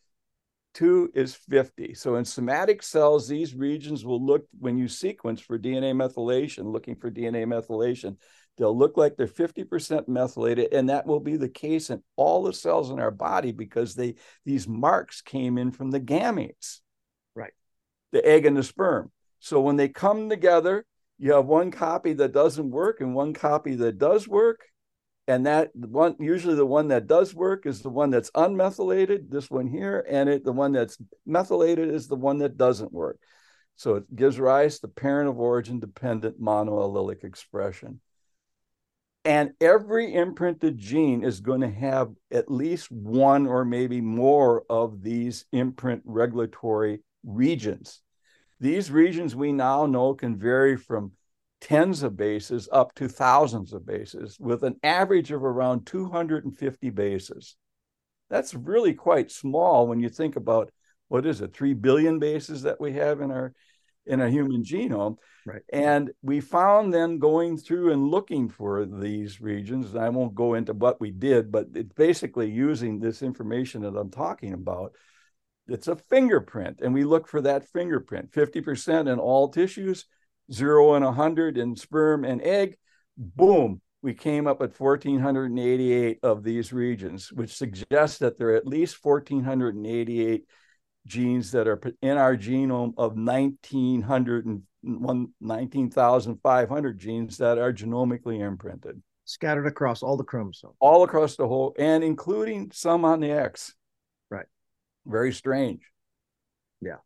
2 0.75 1.13
is 1.15 1.35
50. 1.35 1.95
So 1.95 2.17
in 2.17 2.25
somatic 2.25 2.83
cells, 2.83 3.27
these 3.29 3.55
regions 3.55 4.05
will 4.05 4.25
look, 4.25 4.47
when 4.59 4.77
you 4.77 4.89
sequence 4.89 5.41
for 5.41 5.59
DNA 5.59 5.95
methylation, 5.95 6.73
looking 6.73 6.97
for 6.97 7.11
DNA 7.11 7.45
methylation, 7.47 8.17
They'll 8.61 8.77
look 8.77 8.99
like 8.99 9.17
they're 9.17 9.27
50% 9.27 10.07
methylated, 10.07 10.75
and 10.75 10.91
that 10.91 11.07
will 11.07 11.19
be 11.19 11.39
the 11.39 11.49
case 11.49 11.89
in 11.89 12.03
all 12.17 12.43
the 12.43 12.53
cells 12.53 12.91
in 12.91 13.01
our 13.01 13.11
body 13.11 13.53
because 13.53 13.95
they 13.95 14.17
these 14.45 14.69
marks 14.69 15.23
came 15.23 15.57
in 15.57 15.71
from 15.71 15.91
the 15.91 15.99
gametes. 15.99 16.81
Right. 17.35 17.55
The 18.13 18.23
egg 18.23 18.45
and 18.45 18.55
the 18.55 18.63
sperm. 18.63 19.11
So 19.39 19.63
when 19.63 19.77
they 19.77 19.89
come 19.89 20.29
together, 20.29 20.85
you 21.21 21.35
have 21.35 21.45
one 21.45 21.71
copy 21.71 22.15
that 22.15 22.33
doesn't 22.33 22.71
work 22.71 23.03
and 23.03 23.15
one 23.15 23.35
copy 23.35 23.75
that 23.75 23.99
does 23.99 24.27
work. 24.27 24.65
And 25.29 25.47
that 25.47 25.71
one, 25.75 26.17
usually 26.19 26.55
the 26.55 26.67
one 26.67 26.89
that 26.89 27.07
does 27.07 27.35
work 27.35 27.67
is 27.67 27.83
the 27.83 27.91
one 27.91 28.09
that's 28.11 28.31
unmethylated, 28.31 29.31
this 29.31 29.51
one 29.51 29.69
here, 29.69 30.05
and 30.09 30.31
it, 30.31 30.45
the 30.45 30.53
one 30.53 30.73
that's 30.73 30.97
methylated 31.27 31.91
is 31.91 32.09
the 32.09 32.17
one 32.17 32.39
that 32.39 32.57
doesn't 32.57 32.91
work. 32.91 33.19
So 33.77 33.97
it 33.97 34.17
gives 34.17 34.41
rise 34.41 34.81
to 34.81 34.89
parent 34.89 35.29
of 35.29 35.39
origin 35.39 35.79
dependent 35.79 36.41
monoallelic 36.41 37.23
expression. 37.23 38.01
And 39.27 39.53
every 39.61 40.15
imprinted 40.15 40.79
gene 40.79 41.23
is 41.23 41.41
going 41.41 41.61
to 41.61 41.71
have 41.71 42.09
at 42.33 42.51
least 42.51 42.91
one 42.91 43.47
or 43.47 43.67
maybe 43.67 44.01
more 44.01 44.65
of 44.71 45.03
these 45.03 45.45
imprint 45.53 46.03
regulatory 46.07 47.01
regions. 47.23 48.01
These 48.61 48.91
regions 48.91 49.35
we 49.35 49.53
now 49.53 49.87
know 49.87 50.15
can 50.15 50.37
vary 50.37 50.77
from 50.77 51.13
tens 51.61 52.03
of 52.03 52.17
bases 52.17 52.69
up 52.71 52.95
to 52.95 53.09
thousands 53.09 53.73
of 53.73 53.87
bases 53.87 54.39
with 54.39 54.63
an 54.63 54.77
average 54.83 55.31
of 55.31 55.45
around 55.45 55.87
250 55.87 56.91
bases. 56.91 57.57
That's 58.29 58.55
really 58.55 58.95
quite 58.95 59.31
small 59.31 59.87
when 59.87 60.01
you 60.01 60.09
think 60.09 60.37
about 60.37 60.71
what 61.09 61.27
is 61.27 61.41
it, 61.41 61.53
3 61.53 61.75
billion 61.75 62.19
bases 62.19 62.63
that 62.63 62.81
we 62.81 62.93
have 62.93 63.21
in 63.21 63.31
our 63.31 63.53
in 64.07 64.21
a 64.21 64.31
human 64.31 64.63
genome. 64.63 65.17
Right. 65.47 65.63
And 65.73 66.11
we 66.23 66.41
found 66.41 66.93
then 66.93 67.19
going 67.19 67.57
through 67.57 67.93
and 67.93 68.09
looking 68.09 68.49
for 68.49 68.85
these 68.85 69.41
regions, 69.41 69.91
and 69.91 70.03
I 70.03 70.09
won't 70.09 70.35
go 70.35 70.55
into 70.55 70.73
what 70.73 71.01
we 71.01 71.11
did, 71.11 71.53
but 71.53 71.67
it's 71.75 71.93
basically 71.93 72.51
using 72.51 72.99
this 72.99 73.23
information 73.23 73.83
that 73.83 73.97
I'm 73.97 74.11
talking 74.11 74.53
about. 74.53 74.93
It's 75.71 75.89
a 75.89 75.97
fingerprint, 75.97 76.81
and 76.83 76.93
we 76.93 77.05
look 77.05 77.29
for 77.29 77.41
that 77.43 77.69
fingerprint 77.69 78.33
50% 78.33 79.11
in 79.11 79.19
all 79.19 79.49
tissues, 79.49 80.07
zero 80.53 80.95
and 80.95 81.05
100 81.05 81.57
in 81.57 81.77
sperm 81.77 82.25
and 82.25 82.43
egg. 82.43 82.77
Boom, 83.17 83.81
we 84.03 84.15
came 84.15 84.47
up 84.47 84.63
at 84.63 84.79
1,488 84.79 86.19
of 86.23 86.43
these 86.43 86.73
regions, 86.73 87.33
which 87.33 87.55
suggests 87.55 88.19
that 88.19 88.39
there 88.39 88.51
are 88.51 88.57
at 88.57 88.67
least 88.67 88.99
1,488 89.03 90.45
genes 91.07 91.53
that 91.53 91.69
are 91.69 91.81
in 92.03 92.17
our 92.17 92.37
genome 92.37 92.95
of 92.97 93.17
1900 93.17 94.47
and 94.47 94.63
19,500 95.41 96.99
genes 96.99 97.39
that 97.39 97.59
are 97.59 97.73
genomically 97.73 98.41
imprinted. 98.41 99.01
Scattered 99.25 99.67
across 99.67 100.03
all 100.03 100.17
the 100.17 100.25
chromosomes. 100.25 100.75
All 100.81 101.05
across 101.05 101.37
the 101.37 101.47
whole, 101.47 101.75
and 101.79 102.03
including 102.03 102.71
some 102.73 103.05
on 103.05 103.21
the 103.21 103.31
X. 103.31 103.75
Very 105.07 105.33
strange. 105.33 105.83
Yeah. 106.81 106.97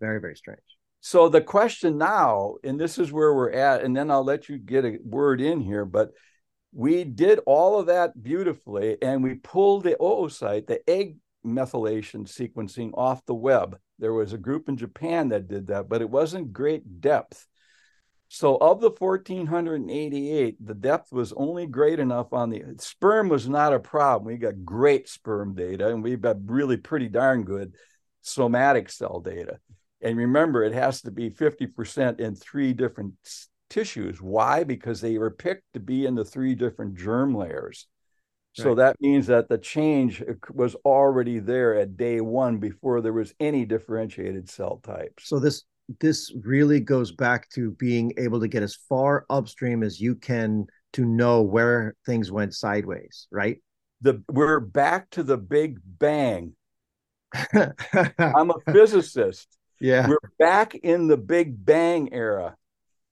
Very, 0.00 0.20
very 0.20 0.36
strange. 0.36 0.60
So 1.00 1.28
the 1.28 1.40
question 1.40 1.98
now, 1.98 2.54
and 2.64 2.80
this 2.80 2.98
is 2.98 3.12
where 3.12 3.34
we're 3.34 3.50
at, 3.50 3.82
and 3.82 3.94
then 3.94 4.10
I'll 4.10 4.24
let 4.24 4.48
you 4.48 4.56
get 4.56 4.84
a 4.84 4.98
word 5.04 5.40
in 5.40 5.60
here, 5.60 5.84
but 5.84 6.12
we 6.72 7.04
did 7.04 7.40
all 7.46 7.78
of 7.78 7.86
that 7.86 8.20
beautifully 8.20 8.96
and 9.00 9.22
we 9.22 9.34
pulled 9.34 9.84
the 9.84 9.96
oocyte, 10.00 10.66
the 10.66 10.80
egg 10.90 11.16
methylation 11.46 12.26
sequencing 12.26 12.90
off 12.94 13.24
the 13.26 13.34
web. 13.34 13.78
There 13.98 14.12
was 14.12 14.32
a 14.32 14.38
group 14.38 14.68
in 14.68 14.76
Japan 14.76 15.28
that 15.28 15.46
did 15.46 15.68
that, 15.68 15.88
but 15.88 16.02
it 16.02 16.10
wasn't 16.10 16.52
great 16.52 17.00
depth. 17.00 17.46
So 18.34 18.56
of 18.56 18.80
the 18.80 18.90
1488, 18.90 20.56
the 20.66 20.74
depth 20.74 21.12
was 21.12 21.32
only 21.34 21.68
great 21.68 22.00
enough 22.00 22.32
on 22.32 22.50
the 22.50 22.64
sperm 22.78 23.28
was 23.28 23.48
not 23.48 23.72
a 23.72 23.78
problem. 23.78 24.26
We 24.26 24.38
got 24.38 24.64
great 24.64 25.08
sperm 25.08 25.54
data 25.54 25.86
and 25.90 26.02
we've 26.02 26.20
got 26.20 26.38
really 26.44 26.76
pretty 26.76 27.08
darn 27.08 27.44
good 27.44 27.76
somatic 28.22 28.90
cell 28.90 29.20
data. 29.20 29.60
And 30.00 30.18
remember, 30.18 30.64
it 30.64 30.74
has 30.74 31.02
to 31.02 31.12
be 31.12 31.30
50% 31.30 32.18
in 32.18 32.34
three 32.34 32.72
different 32.72 33.12
tissues. 33.70 34.20
Why? 34.20 34.64
Because 34.64 35.00
they 35.00 35.16
were 35.16 35.30
picked 35.30 35.72
to 35.74 35.78
be 35.78 36.04
in 36.04 36.16
the 36.16 36.24
three 36.24 36.56
different 36.56 36.96
germ 36.96 37.36
layers. 37.36 37.86
So 38.54 38.70
right. 38.70 38.76
that 38.78 39.00
means 39.00 39.28
that 39.28 39.48
the 39.48 39.58
change 39.58 40.22
uh, 40.22 40.32
was 40.52 40.74
already 40.84 41.38
there 41.38 41.76
at 41.76 41.96
day 41.96 42.20
one 42.20 42.58
before 42.58 43.00
there 43.00 43.12
was 43.12 43.32
any 43.38 43.64
differentiated 43.64 44.50
cell 44.50 44.80
types. 44.82 45.28
So 45.28 45.38
this 45.38 45.62
this 46.00 46.32
really 46.42 46.80
goes 46.80 47.12
back 47.12 47.48
to 47.50 47.72
being 47.72 48.12
able 48.16 48.40
to 48.40 48.48
get 48.48 48.62
as 48.62 48.74
far 48.88 49.26
upstream 49.30 49.82
as 49.82 50.00
you 50.00 50.14
can 50.14 50.66
to 50.94 51.04
know 51.04 51.42
where 51.42 51.94
things 52.06 52.30
went 52.30 52.54
sideways, 52.54 53.26
right? 53.30 53.58
The 54.00 54.22
we're 54.28 54.60
back 54.60 55.10
to 55.10 55.22
the 55.22 55.36
Big 55.36 55.78
Bang. 55.84 56.54
I'm 58.18 58.50
a 58.50 58.72
physicist. 58.72 59.48
Yeah. 59.80 60.08
We're 60.08 60.30
back 60.38 60.74
in 60.74 61.08
the 61.08 61.16
Big 61.16 61.64
Bang 61.64 62.12
era. 62.12 62.56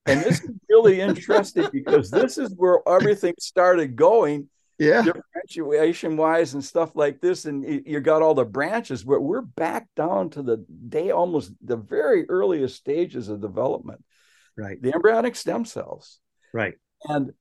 And 0.07 0.21
this 0.21 0.41
is 0.41 0.51
really 0.69 1.01
interesting 1.01 1.69
because 1.73 2.11
this 2.11 2.39
is 2.39 2.55
where 2.57 2.81
everything 2.89 3.35
started 3.39 3.95
going 3.95 4.49
yeah. 4.83 5.03
differentiation 5.03 6.17
wise 6.17 6.55
and 6.55 6.65
stuff 6.65 6.95
like 6.95 7.21
this 7.21 7.45
and 7.45 7.65
you 7.87 8.01
got 8.01 8.23
all 8.23 8.35
the 8.35 8.45
branches 8.45 9.05
but 9.05 9.21
we're 9.21 9.41
back 9.41 9.87
down 9.97 10.31
to 10.31 10.43
the 10.43 10.65
day 10.89 11.11
almost 11.11 11.53
the 11.63 11.77
very 11.77 12.29
earliest 12.29 12.77
stages 12.77 13.29
of 13.29 13.41
development. 13.41 14.03
Right. 14.57 14.81
The 14.81 14.95
embryonic 14.95 15.37
stem 15.37 15.65
cells. 15.65 16.19
Right. 16.53 16.75
And 17.05 17.33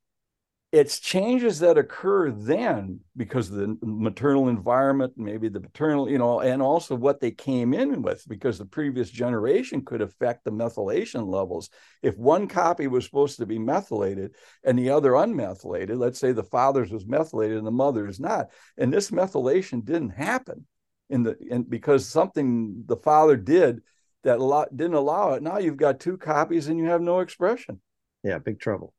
it's 0.71 1.01
changes 1.01 1.59
that 1.59 1.77
occur 1.77 2.31
then 2.31 3.01
because 3.17 3.49
of 3.49 3.57
the 3.57 3.77
maternal 3.81 4.47
environment, 4.47 5.13
maybe 5.17 5.49
the 5.49 5.59
paternal, 5.59 6.09
you 6.09 6.17
know, 6.17 6.39
and 6.39 6.61
also 6.61 6.95
what 6.95 7.19
they 7.19 7.31
came 7.31 7.73
in 7.73 8.01
with, 8.01 8.25
because 8.29 8.57
the 8.57 8.65
previous 8.65 9.09
generation 9.09 9.83
could 9.83 10.01
affect 10.01 10.45
the 10.45 10.51
methylation 10.51 11.27
levels. 11.27 11.69
If 12.01 12.17
one 12.17 12.47
copy 12.47 12.87
was 12.87 13.03
supposed 13.03 13.37
to 13.39 13.45
be 13.45 13.59
methylated 13.59 14.35
and 14.63 14.79
the 14.79 14.91
other 14.91 15.11
unmethylated, 15.11 15.97
let's 15.97 16.19
say 16.19 16.31
the 16.31 16.43
father's 16.43 16.91
was 16.91 17.05
methylated 17.05 17.57
and 17.57 17.67
the 17.67 17.71
mother's 17.71 18.21
not, 18.21 18.47
and 18.77 18.93
this 18.93 19.11
methylation 19.11 19.83
didn't 19.83 20.11
happen 20.11 20.65
in 21.09 21.23
the 21.23 21.35
and 21.51 21.69
because 21.69 22.07
something 22.07 22.83
the 22.85 22.95
father 22.95 23.35
did 23.35 23.81
that 24.23 24.39
a 24.39 24.43
lot 24.43 24.75
didn't 24.77 24.93
allow 24.93 25.33
it. 25.33 25.43
Now 25.43 25.57
you've 25.57 25.75
got 25.75 25.99
two 25.99 26.17
copies 26.17 26.69
and 26.69 26.79
you 26.79 26.85
have 26.85 27.01
no 27.01 27.19
expression. 27.19 27.81
Yeah, 28.23 28.37
big 28.37 28.61
trouble. 28.61 28.93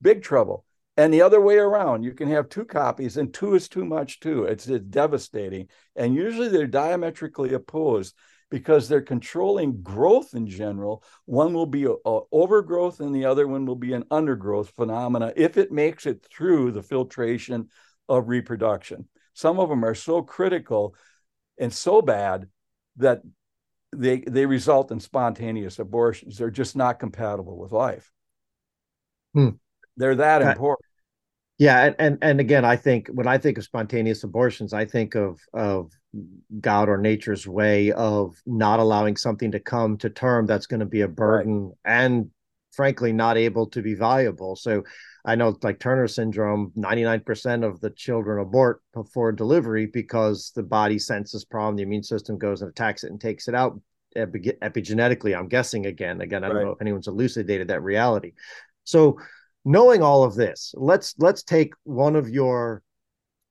Big 0.00 0.22
trouble 0.22 0.64
and 0.98 1.14
the 1.14 1.22
other 1.22 1.40
way 1.40 1.56
around 1.56 2.02
you 2.02 2.12
can 2.12 2.28
have 2.28 2.48
two 2.48 2.64
copies 2.64 3.16
and 3.16 3.32
two 3.32 3.54
is 3.54 3.68
too 3.68 3.84
much 3.84 4.18
too. 4.18 4.44
It's, 4.44 4.66
it's 4.66 4.84
devastating. 4.84 5.68
And 5.94 6.12
usually 6.12 6.48
they're 6.48 6.66
diametrically 6.66 7.54
opposed 7.54 8.16
because 8.50 8.88
they're 8.88 9.00
controlling 9.00 9.80
growth 9.80 10.34
in 10.34 10.48
general. 10.48 11.04
One 11.24 11.52
will 11.52 11.66
be 11.66 11.84
a, 11.84 11.92
a 12.04 12.20
overgrowth 12.32 12.98
and 12.98 13.14
the 13.14 13.26
other 13.26 13.46
one 13.46 13.64
will 13.64 13.76
be 13.76 13.92
an 13.92 14.06
undergrowth 14.10 14.70
phenomena 14.70 15.32
if 15.36 15.56
it 15.56 15.70
makes 15.70 16.04
it 16.04 16.26
through 16.34 16.72
the 16.72 16.82
filtration 16.82 17.68
of 18.08 18.28
reproduction. 18.28 19.06
Some 19.34 19.60
of 19.60 19.68
them 19.68 19.84
are 19.84 19.94
so 19.94 20.22
critical 20.22 20.96
and 21.58 21.72
so 21.72 22.02
bad 22.02 22.48
that 22.96 23.22
they 23.94 24.18
they 24.22 24.46
result 24.46 24.90
in 24.90 24.98
spontaneous 24.98 25.78
abortions. 25.78 26.38
They're 26.38 26.50
just 26.50 26.74
not 26.74 26.98
compatible 26.98 27.56
with 27.56 27.70
life. 27.70 28.10
Hmm. 29.34 29.50
they're 29.96 30.16
that 30.16 30.42
important 30.42 30.87
yeah, 31.58 31.86
and, 31.86 31.96
and 31.98 32.18
and 32.22 32.40
again, 32.40 32.64
I 32.64 32.76
think 32.76 33.08
when 33.08 33.26
I 33.26 33.38
think 33.38 33.58
of 33.58 33.64
spontaneous 33.64 34.22
abortions, 34.22 34.72
I 34.72 34.84
think 34.84 35.16
of 35.16 35.40
of 35.52 35.90
God 36.60 36.88
or 36.88 36.98
nature's 36.98 37.46
way 37.46 37.90
of 37.92 38.36
not 38.46 38.78
allowing 38.78 39.16
something 39.16 39.50
to 39.50 39.60
come 39.60 39.98
to 39.98 40.08
term 40.08 40.46
that's 40.46 40.66
going 40.66 40.80
to 40.80 40.86
be 40.86 41.00
a 41.00 41.08
burden 41.08 41.66
right. 41.66 41.74
and 41.84 42.30
frankly 42.72 43.12
not 43.12 43.36
able 43.36 43.66
to 43.66 43.82
be 43.82 43.94
viable. 43.94 44.54
So 44.54 44.84
I 45.24 45.34
know 45.34 45.58
like 45.62 45.80
Turner 45.80 46.06
syndrome, 46.06 46.72
99% 46.76 47.66
of 47.66 47.80
the 47.80 47.90
children 47.90 48.40
abort 48.40 48.80
before 48.94 49.32
delivery 49.32 49.86
because 49.86 50.52
the 50.54 50.62
body 50.62 50.98
senses 51.00 51.44
problem, 51.44 51.74
the 51.74 51.82
immune 51.82 52.04
system 52.04 52.38
goes 52.38 52.62
and 52.62 52.70
attacks 52.70 53.02
it 53.02 53.10
and 53.10 53.20
takes 53.20 53.48
it 53.48 53.54
out 53.56 53.80
epigenetically. 54.16 55.36
I'm 55.36 55.48
guessing 55.48 55.86
again, 55.86 56.20
again, 56.20 56.44
I 56.44 56.48
don't 56.48 56.56
right. 56.56 56.64
know 56.66 56.70
if 56.70 56.80
anyone's 56.80 57.08
elucidated 57.08 57.66
that 57.68 57.82
reality. 57.82 58.34
So 58.84 59.18
knowing 59.68 60.02
all 60.02 60.24
of 60.24 60.34
this 60.34 60.74
let's 60.78 61.14
let's 61.18 61.42
take 61.42 61.74
one 61.84 62.16
of 62.16 62.28
your 62.28 62.82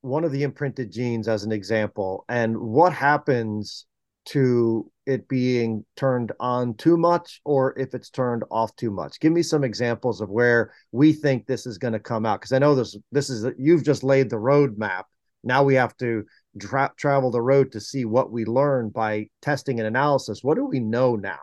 one 0.01 0.23
of 0.23 0.31
the 0.31 0.41
imprinted 0.41 0.91
genes 0.91 1.27
as 1.27 1.43
an 1.43 1.51
example 1.51 2.25
and 2.27 2.57
what 2.57 2.91
happens 2.91 3.85
to 4.25 4.91
it 5.05 5.27
being 5.29 5.85
turned 5.95 6.33
on 6.39 6.73
too 6.73 6.97
much 6.97 7.39
or 7.45 7.77
if 7.79 7.93
it's 7.93 8.09
turned 8.09 8.43
off 8.51 8.75
too 8.75 8.91
much? 8.91 9.21
Give 9.21 9.31
me 9.31 9.41
some 9.41 9.63
examples 9.63 10.19
of 10.19 10.29
where 10.29 10.73
we 10.91 11.13
think 11.13 11.45
this 11.45 11.65
is 11.65 11.77
going 11.77 11.93
to 11.93 11.99
come 11.99 12.25
out 12.25 12.41
because 12.41 12.51
i 12.51 12.59
know 12.59 12.75
this 12.75 12.97
this 13.11 13.29
is 13.29 13.45
you've 13.57 13.85
just 13.85 14.03
laid 14.03 14.29
the 14.29 14.35
roadmap. 14.35 15.03
Now 15.43 15.63
we 15.63 15.75
have 15.75 15.95
to 15.97 16.25
tra- 16.59 16.93
travel 16.97 17.31
the 17.31 17.41
road 17.41 17.71
to 17.71 17.79
see 17.79 18.03
what 18.03 18.31
we 18.31 18.43
learn 18.43 18.89
by 18.89 19.27
testing 19.41 19.79
and 19.79 19.87
analysis. 19.87 20.43
What 20.43 20.55
do 20.55 20.65
we 20.65 20.79
know 20.81 21.15
now 21.15 21.39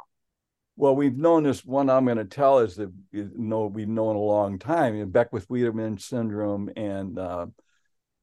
Well, 0.77 0.97
we've 0.97 1.16
known 1.16 1.45
this 1.45 1.64
one 1.64 1.89
I'm 1.89 2.05
going 2.05 2.18
to 2.18 2.25
tell 2.25 2.59
is 2.59 2.77
that 2.77 2.93
you 3.12 3.31
know 3.37 3.66
we've 3.66 3.89
known 3.89 4.16
a 4.16 4.20
long 4.20 4.59
time. 4.59 5.09
Beckwith 5.11 5.49
Wiedemann 5.49 5.99
syndrome 5.99 6.70
and 6.77 7.18
uh, 7.18 7.47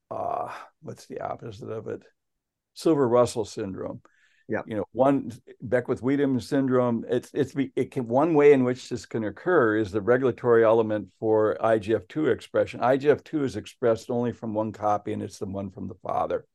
uh, 0.09 0.51
what's 0.81 1.05
the 1.05 1.21
opposite 1.21 1.69
of 1.69 1.87
it? 1.87 2.03
Silver 2.73 3.07
Russell 3.07 3.45
syndrome. 3.45 4.01
Yeah. 4.49 4.63
You 4.65 4.75
know, 4.75 4.85
one 4.91 5.31
Beckwith 5.61 6.01
Wiedemann 6.01 6.41
syndrome, 6.41 7.05
it's 7.07 7.31
it's 7.33 7.53
it 7.77 7.91
can 7.91 8.07
one 8.09 8.33
way 8.33 8.51
in 8.51 8.65
which 8.65 8.89
this 8.89 9.05
can 9.05 9.23
occur 9.23 9.77
is 9.77 9.91
the 9.91 10.01
regulatory 10.01 10.65
element 10.65 11.07
for 11.21 11.57
IGF2 11.61 12.33
expression. 12.33 12.81
IGF2 12.81 13.45
is 13.45 13.55
expressed 13.55 14.09
only 14.09 14.33
from 14.33 14.53
one 14.53 14.73
copy 14.73 15.13
and 15.13 15.23
it's 15.23 15.39
the 15.39 15.45
one 15.45 15.69
from 15.69 15.87
the 15.87 15.95
father. 16.03 16.45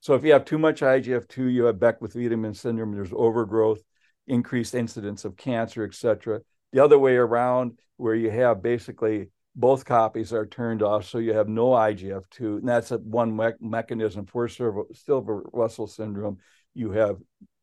So 0.00 0.14
if 0.14 0.24
you 0.24 0.32
have 0.34 0.44
too 0.44 0.58
much 0.58 0.82
IGF2, 0.82 1.52
you 1.52 1.64
have 1.64 1.80
Beckwith 1.80 2.14
Wiedemann 2.14 2.52
syndrome, 2.52 2.92
there's 2.92 3.12
overgrowth, 3.14 3.80
increased 4.26 4.74
incidence 4.74 5.24
of 5.24 5.36
cancer, 5.36 5.84
etc. 5.84 6.40
The 6.72 6.82
other 6.82 6.98
way 6.98 7.16
around, 7.16 7.78
where 7.96 8.14
you 8.14 8.30
have 8.30 8.62
basically 8.62 9.28
both 9.54 9.84
copies 9.84 10.32
are 10.32 10.46
turned 10.46 10.82
off, 10.82 11.06
so 11.06 11.18
you 11.18 11.32
have 11.32 11.48
no 11.48 11.68
IGF2, 11.68 12.58
and 12.58 12.68
that's 12.68 12.90
one 12.90 13.34
me- 13.34 13.52
mechanism 13.60 14.26
for 14.26 14.48
Silver 14.48 15.42
Russell 15.52 15.86
syndrome 15.86 16.38
you 16.76 16.92
have 16.92 17.16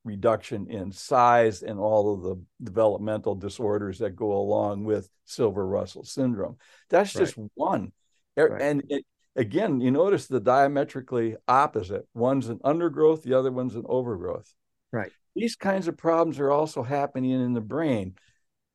reduction 0.04 0.68
in 0.70 0.92
size 0.92 1.64
and 1.64 1.80
all 1.80 2.14
of 2.14 2.24
the 2.24 2.36
developmental 2.62 3.36
disorders 3.36 4.00
that 4.00 4.18
go 4.18 4.34
along 4.34 4.84
with 4.84 5.08
silver 5.24 5.66
russell 5.66 6.04
syndrome 6.04 6.58
that's 6.90 7.14
just 7.14 7.38
right. 7.38 7.48
one 7.54 7.92
er, 8.38 8.50
right. 8.50 8.62
and 8.62 8.84
it, 8.90 9.06
again 9.38 9.80
you 9.80 9.92
notice 9.92 10.28
the 10.28 10.42
diametrically 10.42 11.38
opposite 11.48 12.06
one's 12.14 12.50
an 12.50 12.60
undergrowth 12.66 13.24
the 13.24 13.34
other 13.34 13.52
one's 13.52 13.76
an 13.76 13.86
overgrowth 13.88 14.54
right 14.92 15.12
these 15.36 15.56
kinds 15.56 15.88
of 15.88 15.98
problems 15.98 16.40
are 16.40 16.52
also 16.52 16.84
happening 16.84 17.32
in 17.32 17.54
the 17.54 17.62
brain. 17.62 18.16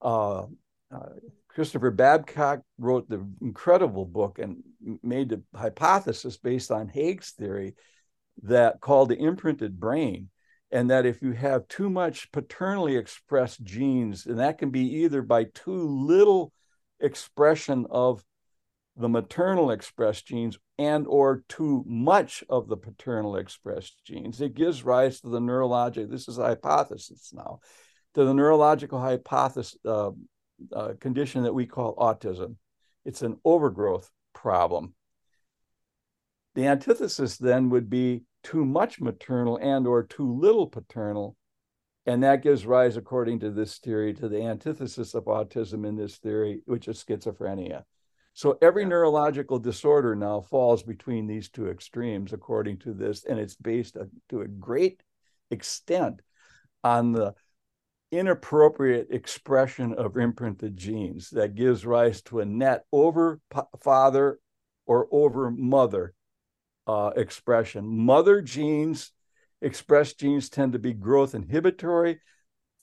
Uh, 0.01 0.47
uh, 0.91 1.11
christopher 1.49 1.91
Badcock 1.91 2.63
wrote 2.79 3.09
the 3.09 3.27
incredible 3.43 4.05
book 4.05 4.39
and 4.39 4.63
made 5.03 5.29
the 5.29 5.43
hypothesis 5.55 6.37
based 6.37 6.71
on 6.71 6.87
haig's 6.87 7.33
theory 7.33 7.75
that 8.45 8.81
called 8.81 9.09
the 9.09 9.19
imprinted 9.19 9.81
brain 9.81 10.29
and 10.71 10.91
that 10.91 11.05
if 11.05 11.21
you 11.21 11.33
have 11.33 11.67
too 11.67 11.91
much 11.91 12.31
paternally 12.31 12.97
expressed 12.97 13.63
genes 13.65 14.27
and 14.27 14.39
that 14.39 14.59
can 14.59 14.71
be 14.71 14.99
either 14.99 15.21
by 15.21 15.45
too 15.53 15.89
little 16.07 16.53
expression 17.01 17.87
of 17.91 18.23
the 18.99 19.09
maternal 19.09 19.71
expressed 19.71 20.27
genes 20.27 20.59
and 20.77 21.07
or 21.07 21.45
too 21.49 21.85
much 21.87 22.43
of 22.49 22.69
the 22.69 22.77
paternal 22.77 23.37
expressed 23.37 24.05
genes. 24.05 24.41
It 24.41 24.55
gives 24.55 24.85
rise 24.85 25.21
to 25.21 25.29
the 25.29 25.39
neurologic 25.39 26.11
this 26.11 26.29
is 26.29 26.39
a 26.39 26.47
hypothesis 26.47 27.33
now 27.33 27.61
to 28.15 28.25
the 28.25 28.35
neurological 28.35 29.01
hypothesis 29.01 29.79
uh, 29.85 30.11
uh, 30.75 30.95
condition 31.01 31.45
that 31.45 31.55
we 31.55 31.67
call 31.67 31.95
autism. 31.97 32.57
It's 33.05 33.23
an 33.23 33.39
overgrowth 33.45 34.11
problem. 34.35 34.95
The 36.57 36.67
antithesis 36.67 37.37
then 37.37 37.71
would 37.71 37.89
be 37.89 38.25
too 38.43 38.65
much 38.65 39.01
maternal 39.01 39.59
and 39.59 39.87
or 39.87 40.03
too 40.03 40.39
little 40.39 40.67
paternal 40.67 41.37
and 42.07 42.23
that 42.23 42.43
gives 42.43 42.65
rise 42.65 42.97
according 42.97 43.39
to 43.41 43.51
this 43.51 43.79
theory 43.79 44.15
to 44.15 44.29
the 44.29 44.43
antithesis 44.43 45.15
of 45.15 45.25
autism 45.25 45.87
in 45.87 45.95
this 45.95 46.17
theory 46.17 46.61
which 46.65 46.89
is 46.89 47.05
schizophrenia 47.05 47.83
so 48.39 48.57
every 48.63 48.83
yeah. 48.83 48.91
neurological 48.91 49.59
disorder 49.59 50.15
now 50.15 50.41
falls 50.41 50.85
between 50.85 51.27
these 51.27 51.49
two 51.49 51.69
extremes 51.69 52.33
according 52.33 52.77
to 52.77 52.93
this 52.93 53.25
and 53.25 53.37
it's 53.37 53.57
based 53.57 53.97
to 54.29 54.43
a 54.43 54.47
great 54.47 55.03
extent 55.51 56.21
on 56.85 57.11
the 57.11 57.35
inappropriate 58.13 59.09
expression 59.11 59.93
of 59.93 60.17
imprinted 60.17 60.77
genes 60.77 61.31
that 61.31 61.57
gives 61.57 61.85
rise 61.85 62.23
to 62.23 62.39
a 62.39 62.45
net 62.45 62.85
over 62.93 63.41
father 63.83 64.39
or 64.87 65.09
over 65.11 65.51
mother 65.51 66.15
uh, 66.87 67.11
expression. 67.17 67.85
Mother 67.85 68.41
genes, 68.41 69.11
expressed 69.61 70.21
genes 70.21 70.49
tend 70.49 70.75
to 70.75 70.79
be 70.79 70.95
growth 70.95 71.35
inhibitory. 71.35 72.21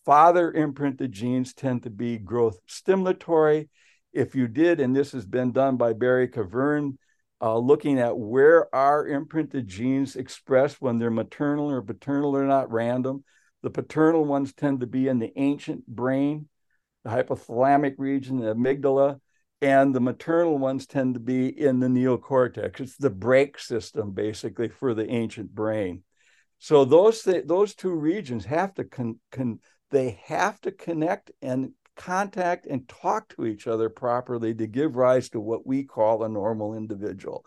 Father 0.05 0.51
imprinted 0.51 1.13
genes 1.13 1.53
tend 1.53 1.83
to 1.83 1.89
be 1.89 2.17
growth 2.17 2.59
stimulatory. 2.67 3.69
If 4.15 4.33
you 4.33 4.47
did, 4.47 4.79
and 4.79 4.95
this 4.95 5.11
has 5.11 5.25
been 5.25 5.51
done 5.51 5.77
by 5.77 5.93
Barry 5.93 6.27
Keverne, 6.27 6.97
uh, 7.41 7.57
looking 7.57 7.99
at 7.99 8.17
where 8.17 8.73
are 8.73 9.05
imprinted 9.07 9.67
genes 9.67 10.15
expressed 10.15 10.81
when 10.81 10.97
they're 10.97 11.11
maternal 11.11 11.69
or 11.69 11.81
paternal, 11.81 12.31
they're 12.31 12.45
not 12.45 12.71
random. 12.71 13.23
The 13.61 13.69
paternal 13.69 14.23
ones 14.23 14.53
tend 14.53 14.79
to 14.79 14.87
be 14.87 15.07
in 15.07 15.19
the 15.19 15.33
ancient 15.35 15.85
brain, 15.85 16.47
the 17.03 17.09
hypothalamic 17.09 17.95
region, 17.97 18.39
the 18.39 18.55
amygdala 18.55 19.19
and 19.61 19.95
the 19.95 20.01
maternal 20.01 20.57
ones 20.57 20.85
tend 20.85 21.15
to 21.15 21.19
be 21.19 21.47
in 21.47 21.79
the 21.79 21.87
neocortex. 21.87 22.79
It's 22.79 22.97
the 22.97 23.09
brake 23.09 23.57
system, 23.57 24.11
basically, 24.11 24.69
for 24.69 24.93
the 24.93 25.09
ancient 25.09 25.53
brain. 25.53 26.03
So 26.59 26.85
those 26.85 27.21
th- 27.23 27.47
those 27.47 27.73
two 27.73 27.93
regions 27.93 28.45
have 28.45 28.73
to 28.75 28.83
con-, 28.83 29.19
con- 29.31 29.59
they 29.91 30.19
have 30.25 30.59
to 30.61 30.71
connect 30.71 31.31
and 31.41 31.71
contact 31.95 32.65
and 32.65 32.87
talk 32.87 33.29
to 33.29 33.45
each 33.45 33.67
other 33.67 33.89
properly 33.89 34.53
to 34.55 34.67
give 34.67 34.95
rise 34.95 35.29
to 35.29 35.39
what 35.39 35.65
we 35.65 35.83
call 35.83 36.23
a 36.23 36.29
normal 36.29 36.75
individual. 36.75 37.45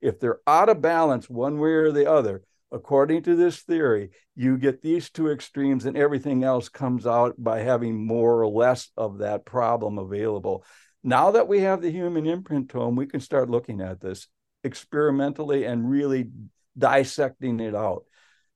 If 0.00 0.18
they're 0.18 0.40
out 0.46 0.68
of 0.68 0.80
balance 0.80 1.28
one 1.28 1.58
way 1.58 1.70
or 1.70 1.92
the 1.92 2.10
other, 2.10 2.42
according 2.72 3.22
to 3.24 3.36
this 3.36 3.60
theory, 3.60 4.10
you 4.34 4.56
get 4.56 4.82
these 4.82 5.10
two 5.10 5.30
extremes 5.30 5.84
and 5.84 5.96
everything 5.96 6.44
else 6.44 6.68
comes 6.68 7.06
out 7.06 7.34
by 7.38 7.60
having 7.60 8.06
more 8.06 8.40
or 8.40 8.48
less 8.48 8.90
of 8.96 9.18
that 9.18 9.44
problem 9.44 9.98
available. 9.98 10.64
Now 11.02 11.32
that 11.32 11.48
we 11.48 11.60
have 11.60 11.82
the 11.82 11.90
human 11.90 12.24
imprintome, 12.24 12.96
we 12.96 13.06
can 13.06 13.20
start 13.20 13.50
looking 13.50 13.80
at 13.80 14.00
this 14.00 14.28
experimentally 14.64 15.64
and 15.64 15.90
really 15.90 16.30
dissecting 16.76 17.60
it 17.60 17.74
out. 17.74 18.04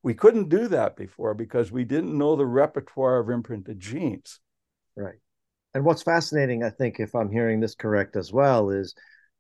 We 0.03 0.15
couldn't 0.15 0.51
do 0.51 0.69
that 0.69 0.97
before 0.97 1.35
because 1.35 1.73
we 1.73 1.85
didn't 1.85 2.17
know 2.17 2.37
the 2.37 2.47
repertoire 2.47 3.19
of 3.19 3.31
imprinted 3.31 3.81
genes. 3.81 4.39
Right. 4.97 5.19
And 5.75 5.85
what's 5.85 6.03
fascinating, 6.03 6.63
I 6.63 6.71
think, 6.71 7.01
if 7.01 7.15
I'm 7.15 7.31
hearing 7.31 7.61
this 7.61 7.75
correct 7.75 8.17
as 8.17 8.33
well, 8.33 8.71
is 8.71 8.95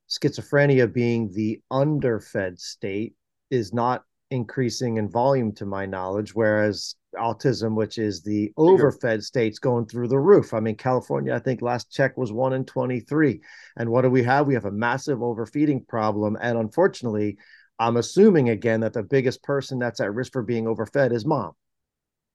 schizophrenia 0.09 0.93
being 0.93 1.31
the 1.33 1.61
underfed 1.71 2.61
state 2.61 3.15
is 3.51 3.73
not 3.73 4.03
increasing 4.31 4.97
in 4.97 5.09
volume 5.09 5.53
to 5.55 5.67
my 5.67 5.87
knowledge, 5.87 6.35
whereas 6.35 6.97
autism, 7.17 7.77
which 7.77 7.99
is 7.99 8.23
the 8.23 8.53
overfed 8.57 9.23
states 9.23 9.61
going 9.61 9.87
through 9.87 10.09
the 10.09 10.19
roof. 10.19 10.53
I 10.53 10.61
mean, 10.61 10.77
California, 10.77 11.33
I 11.33 11.39
think 11.39 11.63
last 11.63 11.93
check 11.93 12.17
was 12.17 12.33
one 12.33 12.53
in 12.53 12.65
23. 12.65 13.41
And 13.77 13.91
what 13.91 14.03
do 14.03 14.11
we 14.11 14.25
have? 14.25 14.47
We 14.47 14.55
have 14.55 14.65
a 14.65 14.73
massive 14.73 15.23
overfeeding 15.23 15.85
problem. 15.85 16.37
And 16.41 16.59
unfortunately, 16.59 17.39
I'm 17.79 17.97
assuming 17.97 18.49
again 18.49 18.81
that 18.81 18.93
the 18.93 19.03
biggest 19.03 19.43
person 19.43 19.79
that's 19.79 20.01
at 20.01 20.13
risk 20.13 20.33
for 20.33 20.43
being 20.43 20.67
overfed 20.67 21.13
is 21.13 21.25
mom. 21.25 21.53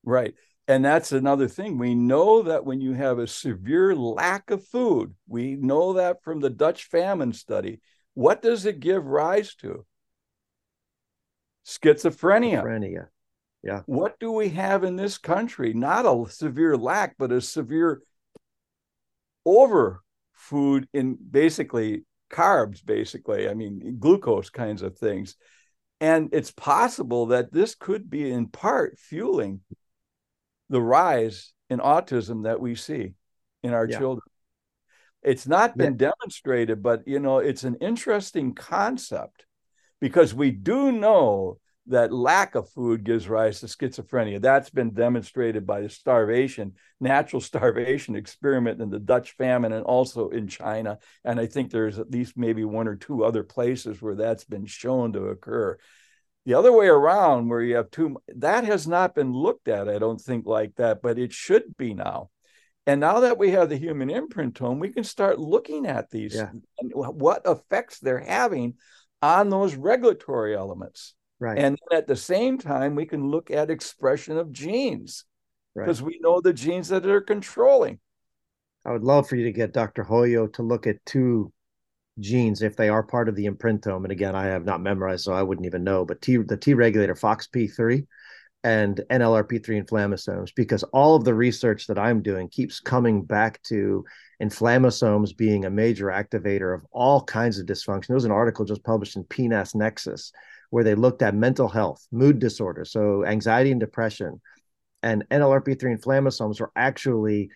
Right. 0.03 0.33
And 0.69 0.85
that's 0.85 1.11
another 1.11 1.47
thing. 1.47 1.79
We 1.79 1.95
know 1.95 2.43
that 2.43 2.63
when 2.63 2.79
you 2.79 2.93
have 2.93 3.17
a 3.17 3.25
severe 3.25 3.95
lack 3.95 4.51
of 4.51 4.63
food, 4.67 5.15
we 5.27 5.55
know 5.55 5.93
that 5.93 6.23
from 6.23 6.41
the 6.41 6.51
Dutch 6.51 6.83
famine 6.83 7.33
study. 7.33 7.81
What 8.13 8.43
does 8.43 8.67
it 8.67 8.79
give 8.79 9.03
rise 9.03 9.55
to? 9.55 9.87
Schizophrenia. 11.65 12.61
Schizophrenia. 12.61 13.07
Yeah. 13.63 13.81
What 13.87 14.19
do 14.19 14.31
we 14.31 14.49
have 14.49 14.83
in 14.83 14.95
this 14.95 15.17
country? 15.17 15.73
Not 15.73 16.05
a 16.05 16.29
severe 16.29 16.77
lack, 16.77 17.15
but 17.17 17.31
a 17.31 17.41
severe 17.41 18.03
over 19.47 20.03
food 20.33 20.87
in 20.93 21.17
basically 21.31 22.05
carbs, 22.31 22.85
basically. 22.85 23.49
I 23.49 23.55
mean, 23.55 23.97
glucose 23.99 24.51
kinds 24.51 24.83
of 24.83 24.99
things. 24.99 25.35
And 25.99 26.29
it's 26.31 26.51
possible 26.51 27.25
that 27.27 27.51
this 27.51 27.73
could 27.73 28.07
be 28.07 28.29
in 28.29 28.49
part 28.49 28.99
fueling 28.99 29.61
the 30.69 30.81
rise 30.81 31.53
in 31.69 31.79
autism 31.79 32.43
that 32.43 32.59
we 32.59 32.75
see 32.75 33.13
in 33.63 33.73
our 33.73 33.87
yeah. 33.87 33.97
children. 33.97 34.23
It's 35.21 35.47
not 35.47 35.77
been 35.77 35.97
yeah. 35.99 36.11
demonstrated, 36.11 36.81
but 36.81 37.07
you 37.07 37.19
know, 37.19 37.39
it's 37.39 37.63
an 37.63 37.75
interesting 37.81 38.53
concept 38.53 39.45
because 39.99 40.33
we 40.33 40.51
do 40.51 40.91
know 40.91 41.59
that 41.87 42.13
lack 42.13 42.55
of 42.55 42.69
food 42.69 43.03
gives 43.03 43.27
rise 43.27 43.59
to 43.59 43.65
schizophrenia. 43.65 44.39
That's 44.39 44.69
been 44.69 44.93
demonstrated 44.93 45.65
by 45.65 45.81
the 45.81 45.89
starvation, 45.89 46.73
natural 46.99 47.41
starvation 47.51 48.15
experiment 48.15 48.81
in 48.81 48.89
the 48.89 48.99
Dutch 48.99 49.31
famine 49.31 49.73
and 49.73 49.83
also 49.83 50.29
in 50.29 50.47
China. 50.47 50.99
And 51.25 51.39
I 51.39 51.47
think 51.47 51.71
there's 51.71 51.99
at 51.99 52.11
least 52.11 52.37
maybe 52.37 52.63
one 52.63 52.87
or 52.87 52.95
two 52.95 53.23
other 53.23 53.43
places 53.43 54.01
where 54.01 54.15
that's 54.15 54.43
been 54.43 54.65
shown 54.65 55.13
to 55.13 55.25
occur. 55.25 55.77
The 56.45 56.53
other 56.53 56.71
way 56.71 56.87
around, 56.87 57.49
where 57.49 57.61
you 57.61 57.75
have 57.75 57.91
two, 57.91 58.17
that 58.35 58.63
has 58.63 58.87
not 58.87 59.13
been 59.13 59.33
looked 59.33 59.67
at, 59.67 59.89
I 59.89 59.99
don't 59.99 60.19
think, 60.19 60.45
like 60.45 60.75
that, 60.75 61.01
but 61.01 61.19
it 61.19 61.33
should 61.33 61.77
be 61.77 61.93
now. 61.93 62.29
And 62.87 62.99
now 63.01 63.19
that 63.19 63.37
we 63.37 63.51
have 63.51 63.69
the 63.69 63.77
human 63.77 64.09
imprint 64.09 64.55
imprintome, 64.55 64.79
we 64.79 64.89
can 64.89 65.03
start 65.03 65.37
looking 65.37 65.85
at 65.85 66.09
these 66.09 66.35
yeah. 66.35 66.49
and 66.79 66.91
what 66.93 67.43
effects 67.45 67.99
they're 67.99 68.17
having 68.17 68.75
on 69.21 69.49
those 69.49 69.75
regulatory 69.75 70.55
elements. 70.55 71.13
Right. 71.39 71.57
And 71.57 71.77
at 71.91 72.07
the 72.07 72.15
same 72.15 72.57
time, 72.57 72.95
we 72.95 73.05
can 73.05 73.29
look 73.29 73.51
at 73.51 73.69
expression 73.69 74.37
of 74.37 74.51
genes. 74.51 75.25
because 75.75 76.01
right. 76.01 76.07
we 76.07 76.19
know 76.21 76.41
the 76.41 76.53
genes 76.53 76.89
that 76.89 77.05
are 77.05 77.21
controlling. 77.21 77.99
I 78.85 78.91
would 78.91 79.03
love 79.03 79.27
for 79.27 79.35
you 79.35 79.43
to 79.45 79.51
get 79.51 79.73
Dr. 79.73 80.03
Hoyo 80.03 80.51
to 80.53 80.63
look 80.63 80.87
at 80.87 81.05
two 81.05 81.51
genes 82.19 82.61
if 82.61 82.75
they 82.75 82.89
are 82.89 83.03
part 83.03 83.29
of 83.29 83.35
the 83.35 83.45
imprintome. 83.45 84.03
And 84.03 84.11
again, 84.11 84.35
I 84.35 84.45
have 84.45 84.65
not 84.65 84.81
memorized, 84.81 85.23
so 85.23 85.33
I 85.33 85.43
wouldn't 85.43 85.65
even 85.65 85.83
know. 85.83 86.05
But 86.05 86.21
T, 86.21 86.37
the 86.37 86.57
T 86.57 86.73
regulator 86.73 87.15
FOXP3 87.15 88.05
and 88.63 89.01
NLRP3 89.09 89.85
inflammasomes, 89.85 90.53
because 90.53 90.83
all 90.83 91.15
of 91.15 91.23
the 91.23 91.33
research 91.33 91.87
that 91.87 91.97
I'm 91.97 92.21
doing 92.21 92.49
keeps 92.49 92.81
coming 92.81 93.23
back 93.23 93.61
to 93.63 94.03
inflammasomes 94.41 95.35
being 95.35 95.65
a 95.65 95.69
major 95.69 96.07
activator 96.07 96.75
of 96.75 96.85
all 96.91 97.23
kinds 97.23 97.57
of 97.57 97.65
dysfunction. 97.65 98.07
There 98.07 98.15
was 98.15 98.25
an 98.25 98.31
article 98.31 98.65
just 98.65 98.83
published 98.83 99.15
in 99.15 99.23
PNAS 99.23 99.75
Nexus 99.75 100.31
where 100.71 100.83
they 100.83 100.95
looked 100.95 101.21
at 101.21 101.33
mental 101.33 101.67
health, 101.67 102.05
mood 102.11 102.39
disorder, 102.39 102.85
so 102.85 103.25
anxiety 103.25 103.71
and 103.71 103.79
depression, 103.79 104.41
and 105.01 105.23
NLRP3 105.31 105.97
inflammasomes 105.97 106.61
are 106.61 106.71
actually 106.75 107.49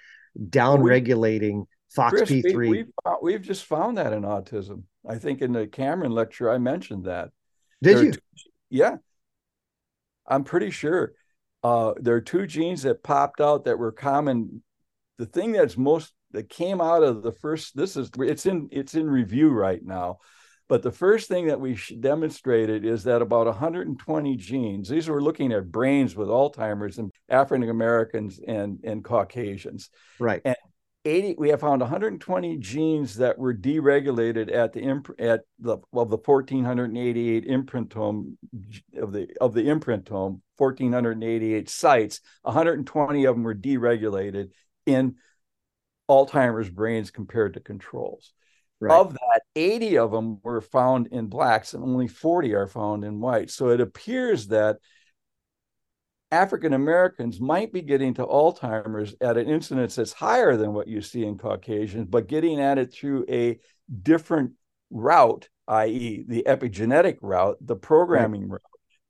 down 1.95 2.11
regulating 2.11 2.43
FOXP3. 2.43 2.55
we, 2.55 2.69
we've, 2.69 2.87
we've, 3.21 3.41
just 3.41 3.65
found 3.65 3.97
that 3.97 4.13
in 4.13 4.23
autism. 4.23 4.83
I 5.07 5.17
think 5.17 5.41
in 5.41 5.53
the 5.53 5.67
Cameron 5.67 6.11
lecture, 6.11 6.49
I 6.49 6.57
mentioned 6.57 7.05
that. 7.05 7.29
Did 7.81 7.97
there 7.97 8.03
you? 8.05 8.11
Two, 8.11 8.19
yeah. 8.69 8.95
I'm 10.27 10.43
pretty 10.43 10.71
sure. 10.71 11.13
Uh, 11.63 11.93
there 11.97 12.15
are 12.15 12.21
two 12.21 12.47
genes 12.47 12.83
that 12.83 13.03
popped 13.03 13.41
out 13.41 13.65
that 13.65 13.79
were 13.79 13.91
common. 13.91 14.63
The 15.17 15.25
thing 15.25 15.53
that's 15.53 15.77
most 15.77 16.13
that 16.31 16.49
came 16.49 16.81
out 16.81 17.03
of 17.03 17.23
the 17.23 17.31
first, 17.31 17.75
this 17.75 17.95
is 17.95 18.09
it's 18.17 18.45
in 18.45 18.69
it's 18.71 18.95
in 18.95 19.09
review 19.09 19.49
right 19.49 19.83
now. 19.83 20.19
But 20.69 20.81
the 20.81 20.91
first 20.91 21.27
thing 21.27 21.47
that 21.47 21.59
we 21.59 21.77
demonstrated 21.99 22.85
is 22.85 23.03
that 23.03 23.21
about 23.21 23.47
120 23.47 24.37
genes, 24.37 24.89
these 24.89 25.09
were 25.09 25.21
looking 25.21 25.51
at 25.51 25.71
brains 25.71 26.15
with 26.15 26.29
Alzheimer's 26.29 26.97
and 26.97 27.11
African 27.29 27.69
Americans 27.69 28.39
and, 28.47 28.79
and 28.83 29.03
Caucasians. 29.03 29.89
Right. 30.19 30.41
And 30.45 30.55
80, 31.05 31.35
we 31.37 31.49
have 31.49 31.59
found 31.59 31.81
120 31.81 32.57
genes 32.57 33.15
that 33.15 33.37
were 33.37 33.53
deregulated 33.53 34.53
at 34.53 34.73
the 34.73 34.81
imp, 34.81 35.09
at 35.19 35.41
the 35.59 35.73
of 35.93 36.09
the 36.09 36.17
1488 36.17 37.47
imprintome 37.47 38.35
of 38.97 39.11
the 39.11 39.27
of 39.41 39.53
the 39.53 39.63
imprintome 39.63 40.41
1488 40.57 41.69
sites 41.69 42.21
120 42.43 43.25
of 43.25 43.35
them 43.35 43.43
were 43.43 43.55
deregulated 43.55 44.51
in 44.85 45.15
Alzheimer's 46.09 46.69
brains 46.69 47.11
compared 47.11 47.55
to 47.55 47.59
controls 47.59 48.33
Right. 48.83 48.99
Of 48.99 49.13
that, 49.13 49.43
80 49.55 49.97
of 49.97 50.11
them 50.11 50.39
were 50.43 50.59
found 50.59 51.07
in 51.07 51.27
blacks 51.27 51.73
and 51.73 51.81
only 51.81 52.09
40 52.09 52.53
are 52.53 52.67
found 52.67 53.05
in 53.05 53.21
whites. 53.21 53.55
So 53.55 53.69
it 53.69 53.79
appears 53.79 54.47
that 54.47 54.79
African 56.33 56.73
Americans 56.73 57.39
might 57.39 57.71
be 57.71 57.83
getting 57.83 58.15
to 58.15 58.25
Alzheimer's 58.25 59.15
at 59.21 59.37
an 59.37 59.47
incidence 59.47 59.95
that's 59.95 60.13
higher 60.13 60.57
than 60.57 60.73
what 60.73 60.87
you 60.87 60.99
see 60.99 61.23
in 61.23 61.37
Caucasians, 61.37 62.07
but 62.09 62.27
getting 62.27 62.59
at 62.59 62.79
it 62.79 62.91
through 62.91 63.25
a 63.29 63.59
different 64.01 64.53
route, 64.89 65.47
i.e., 65.67 66.25
the 66.27 66.43
epigenetic 66.47 67.17
route, 67.21 67.57
the 67.61 67.75
programming 67.75 68.49
route, 68.49 68.61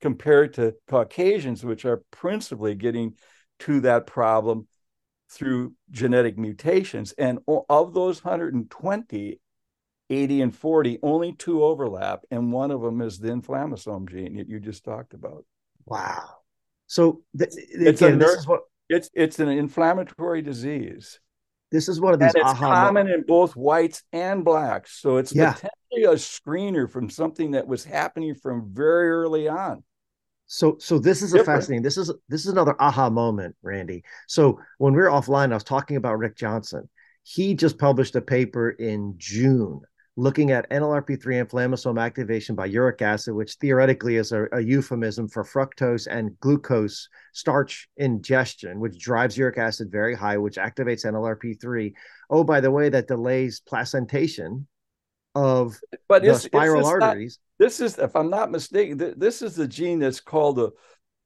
compared 0.02 0.52
to 0.54 0.74
Caucasians, 0.86 1.64
which 1.64 1.86
are 1.86 2.04
principally 2.10 2.74
getting 2.74 3.14
to 3.60 3.80
that 3.80 4.06
problem 4.06 4.68
through 5.30 5.72
genetic 5.90 6.36
mutations. 6.36 7.12
And 7.12 7.38
of 7.46 7.94
those 7.94 8.22
120, 8.22 9.40
80 10.10 10.42
and 10.42 10.54
40, 10.54 10.98
only 11.02 11.32
two 11.32 11.64
overlap, 11.64 12.24
and 12.30 12.52
one 12.52 12.70
of 12.70 12.82
them 12.82 13.00
is 13.00 13.18
the 13.18 13.28
inflammasome 13.28 14.10
gene 14.10 14.36
that 14.36 14.48
you 14.48 14.60
just 14.60 14.84
talked 14.84 15.14
about. 15.14 15.46
Wow. 15.86 16.43
So 16.86 17.22
th- 17.36 17.50
it's 17.54 18.02
again, 18.02 18.18
this 18.18 18.32
is 18.32 18.46
what 18.46 18.60
it's 18.88 19.10
it's 19.14 19.40
an 19.40 19.48
inflammatory 19.48 20.42
disease. 20.42 21.18
This 21.70 21.88
is 21.88 22.00
one 22.00 22.14
of 22.14 22.20
these 22.20 22.34
and 22.34 22.44
it's 22.48 22.58
common 22.58 23.08
in 23.08 23.24
both 23.26 23.56
whites 23.56 24.02
and 24.12 24.44
blacks. 24.44 25.00
So 25.00 25.16
it's 25.16 25.34
yeah. 25.34 25.54
potentially 25.54 26.04
a 26.04 26.16
screener 26.16 26.88
from 26.88 27.10
something 27.10 27.52
that 27.52 27.66
was 27.66 27.84
happening 27.84 28.34
from 28.34 28.72
very 28.72 29.10
early 29.10 29.48
on. 29.48 29.82
So 30.46 30.76
so 30.78 30.98
this 30.98 31.22
is 31.22 31.32
Different. 31.32 31.48
a 31.48 31.52
fascinating. 31.52 31.82
This 31.82 31.96
is 31.96 32.12
this 32.28 32.42
is 32.42 32.52
another 32.52 32.76
aha 32.78 33.10
moment, 33.10 33.56
Randy. 33.62 34.04
So 34.28 34.60
when 34.78 34.94
we 34.94 35.00
were 35.00 35.08
offline, 35.08 35.50
I 35.50 35.54
was 35.54 35.64
talking 35.64 35.96
about 35.96 36.18
Rick 36.18 36.36
Johnson. 36.36 36.88
He 37.22 37.54
just 37.54 37.78
published 37.78 38.14
a 38.14 38.20
paper 38.20 38.70
in 38.70 39.14
June 39.16 39.80
looking 40.16 40.52
at 40.52 40.70
NLRP3 40.70 41.44
inflammasome 41.44 42.00
activation 42.00 42.54
by 42.54 42.66
uric 42.66 43.02
acid, 43.02 43.34
which 43.34 43.54
theoretically 43.54 44.16
is 44.16 44.30
a, 44.32 44.46
a, 44.52 44.60
euphemism 44.60 45.28
for 45.28 45.42
fructose 45.42 46.06
and 46.06 46.38
glucose 46.38 47.08
starch 47.32 47.88
ingestion, 47.96 48.78
which 48.78 48.98
drives 48.98 49.36
uric 49.36 49.58
acid 49.58 49.90
very 49.90 50.14
high, 50.14 50.36
which 50.38 50.56
activates 50.56 51.04
NLRP3. 51.04 51.92
Oh, 52.30 52.44
by 52.44 52.60
the 52.60 52.70
way, 52.70 52.88
that 52.88 53.08
delays 53.08 53.60
placentation 53.60 54.68
of 55.34 55.78
but 56.08 56.22
the 56.22 56.34
spiral 56.36 56.86
arteries. 56.86 57.40
Not, 57.58 57.66
this 57.66 57.80
is, 57.80 57.98
if 57.98 58.14
I'm 58.14 58.30
not 58.30 58.52
mistaken, 58.52 59.14
this 59.16 59.42
is 59.42 59.56
the 59.56 59.66
gene 59.66 59.98
that's 59.98 60.20
called 60.20 60.60
a 60.60 60.70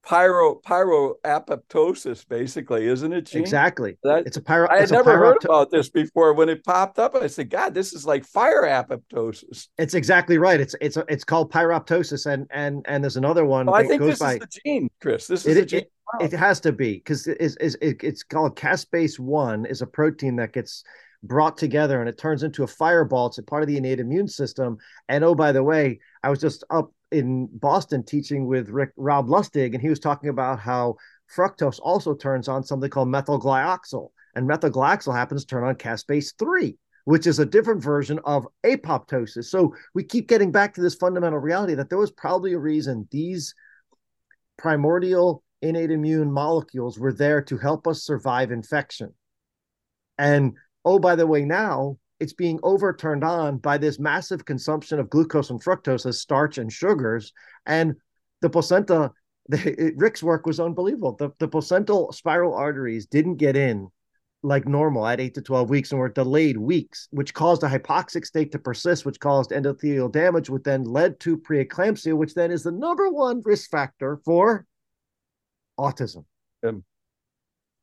pyro 0.09 0.61
pyroapoptosis, 0.67 2.27
basically, 2.27 2.87
isn't 2.87 3.13
it? 3.13 3.27
Gene? 3.27 3.43
Exactly. 3.43 3.99
That, 4.03 4.27
it's 4.27 4.39
a 4.39 4.43
pyro. 4.43 4.67
I 4.71 4.81
had 4.81 4.91
never 4.91 5.17
heard 5.19 5.45
about 5.45 5.71
this 5.71 5.91
before. 5.91 6.33
When 6.33 6.49
it 6.49 6.65
popped 6.65 6.99
up, 6.99 7.15
I 7.15 7.27
said, 7.27 7.51
"God, 7.51 7.75
this 7.75 7.93
is 7.93 8.07
like 8.07 8.25
fire 8.25 8.63
apoptosis." 8.63 9.69
It's 9.77 9.95
exactly 9.95 10.39
right. 10.39 10.61
It's 10.61 10.75
it's 10.81 10.97
it's 11.09 11.25
called 11.25 11.53
pyroptosis, 11.53 12.27
and 12.27 12.47
and 12.51 12.85
and 12.89 13.05
there's 13.05 13.19
another 13.19 13.45
one. 13.45 13.69
Oh, 13.69 13.75
I 13.75 13.87
think 13.87 14.03
this 14.03 14.19
by, 14.19 14.35
is 14.35 14.39
the 14.41 14.61
gene, 14.65 14.89
Chris. 15.01 15.27
This 15.27 15.45
is 15.45 15.57
it, 15.57 15.61
the 15.61 15.67
gene. 15.67 15.81
It, 15.81 15.93
wow. 16.13 16.27
it 16.27 16.33
has 16.33 16.61
to 16.61 16.73
be 16.73 16.95
because 16.95 17.27
it 17.27 17.37
is 17.41 17.57
is 17.57 17.77
it, 17.83 17.99
it's 18.03 18.23
called 18.23 18.57
caspase 18.57 19.19
one 19.19 19.67
is 19.67 19.83
a 19.83 19.87
protein 19.87 20.37
that 20.37 20.53
gets 20.53 20.83
brought 21.25 21.59
together 21.59 22.01
and 22.01 22.09
it 22.09 22.17
turns 22.17 22.43
into 22.43 22.63
a 22.63 22.67
fireball. 22.67 23.27
It's 23.27 23.39
a 23.39 23.43
part 23.43 23.63
of 23.63 23.69
the 23.69 23.77
innate 23.77 24.01
immune 24.01 24.29
system. 24.29 24.79
And 25.09 25.25
oh, 25.25 25.35
by 25.35 25.51
the 25.51 25.65
way, 25.65 25.99
I 26.23 26.31
was 26.31 26.41
just 26.41 26.63
up 26.71 26.93
in 27.11 27.49
Boston 27.53 28.05
teaching 28.05 28.47
with 28.47 28.69
Rick 28.69 28.91
Rob 28.97 29.29
Lustig, 29.29 29.75
and 29.75 29.83
he 29.83 29.89
was 29.89 30.01
talking 30.01 30.31
about 30.31 30.59
how 30.59 30.97
fructose 31.35 31.79
also 31.83 32.15
turns 32.15 32.49
on 32.49 32.63
something 32.63 32.91
called 32.91 33.09
methylglyoxal, 33.09 34.11
and 34.35 34.49
methylglyoxal 34.49 35.15
happens 35.15 35.45
to 35.45 35.49
turn 35.49 35.65
on 35.65 35.75
caspase 35.75 36.35
three, 36.39 36.77
which 37.05 37.27
is 37.27 37.39
a 37.39 37.47
different 37.47 37.83
version 37.83 38.19
of 38.25 38.47
apoptosis. 38.65 39.47
So 39.47 39.75
we 39.95 40.05
keep 40.05 40.29
getting 40.29 40.53
back 40.53 40.75
to 40.75 40.81
this 40.81 40.95
fundamental 40.95 41.39
reality 41.39 41.75
that 41.75 41.89
there 41.89 41.99
was 41.99 42.13
probably 42.13 42.53
a 42.53 42.59
reason 42.59 43.09
these 43.11 43.55
primordial 44.57 45.43
innate 45.63 45.91
immune 45.91 46.31
molecules 46.31 46.99
were 46.99 47.13
there 47.13 47.43
to 47.43 47.59
help 47.59 47.87
us 47.87 48.03
survive 48.03 48.51
infection. 48.51 49.15
And 50.19 50.55
oh, 50.85 50.99
by 50.99 51.17
the 51.17 51.27
way, 51.27 51.45
now 51.45 51.99
it's 52.21 52.33
being 52.33 52.59
overturned 52.63 53.25
on 53.25 53.59
by 53.59 53.79
this 53.79 53.99
massive 53.99 54.45
consumption 54.45 54.99
of 54.99 55.11
glucose 55.11 55.51
and 55.51 55.63
fructose 55.63 56.07
as 56.07 56.21
starch 56.21 56.59
and 56.59 56.73
sugars. 56.73 57.33
And 57.67 57.95
the 58.41 58.51
placenta, 58.51 59.13
the, 59.49 59.93
Rick's 59.97 60.23
work 60.23 60.47
was 60.47 60.61
unbelievable. 60.61 61.17
The, 61.17 61.31
the 61.39 61.49
placental 61.49 62.13
spiral 62.13 62.55
arteries 62.55 63.07
didn't 63.07 63.37
get 63.37 63.57
in 63.57 63.89
like 64.43 64.69
normal 64.69 65.07
at 65.07 65.21
8 65.21 65.35
to 65.35 65.43
12 65.43 65.71
weeks 65.71 65.91
and 65.91 65.99
were 65.99 66.09
delayed 66.09 66.57
weeks, 66.57 67.09
which 67.11 67.35
caused 67.35 67.65
a 67.65 67.69
hypoxic 67.69 68.25
state 68.25 68.53
to 68.53 68.59
persist, 68.59 69.05
which 69.05 69.19
caused 69.19 69.51
endothelial 69.51 70.13
damage, 70.13 70.49
which 70.49 70.63
then 70.63 70.85
led 70.85 71.19
to 71.21 71.37
preeclampsia, 71.37 72.17
which 72.17 72.35
then 72.35 72.53
is 72.53 72.63
the 72.63 72.71
number 72.71 73.09
one 73.09 73.43
risk 73.45 73.69
factor 73.71 74.21
for 74.25 74.65
autism. 75.79 76.25
Um, 76.65 76.85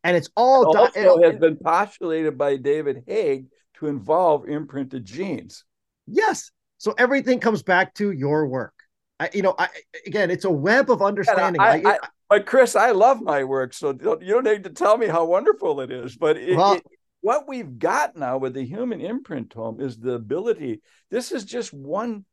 and 0.03 0.15
it's 0.15 0.29
all 0.37 0.71
it 0.71 0.77
also 0.77 1.19
it, 1.19 1.31
has 1.31 1.39
been 1.39 1.57
postulated 1.57 2.37
by 2.37 2.57
David 2.57 3.03
Haig 3.07 3.47
to 3.79 3.87
involve 3.87 4.47
imprinted 4.47 5.05
genes. 5.05 5.63
Yes. 6.07 6.51
So 6.77 6.93
everything 6.97 7.39
comes 7.39 7.63
back 7.63 7.93
to 7.95 8.11
your 8.11 8.47
work. 8.47 8.73
I, 9.19 9.29
you 9.33 9.41
know, 9.41 9.55
I, 9.57 9.69
again, 10.05 10.29
it's 10.29 10.45
a 10.45 10.51
web 10.51 10.91
of 10.91 11.01
understanding. 11.01 11.61
I, 11.61 11.81
I, 11.85 11.99
but 12.29 12.45
Chris, 12.45 12.75
I 12.75 12.91
love 12.91 13.21
my 13.21 13.43
work, 13.43 13.73
so 13.73 13.91
you 13.91 14.33
don't 14.33 14.43
need 14.43 14.65
to 14.65 14.69
tell 14.71 14.97
me 14.97 15.07
how 15.07 15.25
wonderful 15.25 15.79
it 15.81 15.91
is. 15.91 16.17
But 16.17 16.37
it, 16.37 16.57
well, 16.57 16.73
it, 16.73 16.83
what 17.21 17.47
we've 17.47 17.79
got 17.79 18.17
now 18.17 18.37
with 18.37 18.53
the 18.53 18.65
human 18.65 18.99
imprintome 18.99 19.79
is 19.79 19.97
the 19.97 20.13
ability. 20.13 20.81
This 21.09 21.31
is 21.31 21.45
just 21.45 21.73
one. 21.73 22.25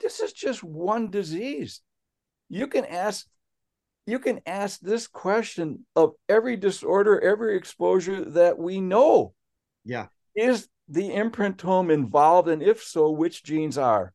This 0.00 0.20
is 0.20 0.32
just 0.32 0.62
one 0.62 1.10
disease. 1.10 1.80
You 2.48 2.68
can 2.68 2.84
ask. 2.84 3.26
You 4.06 4.18
can 4.20 4.40
ask 4.46 4.80
this 4.80 5.06
question 5.06 5.84
of 5.94 6.12
every 6.30 6.56
disorder, 6.56 7.20
every 7.20 7.56
exposure 7.56 8.24
that 8.24 8.58
we 8.58 8.80
know. 8.80 9.34
Yeah. 9.84 10.06
Is 10.34 10.68
the 10.88 11.10
imprintome 11.10 11.92
involved? 11.92 12.48
And 12.48 12.62
if 12.62 12.82
so, 12.82 13.10
which 13.10 13.44
genes 13.44 13.78
are? 13.78 14.12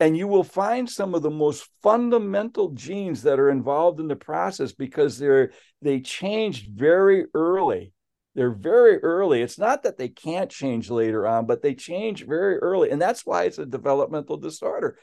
And 0.00 0.16
you 0.16 0.26
will 0.26 0.44
find 0.44 0.90
some 0.90 1.14
of 1.14 1.22
the 1.22 1.30
most 1.30 1.68
fundamental 1.82 2.70
genes 2.70 3.22
that 3.22 3.38
are 3.38 3.50
involved 3.50 4.00
in 4.00 4.08
the 4.08 4.16
process 4.16 4.72
because 4.72 5.18
they're 5.18 5.52
they 5.80 6.00
changed 6.00 6.70
very 6.72 7.26
early. 7.34 7.92
They're 8.34 8.50
very 8.50 8.98
early. 8.98 9.42
It's 9.42 9.58
not 9.58 9.82
that 9.82 9.98
they 9.98 10.08
can't 10.08 10.50
change 10.50 10.90
later 10.90 11.26
on, 11.26 11.46
but 11.46 11.62
they 11.62 11.74
change 11.74 12.26
very 12.26 12.56
early. 12.56 12.90
And 12.90 13.00
that's 13.00 13.26
why 13.26 13.44
it's 13.44 13.58
a 13.58 13.66
developmental 13.66 14.38
disorder. 14.38 14.98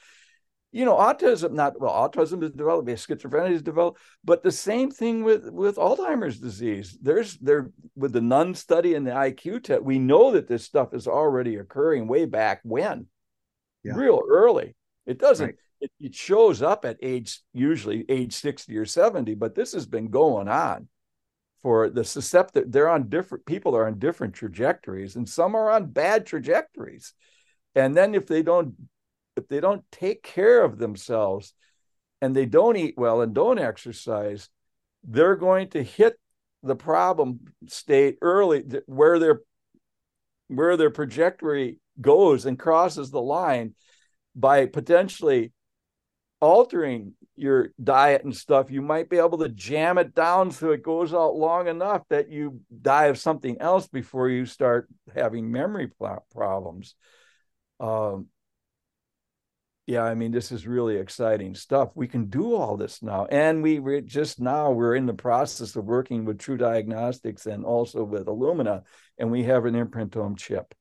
You 0.71 0.85
know, 0.85 0.95
autism, 0.95 1.53
not 1.53 1.79
well, 1.79 1.91
autism 1.91 2.43
is 2.43 2.51
developed, 2.51 2.87
schizophrenia 2.87 3.51
is 3.51 3.63
developed, 3.63 3.99
but 4.23 4.43
the 4.43 4.51
same 4.51 4.91
thing 4.91 5.23
with 5.23 5.49
with 5.49 5.77
Alzheimer's 5.77 6.39
disease. 6.39 6.97
There's 7.01 7.37
there 7.37 7.71
with 7.95 8.13
the 8.13 8.21
Nun 8.21 8.53
study 8.53 8.93
and 8.93 9.05
the 9.05 9.11
IQ 9.11 9.63
test, 9.63 9.83
we 9.83 9.97
know 9.97 10.31
that 10.31 10.47
this 10.47 10.63
stuff 10.63 10.93
is 10.93 11.07
already 11.07 11.55
occurring 11.55 12.07
way 12.07 12.25
back 12.25 12.61
when, 12.63 13.07
yeah. 13.83 13.93
real 13.95 14.21
early. 14.29 14.75
It 15.07 15.17
doesn't. 15.17 15.45
Right. 15.47 15.55
It, 15.81 15.91
it 15.99 16.15
shows 16.15 16.61
up 16.61 16.85
at 16.85 16.97
age 17.01 17.41
usually 17.53 18.05
age 18.09 18.33
60 18.33 18.75
or 18.75 18.85
70 18.85 19.33
but 19.35 19.55
this 19.55 19.71
has 19.71 19.85
been 19.85 20.09
going 20.09 20.49
on 20.49 20.89
for 21.61 21.89
the 21.89 22.03
susceptible 22.03 22.69
they're 22.69 22.89
on 22.89 23.07
different 23.07 23.45
people 23.45 23.77
are 23.77 23.87
on 23.87 23.97
different 23.97 24.33
trajectories 24.33 25.15
and 25.15 25.27
some 25.27 25.55
are 25.55 25.71
on 25.71 25.85
bad 25.85 26.25
trajectories 26.25 27.13
and 27.75 27.95
then 27.95 28.13
if 28.13 28.27
they 28.27 28.43
don't 28.43 28.75
if 29.39 29.47
they 29.47 29.59
don't 29.59 29.83
take 29.91 30.21
care 30.23 30.63
of 30.63 30.77
themselves 30.77 31.53
and 32.21 32.35
they 32.35 32.45
don't 32.45 32.77
eat 32.77 32.95
well 32.97 33.21
and 33.21 33.33
don't 33.33 33.59
exercise, 33.59 34.49
they're 35.03 35.35
going 35.35 35.69
to 35.69 35.83
hit 35.83 36.15
the 36.61 36.75
problem 36.75 37.39
state 37.67 38.17
early 38.21 38.63
where 38.85 39.17
their 39.17 39.41
where 40.47 40.75
their 40.77 40.89
trajectory 40.89 41.77
goes 42.01 42.45
and 42.45 42.59
crosses 42.59 43.11
the 43.11 43.21
line 43.21 43.75
by 44.35 44.65
potentially 44.65 45.51
altering 46.41 47.13
your 47.35 47.69
diet 47.81 48.23
and 48.23 48.35
stuff. 48.35 48.71
You 48.71 48.81
might 48.81 49.09
be 49.09 49.17
able 49.17 49.37
to 49.39 49.49
jam 49.49 49.97
it 49.97 50.13
down 50.15 50.51
so 50.51 50.71
it 50.71 50.83
goes 50.83 51.13
out 51.13 51.35
long 51.35 51.67
enough 51.67 52.03
that 52.09 52.29
you 52.29 52.61
die 52.81 53.05
of 53.05 53.17
something 53.17 53.57
else 53.59 53.87
before 53.87 54.29
you 54.29 54.45
start 54.45 54.87
having 55.13 55.51
memory 55.51 55.89
problems. 56.33 56.95
Um, 57.79 58.27
yeah, 59.89 60.03
I 60.03 60.13
mean, 60.13 60.31
this 60.31 60.51
is 60.51 60.67
really 60.67 60.97
exciting 60.97 61.55
stuff. 61.55 61.89
We 61.95 62.07
can 62.07 62.25
do 62.25 62.53
all 62.53 62.77
this 62.77 63.01
now. 63.01 63.25
And 63.25 63.63
we 63.63 64.01
just 64.01 64.39
now 64.39 64.69
we're 64.69 64.93
in 64.93 65.07
the 65.07 65.15
process 65.15 65.75
of 65.75 65.85
working 65.85 66.25
with 66.25 66.37
TruDiagnostics 66.37 67.47
and 67.47 67.65
also 67.65 68.03
with 68.03 68.27
Illumina, 68.27 68.83
and 69.17 69.31
we 69.31 69.45
have 69.45 69.65
an 69.65 69.73
imprintome 69.73 70.37
chip. 70.37 70.75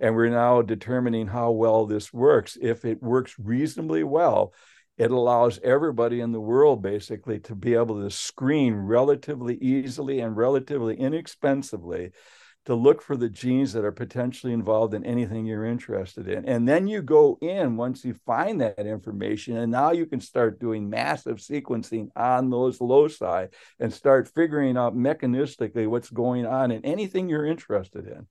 And 0.00 0.16
we're 0.16 0.28
now 0.28 0.60
determining 0.60 1.28
how 1.28 1.52
well 1.52 1.86
this 1.86 2.12
works. 2.12 2.58
If 2.60 2.84
it 2.84 3.00
works 3.00 3.36
reasonably 3.38 4.02
well, 4.02 4.52
it 4.98 5.12
allows 5.12 5.60
everybody 5.62 6.20
in 6.20 6.32
the 6.32 6.40
world 6.40 6.82
basically 6.82 7.38
to 7.40 7.54
be 7.54 7.74
able 7.74 8.02
to 8.02 8.10
screen 8.10 8.74
relatively 8.74 9.54
easily 9.58 10.18
and 10.18 10.36
relatively 10.36 10.96
inexpensively 10.96 12.10
to 12.64 12.74
look 12.74 13.02
for 13.02 13.16
the 13.16 13.28
genes 13.28 13.72
that 13.72 13.84
are 13.84 13.92
potentially 13.92 14.52
involved 14.52 14.94
in 14.94 15.04
anything 15.04 15.46
you're 15.46 15.64
interested 15.64 16.28
in. 16.28 16.44
And 16.46 16.68
then 16.68 16.86
you 16.86 17.02
go 17.02 17.36
in 17.40 17.76
once 17.76 18.04
you 18.04 18.14
find 18.24 18.60
that 18.60 18.86
information, 18.86 19.56
and 19.56 19.72
now 19.72 19.90
you 19.90 20.06
can 20.06 20.20
start 20.20 20.60
doing 20.60 20.88
massive 20.88 21.38
sequencing 21.38 22.08
on 22.14 22.50
those 22.50 22.80
loci 22.80 23.46
and 23.80 23.92
start 23.92 24.30
figuring 24.32 24.76
out 24.76 24.96
mechanistically 24.96 25.88
what's 25.88 26.10
going 26.10 26.46
on 26.46 26.70
in 26.70 26.84
anything 26.84 27.28
you're 27.28 27.46
interested 27.46 28.06
in. 28.06 28.26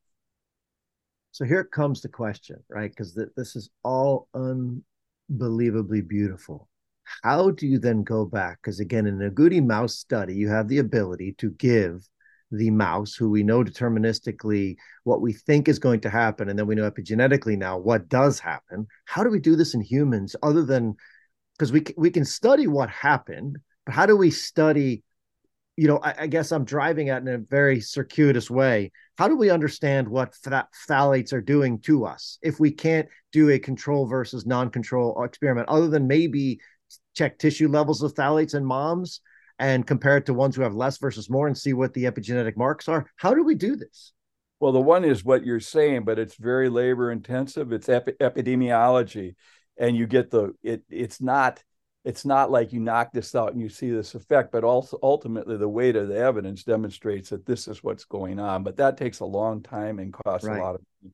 So 1.32 1.45
here 1.45 1.63
comes 1.63 2.01
the 2.01 2.09
question, 2.09 2.63
right? 2.69 2.89
Because 2.89 3.13
th- 3.13 3.29
this 3.36 3.55
is 3.55 3.69
all 3.84 4.27
unbelievably 4.34 6.01
beautiful. 6.01 6.67
How 7.23 7.51
do 7.51 7.67
you 7.67 7.79
then 7.79 8.03
go 8.03 8.25
back? 8.25 8.59
Because 8.61 8.79
again, 8.79 9.07
in 9.07 9.21
a 9.21 9.29
Agouti 9.29 9.65
mouse 9.65 9.95
study, 9.95 10.36
you 10.36 10.49
have 10.49 10.67
the 10.67 10.77
ability 10.77 11.36
to 11.39 11.51
give 11.51 12.07
the 12.52 12.70
mouse, 12.70 13.16
who 13.16 13.30
we 13.30 13.43
know 13.43 13.64
deterministically 13.64 14.76
what 15.04 15.22
we 15.22 15.34
think 15.34 15.68
is 15.68 15.80
going 15.80 16.02
to 16.02 16.10
happen, 16.10 16.49
and 16.49 16.60
then 16.60 16.68
we 16.68 16.76
know 16.76 16.89
epigenetically 16.89 17.58
now 17.58 17.78
what 17.78 18.10
does 18.10 18.39
happen. 18.39 18.88
How 19.06 19.24
do 19.24 19.30
we 19.30 19.39
do 19.39 19.56
this 19.56 19.74
in 19.74 19.82
humans 19.82 20.36
other 20.43 20.64
than 20.64 20.95
because 21.58 21.72
we 21.72 21.84
we 21.97 22.10
can 22.10 22.26
study 22.26 22.68
what 22.68 22.89
happened, 22.89 23.60
but 23.86 23.95
how 23.95 24.06
do 24.06 24.18
we 24.18 24.32
study? 24.32 25.04
You 25.78 25.88
know, 25.88 25.97
I, 25.97 26.16
I 26.20 26.28
guess 26.28 26.52
I'm 26.52 26.66
driving 26.66 27.10
at 27.10 27.22
in 27.22 27.28
a 27.30 27.38
very 27.38 27.80
circuitous 27.80 28.52
way. 28.52 28.91
How 29.18 29.28
do 29.28 29.38
we 29.38 29.49
understand 29.49 30.08
what 30.08 30.34
phthalates 30.34 31.32
are 31.32 31.41
doing 31.41 31.80
to 31.82 32.06
us 32.06 32.38
if 32.41 32.60
we 32.60 32.72
can't 32.72 33.08
do 33.32 33.49
a 33.49 33.60
control 33.60 34.06
versus 34.06 34.45
non-control 34.45 35.24
experiment, 35.24 35.70
other 35.70 35.88
than 35.88 36.08
maybe 36.08 36.60
check 37.16 37.38
tissue 37.38 37.70
levels 37.70 38.04
of 38.04 38.14
phthalates 38.14 38.56
in 38.56 38.66
moms? 38.66 39.22
And 39.62 39.86
compare 39.86 40.18
it 40.18 40.26
to 40.26 40.34
ones 40.34 40.55
who 40.55 40.64
have 40.64 40.74
less 40.74 40.97
versus 40.97 41.30
more 41.30 41.45
and 41.45 41.55
see 41.55 41.74
what 41.74 41.93
the 41.93 42.05
epigenetic 42.05 42.57
marks 42.57 42.89
are? 42.89 43.05
How 43.16 43.36
do 43.36 43.43
we 43.43 43.53
do 43.53 43.76
this? 43.76 44.12
Well, 44.59 44.72
the 44.72 44.82
one 44.82 45.05
is 45.05 45.24
what 45.24 45.45
you're 45.45 45.59
saying, 45.59 46.03
but 46.03 46.18
it's 46.18 46.36
very 46.36 46.68
labor 46.68 47.12
intensive. 47.12 47.72
It's 47.72 47.88
epi- 47.88 48.14
epidemiology, 48.14 49.36
and 49.78 49.95
you 49.95 50.07
get 50.07 50.32
the 50.32 50.53
it. 50.64 50.82
It's 50.89 51.22
not 51.22 51.64
it's 52.03 52.26
not 52.26 52.49
like 52.49 52.74
you 52.74 52.80
knock 52.80 53.12
this 53.14 53.36
out 53.36 53.53
and 53.53 53.62
you 53.62 53.70
see 53.70 53.91
this 53.91 54.16
effect, 54.16 54.51
but 54.51 54.64
also 54.64 54.97
ultimately 55.03 55.57
the 55.57 55.70
weight 55.70 55.95
of 55.95 56.07
the 56.07 56.18
evidence 56.18 56.64
demonstrates 56.64 57.30
that 57.30 57.45
this 57.45 57.68
is 57.68 57.84
what's 57.84 58.05
going 58.05 58.39
on. 58.39 58.64
But 58.64 58.78
that 58.78 58.97
takes 58.97 59.20
a 59.20 59.26
long 59.26 59.62
time 59.62 59.99
and 59.99 60.12
costs 60.12 60.47
right. 60.47 60.59
a 60.59 60.64
lot 60.64 60.76
of 60.76 60.82
money. 61.03 61.14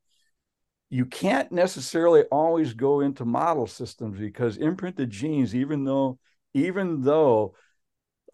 You 0.89 1.06
can't 1.06 1.52
necessarily 1.52 2.24
always 2.32 2.74
go 2.74 3.02
into 3.02 3.26
model 3.26 3.68
systems 3.68 4.18
because 4.18 4.56
imprinted 4.56 5.10
genes, 5.10 5.54
even 5.54 5.84
though 5.84 6.18
even 6.54 7.02
though 7.02 7.56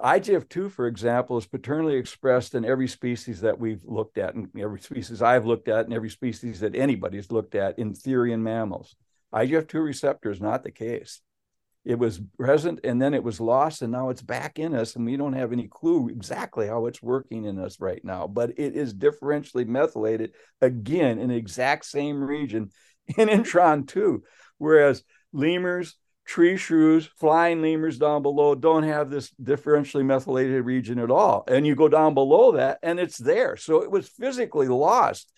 IGF2, 0.04 0.70
for 0.70 0.88
example, 0.88 1.38
is 1.38 1.46
paternally 1.46 1.96
expressed 1.96 2.56
in 2.56 2.66
every 2.66 2.90
species 2.90 3.40
that 3.42 3.58
we've 3.58 3.84
looked 3.86 4.18
at, 4.18 4.36
and 4.36 4.50
every 4.60 4.82
species 4.82 5.22
I've 5.22 5.46
looked 5.46 5.70
at, 5.70 5.86
and 5.86 5.94
every 5.94 6.10
species 6.10 6.60
that 6.60 6.76
anybody's 6.76 7.32
looked 7.32 7.56
at 7.56 7.80
in 7.80 7.94
theory 7.94 8.34
in 8.34 8.44
mammals. 8.44 8.96
IGF2 9.34 9.84
receptor 9.84 10.30
is 10.30 10.42
not 10.42 10.64
the 10.64 10.72
case. 10.72 11.22
It 11.86 12.00
was 12.00 12.22
present 12.38 12.80
and 12.86 13.02
then 13.02 13.14
it 13.14 13.24
was 13.24 13.40
lost, 13.40 13.82
and 13.82 13.92
now 13.92 14.10
it's 14.10 14.22
back 14.22 14.60
in 14.60 14.74
us, 14.74 14.96
and 14.96 15.06
we 15.06 15.18
don't 15.18 15.34
have 15.34 15.52
any 15.52 15.68
clue 15.68 16.10
exactly 16.10 16.68
how 16.68 16.86
it's 16.86 17.02
working 17.02 17.46
in 17.46 17.60
us 17.60 17.80
right 17.80 18.04
now. 18.04 18.28
But 18.28 18.52
it 18.58 18.76
is 18.76 18.94
differentially 18.94 19.68
methylated 19.68 20.34
again 20.62 21.20
in 21.20 21.30
the 21.30 21.36
exact 21.36 21.86
same 21.86 22.22
region 22.22 22.72
in 23.18 23.28
intron 23.30 23.88
2. 23.88 24.24
Whereas 24.58 25.04
lemurs, 25.34 25.96
tree 26.26 26.58
shrews, 26.58 27.06
flying 27.18 27.62
lemurs 27.62 27.98
down 27.98 28.22
below 28.22 28.56
don't 28.56 28.84
have 28.84 29.10
this 29.10 29.32
differentially 29.42 30.06
methylated 30.06 30.64
region 30.64 31.00
at 31.00 31.12
all. 31.12 31.44
And 31.48 31.68
you 31.68 31.76
go 31.76 31.90
down 31.90 32.14
below 32.14 32.54
that 32.54 32.80
and 32.82 33.00
it's 33.00 33.18
there. 33.18 33.58
So 33.58 33.84
it 33.84 33.92
was 33.92 34.08
physically 34.08 34.68
lost. 34.68 35.32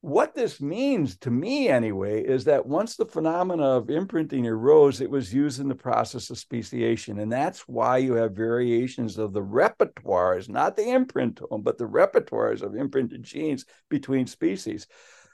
What 0.00 0.34
this 0.34 0.60
means 0.60 1.16
to 1.18 1.30
me, 1.30 1.68
anyway, 1.68 2.22
is 2.22 2.44
that 2.44 2.66
once 2.66 2.94
the 2.94 3.06
phenomena 3.06 3.64
of 3.64 3.90
imprinting 3.90 4.46
arose, 4.46 5.00
it 5.00 5.10
was 5.10 5.34
used 5.34 5.58
in 5.58 5.68
the 5.68 5.74
process 5.74 6.30
of 6.30 6.38
speciation. 6.38 7.18
And 7.18 7.32
that's 7.32 7.66
why 7.66 7.98
you 7.98 8.14
have 8.14 8.36
variations 8.36 9.18
of 9.18 9.32
the 9.32 9.42
repertoires, 9.42 10.48
not 10.48 10.76
the 10.76 10.82
imprintome, 10.82 11.64
but 11.64 11.76
the 11.76 11.88
repertoires 11.88 12.62
of 12.62 12.76
imprinted 12.76 13.24
genes 13.24 13.64
between 13.88 14.28
species. 14.28 14.86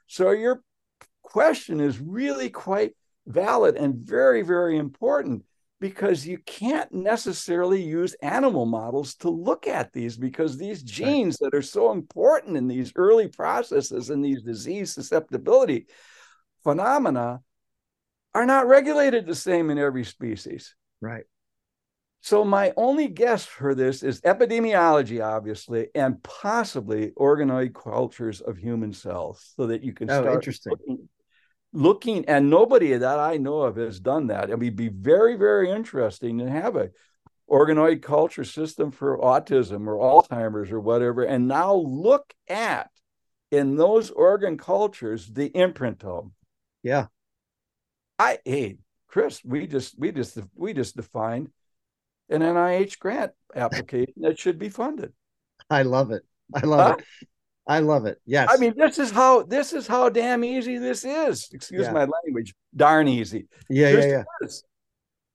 So 0.07 0.31
your 0.31 0.63
question 1.23 1.81
is 1.81 2.01
really 2.01 2.49
quite 2.49 2.93
valid 3.27 3.77
and 3.77 3.95
very, 3.97 4.43
very 4.43 4.77
important 4.77 5.45
because 5.81 6.25
you 6.25 6.39
can't 6.39 6.93
necessarily 6.93 7.83
use 7.83 8.15
animal 8.23 8.67
models 8.67 9.17
to 9.17 9.29
look 9.29 9.67
at 9.67 9.93
these 9.93 10.17
because 10.17 10.57
these 10.57 10.83
genes 10.83 11.39
that 11.39 11.55
are 11.55 11.63
so 11.63 11.91
important 11.91 12.57
in 12.57 12.69
these 12.69 12.93
early 12.95 13.27
processes 13.27 14.11
and 14.11 14.25
these 14.25 14.43
disease 14.43 14.93
susceptibility 14.93 15.87
phenomena 16.63 17.41
are 18.35 18.47
not 18.47 18.69
regulated 18.69 19.27
the 19.27 19.35
same 19.35 19.71
in 19.71 19.79
every 19.79 20.05
species. 20.05 20.75
Right. 21.01 21.25
So 22.21 22.45
my 22.45 22.73
only 22.77 23.09
guess 23.09 23.45
for 23.45 23.75
this 23.75 24.05
is 24.05 24.21
epidemiology, 24.21 25.25
obviously, 25.25 25.89
and 25.97 26.23
possibly 26.23 27.11
organoid 27.19 27.75
cultures 27.75 28.41
of 28.41 28.57
human 28.57 28.93
cells, 28.93 29.53
so 29.57 29.67
that 29.67 29.83
you 29.83 29.93
can 29.93 30.09
oh, 30.09 30.23
start 30.23 30.47
looking, 30.67 31.09
looking 31.73 32.25
and 32.27 32.51
nobody 32.51 32.95
that 32.97 33.19
I 33.19 33.37
know 33.37 33.63
of 33.63 33.77
has 33.77 33.99
done 33.99 34.27
that. 34.29 34.51
It 34.51 34.59
would 34.59 34.77
be 34.77 34.89
very, 34.89 35.37
very 35.37 35.71
interesting 35.71 36.39
to 36.39 36.51
have 36.51 36.77
a 36.77 36.91
organoid 37.51 38.03
culture 38.03 38.45
system 38.45 38.91
for 38.91 39.19
autism 39.19 39.87
or 39.87 39.97
Alzheimer's 39.97 40.71
or 40.71 40.81
whatever, 40.81 41.25
and 41.25 41.49
now 41.49 41.75
look 41.75 42.33
at 42.49 42.91
in 43.51 43.77
those 43.77 44.11
organ 44.11 44.57
cultures 44.57 45.27
the 45.27 45.51
imprintome. 45.51 46.33
Yeah. 46.83 47.07
I 48.19 48.39
hey, 48.45 48.79
Chris, 49.09 49.43
we 49.45 49.67
just 49.67 49.99
we 49.99 50.13
just 50.13 50.39
we 50.55 50.73
just 50.73 50.97
defined 50.97 51.51
an 52.31 52.41
NIH 52.41 52.99
grant 52.99 53.33
application 53.55 54.15
that 54.19 54.39
should 54.39 54.59
be 54.59 54.69
funded. 54.69 55.13
I 55.69 55.83
love 55.83 56.11
it. 56.11 56.23
I 56.55 56.67
love 56.67 56.99
it. 56.99 57.29
I 57.67 57.79
love 57.79 58.07
it. 58.07 58.21
Yes. 58.27 58.49
I 58.51 58.57
mean, 58.57 58.75
this 58.77 58.99
is 58.99 59.11
how 59.11 59.43
this 59.43 59.73
is 59.73 59.87
how 59.87 60.09
damn 60.09 60.45
easy 60.45 60.79
this 60.79 61.05
is. 61.05 61.49
Excuse 61.53 61.87
yeah. 61.87 61.93
my 61.93 62.07
language. 62.07 62.55
Darn 62.75 63.07
easy. 63.07 63.47
Yeah, 63.69 63.93
this 63.93 64.07
yeah, 64.07 64.25
yeah. 64.41 64.49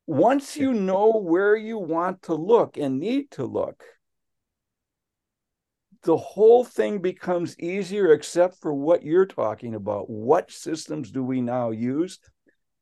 Once 0.08 0.56
you 0.58 0.74
know 0.74 1.22
where 1.22 1.56
you 1.56 1.78
want 1.78 2.22
to 2.24 2.34
look 2.34 2.78
and 2.78 3.00
need 3.00 3.32
to 3.32 3.46
look, 3.46 3.84
the 6.04 6.18
whole 6.18 6.64
thing 6.64 7.00
becomes 7.00 7.60
easier 7.60 8.14
except 8.14 8.62
for 8.62 8.74
what 8.74 9.04
you're 9.04 9.26
talking 9.26 9.76
about. 9.76 10.10
What 10.10 10.52
systems 10.52 11.12
do 11.12 11.24
we 11.24 11.42
now 11.42 11.72
use? 11.72 12.20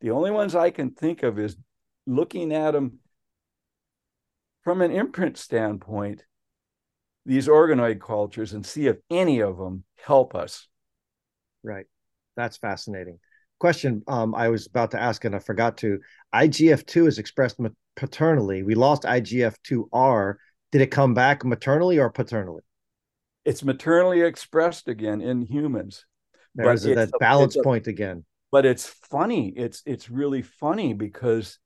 The 0.01 0.11
only 0.11 0.31
ones 0.31 0.55
I 0.55 0.69
can 0.69 0.91
think 0.91 1.23
of 1.23 1.39
is 1.39 1.57
looking 2.05 2.53
at 2.53 2.71
them 2.71 2.99
from 4.63 4.81
an 4.81 4.91
imprint 4.91 5.37
standpoint, 5.37 6.23
these 7.25 7.47
organoid 7.47 7.99
cultures 7.99 8.53
and 8.53 8.65
see 8.65 8.87
if 8.87 8.97
any 9.09 9.39
of 9.39 9.57
them 9.57 9.83
help 10.03 10.35
us. 10.35 10.67
Right. 11.63 11.85
That's 12.35 12.57
fascinating. 12.57 13.19
Question 13.59 14.03
um, 14.07 14.35
I 14.35 14.49
was 14.49 14.67
about 14.67 14.91
to 14.91 15.01
ask 15.01 15.23
and 15.25 15.35
I 15.35 15.39
forgot 15.39 15.77
to. 15.77 15.99
IGF2 16.33 17.07
is 17.07 17.17
expressed 17.17 17.59
paternally. 17.95 18.63
We 18.63 18.75
lost 18.75 19.03
IGF2R. 19.03 20.35
Did 20.71 20.81
it 20.81 20.91
come 20.91 21.13
back 21.13 21.45
maternally 21.45 21.97
or 21.97 22.09
paternally? 22.09 22.63
It's 23.45 23.63
maternally 23.63 24.21
expressed 24.21 24.87
again 24.87 25.21
in 25.21 25.41
humans. 25.41 26.05
There's 26.55 26.83
that 26.83 27.11
balance 27.19 27.55
a, 27.55 27.63
point 27.63 27.87
again. 27.87 28.25
But 28.51 28.65
it's 28.65 28.87
funny. 28.87 29.49
It's 29.49 29.81
it's 29.85 30.09
really 30.09 30.41
funny 30.41 30.93
because 30.93 31.59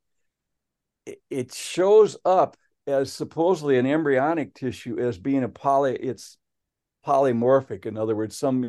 it, 1.06 1.22
it 1.30 1.54
shows 1.54 2.18
up 2.26 2.58
as 2.90 3.14
supposedly 3.14 3.78
an 3.78 3.86
embryonic 3.86 4.54
tissue 4.54 5.00
as 5.00 5.18
being 5.18 5.44
a 5.44 5.50
poly. 5.50 5.96
It's 5.96 6.38
polymorphic. 7.06 7.86
In 7.86 7.98
other 7.98 8.16
words, 8.16 8.38
some 8.38 8.68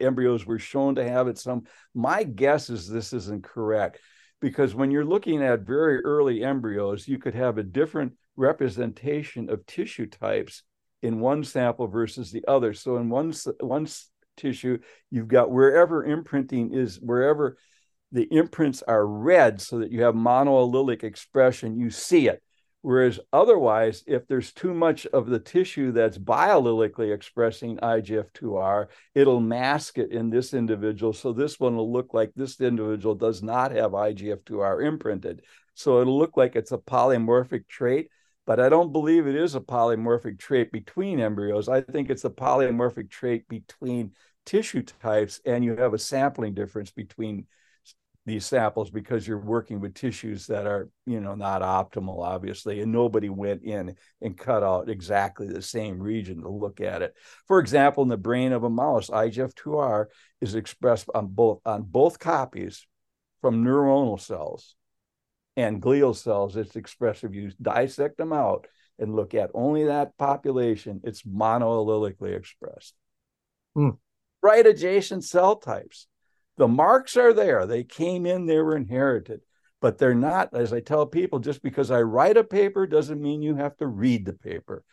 embryos 0.00 0.46
were 0.46 0.58
shown 0.58 0.94
to 0.96 1.08
have 1.08 1.28
it. 1.28 1.38
Some. 1.38 1.64
My 1.94 2.22
guess 2.22 2.70
is 2.70 2.88
this 2.88 3.12
isn't 3.12 3.44
correct 3.44 3.98
because 4.40 4.74
when 4.74 4.90
you're 4.90 5.04
looking 5.04 5.42
at 5.42 5.60
very 5.60 6.04
early 6.04 6.44
embryos, 6.44 7.08
you 7.08 7.18
could 7.18 7.34
have 7.34 7.58
a 7.58 7.62
different 7.62 8.12
representation 8.36 9.50
of 9.50 9.66
tissue 9.66 10.06
types 10.06 10.62
in 11.02 11.20
one 11.20 11.44
sample 11.44 11.88
versus 11.88 12.30
the 12.30 12.44
other. 12.46 12.72
So 12.74 12.96
in 12.96 13.08
one 13.08 13.32
one 13.60 13.86
tissue, 14.36 14.78
you've 15.10 15.28
got 15.28 15.50
wherever 15.50 16.04
imprinting 16.04 16.72
is, 16.74 17.00
wherever 17.00 17.56
the 18.12 18.28
imprints 18.30 18.82
are 18.82 19.06
read, 19.06 19.60
so 19.60 19.78
that 19.78 19.90
you 19.90 20.02
have 20.02 20.14
monoallelic 20.14 21.02
expression, 21.02 21.78
you 21.78 21.90
see 21.90 22.28
it. 22.28 22.42
Whereas 22.82 23.20
otherwise, 23.32 24.02
if 24.08 24.26
there's 24.26 24.52
too 24.52 24.74
much 24.74 25.06
of 25.06 25.26
the 25.28 25.38
tissue 25.38 25.92
that's 25.92 26.18
biallelically 26.18 27.14
expressing 27.14 27.78
IGF2R, 27.78 28.88
it'll 29.14 29.40
mask 29.40 29.98
it 29.98 30.10
in 30.10 30.30
this 30.30 30.52
individual. 30.52 31.12
So 31.12 31.32
this 31.32 31.60
one 31.60 31.76
will 31.76 31.92
look 31.92 32.12
like 32.12 32.32
this 32.34 32.60
individual 32.60 33.14
does 33.14 33.40
not 33.40 33.70
have 33.70 33.92
IGF2R 33.92 34.84
imprinted. 34.84 35.42
So 35.74 36.00
it'll 36.00 36.18
look 36.18 36.36
like 36.36 36.56
it's 36.56 36.72
a 36.72 36.78
polymorphic 36.78 37.68
trait, 37.68 38.10
but 38.46 38.58
I 38.58 38.68
don't 38.68 38.92
believe 38.92 39.28
it 39.28 39.36
is 39.36 39.54
a 39.54 39.60
polymorphic 39.60 40.40
trait 40.40 40.72
between 40.72 41.20
embryos. 41.20 41.68
I 41.68 41.82
think 41.82 42.10
it's 42.10 42.24
a 42.24 42.30
polymorphic 42.30 43.10
trait 43.10 43.46
between 43.48 44.10
tissue 44.44 44.82
types, 44.82 45.40
and 45.46 45.64
you 45.64 45.76
have 45.76 45.94
a 45.94 45.98
sampling 45.98 46.54
difference 46.54 46.90
between 46.90 47.46
these 48.24 48.46
samples 48.46 48.90
because 48.90 49.26
you're 49.26 49.38
working 49.38 49.80
with 49.80 49.94
tissues 49.94 50.46
that 50.46 50.66
are 50.66 50.88
you 51.06 51.20
know 51.20 51.34
not 51.34 51.62
optimal 51.62 52.22
obviously 52.22 52.80
and 52.80 52.92
nobody 52.92 53.28
went 53.28 53.62
in 53.64 53.96
and 54.20 54.38
cut 54.38 54.62
out 54.62 54.88
exactly 54.88 55.48
the 55.48 55.62
same 55.62 55.98
region 56.00 56.42
to 56.42 56.48
look 56.48 56.80
at 56.80 57.02
it. 57.02 57.14
For 57.48 57.58
example 57.58 58.02
in 58.02 58.08
the 58.08 58.16
brain 58.16 58.52
of 58.52 58.62
a 58.62 58.70
mouse 58.70 59.10
igf2r 59.10 60.06
is 60.40 60.54
expressed 60.54 61.08
on 61.14 61.28
both 61.28 61.60
on 61.64 61.82
both 61.82 62.18
copies 62.18 62.86
from 63.40 63.64
neuronal 63.64 64.20
cells 64.20 64.76
and 65.56 65.82
glial 65.82 66.14
cells. 66.14 66.56
It's 66.56 66.76
expressed 66.76 67.24
if 67.24 67.34
you 67.34 67.50
dissect 67.60 68.18
them 68.18 68.32
out 68.32 68.68
and 69.00 69.16
look 69.16 69.34
at 69.34 69.50
only 69.52 69.86
that 69.86 70.16
population 70.16 71.00
it's 71.02 71.22
monoallelically 71.22 72.36
expressed. 72.36 72.94
Hmm. 73.74 73.90
right 74.42 74.66
adjacent 74.66 75.24
cell 75.24 75.56
types 75.56 76.06
the 76.56 76.68
marks 76.68 77.16
are 77.16 77.32
there. 77.32 77.66
They 77.66 77.84
came 77.84 78.26
in, 78.26 78.46
they 78.46 78.58
were 78.58 78.76
inherited, 78.76 79.40
but 79.80 79.98
they're 79.98 80.14
not, 80.14 80.54
as 80.54 80.72
I 80.72 80.80
tell 80.80 81.06
people, 81.06 81.38
just 81.38 81.62
because 81.62 81.90
I 81.90 82.02
write 82.02 82.36
a 82.36 82.44
paper 82.44 82.86
doesn't 82.86 83.20
mean 83.20 83.42
you 83.42 83.54
have 83.54 83.76
to 83.78 83.86
read 83.86 84.24
the 84.24 84.34
paper. 84.34 84.84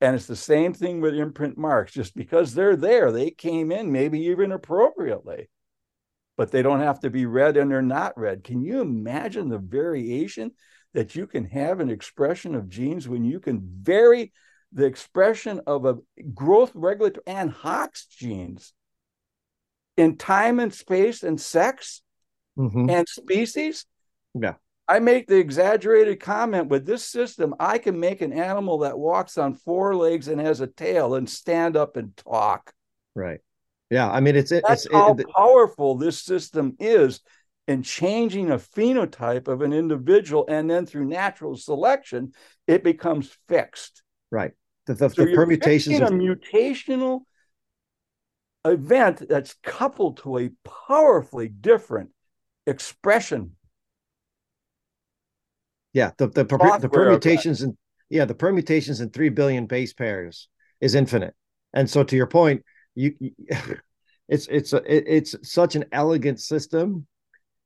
And 0.00 0.14
it's 0.14 0.26
the 0.26 0.36
same 0.36 0.74
thing 0.74 1.00
with 1.00 1.14
imprint 1.14 1.56
marks. 1.56 1.92
Just 1.92 2.14
because 2.14 2.52
they're 2.52 2.76
there, 2.76 3.10
they 3.12 3.30
came 3.30 3.72
in 3.72 3.92
maybe 3.92 4.20
even 4.26 4.52
appropriately, 4.52 5.48
but 6.36 6.50
they 6.50 6.62
don't 6.62 6.80
have 6.80 7.00
to 7.00 7.10
be 7.10 7.26
read 7.26 7.56
and 7.56 7.70
they're 7.70 7.80
not 7.80 8.18
read. 8.18 8.44
Can 8.44 8.60
you 8.60 8.80
imagine 8.80 9.48
the 9.48 9.58
variation 9.58 10.52
that 10.92 11.14
you 11.14 11.26
can 11.26 11.44
have 11.46 11.80
an 11.80 11.90
expression 11.90 12.54
of 12.54 12.68
genes 12.68 13.08
when 13.08 13.24
you 13.24 13.40
can 13.40 13.60
vary 13.82 14.32
the 14.72 14.84
expression 14.84 15.60
of 15.66 15.86
a 15.86 15.96
growth 16.34 16.72
regulator 16.74 17.22
and 17.26 17.50
Hox 17.50 18.06
genes? 18.06 18.74
In 19.96 20.16
time 20.16 20.60
and 20.60 20.72
space 20.72 21.22
and 21.22 21.40
sex 21.40 22.02
mm-hmm. 22.58 22.90
and 22.90 23.08
species. 23.08 23.86
Yeah. 24.34 24.54
I 24.86 24.98
make 24.98 25.28
the 25.28 25.38
exaggerated 25.38 26.20
comment 26.20 26.68
with 26.68 26.84
this 26.84 27.06
system, 27.06 27.54
I 27.58 27.78
can 27.78 27.98
make 27.98 28.20
an 28.20 28.32
animal 28.32 28.80
that 28.80 28.98
walks 28.98 29.38
on 29.38 29.54
four 29.54 29.94
legs 29.94 30.28
and 30.28 30.40
has 30.40 30.60
a 30.60 30.66
tail 30.66 31.14
and 31.14 31.28
stand 31.28 31.76
up 31.76 31.96
and 31.96 32.14
talk. 32.16 32.72
Right. 33.14 33.40
Yeah. 33.90 34.10
I 34.10 34.20
mean, 34.20 34.36
it's 34.36 34.50
That's 34.50 34.84
it's 34.84 34.92
how 34.92 35.14
it, 35.14 35.26
powerful 35.34 35.96
this 35.96 36.20
system 36.20 36.76
is 36.78 37.20
in 37.66 37.82
changing 37.82 38.50
a 38.50 38.58
phenotype 38.58 39.48
of 39.48 39.62
an 39.62 39.72
individual. 39.72 40.44
And 40.48 40.68
then 40.68 40.84
through 40.84 41.06
natural 41.06 41.56
selection, 41.56 42.32
it 42.66 42.84
becomes 42.84 43.34
fixed. 43.48 44.02
Right. 44.30 44.52
The, 44.86 44.94
the, 44.94 45.08
so 45.08 45.24
the 45.24 45.34
permutations 45.34 46.00
of... 46.00 46.08
a 46.08 46.10
mutational 46.10 47.20
event 48.64 49.28
that's 49.28 49.54
coupled 49.62 50.18
to 50.18 50.38
a 50.38 50.50
powerfully 50.88 51.48
different 51.48 52.10
expression. 52.66 53.52
Yeah, 55.92 56.10
the 56.18 56.28
the, 56.28 56.44
per, 56.44 56.78
the 56.78 56.88
permutations 56.88 57.62
and 57.62 57.76
yeah, 58.10 58.24
the 58.24 58.34
permutations 58.34 59.00
in 59.00 59.10
three 59.10 59.28
billion 59.28 59.66
base 59.66 59.92
pairs 59.92 60.48
is 60.80 60.94
infinite. 60.94 61.34
And 61.72 61.88
so, 61.88 62.02
to 62.04 62.16
your 62.16 62.26
point, 62.26 62.62
you, 62.94 63.14
you 63.18 63.32
it's 64.28 64.46
it's 64.48 64.72
a, 64.72 64.78
it, 64.78 65.04
it's 65.06 65.36
such 65.42 65.76
an 65.76 65.84
elegant 65.92 66.40
system. 66.40 67.06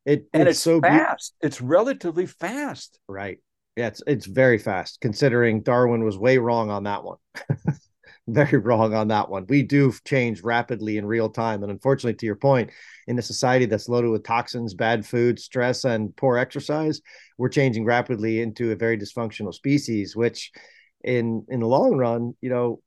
It 0.04 0.26
and 0.32 0.42
it's, 0.42 0.52
it's 0.52 0.60
so 0.60 0.80
fast. 0.80 1.34
Be- 1.40 1.46
it's 1.46 1.60
relatively 1.60 2.26
fast. 2.26 2.98
Right. 3.08 3.38
Yeah, 3.76 3.88
it's 3.88 4.02
it's 4.06 4.26
very 4.26 4.58
fast 4.58 5.00
considering 5.00 5.62
Darwin 5.62 6.04
was 6.04 6.18
way 6.18 6.38
wrong 6.38 6.70
on 6.70 6.84
that 6.84 7.04
one. 7.04 7.18
very 8.28 8.58
wrong 8.58 8.94
on 8.94 9.08
that 9.08 9.28
one. 9.28 9.46
We 9.48 9.62
do 9.62 9.92
change 10.04 10.42
rapidly 10.42 10.98
in 10.98 11.06
real 11.06 11.28
time. 11.28 11.62
And 11.62 11.72
unfortunately, 11.72 12.14
to 12.14 12.26
your 12.26 12.36
point, 12.36 12.70
in 13.06 13.18
a 13.18 13.22
society 13.22 13.66
that's 13.66 13.88
loaded 13.88 14.10
with 14.10 14.24
toxins, 14.24 14.74
bad 14.74 15.04
food, 15.04 15.38
stress, 15.38 15.84
and 15.84 16.14
poor 16.16 16.36
exercise, 16.38 17.00
we're 17.38 17.48
changing 17.48 17.84
rapidly 17.84 18.40
into 18.40 18.70
a 18.70 18.76
very 18.76 18.98
dysfunctional 18.98 19.54
species, 19.54 20.14
which 20.14 20.52
in 21.02 21.44
in 21.48 21.60
the 21.60 21.66
long 21.66 21.96
run, 21.96 22.34
you 22.40 22.50
know, 22.50 22.80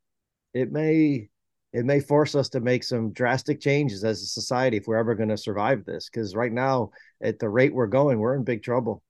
it 0.53 0.71
may 0.71 1.29
it 1.73 1.85
may 1.85 1.99
force 2.01 2.35
us 2.35 2.49
to 2.49 2.59
make 2.59 2.83
some 2.83 3.13
drastic 3.13 3.61
changes 3.61 4.03
as 4.03 4.21
a 4.21 4.25
society 4.25 4.77
if 4.77 4.87
we're 4.87 4.97
ever 4.97 5.15
going 5.15 5.29
to 5.29 5.37
survive 5.37 5.85
this. 5.85 6.09
Because 6.09 6.35
right 6.35 6.51
now, 6.51 6.91
at 7.21 7.39
the 7.39 7.49
rate 7.49 7.73
we're 7.73 7.87
going, 7.87 8.19
we're 8.19 8.35
in 8.35 8.43
big 8.43 8.61
trouble. 8.61 9.01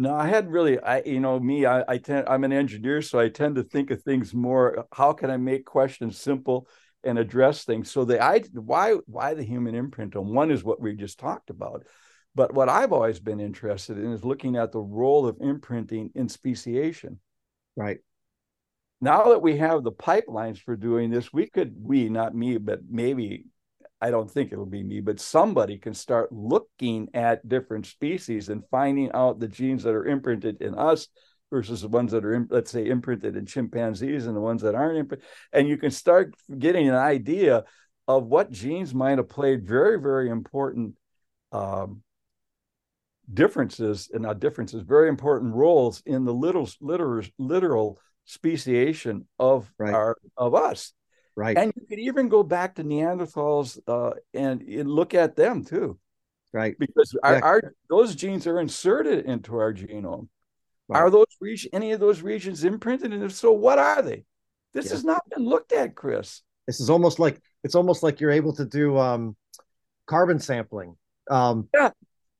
No, 0.00 0.14
I 0.14 0.28
had 0.28 0.50
really, 0.50 0.80
I 0.80 1.02
you 1.04 1.20
know 1.20 1.38
me, 1.38 1.66
I, 1.66 1.84
I 1.86 1.98
tend, 1.98 2.26
I'm 2.26 2.42
an 2.44 2.54
engineer, 2.54 3.02
so 3.02 3.18
I 3.18 3.28
tend 3.28 3.56
to 3.56 3.62
think 3.62 3.90
of 3.90 4.02
things 4.02 4.32
more. 4.32 4.86
How 4.94 5.12
can 5.12 5.30
I 5.30 5.36
make 5.36 5.66
questions 5.66 6.18
simple 6.18 6.66
and 7.04 7.18
address 7.18 7.64
things? 7.64 7.90
So 7.90 8.06
the 8.06 8.18
I 8.18 8.40
why 8.54 8.94
why 9.04 9.34
the 9.34 9.42
human 9.42 9.74
imprintome 9.74 10.32
one 10.32 10.50
is 10.50 10.64
what 10.64 10.80
we 10.80 10.94
just 10.96 11.18
talked 11.18 11.50
about, 11.50 11.84
but 12.34 12.54
what 12.54 12.70
I've 12.70 12.94
always 12.94 13.20
been 13.20 13.40
interested 13.40 13.98
in 13.98 14.10
is 14.10 14.24
looking 14.24 14.56
at 14.56 14.72
the 14.72 14.80
role 14.80 15.26
of 15.26 15.36
imprinting 15.38 16.12
in 16.14 16.30
speciation. 16.30 17.20
Right. 17.76 17.98
Now 19.02 19.24
that 19.24 19.42
we 19.42 19.58
have 19.58 19.84
the 19.84 19.92
pipelines 19.92 20.62
for 20.62 20.76
doing 20.76 21.10
this, 21.10 21.30
we 21.30 21.46
could 21.46 21.74
we 21.78 22.08
not 22.08 22.34
me, 22.34 22.56
but 22.56 22.80
maybe 22.88 23.44
I 24.00 24.10
don't 24.10 24.30
think 24.30 24.52
it'll 24.52 24.66
be 24.66 24.82
me, 24.82 25.00
but 25.00 25.20
somebody 25.20 25.76
can 25.78 25.94
start 25.94 26.32
looking 26.32 27.08
at 27.12 27.46
different 27.46 27.86
species 27.86 28.48
and 28.48 28.64
finding 28.70 29.12
out 29.12 29.40
the 29.40 29.48
genes 29.48 29.82
that 29.82 29.94
are 29.94 30.06
imprinted 30.06 30.62
in 30.62 30.74
us 30.74 31.08
versus 31.50 31.82
the 31.82 31.88
ones 31.88 32.12
that 32.12 32.24
are, 32.24 32.46
let's 32.48 32.70
say, 32.70 32.86
imprinted 32.86 33.36
in 33.36 33.44
chimpanzees 33.44 34.26
and 34.26 34.36
the 34.36 34.40
ones 34.40 34.62
that 34.62 34.74
aren't 34.74 34.98
imprinted. 34.98 35.26
And 35.52 35.68
you 35.68 35.76
can 35.76 35.90
start 35.90 36.34
getting 36.58 36.88
an 36.88 36.94
idea 36.94 37.64
of 38.08 38.26
what 38.26 38.50
genes 38.50 38.94
might 38.94 39.18
have 39.18 39.28
played 39.28 39.66
very, 39.66 40.00
very 40.00 40.30
important 40.30 40.94
um, 41.52 42.02
differences, 43.32 44.10
and 44.12 44.22
not 44.22 44.40
differences, 44.40 44.82
very 44.82 45.08
important 45.08 45.54
roles 45.54 46.02
in 46.06 46.24
the 46.24 46.34
little, 46.34 46.68
literal, 46.80 47.24
literal 47.38 48.00
speciation 48.24 49.26
of 49.38 49.70
right. 49.78 49.92
our 49.92 50.16
of 50.36 50.54
us. 50.54 50.92
Right. 51.36 51.56
And 51.56 51.72
you 51.76 51.86
could 51.86 51.98
even 51.98 52.28
go 52.28 52.42
back 52.42 52.74
to 52.74 52.84
Neanderthals 52.84 53.78
uh, 53.86 54.14
and, 54.34 54.62
and, 54.62 54.90
look 54.90 55.14
at 55.14 55.36
them 55.36 55.64
too. 55.64 55.98
Right. 56.52 56.76
Because 56.78 57.16
our, 57.22 57.34
yeah. 57.34 57.40
our 57.40 57.74
those 57.88 58.14
genes 58.14 58.46
are 58.46 58.60
inserted 58.60 59.24
into 59.24 59.56
our 59.56 59.72
genome. 59.72 60.28
Right. 60.88 60.98
Are 60.98 61.10
those 61.10 61.26
any 61.72 61.92
of 61.92 62.00
those 62.00 62.20
regions 62.20 62.64
imprinted? 62.64 63.12
And 63.12 63.22
if 63.22 63.32
so, 63.32 63.52
what 63.52 63.78
are 63.78 64.02
they? 64.02 64.24
This 64.74 64.86
yeah. 64.86 64.92
has 64.92 65.04
not 65.04 65.22
been 65.30 65.44
looked 65.44 65.72
at, 65.72 65.94
Chris. 65.94 66.42
This 66.66 66.80
is 66.80 66.90
almost 66.90 67.18
like 67.18 67.40
it's 67.62 67.74
almost 67.74 68.02
like 68.02 68.20
you're 68.20 68.32
able 68.32 68.54
to 68.54 68.64
do 68.64 68.98
um, 68.98 69.36
carbon 70.06 70.40
sampling. 70.40 70.96
Um, 71.30 71.68
yeah. 71.72 71.90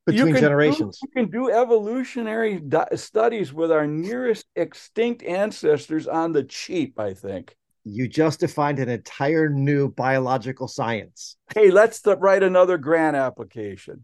between 0.05 0.35
generations. 0.35 0.99
Do, 0.99 1.07
you 1.07 1.23
can 1.23 1.31
do 1.31 1.49
evolutionary 1.49 2.59
di- 2.59 2.87
studies 2.95 3.53
with 3.53 3.71
our 3.71 3.87
nearest 3.87 4.45
extinct 4.55 5.23
ancestors 5.23 6.07
on 6.07 6.33
the 6.33 6.43
cheap, 6.43 6.99
I 6.99 7.13
think. 7.13 7.55
You 7.83 8.07
just 8.07 8.39
defined 8.39 8.79
an 8.79 8.89
entire 8.89 9.49
new 9.49 9.89
biological 9.89 10.67
science. 10.67 11.35
Hey, 11.55 11.71
let's 11.71 12.01
write 12.05 12.43
another 12.43 12.77
grant 12.77 13.15
application. 13.15 14.03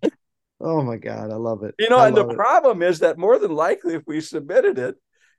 oh 0.60 0.82
my 0.82 0.98
God, 0.98 1.32
I 1.32 1.36
love 1.36 1.64
it. 1.64 1.76
You 1.78 1.90
know, 1.90 2.00
I 2.00 2.08
and 2.08 2.18
the 2.18 2.28
it. 2.28 2.36
problem 2.36 2.82
is 2.82 3.00
that 3.00 3.18
more 3.18 3.38
than 3.38 3.54
likely, 3.54 3.94
if 3.94 4.04
we 4.08 4.20
submitted 4.22 4.80
it, 4.80 4.96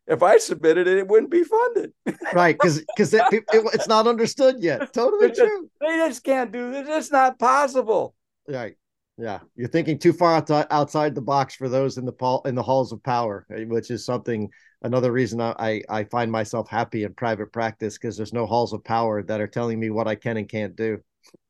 if 0.06 0.22
I 0.22 0.38
submitted 0.38 0.86
it, 0.86 0.98
it 0.98 1.08
wouldn't 1.08 1.30
be 1.30 1.42
funded. 1.44 1.92
right 2.32 2.56
because 2.56 2.82
because 2.96 3.12
it, 3.12 3.22
it, 3.32 3.44
it's 3.52 3.88
not 3.88 4.06
understood 4.06 4.56
yet. 4.60 4.92
Totally 4.92 5.26
They 5.28 5.34
just- 5.34 5.40
true. 5.40 5.70
They 5.80 5.96
just 5.98 6.24
can't 6.24 6.52
do 6.52 6.70
this. 6.72 6.86
It's 6.88 7.12
not 7.12 7.38
possible. 7.38 8.14
Right. 8.48 8.76
Yeah, 9.18 9.40
you're 9.56 9.68
thinking 9.68 9.98
too 9.98 10.12
far 10.12 10.44
outside 10.70 11.14
the 11.14 11.20
box 11.20 11.56
for 11.56 11.68
those 11.68 11.98
in 11.98 12.04
the 12.04 12.40
in 12.44 12.54
the 12.54 12.62
halls 12.62 12.92
of 12.92 13.02
power, 13.02 13.46
eh, 13.52 13.64
which 13.64 13.90
is 13.90 14.04
something 14.04 14.48
another 14.82 15.10
reason 15.10 15.40
I, 15.40 15.82
I 15.88 16.04
find 16.04 16.30
myself 16.30 16.68
happy 16.68 17.02
in 17.02 17.14
private 17.14 17.52
practice 17.52 17.98
because 17.98 18.16
there's 18.16 18.32
no 18.32 18.46
halls 18.46 18.72
of 18.72 18.84
power 18.84 19.24
that 19.24 19.40
are 19.40 19.48
telling 19.48 19.80
me 19.80 19.90
what 19.90 20.06
I 20.06 20.14
can 20.14 20.36
and 20.36 20.48
can't 20.48 20.76
do. 20.76 20.98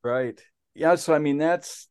Right. 0.02 0.40
Yeah. 0.74 0.94
So 0.94 1.12
I 1.14 1.18
mean, 1.18 1.36
that's 1.36 1.88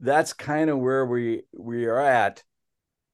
that's 0.00 0.32
kind 0.32 0.70
of 0.70 0.78
where 0.78 1.04
we 1.04 1.42
we 1.52 1.84
are 1.84 2.00
at. 2.00 2.42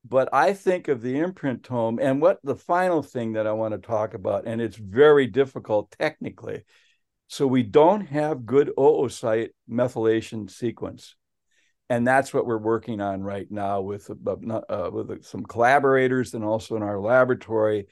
But 0.04 0.28
I 0.32 0.52
think 0.52 0.88
of 0.88 1.00
the 1.00 1.14
imprintome 1.14 1.98
and 2.00 2.20
what 2.20 2.38
the 2.42 2.56
final 2.56 3.02
thing 3.02 3.32
that 3.32 3.46
I 3.46 3.52
want 3.52 3.72
to 3.72 3.78
talk 3.78 4.14
about, 4.14 4.46
and 4.46 4.60
it's 4.60 4.76
very 4.76 5.26
difficult 5.26 5.92
technically. 5.92 6.64
So 7.28 7.46
we 7.46 7.62
don't 7.62 8.06
have 8.06 8.44
good 8.44 8.72
oocyte 8.76 9.50
methylation 9.68 10.50
sequence. 10.50 11.14
And 11.92 12.06
that's 12.06 12.32
what 12.32 12.46
we're 12.46 12.56
working 12.56 13.02
on 13.02 13.22
right 13.22 13.46
now 13.50 13.82
with 13.82 14.08
uh, 14.08 14.90
with 14.90 15.26
some 15.26 15.44
collaborators 15.44 16.32
and 16.32 16.42
also 16.42 16.74
in 16.74 16.82
our 16.82 16.98
laboratory. 16.98 17.86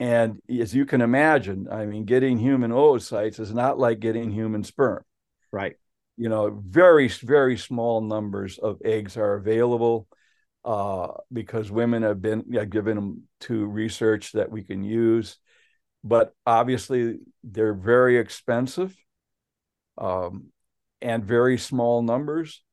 And 0.00 0.40
as 0.50 0.74
you 0.74 0.84
can 0.84 1.00
imagine, 1.00 1.68
I 1.70 1.86
mean, 1.86 2.06
getting 2.06 2.38
human 2.38 2.72
oocytes 2.72 3.38
is 3.38 3.54
not 3.54 3.78
like 3.78 4.00
getting 4.00 4.32
human 4.32 4.64
sperm 4.64 5.04
Right. 5.52 5.76
you 6.16 6.28
know 6.28 6.60
very 6.66 7.06
very 7.06 7.56
small 7.56 8.00
numbers 8.00 8.58
of 8.58 8.82
eggs 8.84 9.16
are 9.16 9.34
available 9.34 10.08
uh, 10.64 11.12
because 11.32 11.70
women 11.70 12.02
have 12.02 12.20
been 12.20 12.42
yeah, 12.48 12.64
given 12.64 12.96
them 12.96 13.28
to 13.42 13.64
research 13.64 14.32
that 14.32 14.50
we 14.50 14.64
can 14.64 14.82
use 14.82 15.38
but 16.02 16.34
obviously 16.44 17.20
they're 17.44 17.74
very 17.74 18.18
expensive 18.18 18.92
um, 19.98 20.46
and 21.00 21.24
very 21.24 21.56
small 21.56 22.02
numbers 22.02 22.64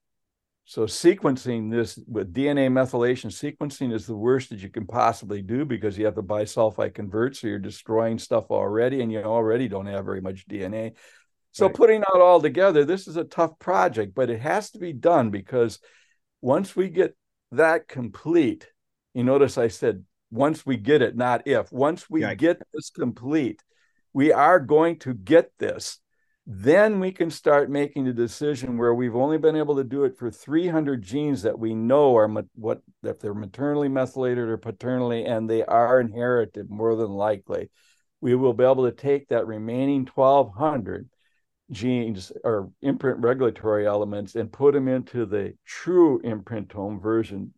so 0.69 0.81
sequencing 0.83 1.71
this 1.71 1.97
with 2.07 2.33
dna 2.33 2.69
methylation 2.69 3.31
sequencing 3.31 3.93
is 3.93 4.05
the 4.05 4.15
worst 4.15 4.49
that 4.49 4.59
you 4.59 4.69
can 4.69 4.85
possibly 4.85 5.41
do 5.41 5.63
because 5.63 5.97
you 5.97 6.03
have 6.05 6.15
to 6.15 6.21
bisulfite 6.21 6.93
convert 6.93 7.35
so 7.35 7.47
you're 7.47 7.57
destroying 7.57 8.19
stuff 8.19 8.51
already 8.51 9.01
and 9.01 9.11
you 9.11 9.21
already 9.23 9.67
don't 9.69 9.85
have 9.85 10.03
very 10.03 10.19
much 10.21 10.45
dna 10.47 10.93
so 11.57 11.65
Right. 11.65 11.75
putting 11.75 12.01
out 12.03 12.21
all 12.21 12.39
together, 12.39 12.85
this 12.85 13.07
is 13.07 13.17
a 13.17 13.23
tough 13.23 13.57
project, 13.57 14.13
but 14.13 14.29
it 14.29 14.39
has 14.41 14.69
to 14.71 14.77
be 14.77 14.93
done 14.93 15.31
because 15.31 15.79
once 16.39 16.75
we 16.75 16.87
get 16.89 17.15
that 17.51 17.87
complete, 17.87 18.67
you 19.15 19.23
notice 19.23 19.57
I 19.57 19.69
said 19.69 20.03
once 20.29 20.67
we 20.67 20.77
get 20.77 21.01
it, 21.01 21.15
not 21.15 21.47
if. 21.47 21.71
Once 21.71 22.07
we 22.11 22.23
Right. 22.23 22.37
get 22.37 22.61
this 22.75 22.91
complete, 22.91 23.63
we 24.13 24.31
are 24.31 24.59
going 24.59 24.99
to 24.99 25.15
get 25.15 25.51
this. 25.57 25.99
Then 26.49 27.01
we 27.01 27.11
can 27.11 27.29
start 27.29 27.69
making 27.69 28.05
the 28.05 28.13
decision 28.13 28.77
where 28.77 28.93
we've 28.93 29.17
only 29.17 29.37
been 29.37 29.57
able 29.57 29.75
to 29.75 29.83
do 29.83 30.05
it 30.05 30.17
for 30.17 30.31
300 30.31 31.01
genes 31.01 31.41
that 31.41 31.59
we 31.59 31.75
know 31.75 32.15
are 32.15 32.29
what 32.55 32.81
if 33.03 33.19
they're 33.19 33.33
maternally 33.33 33.89
methylated 33.89 34.47
or 34.47 34.57
paternally, 34.57 35.25
and 35.25 35.49
they 35.49 35.65
are 35.65 35.99
inherited 35.99 36.69
more 36.69 36.95
than 36.95 37.11
likely. 37.11 37.69
We 38.21 38.33
will 38.35 38.53
be 38.53 38.63
able 38.63 38.85
to 38.85 38.95
take 38.95 39.27
that 39.27 39.45
remaining 39.45 40.07
1,200 40.15 41.09
genes 41.69 42.31
or 42.45 42.71
imprint 42.81 43.19
regulatory 43.19 43.85
elements 43.85 44.35
and 44.35 44.49
put 44.49 44.73
them 44.73 44.87
into 44.87 45.25
the 45.25 45.53
true 45.65 46.21
imprintome 46.21 47.01
version 47.01 47.53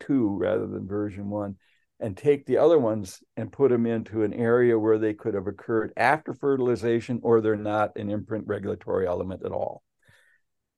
two 0.00 0.34
rather 0.38 0.66
than 0.66 0.88
version 0.88 1.28
one 1.28 1.56
and 2.00 2.16
take 2.16 2.46
the 2.46 2.58
other 2.58 2.78
ones 2.78 3.22
and 3.36 3.52
put 3.52 3.70
them 3.70 3.86
into 3.86 4.22
an 4.22 4.32
area 4.32 4.78
where 4.78 4.98
they 4.98 5.14
could 5.14 5.34
have 5.34 5.46
occurred 5.46 5.92
after 5.96 6.34
fertilization 6.34 7.20
or 7.22 7.40
they're 7.40 7.56
not 7.56 7.96
an 7.96 8.10
imprint 8.10 8.46
regulatory 8.46 9.06
element 9.06 9.42
at 9.44 9.52
all 9.52 9.82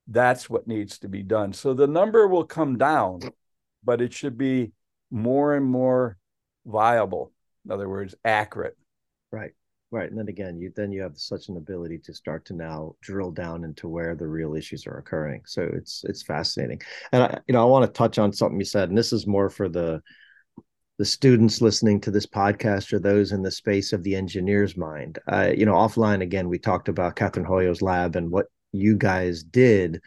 that's 0.07 0.49
what 0.49 0.67
needs 0.67 0.99
to 0.99 1.07
be 1.07 1.23
done 1.23 1.53
so 1.53 1.73
the 1.73 1.87
number 1.87 2.27
will 2.27 2.45
come 2.45 2.77
down 2.77 3.19
but 3.83 4.01
it 4.01 4.13
should 4.13 4.37
be 4.37 4.71
more 5.09 5.55
and 5.55 5.65
more 5.65 6.17
viable 6.65 7.31
in 7.65 7.71
other 7.71 7.87
words 7.87 8.13
accurate 8.25 8.77
Right. 9.33 9.51
Right. 9.89 10.09
And 10.09 10.17
then 10.17 10.27
again, 10.27 10.59
you 10.59 10.71
then 10.75 10.91
you 10.91 11.01
have 11.01 11.17
such 11.17 11.49
an 11.49 11.57
ability 11.57 11.99
to 11.99 12.13
start 12.13 12.45
to 12.45 12.53
now 12.53 12.95
drill 13.01 13.31
down 13.31 13.63
into 13.63 13.87
where 13.87 14.15
the 14.15 14.27
real 14.27 14.55
issues 14.55 14.87
are 14.87 14.97
occurring. 14.97 15.41
So 15.45 15.69
it's 15.73 16.03
it's 16.07 16.23
fascinating. 16.23 16.81
And 17.11 17.23
I, 17.23 17.39
you 17.47 17.53
know, 17.53 17.61
I 17.61 17.65
want 17.65 17.85
to 17.85 17.91
touch 17.91 18.17
on 18.17 18.31
something 18.31 18.59
you 18.59 18.65
said, 18.65 18.89
and 18.89 18.97
this 18.97 19.11
is 19.11 19.27
more 19.27 19.49
for 19.49 19.69
the 19.69 20.01
the 21.03 21.07
students 21.07 21.59
listening 21.59 21.99
to 21.99 22.11
this 22.11 22.25
podcast 22.25 22.93
or 22.93 22.97
those 22.97 23.33
in 23.33 23.41
the 23.41 23.51
space 23.51 23.91
of 23.91 24.03
the 24.03 24.15
engineer's 24.15 24.77
mind. 24.77 25.19
Uh, 25.27 25.51
you 25.53 25.65
know, 25.65 25.73
offline 25.73 26.21
again, 26.21 26.47
we 26.47 26.57
talked 26.57 26.87
about 26.87 27.17
Cathrine 27.17 27.45
Hoyo's 27.45 27.81
lab 27.81 28.15
and 28.15 28.31
what 28.31 28.45
you 28.71 28.95
guys 28.95 29.43
did, 29.43 29.99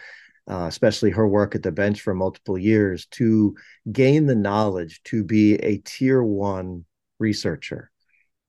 uh, 0.51 0.65
especially 0.67 1.11
her 1.11 1.29
work 1.29 1.55
at 1.55 1.63
the 1.63 1.71
bench 1.71 2.01
for 2.01 2.15
multiple 2.15 2.57
years 2.57 3.05
to 3.11 3.55
gain 3.93 4.25
the 4.25 4.35
knowledge 4.35 5.03
to 5.05 5.23
be 5.23 5.57
a 5.57 5.77
tier 5.85 6.23
one 6.23 6.87
researcher 7.19 7.91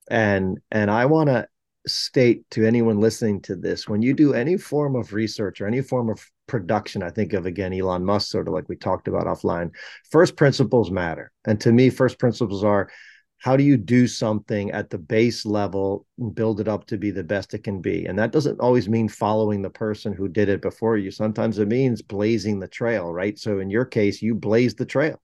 and 0.10 0.58
and 0.72 0.90
i 0.90 1.06
want 1.06 1.28
to 1.28 1.46
state 1.88 2.44
to 2.52 2.66
anyone 2.66 3.00
listening 3.00 3.42
to 3.42 3.56
this 3.56 3.88
when 3.88 4.02
you 4.02 4.14
do 4.14 4.34
any 4.34 4.58
form 4.58 4.96
of 4.96 5.14
research 5.14 5.62
or 5.62 5.68
any 5.68 5.82
form 5.82 6.10
of 6.10 6.26
production 6.48 7.04
i 7.04 7.10
think 7.10 7.34
of 7.34 7.46
again 7.46 7.74
elon 7.74 8.06
musk 8.06 8.30
sort 8.30 8.48
of 8.48 8.54
like 8.54 8.68
we 8.70 8.76
talked 8.76 9.08
about 9.08 9.26
offline 9.26 9.70
first 10.10 10.36
principles 10.36 10.92
matter. 10.92 11.32
And 11.46 11.60
to 11.62 11.72
me 11.72 11.90
first 11.90 12.20
principles 12.20 12.64
are 12.64 12.90
how 13.40 13.56
do 13.56 13.64
you 13.64 13.78
do 13.78 14.08
something 14.08 14.72
at 14.72 14.90
the 14.90 14.98
base 14.98 15.46
level 15.46 16.08
and 16.18 16.34
build 16.34 16.60
it 16.60 16.68
up 16.68 16.88
to 16.88 16.98
be 16.98 17.12
the 17.12 17.24
best 17.24 17.54
it 17.54 17.64
can 17.64 17.82
be? 17.82 18.06
And 18.06 18.18
that 18.18 18.32
doesn't 18.32 18.60
always 18.60 18.90
mean 18.90 19.08
following 19.08 19.62
the 19.62 19.70
person 19.70 20.12
who 20.12 20.28
did 20.28 20.50
it 20.50 20.60
before 20.60 20.98
you. 20.98 21.12
Sometimes 21.12 21.60
it 21.60 21.68
means 21.68 22.02
blazing 22.02 22.60
the 22.60 22.68
trail 22.68 23.14
right? 23.14 23.38
So 23.38 23.60
in 23.60 23.70
your 23.70 23.86
case 23.86 24.22
you 24.22 24.34
blazed 24.34 24.78
the 24.78 24.86
trail 24.86 25.22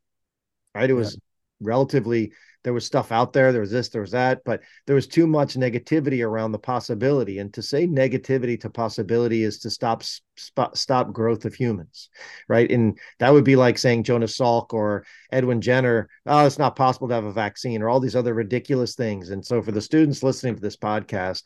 right? 0.76 0.90
It 0.90 0.94
was 0.94 1.18
relatively 1.60 2.34
there 2.64 2.74
was 2.74 2.86
stuff 2.86 3.12
out 3.12 3.34
there 3.34 3.52
there 3.52 3.62
was 3.62 3.72
this 3.72 3.90
there 3.90 4.02
was 4.02 4.12
that 4.12 4.42
but 4.46 4.62
there 4.86 4.96
was 4.96 5.08
too 5.08 5.28
much 5.28 5.56
negativity 5.56 6.26
around 6.26 6.52
the 6.52 6.60
possibility. 6.60 7.40
And 7.40 7.54
to 7.54 7.62
say 7.62 7.88
negativity 7.88 8.60
to 8.62 8.70
possibility 8.70 9.44
is 9.44 9.60
to 9.60 9.70
stop 9.70 10.04
stop, 10.36 10.78
stop 10.78 11.12
growth 11.14 11.46
of 11.46 11.54
humans 11.54 12.10
right? 12.48 12.70
And 12.72 12.98
that 13.20 13.32
would 13.32 13.44
be 13.44 13.56
like 13.56 13.78
saying 13.78 14.04
jonas 14.04 14.38
salk 14.38 14.74
or 14.74 15.06
edward 15.32 15.62
jenner 15.62 16.10
oh 16.26 16.46
it's 16.46 16.60
not 16.60 16.76
possible 16.76 17.08
to 17.08 17.14
have 17.14 17.26
a 17.26 17.32
vaccine 17.32 17.82
or 17.82 17.90
all 17.90 18.00
these 18.00 18.16
other 18.16 18.34
ridiculous 18.34 18.96
things. 18.96 19.30
And 19.30 19.46
so 19.46 19.62
for 19.62 19.72
the 19.72 19.82
students 19.82 20.24
listening 20.24 20.56
to 20.56 20.62
this 20.62 20.78
podcast 20.78 21.44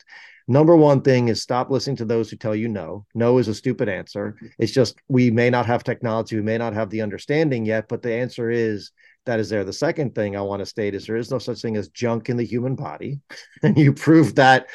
number 0.48 0.74
one 0.74 1.02
thing 1.02 1.28
is 1.28 1.42
stop 1.42 1.70
listening 1.70 1.96
to 1.96 2.06
those 2.06 2.30
who 2.30 2.36
tell 2.36 2.54
you 2.54 2.68
no. 2.68 3.04
No 3.14 3.38
is 3.38 3.48
a 3.48 3.54
stupid 3.54 3.88
answer. 3.88 4.36
It's 4.58 4.72
just 4.72 4.98
we 5.08 5.30
may 5.30 5.50
not 5.50 5.66
have 5.66 5.84
technology 5.84 6.36
we 6.36 6.42
may 6.42 6.58
not 6.58 6.72
have 6.72 6.90
the 6.90 7.02
understanding 7.02 7.66
yet 7.66 7.86
but 7.88 8.02
the 8.02 8.12
answer 8.12 8.50
is 8.50 8.90
that 9.28 9.40
is 9.40 9.50
there. 9.50 9.62
The 9.62 9.74
second 9.74 10.14
thing 10.14 10.36
I 10.36 10.40
want 10.40 10.60
to 10.60 10.66
state 10.66 10.94
is 10.94 11.06
there 11.06 11.16
is 11.16 11.30
no 11.30 11.38
such 11.38 11.60
thing 11.60 11.76
as 11.76 11.90
junk 11.90 12.30
in 12.30 12.38
the 12.38 12.46
human 12.46 12.74
body, 12.74 13.20
and 13.62 13.76
you 13.76 13.92
proved 13.92 14.36
that 14.36 14.68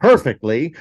perfectly. 0.00 0.74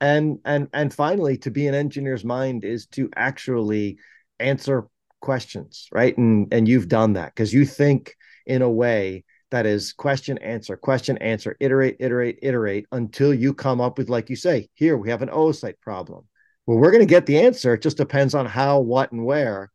And 0.00 0.38
and 0.44 0.68
and 0.72 0.92
finally, 0.92 1.36
to 1.38 1.50
be 1.50 1.66
an 1.66 1.74
engineer's 1.74 2.24
mind 2.24 2.64
is 2.64 2.86
to 2.88 3.10
actually 3.14 3.98
answer 4.40 4.88
questions, 5.20 5.88
right? 5.92 6.16
And 6.16 6.48
and 6.52 6.66
you've 6.66 6.88
done 6.88 7.12
that 7.14 7.34
because 7.34 7.52
you 7.52 7.66
think 7.66 8.16
in 8.46 8.62
a 8.62 8.70
way 8.70 9.24
that 9.50 9.66
is 9.66 9.92
question 9.92 10.38
answer 10.38 10.76
question 10.76 11.16
answer 11.18 11.56
iterate 11.58 11.96
iterate 12.00 12.38
iterate 12.42 12.86
until 12.92 13.32
you 13.32 13.54
come 13.54 13.80
up 13.80 13.96
with 13.96 14.10
like 14.10 14.28
you 14.28 14.36
say 14.36 14.68
here 14.74 14.96
we 14.96 15.08
have 15.08 15.22
an 15.22 15.30
oocyte 15.30 15.80
problem 15.80 16.24
well 16.66 16.76
we're 16.76 16.90
going 16.90 17.00
to 17.00 17.06
get 17.06 17.24
the 17.24 17.38
answer 17.38 17.72
it 17.72 17.82
just 17.82 17.96
depends 17.96 18.34
on 18.34 18.44
how 18.44 18.78
what 18.78 19.10
and 19.10 19.24
where 19.24 19.70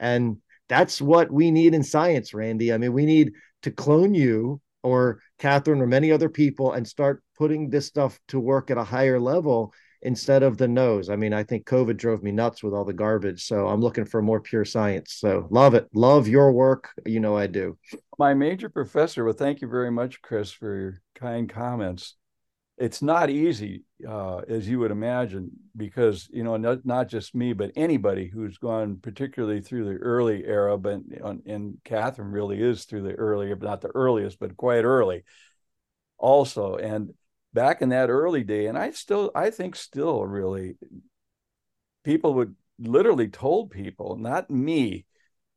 and 0.00 0.38
that's 0.72 1.02
what 1.02 1.30
we 1.30 1.50
need 1.50 1.74
in 1.74 1.82
science, 1.82 2.32
Randy. 2.32 2.72
I 2.72 2.78
mean, 2.78 2.94
we 2.94 3.04
need 3.04 3.32
to 3.62 3.70
clone 3.70 4.14
you 4.14 4.58
or 4.82 5.20
Cathrine 5.38 5.82
or 5.82 5.86
many 5.86 6.10
other 6.10 6.30
people 6.30 6.72
and 6.72 6.88
start 6.88 7.22
putting 7.36 7.68
this 7.68 7.86
stuff 7.86 8.18
to 8.28 8.40
work 8.40 8.70
at 8.70 8.78
a 8.78 8.84
higher 8.84 9.20
level 9.20 9.74
instead 10.00 10.42
of 10.42 10.56
the 10.56 10.66
nose. 10.66 11.10
I 11.10 11.16
mean, 11.16 11.34
I 11.34 11.44
think 11.44 11.66
COVID 11.66 11.98
drove 11.98 12.22
me 12.22 12.32
nuts 12.32 12.62
with 12.62 12.72
all 12.72 12.86
the 12.86 12.94
garbage. 12.94 13.44
So 13.44 13.68
I'm 13.68 13.82
looking 13.82 14.06
for 14.06 14.22
more 14.22 14.40
pure 14.40 14.64
science. 14.64 15.12
So 15.18 15.46
love 15.50 15.74
it. 15.74 15.88
Love 15.94 16.26
your 16.26 16.52
work. 16.52 16.88
You 17.04 17.20
know, 17.20 17.36
I 17.36 17.48
do. 17.48 17.76
My 18.18 18.32
major 18.32 18.70
professor, 18.70 19.24
well, 19.24 19.34
thank 19.34 19.60
you 19.60 19.68
very 19.68 19.90
much, 19.90 20.22
Chris, 20.22 20.50
for 20.50 20.74
your 20.74 21.02
kind 21.14 21.48
comments. 21.48 22.16
It's 22.82 23.00
not 23.00 23.30
easy, 23.30 23.84
uh, 24.04 24.38
as 24.48 24.68
you 24.68 24.80
would 24.80 24.90
imagine, 24.90 25.52
because 25.76 26.28
you 26.32 26.42
know 26.42 26.56
not, 26.56 26.84
not 26.84 27.06
just 27.06 27.32
me, 27.32 27.52
but 27.52 27.70
anybody 27.76 28.26
who's 28.26 28.58
gone 28.58 28.96
particularly 29.00 29.60
through 29.60 29.84
the 29.84 29.98
early 29.98 30.44
era, 30.44 30.76
but 30.76 31.00
and 31.46 31.78
Cathrine 31.84 32.32
really 32.32 32.60
is 32.60 32.84
through 32.84 33.02
the 33.02 33.14
earlier, 33.14 33.54
but 33.54 33.68
not 33.68 33.82
the 33.82 33.92
earliest, 33.94 34.40
but 34.40 34.56
quite 34.56 34.82
early, 34.82 35.22
also. 36.18 36.74
And 36.74 37.14
back 37.52 37.82
in 37.82 37.90
that 37.90 38.10
early 38.10 38.42
day, 38.42 38.66
and 38.66 38.76
I 38.76 38.90
still, 38.90 39.30
I 39.32 39.50
think, 39.50 39.76
still 39.76 40.26
really, 40.26 40.74
people 42.02 42.34
would 42.34 42.56
literally 42.80 43.28
told 43.28 43.70
people, 43.70 44.16
not 44.16 44.50
me, 44.50 45.06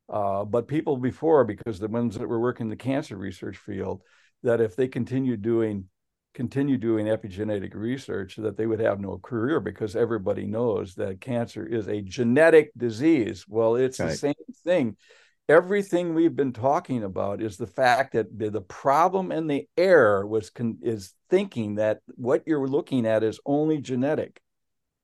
uh, 0.09 0.45
but 0.45 0.67
people 0.67 0.97
before, 0.97 1.43
because 1.43 1.79
the 1.79 1.87
ones 1.87 2.19
that 2.19 2.29
were 2.29 2.39
working 2.39 2.67
in 2.67 2.69
the 2.69 2.75
cancer 2.75 3.17
research 3.17 3.57
field, 3.57 4.03
that 4.43 4.61
if 4.61 4.75
they 4.75 4.87
continued 4.87 5.41
doing 5.41 5.85
continue 6.35 6.77
doing 6.77 7.07
epigenetic 7.07 7.73
research 7.73 8.35
that 8.35 8.57
they 8.57 8.67
would 8.67 8.81
have 8.81 8.99
no 8.99 9.17
career 9.17 9.59
because 9.61 9.95
everybody 9.95 10.45
knows 10.45 10.93
that 10.95 11.21
cancer 11.21 11.65
is 11.65 11.87
a 11.87 12.01
genetic 12.01 12.71
disease. 12.77 13.45
Well 13.47 13.77
it's 13.77 13.99
right. 13.99 14.09
the 14.09 14.17
same 14.17 14.33
thing. 14.63 14.97
Everything 15.47 16.13
we've 16.13 16.35
been 16.35 16.53
talking 16.53 17.03
about 17.03 17.41
is 17.41 17.55
the 17.55 17.67
fact 17.67 18.13
that 18.13 18.37
the, 18.37 18.49
the 18.49 18.61
problem 18.61 19.31
and 19.31 19.49
the 19.49 19.67
error 19.77 20.27
was 20.27 20.49
con- 20.49 20.79
is 20.81 21.13
thinking 21.29 21.75
that 21.75 21.99
what 22.15 22.43
you're 22.45 22.67
looking 22.67 23.05
at 23.05 23.23
is 23.23 23.39
only 23.45 23.79
genetic. 23.79 24.41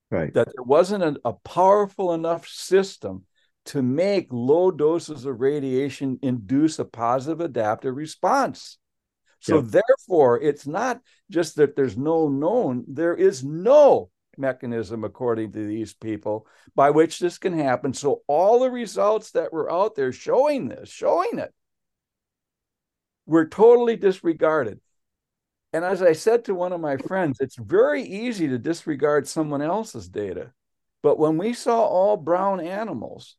Right. 0.10 0.34
That 0.34 0.48
there 0.54 0.64
wasn't 0.64 1.04
a, 1.04 1.16
a 1.24 1.34
powerful 1.34 2.14
enough 2.14 2.46
system 2.48 3.26
to 3.68 3.82
make 3.82 4.28
low 4.32 4.72
doses 4.72 5.26
of 5.26 5.40
radiation 5.40 6.20
induce 6.22 6.80
a 6.80 6.86
positive 6.86 7.40
adaptive 7.40 7.96
response 7.96 8.78
so 9.42 9.56
yep. 9.56 9.66
therefore, 9.66 10.40
it's 10.40 10.68
not 10.68 11.02
just 11.30 11.56
that 11.56 11.76
there's 11.76 11.98
no 11.98 12.30
known, 12.30 12.86
there 12.88 13.16
is 13.16 13.44
no 13.44 14.12
mechanism, 14.38 15.04
according 15.04 15.52
to 15.54 15.66
these 15.66 15.94
people, 15.96 16.46
by 16.76 16.92
which 16.92 17.20
this 17.20 17.40
can 17.40 17.58
happen. 17.58 17.94
So 17.94 18.22
all 18.28 18.60
the 18.60 18.70
results 18.70 19.32
that 19.32 19.52
were 19.52 19.72
out 19.72 19.96
there 19.96 20.12
showing 20.12 20.68
this, 20.68 20.90
showing 20.90 21.40
it, 21.40 21.52
were 23.26 23.48
totally 23.48 23.96
disregarded. 23.96 24.80
And 25.74 25.84
as 25.84 26.04
I 26.04 26.14
said 26.14 26.46
to 26.46 26.56
one 26.56 26.72
of 26.72 26.80
my 26.80 26.98
friends, 26.98 27.40
it's 27.40 27.58
very 27.58 28.04
easy 28.04 28.48
to 28.48 28.60
disregard 28.60 29.28
someone 29.28 29.64
else's 29.64 30.08
data. 30.08 30.52
But 31.02 31.18
when 31.18 31.38
we 31.38 31.54
saw 31.54 31.84
all 31.84 32.16
brown 32.16 32.60
animals 32.60 33.38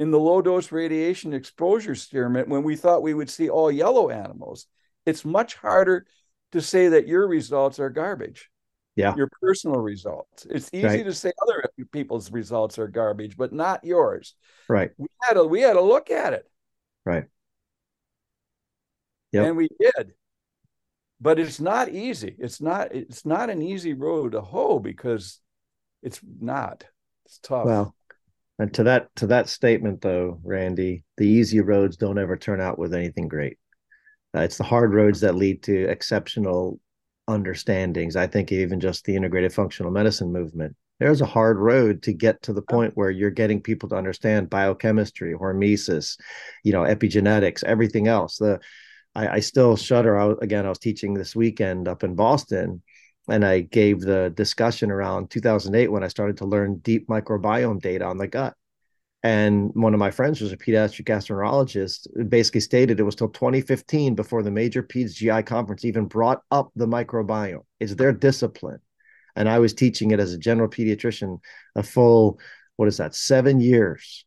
in 0.00 0.10
the 0.10 0.18
low 0.18 0.42
dose 0.42 0.72
radiation 0.72 1.34
exposure 1.34 1.92
experiment, 1.92 2.48
when 2.48 2.64
we 2.64 2.74
thought 2.74 3.02
we 3.02 3.14
would 3.14 3.30
see 3.30 3.48
all 3.48 3.70
yellow 3.70 4.10
animals, 4.10 4.66
it's 5.08 5.24
much 5.24 5.54
harder 5.54 6.06
to 6.52 6.60
say 6.60 6.88
that 6.88 7.08
your 7.08 7.26
results 7.26 7.78
are 7.80 7.90
garbage. 7.90 8.50
Yeah. 8.96 9.14
Your 9.16 9.30
personal 9.40 9.80
results. 9.80 10.44
It's 10.50 10.70
easy 10.72 10.86
right. 10.86 11.04
to 11.04 11.14
say 11.14 11.32
other 11.42 11.64
people's 11.92 12.32
results 12.32 12.78
are 12.78 12.88
garbage, 12.88 13.36
but 13.36 13.52
not 13.52 13.84
yours. 13.84 14.34
Right. 14.68 14.90
We 14.98 15.06
had 15.22 15.36
a 15.36 15.44
we 15.44 15.60
had 15.60 15.76
a 15.76 15.80
look 15.80 16.10
at 16.10 16.32
it. 16.32 16.50
Right. 17.06 17.24
Yep. 19.32 19.46
And 19.46 19.56
we 19.56 19.68
did. 19.78 20.12
But 21.20 21.38
it's 21.38 21.60
not 21.60 21.88
easy. 21.90 22.34
It's 22.38 22.60
not 22.60 22.92
it's 22.94 23.24
not 23.24 23.50
an 23.50 23.62
easy 23.62 23.94
road 23.94 24.32
to 24.32 24.40
hoe 24.40 24.80
because 24.80 25.40
it's 26.02 26.20
not. 26.40 26.84
It's 27.24 27.38
tough. 27.38 27.66
Well, 27.66 27.94
and 28.58 28.74
to 28.74 28.82
that 28.84 29.14
to 29.16 29.28
that 29.28 29.48
statement 29.48 30.00
though, 30.00 30.40
Randy, 30.42 31.04
the 31.16 31.28
easy 31.28 31.60
roads 31.60 31.96
don't 31.96 32.18
ever 32.18 32.36
turn 32.36 32.60
out 32.60 32.78
with 32.78 32.94
anything 32.94 33.28
great. 33.28 33.58
Uh, 34.38 34.42
it's 34.42 34.58
the 34.58 34.64
hard 34.64 34.94
roads 34.94 35.20
that 35.20 35.34
lead 35.34 35.62
to 35.64 35.88
exceptional 35.88 36.78
understandings. 37.26 38.14
I 38.14 38.26
think 38.26 38.52
even 38.52 38.78
just 38.78 39.04
the 39.04 39.16
integrated 39.16 39.52
functional 39.52 39.90
medicine 39.90 40.32
movement. 40.32 40.76
There's 41.00 41.20
a 41.20 41.26
hard 41.26 41.58
road 41.58 42.02
to 42.02 42.12
get 42.12 42.42
to 42.42 42.52
the 42.52 42.62
point 42.62 42.96
where 42.96 43.10
you're 43.10 43.30
getting 43.30 43.60
people 43.60 43.88
to 43.88 43.96
understand 43.96 44.50
biochemistry, 44.50 45.34
hormesis, 45.34 46.18
you 46.64 46.72
know, 46.72 46.82
epigenetics, 46.82 47.64
everything 47.64 48.06
else. 48.06 48.36
The 48.36 48.60
I, 49.14 49.28
I 49.28 49.40
still 49.40 49.76
shudder. 49.76 50.16
I, 50.16 50.34
again, 50.40 50.66
I 50.66 50.68
was 50.68 50.78
teaching 50.78 51.14
this 51.14 51.34
weekend 51.34 51.88
up 51.88 52.04
in 52.04 52.14
Boston, 52.14 52.82
and 53.28 53.44
I 53.44 53.60
gave 53.60 54.00
the 54.00 54.32
discussion 54.34 54.90
around 54.90 55.30
2008 55.30 55.88
when 55.88 56.04
I 56.04 56.08
started 56.08 56.36
to 56.38 56.46
learn 56.46 56.78
deep 56.78 57.08
microbiome 57.08 57.80
data 57.80 58.04
on 58.04 58.18
the 58.18 58.28
gut. 58.28 58.54
And 59.22 59.70
one 59.74 59.94
of 59.94 60.00
my 60.00 60.12
friends 60.12 60.40
was 60.40 60.52
a 60.52 60.56
pediatric 60.56 61.06
gastroenterologist, 61.06 62.06
basically 62.28 62.60
stated 62.60 63.00
it 63.00 63.04
was 63.04 63.16
till 63.16 63.28
2015 63.28 64.14
before 64.14 64.42
the 64.42 64.50
major 64.50 64.82
peds 64.82 65.14
GI 65.14 65.42
conference 65.42 65.84
even 65.84 66.06
brought 66.06 66.42
up 66.52 66.70
the 66.76 66.86
microbiome. 66.86 67.64
It's 67.80 67.96
their 67.96 68.12
discipline. 68.12 68.78
And 69.34 69.48
I 69.48 69.58
was 69.58 69.74
teaching 69.74 70.12
it 70.12 70.20
as 70.20 70.32
a 70.32 70.38
general 70.38 70.68
pediatrician 70.68 71.40
a 71.74 71.82
full, 71.82 72.38
what 72.76 72.88
is 72.88 72.98
that, 72.98 73.14
seven 73.14 73.60
years. 73.60 74.24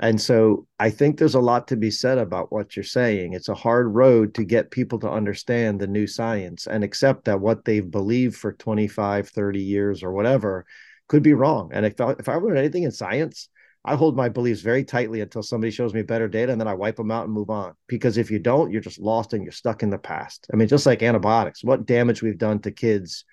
And 0.00 0.20
so 0.20 0.66
I 0.80 0.90
think 0.90 1.16
there's 1.18 1.36
a 1.36 1.40
lot 1.40 1.68
to 1.68 1.76
be 1.76 1.90
said 1.90 2.18
about 2.18 2.52
what 2.52 2.74
you're 2.74 2.82
saying. 2.82 3.32
It's 3.32 3.48
a 3.48 3.54
hard 3.54 3.94
road 3.94 4.34
to 4.34 4.44
get 4.44 4.72
people 4.72 4.98
to 5.00 5.10
understand 5.10 5.80
the 5.80 5.86
new 5.86 6.08
science 6.08 6.66
and 6.66 6.82
accept 6.82 7.26
that 7.26 7.40
what 7.40 7.64
they've 7.64 7.88
believed 7.88 8.36
for 8.36 8.52
25, 8.52 9.28
30 9.28 9.60
years 9.60 10.02
or 10.02 10.12
whatever 10.12 10.66
could 11.06 11.22
be 11.22 11.34
wrong. 11.34 11.70
And 11.72 11.86
if 11.86 12.00
I, 12.00 12.12
if 12.18 12.28
I 12.28 12.34
learn 12.34 12.56
anything 12.56 12.82
in 12.82 12.90
science, 12.90 13.48
I 13.84 13.96
hold 13.96 14.16
my 14.16 14.30
beliefs 14.30 14.62
very 14.62 14.82
tightly 14.82 15.20
until 15.20 15.42
somebody 15.42 15.70
shows 15.70 15.92
me 15.92 16.02
better 16.02 16.26
data 16.26 16.50
and 16.52 16.60
then 16.60 16.68
I 16.68 16.74
wipe 16.74 16.96
them 16.96 17.10
out 17.10 17.24
and 17.24 17.32
move 17.32 17.50
on. 17.50 17.74
Because 17.86 18.16
if 18.16 18.30
you 18.30 18.38
don't, 18.38 18.72
you're 18.72 18.80
just 18.80 18.98
lost 18.98 19.34
and 19.34 19.42
you're 19.42 19.52
stuck 19.52 19.82
in 19.82 19.90
the 19.90 19.98
past. 19.98 20.46
I 20.52 20.56
mean, 20.56 20.68
just 20.68 20.86
like 20.86 21.02
antibiotics, 21.02 21.62
what 21.62 21.84
damage 21.84 22.22
we've 22.22 22.38
done 22.38 22.60
to 22.60 22.70
kids 22.70 23.24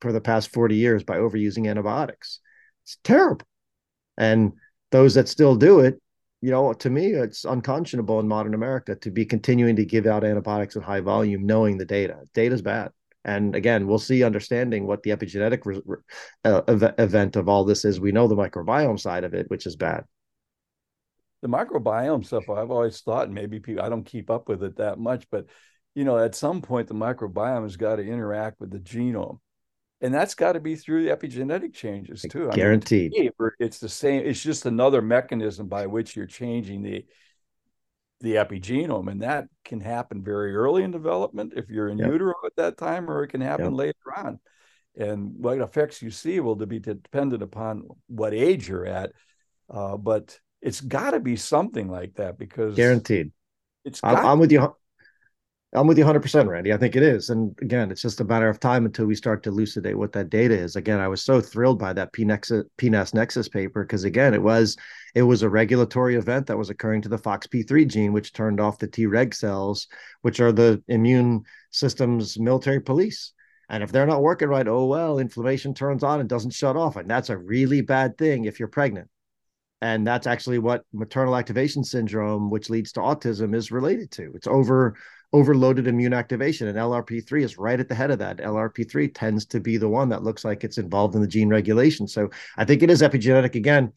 for 0.00 0.12
the 0.12 0.20
past 0.20 0.52
40 0.52 0.76
years 0.76 1.04
by 1.04 1.16
overusing 1.16 1.68
antibiotics. 1.68 2.40
It's 2.84 2.98
terrible. 3.02 3.46
And 4.18 4.52
those 4.90 5.14
that 5.14 5.28
still 5.28 5.56
do 5.56 5.80
it, 5.80 6.00
you 6.40 6.50
know, 6.50 6.72
to 6.72 6.90
me, 6.90 7.06
it's 7.06 7.44
unconscionable 7.44 8.20
in 8.20 8.28
modern 8.28 8.54
America 8.54 8.94
to 8.96 9.10
be 9.10 9.24
continuing 9.24 9.76
to 9.76 9.84
give 9.84 10.06
out 10.06 10.22
antibiotics 10.22 10.76
in 10.76 10.82
high 10.82 11.00
volume, 11.00 11.46
knowing 11.46 11.78
the 11.78 11.84
data. 11.84 12.18
Data's 12.34 12.62
bad. 12.62 12.92
And 13.28 13.54
again, 13.54 13.86
we'll 13.86 13.98
see 13.98 14.24
understanding 14.24 14.86
what 14.86 15.02
the 15.02 15.10
epigenetic 15.10 15.66
re- 15.66 15.82
uh, 16.46 16.62
ev- 16.66 16.94
event 16.96 17.36
of 17.36 17.46
all 17.46 17.62
this 17.62 17.84
is. 17.84 18.00
We 18.00 18.10
know 18.10 18.26
the 18.26 18.34
microbiome 18.34 18.98
side 18.98 19.22
of 19.22 19.34
it, 19.34 19.50
which 19.50 19.66
is 19.66 19.76
bad. 19.76 20.04
The 21.42 21.48
microbiome 21.48 22.24
stuff, 22.24 22.48
I've 22.48 22.70
always 22.70 23.02
thought 23.02 23.30
maybe 23.30 23.60
people, 23.60 23.84
I 23.84 23.90
don't 23.90 24.06
keep 24.06 24.30
up 24.30 24.48
with 24.48 24.62
it 24.62 24.76
that 24.76 24.98
much, 24.98 25.28
but 25.30 25.44
you 25.94 26.04
know, 26.04 26.16
at 26.16 26.34
some 26.34 26.62
point 26.62 26.88
the 26.88 26.94
microbiome 26.94 27.64
has 27.64 27.76
got 27.76 27.96
to 27.96 28.02
interact 28.02 28.60
with 28.60 28.70
the 28.70 28.78
genome. 28.78 29.40
And 30.00 30.14
that's 30.14 30.34
got 30.34 30.52
to 30.52 30.60
be 30.60 30.74
through 30.74 31.04
the 31.04 31.14
epigenetic 31.14 31.74
changes 31.74 32.22
too. 32.22 32.48
Guaranteed. 32.52 33.12
I 33.14 33.20
mean, 33.20 33.30
it's 33.58 33.78
the 33.78 33.90
same. 33.90 34.24
It's 34.24 34.42
just 34.42 34.64
another 34.64 35.02
mechanism 35.02 35.68
by 35.68 35.84
which 35.86 36.16
you're 36.16 36.24
changing 36.24 36.82
the 36.82 37.04
the 38.20 38.34
epigenome, 38.34 39.10
and 39.10 39.22
that 39.22 39.46
can 39.64 39.80
happen 39.80 40.22
very 40.22 40.54
early 40.54 40.82
in 40.82 40.90
development 40.90 41.52
if 41.56 41.68
you're 41.68 41.88
in 41.88 41.98
yep. 41.98 42.10
utero 42.10 42.34
at 42.44 42.56
that 42.56 42.76
time, 42.76 43.10
or 43.10 43.22
it 43.22 43.28
can 43.28 43.40
happen 43.40 43.66
yep. 43.66 43.74
later 43.74 44.16
on. 44.16 44.40
And 44.96 45.34
what 45.38 45.60
effects 45.60 46.02
you 46.02 46.10
see 46.10 46.40
will 46.40 46.56
be 46.56 46.80
dependent 46.80 47.42
upon 47.42 47.86
what 48.08 48.34
age 48.34 48.68
you're 48.68 48.86
at, 48.86 49.12
uh, 49.70 49.96
but 49.96 50.38
it's 50.60 50.80
got 50.80 51.12
to 51.12 51.20
be 51.20 51.36
something 51.36 51.88
like 51.88 52.14
that 52.14 52.38
because 52.38 52.74
guaranteed. 52.74 53.30
It's 53.84 54.00
I'm, 54.02 54.16
I'm 54.16 54.38
with 54.40 54.50
you. 54.50 54.74
I'm 55.74 55.86
with 55.86 55.98
you 55.98 56.04
100%, 56.04 56.48
Randy. 56.48 56.72
I 56.72 56.78
think 56.78 56.96
it 56.96 57.02
is. 57.02 57.28
And 57.28 57.54
again, 57.60 57.90
it's 57.90 58.00
just 58.00 58.20
a 58.20 58.24
matter 58.24 58.48
of 58.48 58.58
time 58.58 58.86
until 58.86 59.04
we 59.04 59.14
start 59.14 59.42
to 59.42 59.50
elucidate 59.50 59.98
what 59.98 60.12
that 60.12 60.30
data 60.30 60.54
is. 60.54 60.76
Again, 60.76 60.98
I 60.98 61.08
was 61.08 61.22
so 61.22 61.42
thrilled 61.42 61.78
by 61.78 61.92
that 61.92 62.12
PNAS 62.14 63.12
Nexus 63.12 63.48
paper 63.50 63.84
because, 63.84 64.04
again, 64.04 64.32
it 64.32 64.42
was 64.42 64.78
it 65.14 65.22
was 65.22 65.42
a 65.42 65.50
regulatory 65.50 66.16
event 66.16 66.46
that 66.46 66.56
was 66.56 66.70
occurring 66.70 67.02
to 67.02 67.10
the 67.10 67.18
FOXP3 67.18 67.86
gene, 67.86 68.12
which 68.14 68.32
turned 68.32 68.60
off 68.60 68.78
the 68.78 68.88
Treg 68.88 69.34
cells, 69.34 69.88
which 70.22 70.40
are 70.40 70.52
the 70.52 70.82
immune 70.88 71.42
system's 71.70 72.38
military 72.38 72.80
police. 72.80 73.34
And 73.68 73.82
if 73.82 73.92
they're 73.92 74.06
not 74.06 74.22
working 74.22 74.48
right, 74.48 74.66
oh, 74.66 74.86
well, 74.86 75.18
inflammation 75.18 75.74
turns 75.74 76.02
on 76.02 76.20
and 76.20 76.28
doesn't 76.30 76.52
shut 76.54 76.76
off. 76.76 76.96
And 76.96 77.10
that's 77.10 77.28
a 77.28 77.36
really 77.36 77.82
bad 77.82 78.16
thing 78.16 78.46
if 78.46 78.58
you're 78.58 78.68
pregnant. 78.68 79.10
And 79.82 80.06
that's 80.06 80.26
actually 80.26 80.58
what 80.58 80.84
maternal 80.92 81.36
activation 81.36 81.84
syndrome, 81.84 82.50
which 82.50 82.70
leads 82.70 82.92
to 82.92 83.00
autism, 83.00 83.54
is 83.54 83.70
related 83.70 84.10
to. 84.12 84.32
It's 84.34 84.46
over 84.46 84.96
overloaded 85.32 85.86
immune 85.86 86.14
activation. 86.14 86.68
And 86.68 86.78
LRP3 86.78 87.42
is 87.42 87.58
right 87.58 87.78
at 87.78 87.88
the 87.88 87.94
head 87.94 88.10
of 88.10 88.18
that. 88.20 88.38
LRP3 88.38 89.12
tends 89.14 89.44
to 89.46 89.60
be 89.60 89.76
the 89.76 89.88
one 89.88 90.08
that 90.08 90.22
looks 90.22 90.44
like 90.44 90.64
it's 90.64 90.78
involved 90.78 91.14
in 91.14 91.20
the 91.20 91.28
gene 91.28 91.48
regulation. 91.48 92.08
So 92.08 92.30
I 92.56 92.64
think 92.64 92.82
it 92.82 92.90
is 92.90 93.02
epigenetic 93.02 93.54
again. 93.54 93.92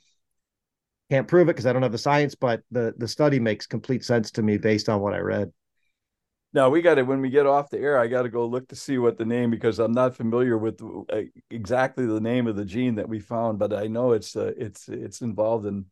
Can't 1.09 1.27
prove 1.27 1.47
it 1.47 1.53
because 1.53 1.65
I 1.65 1.73
don't 1.73 1.83
have 1.83 1.91
the 1.91 1.97
science, 1.97 2.35
but 2.35 2.61
the 2.71 2.93
the 2.97 3.07
study 3.07 3.39
makes 3.39 3.67
complete 3.67 4.05
sense 4.05 4.31
to 4.31 4.41
me 4.41 4.57
based 4.57 4.87
on 4.87 5.01
what 5.01 5.13
I 5.13 5.19
read. 5.19 5.51
Now 6.53 6.69
we 6.69 6.81
got 6.81 6.95
to 6.95 7.03
when 7.03 7.21
we 7.21 7.29
get 7.29 7.45
off 7.45 7.69
the 7.69 7.79
air, 7.79 7.97
I 7.97 8.07
got 8.07 8.23
to 8.23 8.29
go 8.29 8.45
look 8.45 8.67
to 8.69 8.75
see 8.75 8.97
what 8.97 9.17
the 9.17 9.25
name 9.25 9.51
because 9.51 9.79
I'm 9.79 9.91
not 9.91 10.15
familiar 10.15 10.57
with 10.57 10.81
uh, 10.81 11.21
exactly 11.49 12.05
the 12.05 12.21
name 12.21 12.47
of 12.47 12.55
the 12.55 12.65
gene 12.65 12.95
that 12.95 13.09
we 13.09 13.19
found, 13.19 13.59
but 13.59 13.73
I 13.73 13.87
know 13.87 14.11
it's 14.11 14.35
uh, 14.35 14.53
it's 14.57 14.87
it's 14.87 15.21
involved 15.21 15.65
in 15.65 15.85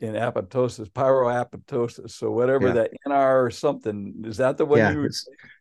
in 0.00 0.14
apoptosis, 0.14 0.90
pyroapoptosis. 0.90 2.10
So 2.10 2.30
whatever 2.30 2.68
Yeah. 2.68 2.72
that 2.74 2.90
NR 3.06 3.44
or 3.46 3.50
something 3.50 4.22
is 4.24 4.36
that 4.38 4.56
the 4.58 4.66
one 4.66 4.78
yeah, 4.78 4.92
you 4.92 5.08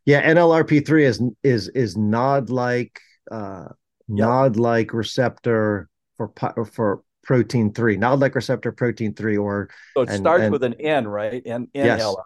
yeah. 0.06 0.34
NLRP3 0.34 1.04
is 1.04 1.22
is 1.44 1.70
is 1.70 1.96
nod 1.98 2.50
like 2.50 3.00
uh, 3.32 3.68
Yeah. 4.08 4.26
nod 4.26 4.58
like 4.58 4.94
receptor 4.94 5.90
for 6.18 6.32
for 6.66 7.04
protein 7.24 7.74
three, 7.74 7.96
nod 7.96 8.20
like 8.20 8.36
receptor 8.36 8.72
protein 8.72 9.14
three, 9.14 9.38
or 9.38 9.70
so 9.96 10.02
it 10.02 10.10
and- 10.10 10.18
starts 10.20 10.44
and- 10.44 10.52
with 10.52 10.64
an 10.64 10.74
N, 10.76 11.08
right? 11.08 11.42
N 11.46 11.68
Yes. 11.74 12.02
NLR. 12.02 12.24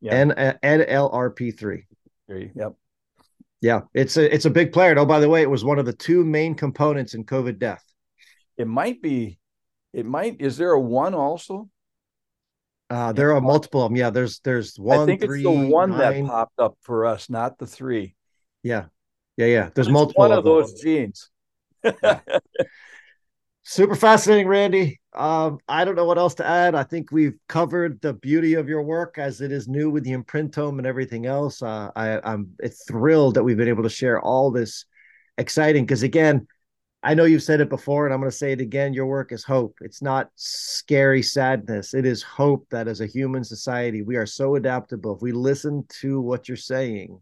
Yeah. 0.00 0.12
N 0.14 0.30
NLRP3. 0.62 1.82
Yep. 2.28 2.74
Yeah, 3.60 3.80
it's 3.92 4.16
a 4.16 4.32
it's 4.32 4.44
a 4.44 4.50
big 4.50 4.72
player. 4.72 4.96
Oh, 4.98 5.04
by 5.04 5.18
the 5.20 5.28
way, 5.28 5.42
it 5.42 5.50
was 5.50 5.64
one 5.64 5.78
of 5.78 5.86
the 5.86 5.92
two 5.92 6.24
main 6.24 6.54
components 6.54 7.14
in 7.14 7.24
COVID 7.24 7.58
death. 7.58 7.84
It 8.56 8.68
might 8.68 9.02
be. 9.02 9.38
It 9.98 10.06
might. 10.06 10.40
Is 10.40 10.56
there 10.56 10.70
a 10.70 10.80
one 10.80 11.12
also? 11.12 11.68
Uh, 12.88 13.12
there 13.12 13.34
are 13.34 13.40
multiple 13.40 13.82
of 13.82 13.90
them. 13.90 13.96
Yeah, 13.96 14.10
there's 14.10 14.38
there's 14.40 14.78
one, 14.78 15.00
I 15.00 15.06
think 15.06 15.22
three, 15.22 15.40
it's 15.40 15.44
the 15.44 15.50
one 15.74 15.90
nine. 15.90 16.24
that 16.24 16.30
popped 16.30 16.60
up 16.60 16.78
for 16.82 17.04
us, 17.04 17.28
not 17.28 17.58
the 17.58 17.66
three. 17.66 18.14
Yeah, 18.62 18.86
yeah, 19.36 19.46
yeah. 19.46 19.70
There's 19.74 19.88
It's 19.88 19.92
multiple 19.92 20.22
One 20.22 20.30
of 20.30 20.38
of 20.38 20.44
them. 20.44 20.52
those 20.54 20.80
genes. 20.80 21.30
Super 23.64 23.96
fascinating, 23.96 24.46
Randy. 24.46 25.00
Um, 25.14 25.58
I 25.68 25.84
don't 25.84 25.96
know 25.96 26.04
what 26.04 26.16
else 26.16 26.36
to 26.36 26.46
add. 26.46 26.76
I 26.76 26.84
think 26.84 27.10
we've 27.10 27.36
covered 27.48 28.00
the 28.00 28.14
beauty 28.14 28.54
of 28.54 28.68
your 28.68 28.82
work 28.82 29.16
as 29.18 29.40
it 29.40 29.50
is 29.50 29.66
new 29.66 29.90
with 29.90 30.04
the 30.04 30.12
imprintome 30.12 30.78
and 30.78 30.86
everything 30.86 31.26
else. 31.26 31.60
Uh, 31.60 31.90
I, 31.96 32.20
I'm 32.22 32.52
thrilled 32.86 33.34
that 33.34 33.42
we've 33.42 33.56
been 33.56 33.68
able 33.68 33.82
to 33.82 33.90
share 33.90 34.20
all 34.20 34.52
this 34.52 34.84
exciting 35.38 35.84
because 35.84 36.02
again, 36.04 36.46
I 37.02 37.14
know 37.14 37.24
you've 37.24 37.44
said 37.44 37.60
it 37.60 37.68
before, 37.68 38.06
and 38.06 38.12
I'm 38.12 38.20
going 38.20 38.30
to 38.30 38.36
say 38.36 38.50
it 38.52 38.60
again. 38.60 38.92
Your 38.92 39.06
work 39.06 39.30
is 39.30 39.44
hope. 39.44 39.76
It's 39.80 40.02
not 40.02 40.30
scary 40.34 41.22
sadness. 41.22 41.94
It 41.94 42.04
is 42.04 42.24
hope 42.24 42.66
that 42.70 42.88
as 42.88 43.00
a 43.00 43.06
human 43.06 43.44
society, 43.44 44.02
we 44.02 44.16
are 44.16 44.26
so 44.26 44.56
adaptable. 44.56 45.14
If 45.14 45.22
we 45.22 45.30
listen 45.30 45.84
to 46.00 46.20
what 46.20 46.48
you're 46.48 46.56
saying, 46.56 47.20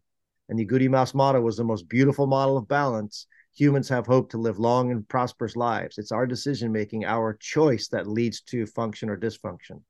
and 0.49 0.59
the 0.59 0.65
Agouti 0.65 0.89
Mouse 0.89 1.13
motto 1.13 1.43
was 1.43 1.59
the 1.59 1.65
most 1.65 1.89
beautiful 1.89 2.27
model 2.27 2.57
of 2.57 2.69
balance, 2.69 3.27
humans 3.55 3.89
have 3.91 4.07
hope 4.07 4.31
to 4.31 4.39
live 4.39 4.59
long 4.59 4.93
and 4.93 5.07
prosperous 5.09 5.57
lives. 5.57 5.99
It's 5.99 6.13
our 6.13 6.27
decision 6.27 6.73
making, 6.73 7.05
our 7.05 7.35
choice 7.35 7.89
that 7.89 8.07
leads 8.07 8.41
to 8.43 8.65
function 8.67 9.11
or 9.11 9.17
dysfunction. 9.19 9.83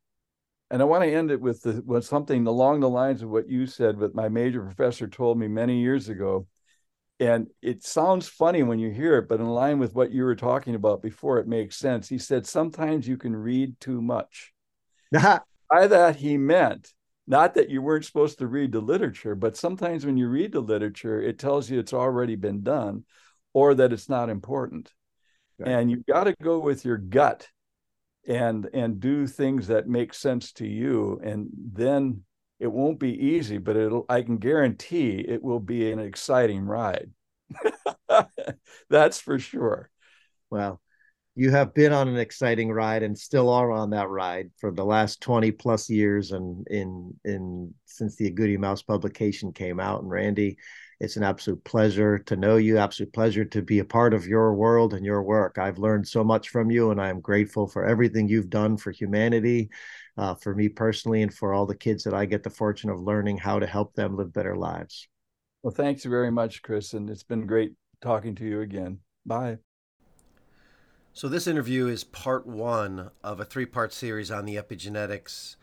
And 0.70 0.82
I 0.82 0.84
want 0.84 1.04
to 1.04 1.12
end 1.12 1.30
it 1.30 1.40
with 1.40 1.62
the, 1.62 1.80
with 1.86 2.04
something 2.04 2.44
along 2.46 2.80
the 2.80 2.88
lines 2.88 3.22
of 3.22 3.28
what 3.28 3.48
you 3.48 3.66
said, 3.66 4.00
what 4.00 4.16
my 4.16 4.28
major 4.28 4.62
professor 4.62 5.06
told 5.06 5.38
me 5.38 5.46
many 5.46 5.80
years 5.80 6.08
ago. 6.08 6.48
And 7.18 7.48
it 7.62 7.82
sounds 7.82 8.28
funny 8.28 8.62
when 8.62 8.78
you 8.78 8.90
hear 8.90 9.18
it, 9.18 9.28
but 9.28 9.40
in 9.40 9.46
line 9.46 9.78
with 9.78 9.94
what 9.94 10.12
you 10.12 10.24
were 10.24 10.36
talking 10.36 10.74
about 10.74 11.02
before, 11.02 11.38
it 11.38 11.48
makes 11.48 11.76
sense. 11.76 12.08
He 12.08 12.18
said, 12.18 12.46
sometimes 12.46 13.08
you 13.08 13.16
can 13.16 13.34
read 13.34 13.80
too 13.80 14.02
much. 14.02 14.52
By 15.12 15.86
that, 15.88 16.16
he 16.16 16.36
meant 16.36 16.92
not 17.26 17.54
that 17.54 17.70
you 17.70 17.82
weren't 17.82 18.04
supposed 18.04 18.38
to 18.38 18.46
read 18.46 18.72
the 18.72 18.80
literature, 18.80 19.34
but 19.34 19.56
sometimes 19.56 20.04
when 20.04 20.16
you 20.16 20.28
read 20.28 20.52
the 20.52 20.60
literature, 20.60 21.20
it 21.20 21.38
tells 21.38 21.68
you 21.70 21.78
it's 21.78 21.94
already 21.94 22.36
been 22.36 22.62
done 22.62 23.04
or 23.52 23.74
that 23.74 23.92
it's 23.92 24.08
not 24.08 24.28
important. 24.28 24.92
And 25.58 25.90
you've 25.90 26.06
got 26.06 26.24
to 26.24 26.34
go 26.40 26.58
with 26.58 26.84
your 26.84 26.98
gut 26.98 27.48
and 28.28 28.68
and 28.74 29.00
do 29.00 29.26
things 29.26 29.68
that 29.68 29.88
make 29.88 30.12
sense 30.12 30.52
to 30.52 30.66
you 30.66 31.20
and 31.22 31.48
then 31.72 32.22
it 32.60 32.66
won't 32.66 32.98
be 32.98 33.12
easy 33.12 33.58
but 33.58 33.76
it'll 33.76 34.04
i 34.08 34.22
can 34.22 34.38
guarantee 34.38 35.24
it 35.26 35.42
will 35.42 35.60
be 35.60 35.90
an 35.90 35.98
exciting 35.98 36.62
ride 36.62 37.10
that's 38.90 39.20
for 39.20 39.38
sure 39.38 39.90
well, 40.50 40.80
you 41.34 41.50
have 41.50 41.74
been 41.74 41.92
on 41.92 42.08
an 42.08 42.16
exciting 42.16 42.72
ride 42.72 43.02
and 43.02 43.18
still 43.18 43.50
are 43.50 43.70
on 43.70 43.90
that 43.90 44.08
ride 44.08 44.50
for 44.58 44.70
the 44.70 44.84
last 44.84 45.20
20 45.20 45.52
plus 45.52 45.90
years 45.90 46.32
and 46.32 46.66
in 46.68 47.14
in 47.24 47.74
since 47.84 48.16
the 48.16 48.30
Agouti 48.30 48.58
Mouse 48.58 48.82
publication 48.82 49.52
came 49.52 49.78
out. 49.78 50.00
And 50.00 50.10
Randy, 50.10 50.56
it's 50.98 51.16
an 51.16 51.24
absolute 51.24 51.62
pleasure 51.62 52.18
to 52.20 52.36
know 52.36 52.56
you, 52.56 52.78
absolute 52.78 53.12
pleasure 53.12 53.44
to 53.44 53.60
be 53.60 53.80
a 53.80 53.84
part 53.84 54.14
of 54.14 54.26
your 54.26 54.54
world 54.54 54.94
and 54.94 55.04
your 55.04 55.22
work. 55.22 55.58
I've 55.58 55.78
learned 55.78 56.08
so 56.08 56.24
much 56.24 56.48
from 56.48 56.70
you, 56.70 56.90
and 56.90 57.00
I 57.00 57.10
am 57.10 57.20
grateful 57.20 57.66
for 57.66 57.84
everything 57.84 58.28
you've 58.28 58.48
done 58.48 58.78
for 58.78 58.90
humanity, 58.90 59.68
uh, 60.16 60.34
for 60.34 60.54
me 60.54 60.68
personally, 60.68 61.22
and 61.22 61.32
for 61.34 61.52
all 61.54 61.66
the 61.66 61.76
kids 61.76 62.04
that 62.04 62.14
I 62.14 62.26
get 62.26 62.42
the 62.42 62.50
fortune 62.50 62.90
of 62.90 63.00
learning 63.00 63.38
how 63.38 63.58
to 63.58 63.66
help 63.66 63.94
them 63.94 64.16
live 64.16 64.32
better 64.32 64.56
lives. 64.56 65.08
well 65.62 65.72
thanks 65.74 66.04
very 66.04 66.30
much 66.30 66.62
chris 66.62 66.92
and 66.94 67.10
it's 67.10 67.22
been 67.22 67.46
great 67.46 67.74
talking 68.00 68.34
to 68.34 68.44
you 68.44 68.60
again 68.60 69.00
bye 69.24 69.58
So, 71.12 71.28
this 71.28 71.46
interview 71.46 71.86
is 71.86 72.04
part 72.04 72.46
one 72.46 73.10
of 73.24 73.40
a 73.40 73.44
three 73.44 73.66
part 73.66 73.92
series 73.92 74.30
on 74.30 74.44
the 74.44 74.56
epigenetics 74.56 75.56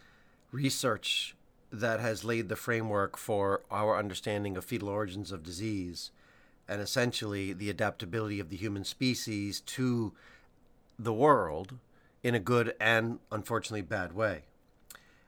research 0.52 1.36
that 1.72 2.00
has 2.00 2.24
laid 2.24 2.50
the 2.50 2.56
framework 2.56 3.18
for 3.18 3.64
our 3.72 3.98
understanding 3.98 4.58
of 4.58 4.66
fetal 4.66 4.90
origins 4.90 5.32
of 5.32 5.44
disease 5.44 6.12
and 6.68 6.82
essentially 6.82 7.54
the 7.54 7.70
adaptability 7.70 8.40
of 8.40 8.50
the 8.50 8.58
human 8.58 8.84
species 8.86 9.62
to 9.62 10.14
the 11.00 11.14
world 11.14 11.78
in 12.24 12.34
a 12.34 12.40
good 12.40 12.74
and 12.80 13.20
unfortunately 13.32 13.82
bad 13.82 14.14
way. 14.14 14.44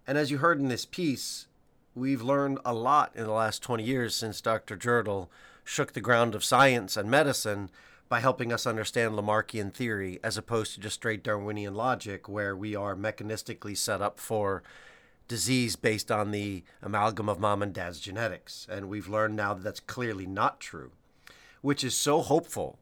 And 0.08 0.18
as 0.18 0.32
you 0.32 0.38
heard 0.38 0.60
in 0.60 0.70
this 0.70 0.86
piece, 0.86 1.48
we've 1.94 2.22
learned 2.22 2.60
a 2.66 2.74
lot 2.74 3.12
in 3.16 3.26
the 3.26 3.32
last 3.32 3.62
20 3.62 3.84
years 3.84 4.16
since 4.16 4.42
Dr. 4.42 4.78
Jirtle 4.78 5.28
shook 5.64 5.94
the 5.94 6.02
ground 6.02 6.34
of 6.36 6.44
science 6.44 6.96
and 6.96 7.10
medicine 7.10 7.70
by 8.08 8.20
helping 8.20 8.54
us 8.54 8.68
understand 8.68 9.16
Lamarckian 9.16 9.74
theory 9.74 10.20
as 10.24 10.38
opposed 10.38 10.76
to 10.76 10.80
just 10.80 10.96
straight 10.96 11.24
Darwinian 11.24 11.74
logic, 11.74 12.30
where 12.30 12.56
we 12.56 12.76
are 12.76 12.96
mechanistically 12.96 13.76
set 13.76 14.02
up 14.02 14.20
for 14.20 14.62
disease 15.28 15.76
based 15.76 16.12
on 16.12 16.30
the 16.30 16.64
amalgam 16.84 17.28
of 17.28 17.40
mom 17.40 17.64
and 17.64 17.74
dad's 17.74 18.00
genetics. 18.00 18.68
And 18.70 18.90
we've 18.90 19.08
learned 19.08 19.36
now 19.36 19.56
that 19.56 19.64
that's 19.64 19.80
clearly 19.80 20.28
not 20.28 20.60
true, 20.60 20.92
which 21.62 21.84
is 21.84 21.98
so 21.98 22.22
hopeful 22.22 22.78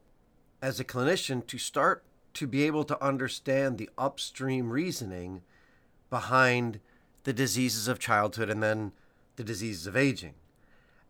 as 0.60 0.78
a 0.78 0.84
clinician 0.84 1.46
to 1.46 1.56
start 1.56 2.04
to 2.34 2.46
be 2.46 2.64
able 2.64 2.84
to 2.84 3.02
understand 3.02 3.78
the 3.78 3.90
upstream 3.96 4.70
reasoning 4.70 5.42
behind 6.10 6.80
the 7.24 7.32
diseases 7.32 7.88
of 7.88 7.98
childhood 7.98 8.50
and 8.50 8.62
then 8.62 8.92
the 9.36 9.44
diseases 9.44 9.86
of 9.86 9.96
aging. 9.96 10.34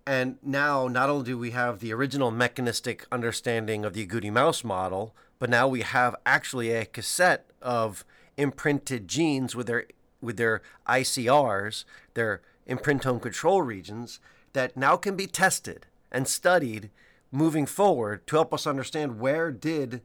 And 0.06 0.36
now, 0.42 0.86
not 0.86 1.08
only 1.08 1.24
do 1.24 1.38
we 1.38 1.52
have 1.52 1.80
the 1.80 1.92
original 1.92 2.30
mechanistic 2.30 3.06
understanding 3.10 3.84
of 3.84 3.94
the 3.94 4.06
Agouti 4.06 4.30
mouse 4.30 4.62
model, 4.62 5.14
but 5.38 5.48
now 5.48 5.66
we 5.66 5.80
have 5.80 6.14
actually 6.26 6.72
a 6.72 6.84
cassette 6.84 7.46
of 7.62 8.04
imprinted 8.36 9.08
genes 9.08 9.56
with 9.56 9.66
their 9.66 9.86
with 10.20 10.36
their 10.36 10.62
ICRs, 10.88 11.84
their 12.14 12.40
imprintome 12.66 13.20
control 13.20 13.60
regions, 13.60 14.20
that 14.54 14.76
now 14.76 14.96
can 14.96 15.16
be 15.16 15.26
tested 15.26 15.86
and 16.10 16.26
studied 16.26 16.90
moving 17.30 17.66
forward 17.66 18.26
to 18.26 18.36
help 18.36 18.54
us 18.54 18.66
understand 18.66 19.20
where 19.20 19.50
did 19.50 20.00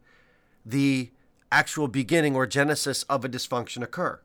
the 0.69 1.11
actual 1.51 1.87
beginning 1.87 2.35
or 2.35 2.45
genesis 2.45 3.03
of 3.03 3.25
a 3.25 3.29
dysfunction 3.29 3.81
occur. 3.81 4.19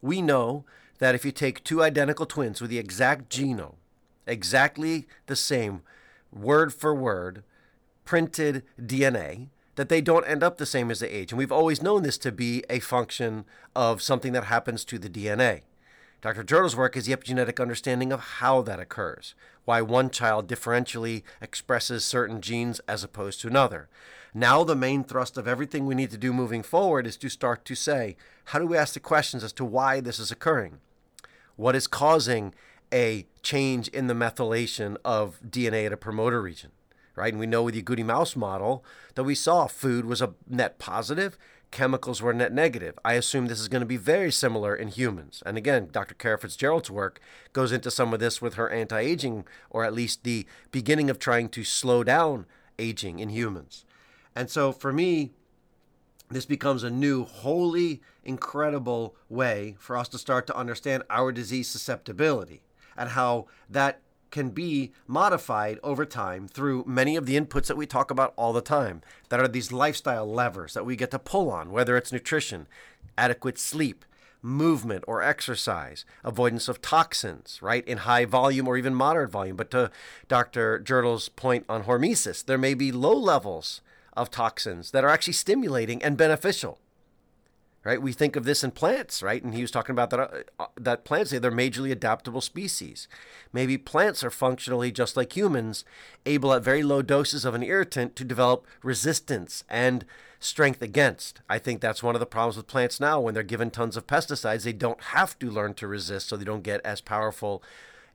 We 0.00 0.22
know 0.22 0.64
that 0.98 1.14
if 1.14 1.24
you 1.24 1.32
take 1.32 1.64
two 1.64 1.82
identical 1.82 2.26
twins 2.26 2.60
with 2.60 2.70
the 2.70 2.78
exact 2.78 3.28
genome, 3.30 3.74
exactly 4.26 5.06
the 5.26 5.36
same, 5.36 5.82
word 6.32 6.72
for 6.72 6.94
word, 6.94 7.42
printed 8.04 8.62
DNA, 8.80 9.48
that 9.74 9.88
they 9.88 10.00
don't 10.00 10.26
end 10.26 10.42
up 10.42 10.58
the 10.58 10.66
same 10.66 10.90
as 10.90 11.00
they 11.00 11.08
age. 11.08 11.32
And 11.32 11.38
we've 11.38 11.52
always 11.52 11.82
known 11.82 12.02
this 12.02 12.18
to 12.18 12.32
be 12.32 12.64
a 12.68 12.80
function 12.80 13.44
of 13.74 14.02
something 14.02 14.32
that 14.32 14.44
happens 14.44 14.84
to 14.86 14.98
the 14.98 15.10
DNA. 15.10 15.62
Dr. 16.20 16.42
Jirtle's 16.42 16.74
work 16.74 16.96
is 16.96 17.06
the 17.06 17.14
epigenetic 17.14 17.62
understanding 17.62 18.12
of 18.12 18.20
how 18.20 18.60
that 18.62 18.80
occurs, 18.80 19.34
why 19.64 19.80
one 19.80 20.10
child 20.10 20.48
differentially 20.48 21.22
expresses 21.40 22.04
certain 22.04 22.40
genes 22.40 22.80
as 22.88 23.04
opposed 23.04 23.40
to 23.40 23.48
another. 23.48 23.88
Now, 24.34 24.62
the 24.62 24.76
main 24.76 25.04
thrust 25.04 25.38
of 25.38 25.48
everything 25.48 25.86
we 25.86 25.94
need 25.94 26.10
to 26.10 26.18
do 26.18 26.32
moving 26.32 26.62
forward 26.62 27.06
is 27.06 27.16
to 27.18 27.28
start 27.28 27.64
to 27.64 27.74
say, 27.74 28.16
how 28.46 28.58
do 28.58 28.66
we 28.66 28.76
ask 28.76 28.94
the 28.94 29.00
questions 29.00 29.42
as 29.42 29.52
to 29.54 29.64
why 29.64 30.00
this 30.00 30.18
is 30.18 30.30
occurring? 30.30 30.80
What 31.56 31.74
is 31.74 31.86
causing 31.86 32.54
a 32.92 33.26
change 33.42 33.88
in 33.88 34.06
the 34.06 34.14
methylation 34.14 34.96
of 35.04 35.40
DNA 35.48 35.86
at 35.86 35.92
a 35.92 35.96
promoter 35.96 36.42
region? 36.42 36.70
Right? 37.16 37.32
And 37.32 37.40
we 37.40 37.46
know 37.46 37.64
with 37.64 37.74
the 37.74 37.82
Agouti 37.82 38.04
mouse 38.04 38.36
model 38.36 38.84
that 39.14 39.24
we 39.24 39.34
saw 39.34 39.66
food 39.66 40.04
was 40.04 40.22
a 40.22 40.34
net 40.46 40.78
positive, 40.78 41.36
chemicals 41.70 42.22
were 42.22 42.32
net 42.32 42.52
negative. 42.52 42.98
I 43.04 43.14
assume 43.14 43.46
this 43.46 43.60
is 43.60 43.68
going 43.68 43.80
to 43.80 43.86
be 43.86 43.96
very 43.96 44.30
similar 44.30 44.74
in 44.74 44.88
humans. 44.88 45.42
And 45.44 45.56
again, 45.56 45.88
Dr. 45.90 46.14
Kara 46.14 46.38
Fitzgerald's 46.38 46.90
work 46.90 47.20
goes 47.52 47.72
into 47.72 47.90
some 47.90 48.14
of 48.14 48.20
this 48.20 48.40
with 48.40 48.54
her 48.54 48.70
anti 48.70 49.00
aging, 49.00 49.44
or 49.70 49.84
at 49.84 49.94
least 49.94 50.24
the 50.24 50.46
beginning 50.70 51.10
of 51.10 51.18
trying 51.18 51.48
to 51.50 51.64
slow 51.64 52.04
down 52.04 52.46
aging 52.78 53.18
in 53.18 53.30
humans. 53.30 53.84
And 54.38 54.48
so 54.48 54.70
for 54.70 54.92
me, 54.92 55.32
this 56.30 56.46
becomes 56.46 56.84
a 56.84 56.90
new, 56.90 57.24
wholly 57.24 58.00
incredible 58.22 59.16
way 59.28 59.74
for 59.80 59.96
us 59.96 60.06
to 60.10 60.18
start 60.18 60.46
to 60.46 60.56
understand 60.56 61.02
our 61.10 61.32
disease 61.32 61.66
susceptibility 61.66 62.62
and 62.96 63.10
how 63.10 63.46
that 63.68 64.00
can 64.30 64.50
be 64.50 64.92
modified 65.08 65.80
over 65.82 66.06
time 66.06 66.46
through 66.46 66.84
many 66.86 67.16
of 67.16 67.26
the 67.26 67.34
inputs 67.34 67.66
that 67.66 67.76
we 67.76 67.84
talk 67.84 68.12
about 68.12 68.32
all 68.36 68.52
the 68.52 68.60
time 68.60 69.02
that 69.28 69.40
are 69.40 69.48
these 69.48 69.72
lifestyle 69.72 70.32
levers 70.32 70.72
that 70.74 70.86
we 70.86 70.94
get 70.94 71.10
to 71.10 71.18
pull 71.18 71.50
on, 71.50 71.72
whether 71.72 71.96
it's 71.96 72.12
nutrition, 72.12 72.68
adequate 73.16 73.58
sleep, 73.58 74.04
movement 74.40 75.02
or 75.08 75.20
exercise, 75.20 76.04
avoidance 76.22 76.68
of 76.68 76.80
toxins, 76.80 77.58
right, 77.60 77.84
in 77.88 77.98
high 77.98 78.24
volume 78.24 78.68
or 78.68 78.76
even 78.76 78.94
moderate 78.94 79.32
volume. 79.32 79.56
But 79.56 79.72
to 79.72 79.90
Dr. 80.28 80.78
Jirtle's 80.78 81.28
point 81.28 81.64
on 81.68 81.82
hormesis, 81.82 82.44
there 82.44 82.56
may 82.56 82.74
be 82.74 82.92
low 82.92 83.16
levels 83.16 83.80
of 84.18 84.30
toxins 84.30 84.90
that 84.90 85.04
are 85.04 85.08
actually 85.08 85.32
stimulating 85.32 86.02
and 86.02 86.16
beneficial 86.16 86.78
right? 87.84 88.02
We 88.02 88.12
think 88.12 88.36
of 88.36 88.44
this 88.44 88.62
in 88.62 88.72
plants, 88.72 89.22
right? 89.22 89.42
And 89.42 89.54
he 89.54 89.62
was 89.62 89.70
talking 89.70 89.94
about 89.94 90.10
that 90.10 90.20
uh, 90.20 90.28
uh, 90.60 90.66
that 90.76 91.04
plants 91.04 91.30
they're 91.30 91.50
majorly 91.50 91.90
adaptable 91.90 92.42
species. 92.42 93.08
Maybe 93.50 93.78
plants 93.78 94.22
are 94.22 94.30
functionally 94.30 94.92
just 94.92 95.16
like 95.16 95.34
humans, 95.34 95.86
able 96.26 96.52
at 96.52 96.62
very 96.62 96.82
low 96.82 97.00
doses 97.00 97.46
of 97.46 97.54
an 97.54 97.62
irritant 97.62 98.14
to 98.16 98.24
develop 98.24 98.66
resistance 98.82 99.64
and 99.70 100.04
strength 100.38 100.82
against. 100.82 101.40
I 101.48 101.58
think 101.58 101.80
that's 101.80 102.02
one 102.02 102.14
of 102.14 102.20
the 102.20 102.26
problems 102.26 102.58
with 102.58 102.66
plants 102.66 103.00
now 103.00 103.20
when 103.20 103.32
they're 103.32 103.42
given 103.42 103.70
tons 103.70 103.96
of 103.96 104.06
pesticides, 104.06 104.64
they 104.64 104.72
don't 104.72 105.02
have 105.16 105.38
to 105.38 105.50
learn 105.50 105.74
to 105.74 105.88
resist 105.88 106.28
so 106.28 106.36
they 106.36 106.44
don't 106.44 106.62
get 106.62 106.84
as 106.84 107.00
powerful 107.00 107.62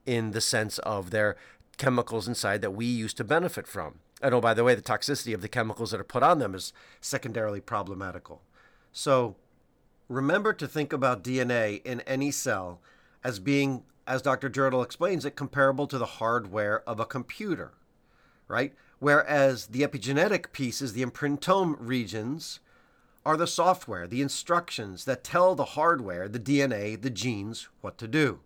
in 0.06 0.32
the 0.32 0.42
sense 0.42 0.78
of 0.80 1.10
their 1.10 1.36
chemicals 1.78 2.28
inside 2.28 2.62
that 2.62 2.72
we 2.72 2.86
used 2.86 3.18
to 3.18 3.24
benefit 3.24 3.68
from. 3.68 3.96
And 4.24 4.34
oh, 4.34 4.40
by 4.40 4.54
the 4.54 4.64
way, 4.64 4.74
the 4.74 4.82
toxicity 4.82 5.34
of 5.34 5.42
the 5.42 5.50
chemicals 5.50 5.92
that 5.92 6.00
are 6.00 6.06
put 6.06 6.24
on 6.24 6.40
them 6.40 6.56
is 6.56 6.72
secondarily 7.02 7.60
problematical. 7.60 8.42
So, 8.94 9.36
remember 10.08 10.54
to 10.54 10.66
think 10.66 10.94
about 10.94 11.26
DNA 11.26 11.82
in 11.84 12.00
any 12.02 12.32
cell 12.32 12.80
as 13.22 13.40
being, 13.40 13.84
as 14.08 14.22
Dr. 14.22 14.50
Jirtle 14.50 14.84
explains 14.84 15.26
it, 15.26 15.36
comparable 15.36 15.88
to 15.88 15.98
the 15.98 16.06
hardware 16.06 16.88
of 16.88 17.02
a 17.02 17.06
computer, 17.06 17.74
right? 18.48 18.74
Whereas 19.00 19.68
the 19.68 19.82
epigenetic 19.82 20.54
pieces, 20.54 20.94
the 20.94 21.04
imprintome 21.04 21.76
regions, 21.78 22.62
are 23.26 23.36
the 23.36 23.48
software, 23.48 24.08
the 24.08 24.22
instructions 24.22 25.04
that 25.04 25.26
tell 25.26 25.54
the 25.54 25.66
hardware, 25.66 26.30
the 26.30 26.40
DNA, 26.40 27.02
the 27.02 27.10
genes, 27.10 27.68
what 27.82 27.98
to 27.98 28.08
do. 28.08 28.40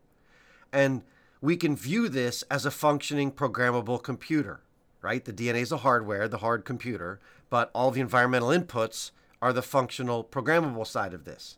And 0.73 1.03
we 1.39 1.55
can 1.55 1.75
view 1.75 2.09
this 2.09 2.43
as 2.49 2.65
a 2.65 2.71
functioning 2.71 3.31
programmable 3.31 4.01
computer, 4.01 4.61
right? 5.07 5.23
The 5.23 5.31
DNA 5.31 5.61
is 5.61 5.69
the 5.69 5.77
hardware, 5.77 6.27
the 6.27 6.39
hard 6.39 6.65
computer, 6.65 7.21
but 7.49 7.71
all 7.73 7.91
the 7.91 8.01
environmental 8.01 8.49
inputs 8.49 9.11
are 9.41 9.53
the 9.53 9.61
functional 9.61 10.21
programmable 10.21 10.85
side 10.85 11.13
of 11.13 11.23
this. 11.23 11.57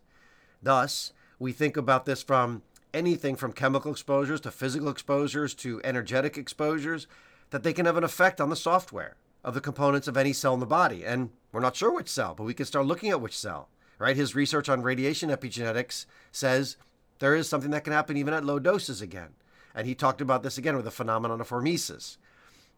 Thus, 0.62 1.14
we 1.40 1.52
think 1.52 1.76
about 1.76 2.06
this 2.06 2.22
from 2.22 2.62
anything 2.94 3.36
from 3.36 3.54
chemical 3.54 3.90
exposures 3.90 4.40
to 4.42 4.52
physical 4.52 4.90
exposures 4.90 5.56
to 5.56 5.82
energetic 5.84 6.38
exposures 6.38 7.08
that 7.50 7.64
they 7.64 7.74
can 7.74 7.88
have 7.88 7.98
an 7.98 8.04
effect 8.04 8.40
on 8.40 8.52
the 8.52 8.56
software 8.56 9.16
of 9.44 9.56
the 9.56 9.62
components 9.62 10.08
of 10.08 10.16
any 10.16 10.32
cell 10.32 10.54
in 10.54 10.60
the 10.60 10.68
body. 10.68 11.04
And 11.04 11.32
we're 11.52 11.60
not 11.60 11.76
sure 11.76 11.92
which 11.92 12.08
cell, 12.08 12.36
but 12.36 12.44
we 12.44 12.54
can 12.54 12.68
start 12.68 12.86
looking 12.86 13.10
at 13.10 13.20
which 13.20 13.36
cell, 13.36 13.70
right? 13.98 14.16
His 14.16 14.36
research 14.36 14.70
on 14.70 14.84
radiation 14.84 15.32
epigenetics 15.32 16.06
says 16.32 16.78
there 17.18 17.34
is 17.34 17.50
something 17.50 17.72
that 17.72 17.84
can 17.84 17.94
happen 17.94 18.16
even 18.16 18.36
at 18.36 18.46
low 18.46 18.60
doses 18.60 19.02
again. 19.02 19.30
And 19.74 19.88
he 19.88 19.96
talked 19.96 20.22
about 20.22 20.44
this 20.44 20.60
again 20.60 20.76
with 20.76 20.86
the 20.86 20.92
phenomenon 20.92 21.42
of 21.42 21.50
hormesis. 21.50 22.18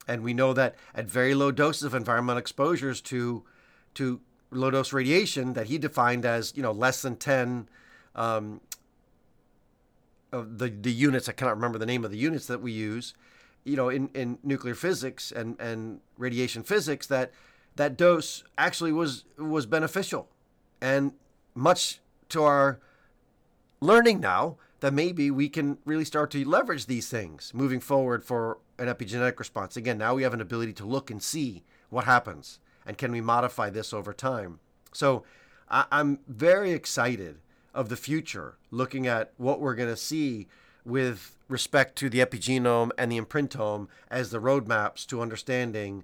And 0.08 0.24
we 0.24 0.34
know 0.34 0.54
that 0.54 0.76
at 0.96 1.06
very 1.06 1.34
low 1.34 1.52
doses 1.52 1.84
of 1.84 1.94
environmental 1.94 2.40
exposures 2.40 3.02
to 3.02 3.44
to 3.94 4.22
low 4.52 4.72
dose 4.72 4.94
radiation 4.94 5.54
that 5.54 5.68
he 5.68 5.78
defined 5.78 6.26
as 6.26 6.54
you 6.56 6.64
know 6.64 6.72
less 6.72 7.02
than 7.02 7.16
10 7.16 7.70
um, 8.16 8.62
of 10.32 10.58
the 10.58 10.70
the 10.70 10.92
units 10.92 11.30
I 11.30 11.34
cannot 11.34 11.56
remember 11.56 11.78
the 11.78 11.86
name 11.86 12.04
of 12.04 12.12
the 12.12 12.18
units 12.18 12.48
that 12.48 12.62
we 12.62 12.72
use 12.72 13.14
you 13.64 13.76
know 13.76 13.90
in, 13.90 14.10
in 14.14 14.40
nuclear 14.44 14.76
physics 14.76 15.32
and, 15.32 15.60
and 15.60 16.02
radiation 16.18 16.64
physics 16.64 17.08
that 17.08 17.32
that 17.76 17.98
dose 17.98 18.44
actually 18.58 18.92
was 18.92 19.26
was 19.38 19.66
beneficial. 19.66 20.28
And 20.82 21.14
much 21.56 22.00
to 22.30 22.44
our 22.44 22.80
learning 23.80 24.20
now 24.20 24.58
that 24.80 24.94
maybe 24.94 25.30
we 25.30 25.48
can 25.48 25.78
really 25.86 26.06
start 26.06 26.32
to 26.32 26.48
leverage 26.48 26.88
these 26.88 27.10
things 27.10 27.54
moving 27.54 27.80
forward 27.80 28.24
for 28.24 28.58
an 28.82 28.88
epigenetic 28.94 29.38
response 29.40 29.78
again 29.78 29.98
now 29.98 30.16
we 30.16 30.24
have 30.24 30.34
an 30.34 30.42
ability 30.42 30.74
to 30.74 30.86
look 30.86 31.10
and 31.12 31.22
see 31.22 31.64
what 31.90 32.06
happens 32.06 32.60
and 32.86 32.98
can 32.98 33.12
we 33.12 33.22
modify 33.22 33.70
this 33.70 33.94
over 33.94 34.14
time? 34.14 34.60
So 34.92 35.24
I- 35.70 35.86
I'm 35.92 36.20
very 36.28 36.72
excited 36.72 37.40
of 37.74 37.90
the 37.90 37.96
future, 37.96 38.58
looking 38.72 39.08
at 39.08 39.32
what 39.38 39.60
we're 39.62 39.76
going 39.76 39.90
to 39.90 39.96
see 39.96 40.48
with 40.84 41.38
respect 41.48 41.96
to 41.98 42.10
the 42.10 42.20
epigenome 42.20 42.92
and 42.98 43.12
the 43.12 43.20
imprintome 43.20 43.88
as 44.10 44.32
the 44.32 44.42
roadmaps 44.42 45.06
to 45.08 45.22
understanding 45.22 46.04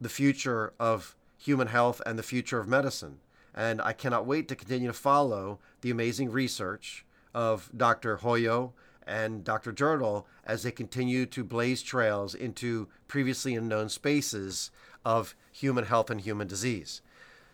the 0.00 0.08
future 0.08 0.72
of 0.78 1.16
human 1.38 1.68
health 1.68 2.02
and 2.04 2.18
the 2.18 2.22
future 2.22 2.58
of 2.58 2.68
medicine. 2.68 3.20
And 3.54 3.80
I 3.80 3.92
cannot 3.92 4.26
wait 4.26 4.48
to 4.48 4.56
continue 4.56 4.88
to 4.88 4.92
follow 4.92 5.58
the 5.80 5.90
amazing 5.90 6.30
research 6.30 7.06
of 7.32 7.70
Dr. 7.74 8.18
Hoyo 8.18 8.72
and 9.06 9.44
Dr. 9.44 9.72
Jirtle 9.72 10.24
as 10.44 10.62
they 10.62 10.72
continue 10.72 11.26
to 11.26 11.44
blaze 11.44 11.82
trails 11.82 12.34
into 12.34 12.88
previously 13.08 13.54
unknown 13.54 13.88
spaces 13.88 14.70
of 15.04 15.34
human 15.52 15.84
health 15.84 16.10
and 16.10 16.20
human 16.20 16.46
disease. 16.46 17.00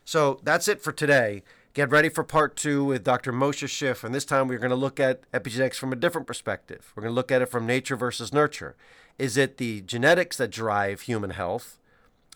So 0.04 0.40
that's 0.42 0.68
it 0.68 0.80
for 0.82 0.92
today. 0.92 1.42
Get 1.74 1.90
ready 1.90 2.08
for 2.08 2.24
part 2.24 2.56
two 2.56 2.84
with 2.84 3.04
Dr. 3.04 3.32
Moshe 3.32 3.66
Szyf, 3.66 4.04
and 4.04 4.14
this 4.14 4.26
time 4.26 4.46
we're 4.46 4.58
going 4.58 4.70
to 4.70 4.76
look 4.76 5.00
at 5.00 5.30
epigenetics 5.32 5.76
from 5.76 5.92
a 5.92 5.96
different 5.96 6.26
perspective. 6.26 6.92
We're 6.94 7.02
going 7.02 7.12
to 7.12 7.16
look 7.16 7.32
at 7.32 7.40
it 7.40 7.50
from 7.50 7.66
nature 7.66 7.96
versus 7.96 8.32
nurture. 8.32 8.76
Is 9.18 9.36
it 9.36 9.56
the 9.56 9.80
genetics 9.82 10.36
that 10.36 10.50
drive 10.50 11.02
human 11.02 11.30
health, 11.30 11.78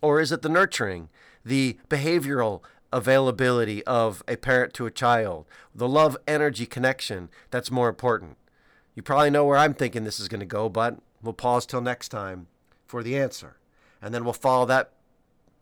or 0.00 0.20
is 0.20 0.32
it 0.32 0.42
the 0.42 0.48
nurturing, 0.48 1.10
the 1.44 1.78
behavioral 1.88 2.62
availability 2.92 3.84
of 3.84 4.22
a 4.26 4.36
parent 4.36 4.72
to 4.74 4.86
a 4.86 4.90
child, 4.90 5.44
the 5.74 5.88
love 5.88 6.16
energy 6.26 6.64
connection 6.64 7.28
that's 7.50 7.70
more 7.70 7.88
important? 7.88 8.38
You 8.96 9.02
probably 9.02 9.30
know 9.30 9.44
where 9.44 9.58
I'm 9.58 9.74
thinking 9.74 10.02
this 10.02 10.18
is 10.18 10.26
going 10.26 10.40
to 10.40 10.46
go, 10.46 10.68
but 10.68 10.98
we'll 11.22 11.34
pause 11.34 11.66
till 11.66 11.82
next 11.82 12.08
time 12.08 12.48
for 12.86 13.02
the 13.02 13.16
answer. 13.16 13.58
And 14.00 14.12
then 14.12 14.24
we'll 14.24 14.32
follow 14.32 14.64
that 14.66 14.92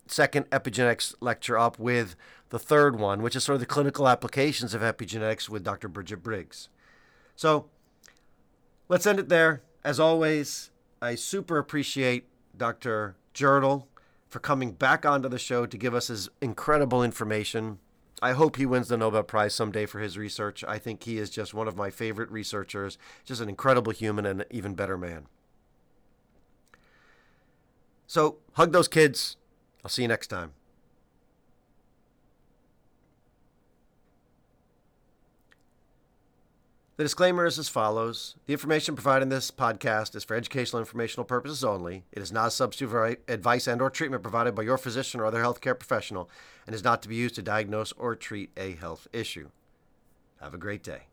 second 0.06 0.48
epigenetics 0.50 1.14
lecture 1.20 1.58
up 1.58 1.78
with 1.78 2.14
the 2.50 2.58
third 2.58 2.98
one, 2.98 3.22
which 3.22 3.34
is 3.34 3.42
sort 3.42 3.54
of 3.54 3.60
the 3.60 3.66
clinical 3.66 4.08
applications 4.08 4.72
of 4.72 4.82
epigenetics 4.82 5.48
with 5.48 5.64
Dr. 5.64 5.88
Bridget 5.88 6.22
Briggs. 6.22 6.68
So 7.34 7.66
let's 8.88 9.06
end 9.06 9.18
it 9.18 9.28
there. 9.28 9.62
As 9.82 9.98
always, 9.98 10.70
I 11.02 11.16
super 11.16 11.58
appreciate 11.58 12.28
Dr. 12.56 13.16
Jirtle 13.34 13.86
for 14.28 14.38
coming 14.38 14.72
back 14.72 15.04
onto 15.04 15.28
the 15.28 15.38
show 15.38 15.66
to 15.66 15.76
give 15.76 15.94
us 15.94 16.06
his 16.06 16.28
incredible 16.40 17.02
information. 17.02 17.78
I 18.22 18.32
hope 18.32 18.56
he 18.56 18.66
wins 18.66 18.88
the 18.88 18.96
Nobel 18.96 19.22
Prize 19.22 19.54
someday 19.54 19.86
for 19.86 20.00
his 20.00 20.16
research. 20.16 20.64
I 20.66 20.78
think 20.78 21.02
he 21.02 21.18
is 21.18 21.30
just 21.30 21.52
one 21.54 21.68
of 21.68 21.76
my 21.76 21.90
favorite 21.90 22.30
researchers, 22.30 22.96
just 23.24 23.40
an 23.40 23.48
incredible 23.48 23.92
human 23.92 24.24
and 24.24 24.42
an 24.42 24.46
even 24.50 24.74
better 24.74 24.96
man. 24.96 25.26
So, 28.06 28.38
hug 28.52 28.72
those 28.72 28.88
kids. 28.88 29.36
I'll 29.84 29.90
see 29.90 30.02
you 30.02 30.08
next 30.08 30.28
time. 30.28 30.52
The 36.96 37.02
disclaimer 37.02 37.44
is 37.44 37.58
as 37.58 37.68
follows 37.68 38.36
The 38.46 38.52
information 38.52 38.94
provided 38.94 39.24
in 39.24 39.28
this 39.28 39.50
podcast 39.50 40.14
is 40.14 40.22
for 40.22 40.36
educational 40.36 40.78
informational 40.78 41.24
purposes 41.24 41.64
only. 41.64 42.04
It 42.12 42.22
is 42.22 42.30
not 42.30 42.48
a 42.48 42.50
substitute 42.52 42.90
for 42.90 43.16
advice 43.26 43.66
and 43.66 43.82
or 43.82 43.90
treatment 43.90 44.22
provided 44.22 44.54
by 44.54 44.62
your 44.62 44.78
physician 44.78 45.18
or 45.18 45.26
other 45.26 45.42
healthcare 45.42 45.76
professional 45.76 46.30
and 46.66 46.74
is 46.74 46.84
not 46.84 47.02
to 47.02 47.08
be 47.08 47.16
used 47.16 47.34
to 47.34 47.42
diagnose 47.42 47.90
or 47.92 48.14
treat 48.14 48.50
a 48.56 48.74
health 48.74 49.08
issue. 49.12 49.48
Have 50.40 50.54
a 50.54 50.58
great 50.58 50.84
day. 50.84 51.08